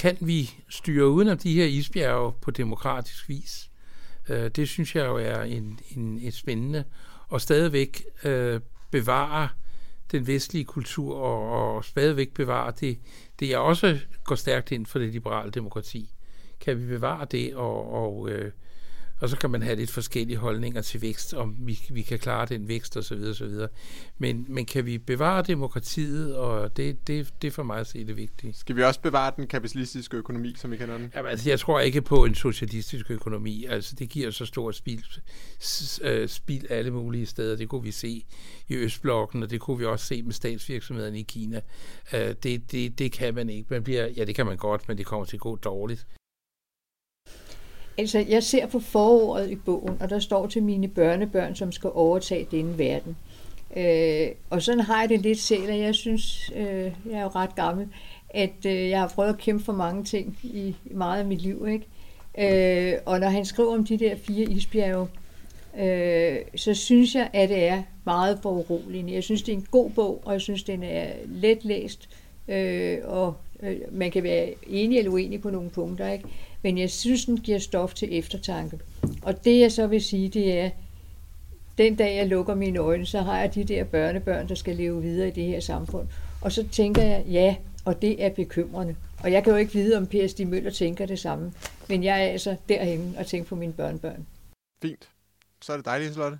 kan 0.00 0.16
vi 0.20 0.50
styre 0.68 1.08
udenom 1.08 1.38
de 1.38 1.54
her 1.54 1.64
isbjerge 1.64 2.32
på 2.40 2.50
demokratisk 2.50 3.28
vis? 3.28 3.70
Øh, 4.28 4.50
det 4.50 4.68
synes 4.68 4.96
jeg 4.96 5.06
jo 5.06 5.16
er 5.16 5.42
en, 5.42 5.80
en, 5.96 6.18
et 6.22 6.34
spændende 6.34 6.84
og 7.28 7.40
stadigvæk 7.40 8.02
øh, 8.24 8.60
bevare 8.90 9.48
den 10.12 10.26
vestlige 10.26 10.64
kultur 10.64 11.16
og, 11.16 11.74
og 11.76 11.84
stadigvæk 11.84 12.34
bevare 12.34 12.72
det, 12.80 12.98
det 13.40 13.48
jeg 13.48 13.58
også 13.58 13.98
går 14.24 14.34
stærkt 14.34 14.72
ind 14.72 14.86
for 14.86 14.98
det 14.98 15.12
liberale 15.12 15.50
demokrati. 15.50 16.14
Kan 16.60 16.80
vi 16.80 16.86
bevare 16.86 17.26
det 17.30 17.54
og, 17.54 17.92
og 17.92 18.30
øh, 18.30 18.52
og 19.20 19.28
så 19.28 19.36
kan 19.36 19.50
man 19.50 19.62
have 19.62 19.76
lidt 19.76 19.90
forskellige 19.90 20.36
holdninger 20.36 20.82
til 20.82 21.02
vækst, 21.02 21.34
om 21.34 21.56
vi, 21.58 21.78
vi 21.90 22.02
kan 22.02 22.18
klare 22.18 22.46
den 22.46 22.68
vækst 22.68 22.96
osv. 22.96 23.18
videre. 23.18 23.68
Men, 24.18 24.46
men 24.48 24.66
kan 24.66 24.86
vi 24.86 24.98
bevare 24.98 25.42
demokratiet, 25.42 26.36
og 26.36 26.76
det, 26.76 27.06
det, 27.06 27.32
det 27.42 27.48
er 27.48 27.52
for 27.52 27.62
mig 27.62 27.78
at 27.78 27.86
se 27.86 28.06
det 28.06 28.16
vigtige. 28.16 28.52
Skal 28.52 28.76
vi 28.76 28.82
også 28.82 29.00
bevare 29.00 29.32
den 29.36 29.46
kapitalistiske 29.46 30.16
økonomi, 30.16 30.54
som 30.56 30.70
vi 30.70 30.76
kender 30.76 30.98
den? 30.98 31.12
Jamen, 31.14 31.30
altså, 31.30 31.50
jeg 31.50 31.60
tror 31.60 31.80
ikke 31.80 32.02
på 32.02 32.24
en 32.24 32.34
socialistisk 32.34 33.10
økonomi. 33.10 33.64
Altså, 33.64 33.96
det 33.98 34.08
giver 34.08 34.30
så 34.30 34.46
stor 34.46 34.70
spil, 34.70 35.04
øh, 36.02 36.28
spil 36.28 36.66
alle 36.70 36.90
mulige 36.90 37.26
steder. 37.26 37.56
Det 37.56 37.68
kunne 37.68 37.82
vi 37.82 37.90
se 37.90 38.24
i 38.68 38.74
Østblokken, 38.74 39.42
og 39.42 39.50
det 39.50 39.60
kunne 39.60 39.78
vi 39.78 39.84
også 39.84 40.06
se 40.06 40.22
med 40.22 40.32
statsvirksomhederne 40.32 41.18
i 41.18 41.22
Kina. 41.22 41.60
Øh, 42.12 42.34
det, 42.42 42.72
det, 42.72 42.98
det 42.98 43.12
kan 43.12 43.34
man 43.34 43.50
ikke. 43.50 43.66
Man 43.70 43.82
bliver, 43.82 44.06
ja, 44.06 44.24
det 44.24 44.34
kan 44.34 44.46
man 44.46 44.56
godt, 44.56 44.88
men 44.88 44.98
det 44.98 45.06
kommer 45.06 45.24
til 45.24 45.36
at 45.36 45.40
gå 45.40 45.56
dårligt. 45.56 46.06
Altså, 47.98 48.24
jeg 48.28 48.42
ser 48.42 48.66
på 48.66 48.80
foråret 48.80 49.50
i 49.50 49.56
bogen, 49.56 49.96
og 50.00 50.10
der 50.10 50.18
står 50.18 50.46
til 50.46 50.62
mine 50.62 50.88
børnebørn, 50.88 51.54
som 51.54 51.72
skal 51.72 51.90
overtage 51.94 52.46
denne 52.50 52.78
verden. 52.78 53.16
Øh, 53.76 54.28
og 54.50 54.62
sådan 54.62 54.80
har 54.80 55.00
jeg 55.00 55.08
det 55.08 55.20
lidt 55.20 55.38
selv, 55.38 55.70
og 55.70 55.78
jeg 55.78 55.94
synes, 55.94 56.52
øh, 56.56 56.92
jeg 57.10 57.12
er 57.12 57.22
jo 57.22 57.28
ret 57.28 57.54
gammel, 57.54 57.88
at 58.30 58.66
øh, 58.66 58.88
jeg 58.88 59.00
har 59.00 59.08
prøvet 59.08 59.28
at 59.28 59.38
kæmpe 59.38 59.64
for 59.64 59.72
mange 59.72 60.04
ting 60.04 60.38
i, 60.42 60.76
meget 60.84 61.20
af 61.20 61.26
mit 61.26 61.42
liv. 61.42 61.66
Ikke? 61.68 61.86
Øh, 62.92 62.98
og 63.06 63.20
når 63.20 63.28
han 63.28 63.44
skriver 63.44 63.74
om 63.74 63.84
de 63.84 63.98
der 63.98 64.16
fire 64.16 64.50
isbjerge, 64.50 65.08
øh, 65.78 66.36
så 66.56 66.74
synes 66.74 67.14
jeg, 67.14 67.30
at 67.32 67.48
det 67.48 67.64
er 67.64 67.82
meget 68.04 68.38
foruroligende. 68.42 69.12
Jeg 69.12 69.22
synes, 69.22 69.42
det 69.42 69.52
er 69.52 69.56
en 69.56 69.66
god 69.70 69.90
bog, 69.90 70.22
og 70.24 70.32
jeg 70.32 70.40
synes, 70.40 70.62
den 70.62 70.82
er 70.82 71.06
let 71.26 71.64
læst, 71.64 72.08
øh, 72.48 72.98
og 73.04 73.34
øh, 73.62 73.76
man 73.92 74.10
kan 74.10 74.22
være 74.22 74.54
enig 74.66 74.98
eller 74.98 75.10
uenig 75.10 75.42
på 75.42 75.50
nogle 75.50 75.70
punkter. 75.70 76.12
Ikke? 76.12 76.24
Men 76.62 76.78
jeg 76.78 76.90
synes, 76.90 77.24
den 77.24 77.36
giver 77.36 77.58
stof 77.58 77.94
til 77.94 78.18
eftertanke. 78.18 78.78
Og 79.22 79.44
det 79.44 79.60
jeg 79.60 79.72
så 79.72 79.86
vil 79.86 80.02
sige, 80.02 80.28
det 80.28 80.58
er, 80.58 80.70
den 81.78 81.96
dag 81.96 82.16
jeg 82.16 82.26
lukker 82.26 82.54
mine 82.54 82.78
øjne, 82.78 83.06
så 83.06 83.20
har 83.20 83.40
jeg 83.40 83.54
de 83.54 83.64
der 83.64 83.84
børnebørn, 83.84 84.48
der 84.48 84.54
skal 84.54 84.76
leve 84.76 85.02
videre 85.02 85.28
i 85.28 85.30
det 85.30 85.44
her 85.44 85.60
samfund. 85.60 86.08
Og 86.42 86.52
så 86.52 86.68
tænker 86.72 87.02
jeg, 87.02 87.24
ja, 87.26 87.56
og 87.84 88.02
det 88.02 88.24
er 88.24 88.28
bekymrende. 88.28 88.96
Og 89.22 89.32
jeg 89.32 89.44
kan 89.44 89.52
jo 89.52 89.58
ikke 89.58 89.72
vide, 89.72 89.96
om 89.96 90.06
Per 90.06 90.26
Stig 90.26 90.48
Møller 90.48 90.70
tænker 90.70 91.06
det 91.06 91.18
samme. 91.18 91.52
Men 91.88 92.04
jeg 92.04 92.24
er 92.24 92.28
altså 92.28 92.56
derhenne 92.68 93.18
og 93.18 93.26
tænker 93.26 93.48
på 93.48 93.54
mine 93.54 93.72
børnebørn. 93.72 94.26
Fint. 94.82 95.08
Så 95.62 95.72
er 95.72 95.76
det 95.76 95.86
dejligt, 95.86 96.16
Lotte. 96.16 96.38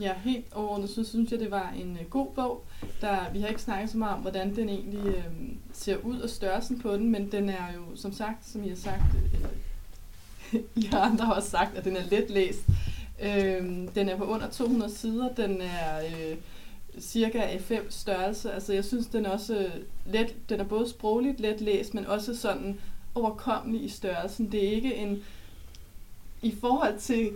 Ja, 0.00 0.12
helt 0.24 0.44
overordnet 0.52 0.90
så 0.90 1.04
synes 1.04 1.30
jeg, 1.30 1.40
det 1.40 1.50
var 1.50 1.74
en 1.76 1.98
øh, 2.00 2.10
god 2.10 2.26
bog. 2.34 2.64
Der, 3.00 3.32
vi 3.32 3.40
har 3.40 3.48
ikke 3.48 3.62
snakket 3.62 3.90
så 3.90 3.98
meget 3.98 4.14
om, 4.14 4.20
hvordan 4.20 4.56
den 4.56 4.68
egentlig 4.68 5.06
øh, 5.06 5.24
ser 5.72 5.96
ud 5.96 6.20
og 6.20 6.30
størrelsen 6.30 6.80
på 6.80 6.92
den, 6.92 7.10
men 7.10 7.32
den 7.32 7.48
er 7.48 7.72
jo, 7.74 7.96
som 7.96 8.12
sagt, 8.12 8.48
som 8.48 8.64
I 8.64 8.68
har 8.68 8.76
sagt, 8.76 9.02
øh, 9.14 10.60
I 10.84 10.86
har 10.86 11.00
andre 11.00 11.34
også 11.34 11.50
sagt, 11.50 11.76
at 11.76 11.84
den 11.84 11.96
er 11.96 12.04
let 12.10 12.30
læst. 12.30 12.60
Øh, 13.22 13.88
den 13.94 14.08
er 14.08 14.16
på 14.16 14.24
under 14.24 14.50
200 14.50 14.92
sider. 14.92 15.34
Den 15.34 15.60
er 15.60 16.04
øh, 16.06 16.36
cirka 17.00 17.56
A5 17.56 17.80
størrelse. 17.90 18.52
Altså 18.52 18.72
jeg 18.72 18.84
synes, 18.84 19.06
den 19.06 19.26
er 19.26 19.30
også 19.30 19.56
øh, 19.56 19.70
let, 20.06 20.34
den 20.48 20.60
er 20.60 20.64
både 20.64 20.88
sprogligt 20.88 21.40
let 21.40 21.60
læst, 21.60 21.94
men 21.94 22.06
også 22.06 22.36
sådan 22.36 22.80
overkommelig 23.14 23.84
i 23.84 23.88
størrelsen. 23.88 24.52
Det 24.52 24.64
er 24.64 24.70
ikke 24.70 24.94
en, 24.94 25.22
i 26.42 26.54
forhold 26.60 26.98
til 26.98 27.30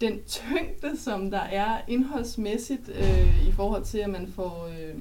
den 0.00 0.20
tyngde, 0.26 0.96
som 0.96 1.30
der 1.30 1.40
er 1.40 1.80
indholdsmæssigt 1.88 2.88
øh, 2.88 3.48
i 3.48 3.52
forhold 3.52 3.84
til, 3.84 3.98
at 3.98 4.10
man 4.10 4.32
får 4.32 4.68
øh, 4.78 5.00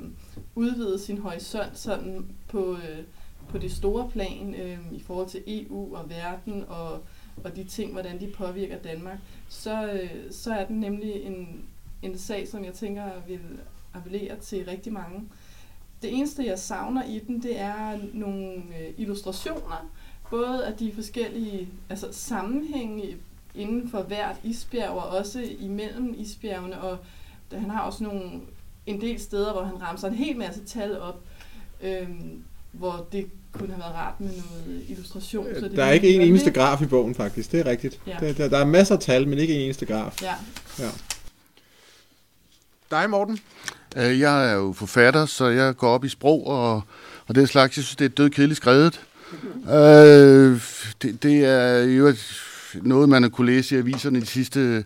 udvidet 0.55 1.01
sin 1.01 1.17
horisont 1.17 1.77
sådan 1.77 2.25
på, 2.47 2.73
øh, 2.73 3.03
på 3.49 3.57
det 3.57 3.71
store 3.71 4.09
plan 4.09 4.55
øh, 4.55 4.77
i 4.91 5.01
forhold 5.01 5.27
til 5.27 5.43
EU 5.47 5.95
og 5.95 6.09
verden 6.09 6.65
og, 6.67 6.99
og 7.43 7.55
de 7.55 7.63
ting, 7.63 7.91
hvordan 7.91 8.19
de 8.19 8.27
påvirker 8.27 8.77
Danmark, 8.77 9.17
så, 9.49 9.91
øh, 9.91 10.31
så 10.31 10.53
er 10.53 10.65
den 10.65 10.79
nemlig 10.79 11.23
en, 11.23 11.65
en 12.01 12.17
sag, 12.17 12.47
som 12.47 12.65
jeg 12.65 12.73
tænker 12.73 13.03
vil 13.27 13.39
appellere 13.93 14.35
til 14.39 14.65
rigtig 14.65 14.93
mange. 14.93 15.23
Det 16.01 16.13
eneste, 16.13 16.45
jeg 16.45 16.59
savner 16.59 17.03
i 17.03 17.19
den, 17.19 17.43
det 17.43 17.59
er 17.59 17.99
nogle 18.13 18.53
øh, 18.55 18.93
illustrationer, 18.97 19.89
både 20.29 20.65
af 20.65 20.77
de 20.77 20.93
forskellige 20.93 21.69
altså 21.89 22.07
sammenhænge 22.11 23.17
inden 23.55 23.91
for 23.91 24.01
hvert 24.01 24.35
isbjerg, 24.43 24.89
og 24.89 25.17
også 25.17 25.43
imellem 25.59 26.15
isbjergene, 26.17 26.81
og 26.81 26.97
han 27.51 27.69
har 27.69 27.81
også 27.81 28.03
nogle, 28.03 28.21
en 28.85 29.01
del 29.01 29.19
steder, 29.19 29.51
hvor 29.51 29.63
han 29.63 29.81
ramser 29.81 30.07
en 30.07 30.13
hel 30.13 30.37
masse 30.37 30.65
tal 30.65 30.99
op, 30.99 31.19
øhm, 31.81 32.43
hvor 32.71 33.07
det 33.11 33.29
kunne 33.51 33.69
have 33.69 33.79
været 33.79 33.95
rart 33.95 34.21
med 34.21 34.29
noget 34.29 34.83
illustration. 34.87 35.47
Så 35.59 35.67
det 35.67 35.77
der 35.77 35.83
er 35.83 35.91
ikke 35.91 36.15
en 36.15 36.21
eneste 36.21 36.51
graf 36.51 36.81
i 36.81 36.85
bogen, 36.85 37.15
faktisk. 37.15 37.51
Det 37.51 37.59
er 37.59 37.65
rigtigt. 37.65 37.99
Ja. 38.07 38.17
Der, 38.19 38.33
der, 38.33 38.49
der 38.49 38.57
er 38.57 38.65
masser 38.65 38.95
af 38.95 39.01
tal, 39.01 39.27
men 39.27 39.39
ikke 39.39 39.53
en 39.55 39.61
eneste 39.61 39.85
graf. 39.85 40.21
Ja. 40.21 40.33
ja. 40.79 40.89
Dig, 42.91 43.09
Morten? 43.09 43.39
Øh, 43.95 44.19
jeg 44.19 44.51
er 44.51 44.53
jo 44.53 44.73
forfatter, 44.73 45.25
så 45.25 45.47
jeg 45.47 45.75
går 45.75 45.89
op 45.89 46.05
i 46.05 46.09
sprog 46.09 46.47
og, 46.47 46.81
og 47.27 47.35
det 47.35 47.49
slags. 47.49 47.77
Jeg 47.77 47.83
synes, 47.83 47.95
det 47.95 48.05
er 48.05 48.09
død 48.09 48.29
kedeligt 48.29 48.57
skrevet. 48.57 49.01
øh, 49.77 50.61
det, 51.01 51.23
det 51.23 51.45
er 51.45 51.79
jo 51.79 52.13
noget, 52.75 53.09
man 53.09 53.23
har 53.23 53.29
kunne 53.29 53.51
læse 53.51 53.75
i 53.75 53.77
aviserne 53.77 54.21
de 54.21 54.25
sidste 54.25 54.83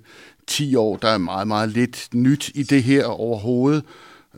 10 0.47 0.75
år. 0.75 0.97
Der 0.97 1.07
er 1.07 1.17
meget, 1.17 1.47
meget 1.47 1.69
lidt 1.69 2.09
nyt 2.13 2.51
i 2.55 2.63
det 2.63 2.83
her 2.83 3.05
overhovedet. 3.05 3.83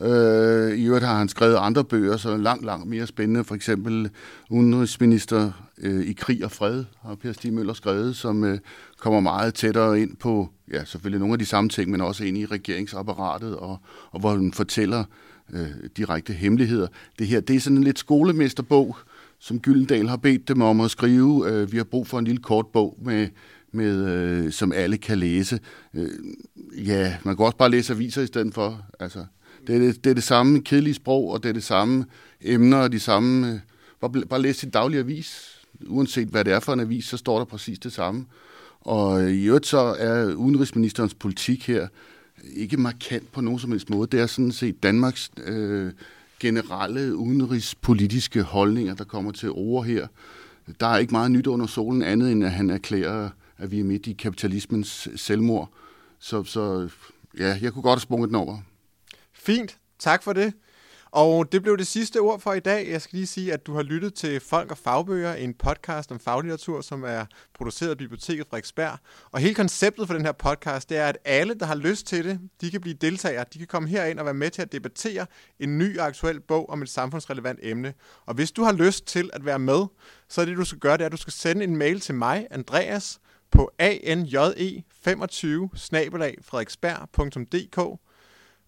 Øh, 0.00 0.78
I 0.78 0.86
øvrigt 0.86 1.04
har 1.04 1.18
han 1.18 1.28
skrevet 1.28 1.56
andre 1.56 1.84
bøger, 1.84 2.16
så 2.16 2.36
langt, 2.36 2.64
langt 2.64 2.86
mere 2.86 3.06
spændende. 3.06 3.44
For 3.44 3.54
eksempel 3.54 4.10
Udenrigsminister 4.50 5.52
øh, 5.78 6.06
i 6.06 6.12
krig 6.12 6.44
og 6.44 6.50
fred 6.50 6.84
har 7.02 7.14
Per 7.14 7.32
Stig 7.32 7.52
Møller 7.52 7.74
skrevet, 7.74 8.16
som 8.16 8.44
øh, 8.44 8.58
kommer 9.00 9.20
meget 9.20 9.54
tættere 9.54 10.00
ind 10.00 10.16
på, 10.16 10.48
ja, 10.72 10.84
selvfølgelig 10.84 11.20
nogle 11.20 11.32
af 11.32 11.38
de 11.38 11.46
samme 11.46 11.70
ting, 11.70 11.90
men 11.90 12.00
også 12.00 12.24
ind 12.24 12.38
i 12.38 12.46
regeringsapparatet, 12.46 13.56
og, 13.56 13.78
og 14.10 14.20
hvor 14.20 14.30
han 14.30 14.52
fortæller 14.52 15.04
øh, 15.52 15.68
direkte 15.96 16.32
hemmeligheder. 16.32 16.86
Det 17.18 17.26
her, 17.26 17.40
det 17.40 17.56
er 17.56 17.60
sådan 17.60 17.76
en 17.76 17.84
lidt 17.84 17.98
skolemesterbog, 17.98 18.96
som 19.38 19.60
Gyldendal 19.60 20.08
har 20.08 20.16
bedt 20.16 20.48
dem 20.48 20.62
om 20.62 20.80
at 20.80 20.90
skrive. 20.90 21.50
Øh, 21.50 21.72
vi 21.72 21.76
har 21.76 21.84
brug 21.84 22.06
for 22.06 22.18
en 22.18 22.24
lille 22.24 22.42
kort 22.42 22.66
bog, 22.66 22.98
med, 23.02 23.28
med, 23.72 24.06
øh, 24.06 24.52
som 24.52 24.72
alle 24.72 24.96
kan 24.96 25.18
læse. 25.18 25.60
Øh, 25.94 26.08
ja, 26.86 27.16
man 27.24 27.36
kan 27.36 27.44
også 27.44 27.56
bare 27.56 27.70
læse 27.70 27.92
aviser 27.92 28.22
i 28.22 28.26
stedet 28.26 28.54
for. 28.54 28.86
Altså, 29.00 29.24
det, 29.66 29.74
er 29.74 29.78
det, 29.78 30.04
det 30.04 30.10
er 30.10 30.14
det 30.14 30.22
samme 30.22 30.60
kedelige 30.60 30.94
sprog, 30.94 31.30
og 31.30 31.42
det 31.42 31.48
er 31.48 31.52
det 31.52 31.64
samme 31.64 32.04
emner, 32.40 32.76
og 32.76 32.92
de 32.92 33.00
samme... 33.00 33.52
Øh, 33.52 33.58
bare, 34.00 34.26
bare 34.26 34.42
læse 34.42 34.60
sin 34.60 34.70
daglige 34.70 35.00
avis. 35.00 35.52
Uanset 35.86 36.28
hvad 36.28 36.44
det 36.44 36.52
er 36.52 36.60
for 36.60 36.72
en 36.72 36.80
avis, 36.80 37.04
så 37.04 37.16
står 37.16 37.38
der 37.38 37.44
præcis 37.44 37.78
det 37.78 37.92
samme. 37.92 38.26
Og 38.80 39.22
øh, 39.22 39.30
i 39.30 39.44
øvrigt 39.44 39.66
så 39.66 39.78
er 39.98 40.34
udenrigsministerens 40.34 41.14
politik 41.14 41.66
her 41.66 41.88
ikke 42.56 42.76
markant 42.76 43.32
på 43.32 43.40
nogen 43.40 43.58
som 43.58 43.70
helst 43.70 43.90
måde. 43.90 44.08
Det 44.12 44.20
er 44.20 44.26
sådan 44.26 44.52
set 44.52 44.82
Danmarks 44.82 45.30
øh, 45.46 45.92
generelle 46.40 47.16
udenrigspolitiske 47.16 48.42
holdninger, 48.42 48.94
der 48.94 49.04
kommer 49.04 49.32
til 49.32 49.50
ord 49.50 49.84
her. 49.84 50.06
Der 50.80 50.86
er 50.86 50.98
ikke 50.98 51.12
meget 51.12 51.30
nyt 51.30 51.46
under 51.46 51.66
solen 51.66 52.02
andet, 52.02 52.32
end 52.32 52.44
at 52.44 52.52
han 52.52 52.70
erklærer, 52.70 53.30
at 53.58 53.70
vi 53.70 53.80
er 53.80 53.84
midt 53.84 54.06
i 54.06 54.12
kapitalismens 54.12 55.08
selvmord. 55.16 55.70
Så, 56.18 56.44
så 56.44 56.88
ja, 57.38 57.58
jeg 57.62 57.72
kunne 57.72 57.82
godt 57.82 57.96
have 57.96 58.00
sprunget 58.00 58.28
den 58.28 58.36
over. 58.36 58.58
Fint. 59.32 59.78
Tak 59.98 60.22
for 60.22 60.32
det. 60.32 60.52
Og 61.16 61.52
det 61.52 61.62
blev 61.62 61.78
det 61.78 61.86
sidste 61.86 62.20
ord 62.20 62.40
for 62.40 62.52
i 62.52 62.60
dag. 62.60 62.88
Jeg 62.90 63.02
skal 63.02 63.16
lige 63.16 63.26
sige, 63.26 63.52
at 63.52 63.66
du 63.66 63.74
har 63.74 63.82
lyttet 63.82 64.14
til 64.14 64.40
Folk 64.40 64.70
og 64.70 64.78
Fagbøger, 64.78 65.34
en 65.34 65.54
podcast 65.54 66.12
om 66.12 66.20
faglitteratur, 66.20 66.80
som 66.80 67.04
er 67.04 67.24
produceret 67.54 67.90
af 67.90 67.98
Biblioteket 67.98 68.46
Frederiksberg. 68.46 68.98
Og 69.32 69.40
hele 69.40 69.54
konceptet 69.54 70.06
for 70.06 70.14
den 70.14 70.24
her 70.24 70.32
podcast, 70.32 70.88
det 70.88 70.98
er, 70.98 71.06
at 71.06 71.18
alle, 71.24 71.54
der 71.54 71.66
har 71.66 71.74
lyst 71.74 72.06
til 72.06 72.24
det, 72.24 72.40
de 72.60 72.70
kan 72.70 72.80
blive 72.80 72.94
deltagere. 72.94 73.44
De 73.52 73.58
kan 73.58 73.66
komme 73.66 73.88
herind 73.88 74.18
og 74.18 74.24
være 74.24 74.34
med 74.34 74.50
til 74.50 74.62
at 74.62 74.72
debattere 74.72 75.26
en 75.60 75.78
ny 75.78 75.98
og 75.98 76.06
aktuel 76.06 76.40
bog 76.40 76.70
om 76.70 76.82
et 76.82 76.88
samfundsrelevant 76.88 77.58
emne. 77.62 77.94
Og 78.26 78.34
hvis 78.34 78.52
du 78.52 78.62
har 78.62 78.72
lyst 78.72 79.06
til 79.06 79.30
at 79.32 79.44
være 79.44 79.58
med, 79.58 79.86
så 80.28 80.40
er 80.40 80.44
det, 80.44 80.56
du 80.56 80.64
skal 80.64 80.78
gøre, 80.78 80.96
det 80.96 81.02
er, 81.02 81.06
at 81.06 81.12
du 81.12 81.16
skal 81.16 81.32
sende 81.32 81.64
en 81.64 81.76
mail 81.76 82.00
til 82.00 82.14
mig, 82.14 82.46
Andreas, 82.50 83.20
på 83.50 83.70
anje25 83.82 83.86
frederiksberg.dk 86.42 88.00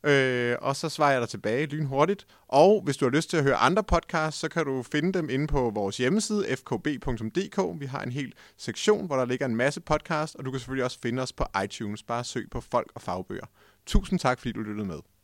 Øh, 0.09 0.56
og 0.60 0.76
så 0.76 0.89
svarer 0.89 1.12
jeg 1.12 1.20
dig 1.20 1.28
tilbage 1.28 1.66
lynhurtigt. 1.66 2.26
Og 2.48 2.82
hvis 2.85 2.97
du 2.97 3.05
har 3.05 3.10
lyst 3.10 3.30
til 3.30 3.36
at 3.36 3.43
høre 3.43 3.56
andre 3.56 3.82
podcasts, 3.82 4.40
så 4.40 4.48
kan 4.48 4.64
du 4.64 4.82
finde 4.82 5.12
dem 5.12 5.30
inde 5.30 5.47
på 5.47 5.70
vores 5.74 5.97
hjemmeside, 5.97 6.56
fkb.dk. 6.56 7.80
Vi 7.80 7.86
har 7.86 8.02
en 8.02 8.12
hel 8.12 8.32
sektion, 8.56 9.06
hvor 9.06 9.16
der 9.16 9.24
ligger 9.24 9.47
en 9.47 9.56
masse 9.56 9.80
podcasts, 9.80 10.35
og 10.35 10.44
du 10.44 10.51
kan 10.51 10.60
selvfølgelig 10.60 10.85
også 10.85 10.98
finde 11.02 11.22
os 11.22 11.32
på 11.32 11.44
iTunes. 11.64 12.02
Bare 12.02 12.24
søg 12.24 12.48
på 12.51 12.60
folk 12.60 12.93
og 12.94 13.02
fagbøger. 13.02 13.47
Tusind 13.86 14.18
tak, 14.18 14.39
fordi 14.39 14.52
du 14.52 14.60
lyttede 14.60 14.86
med. 14.86 15.17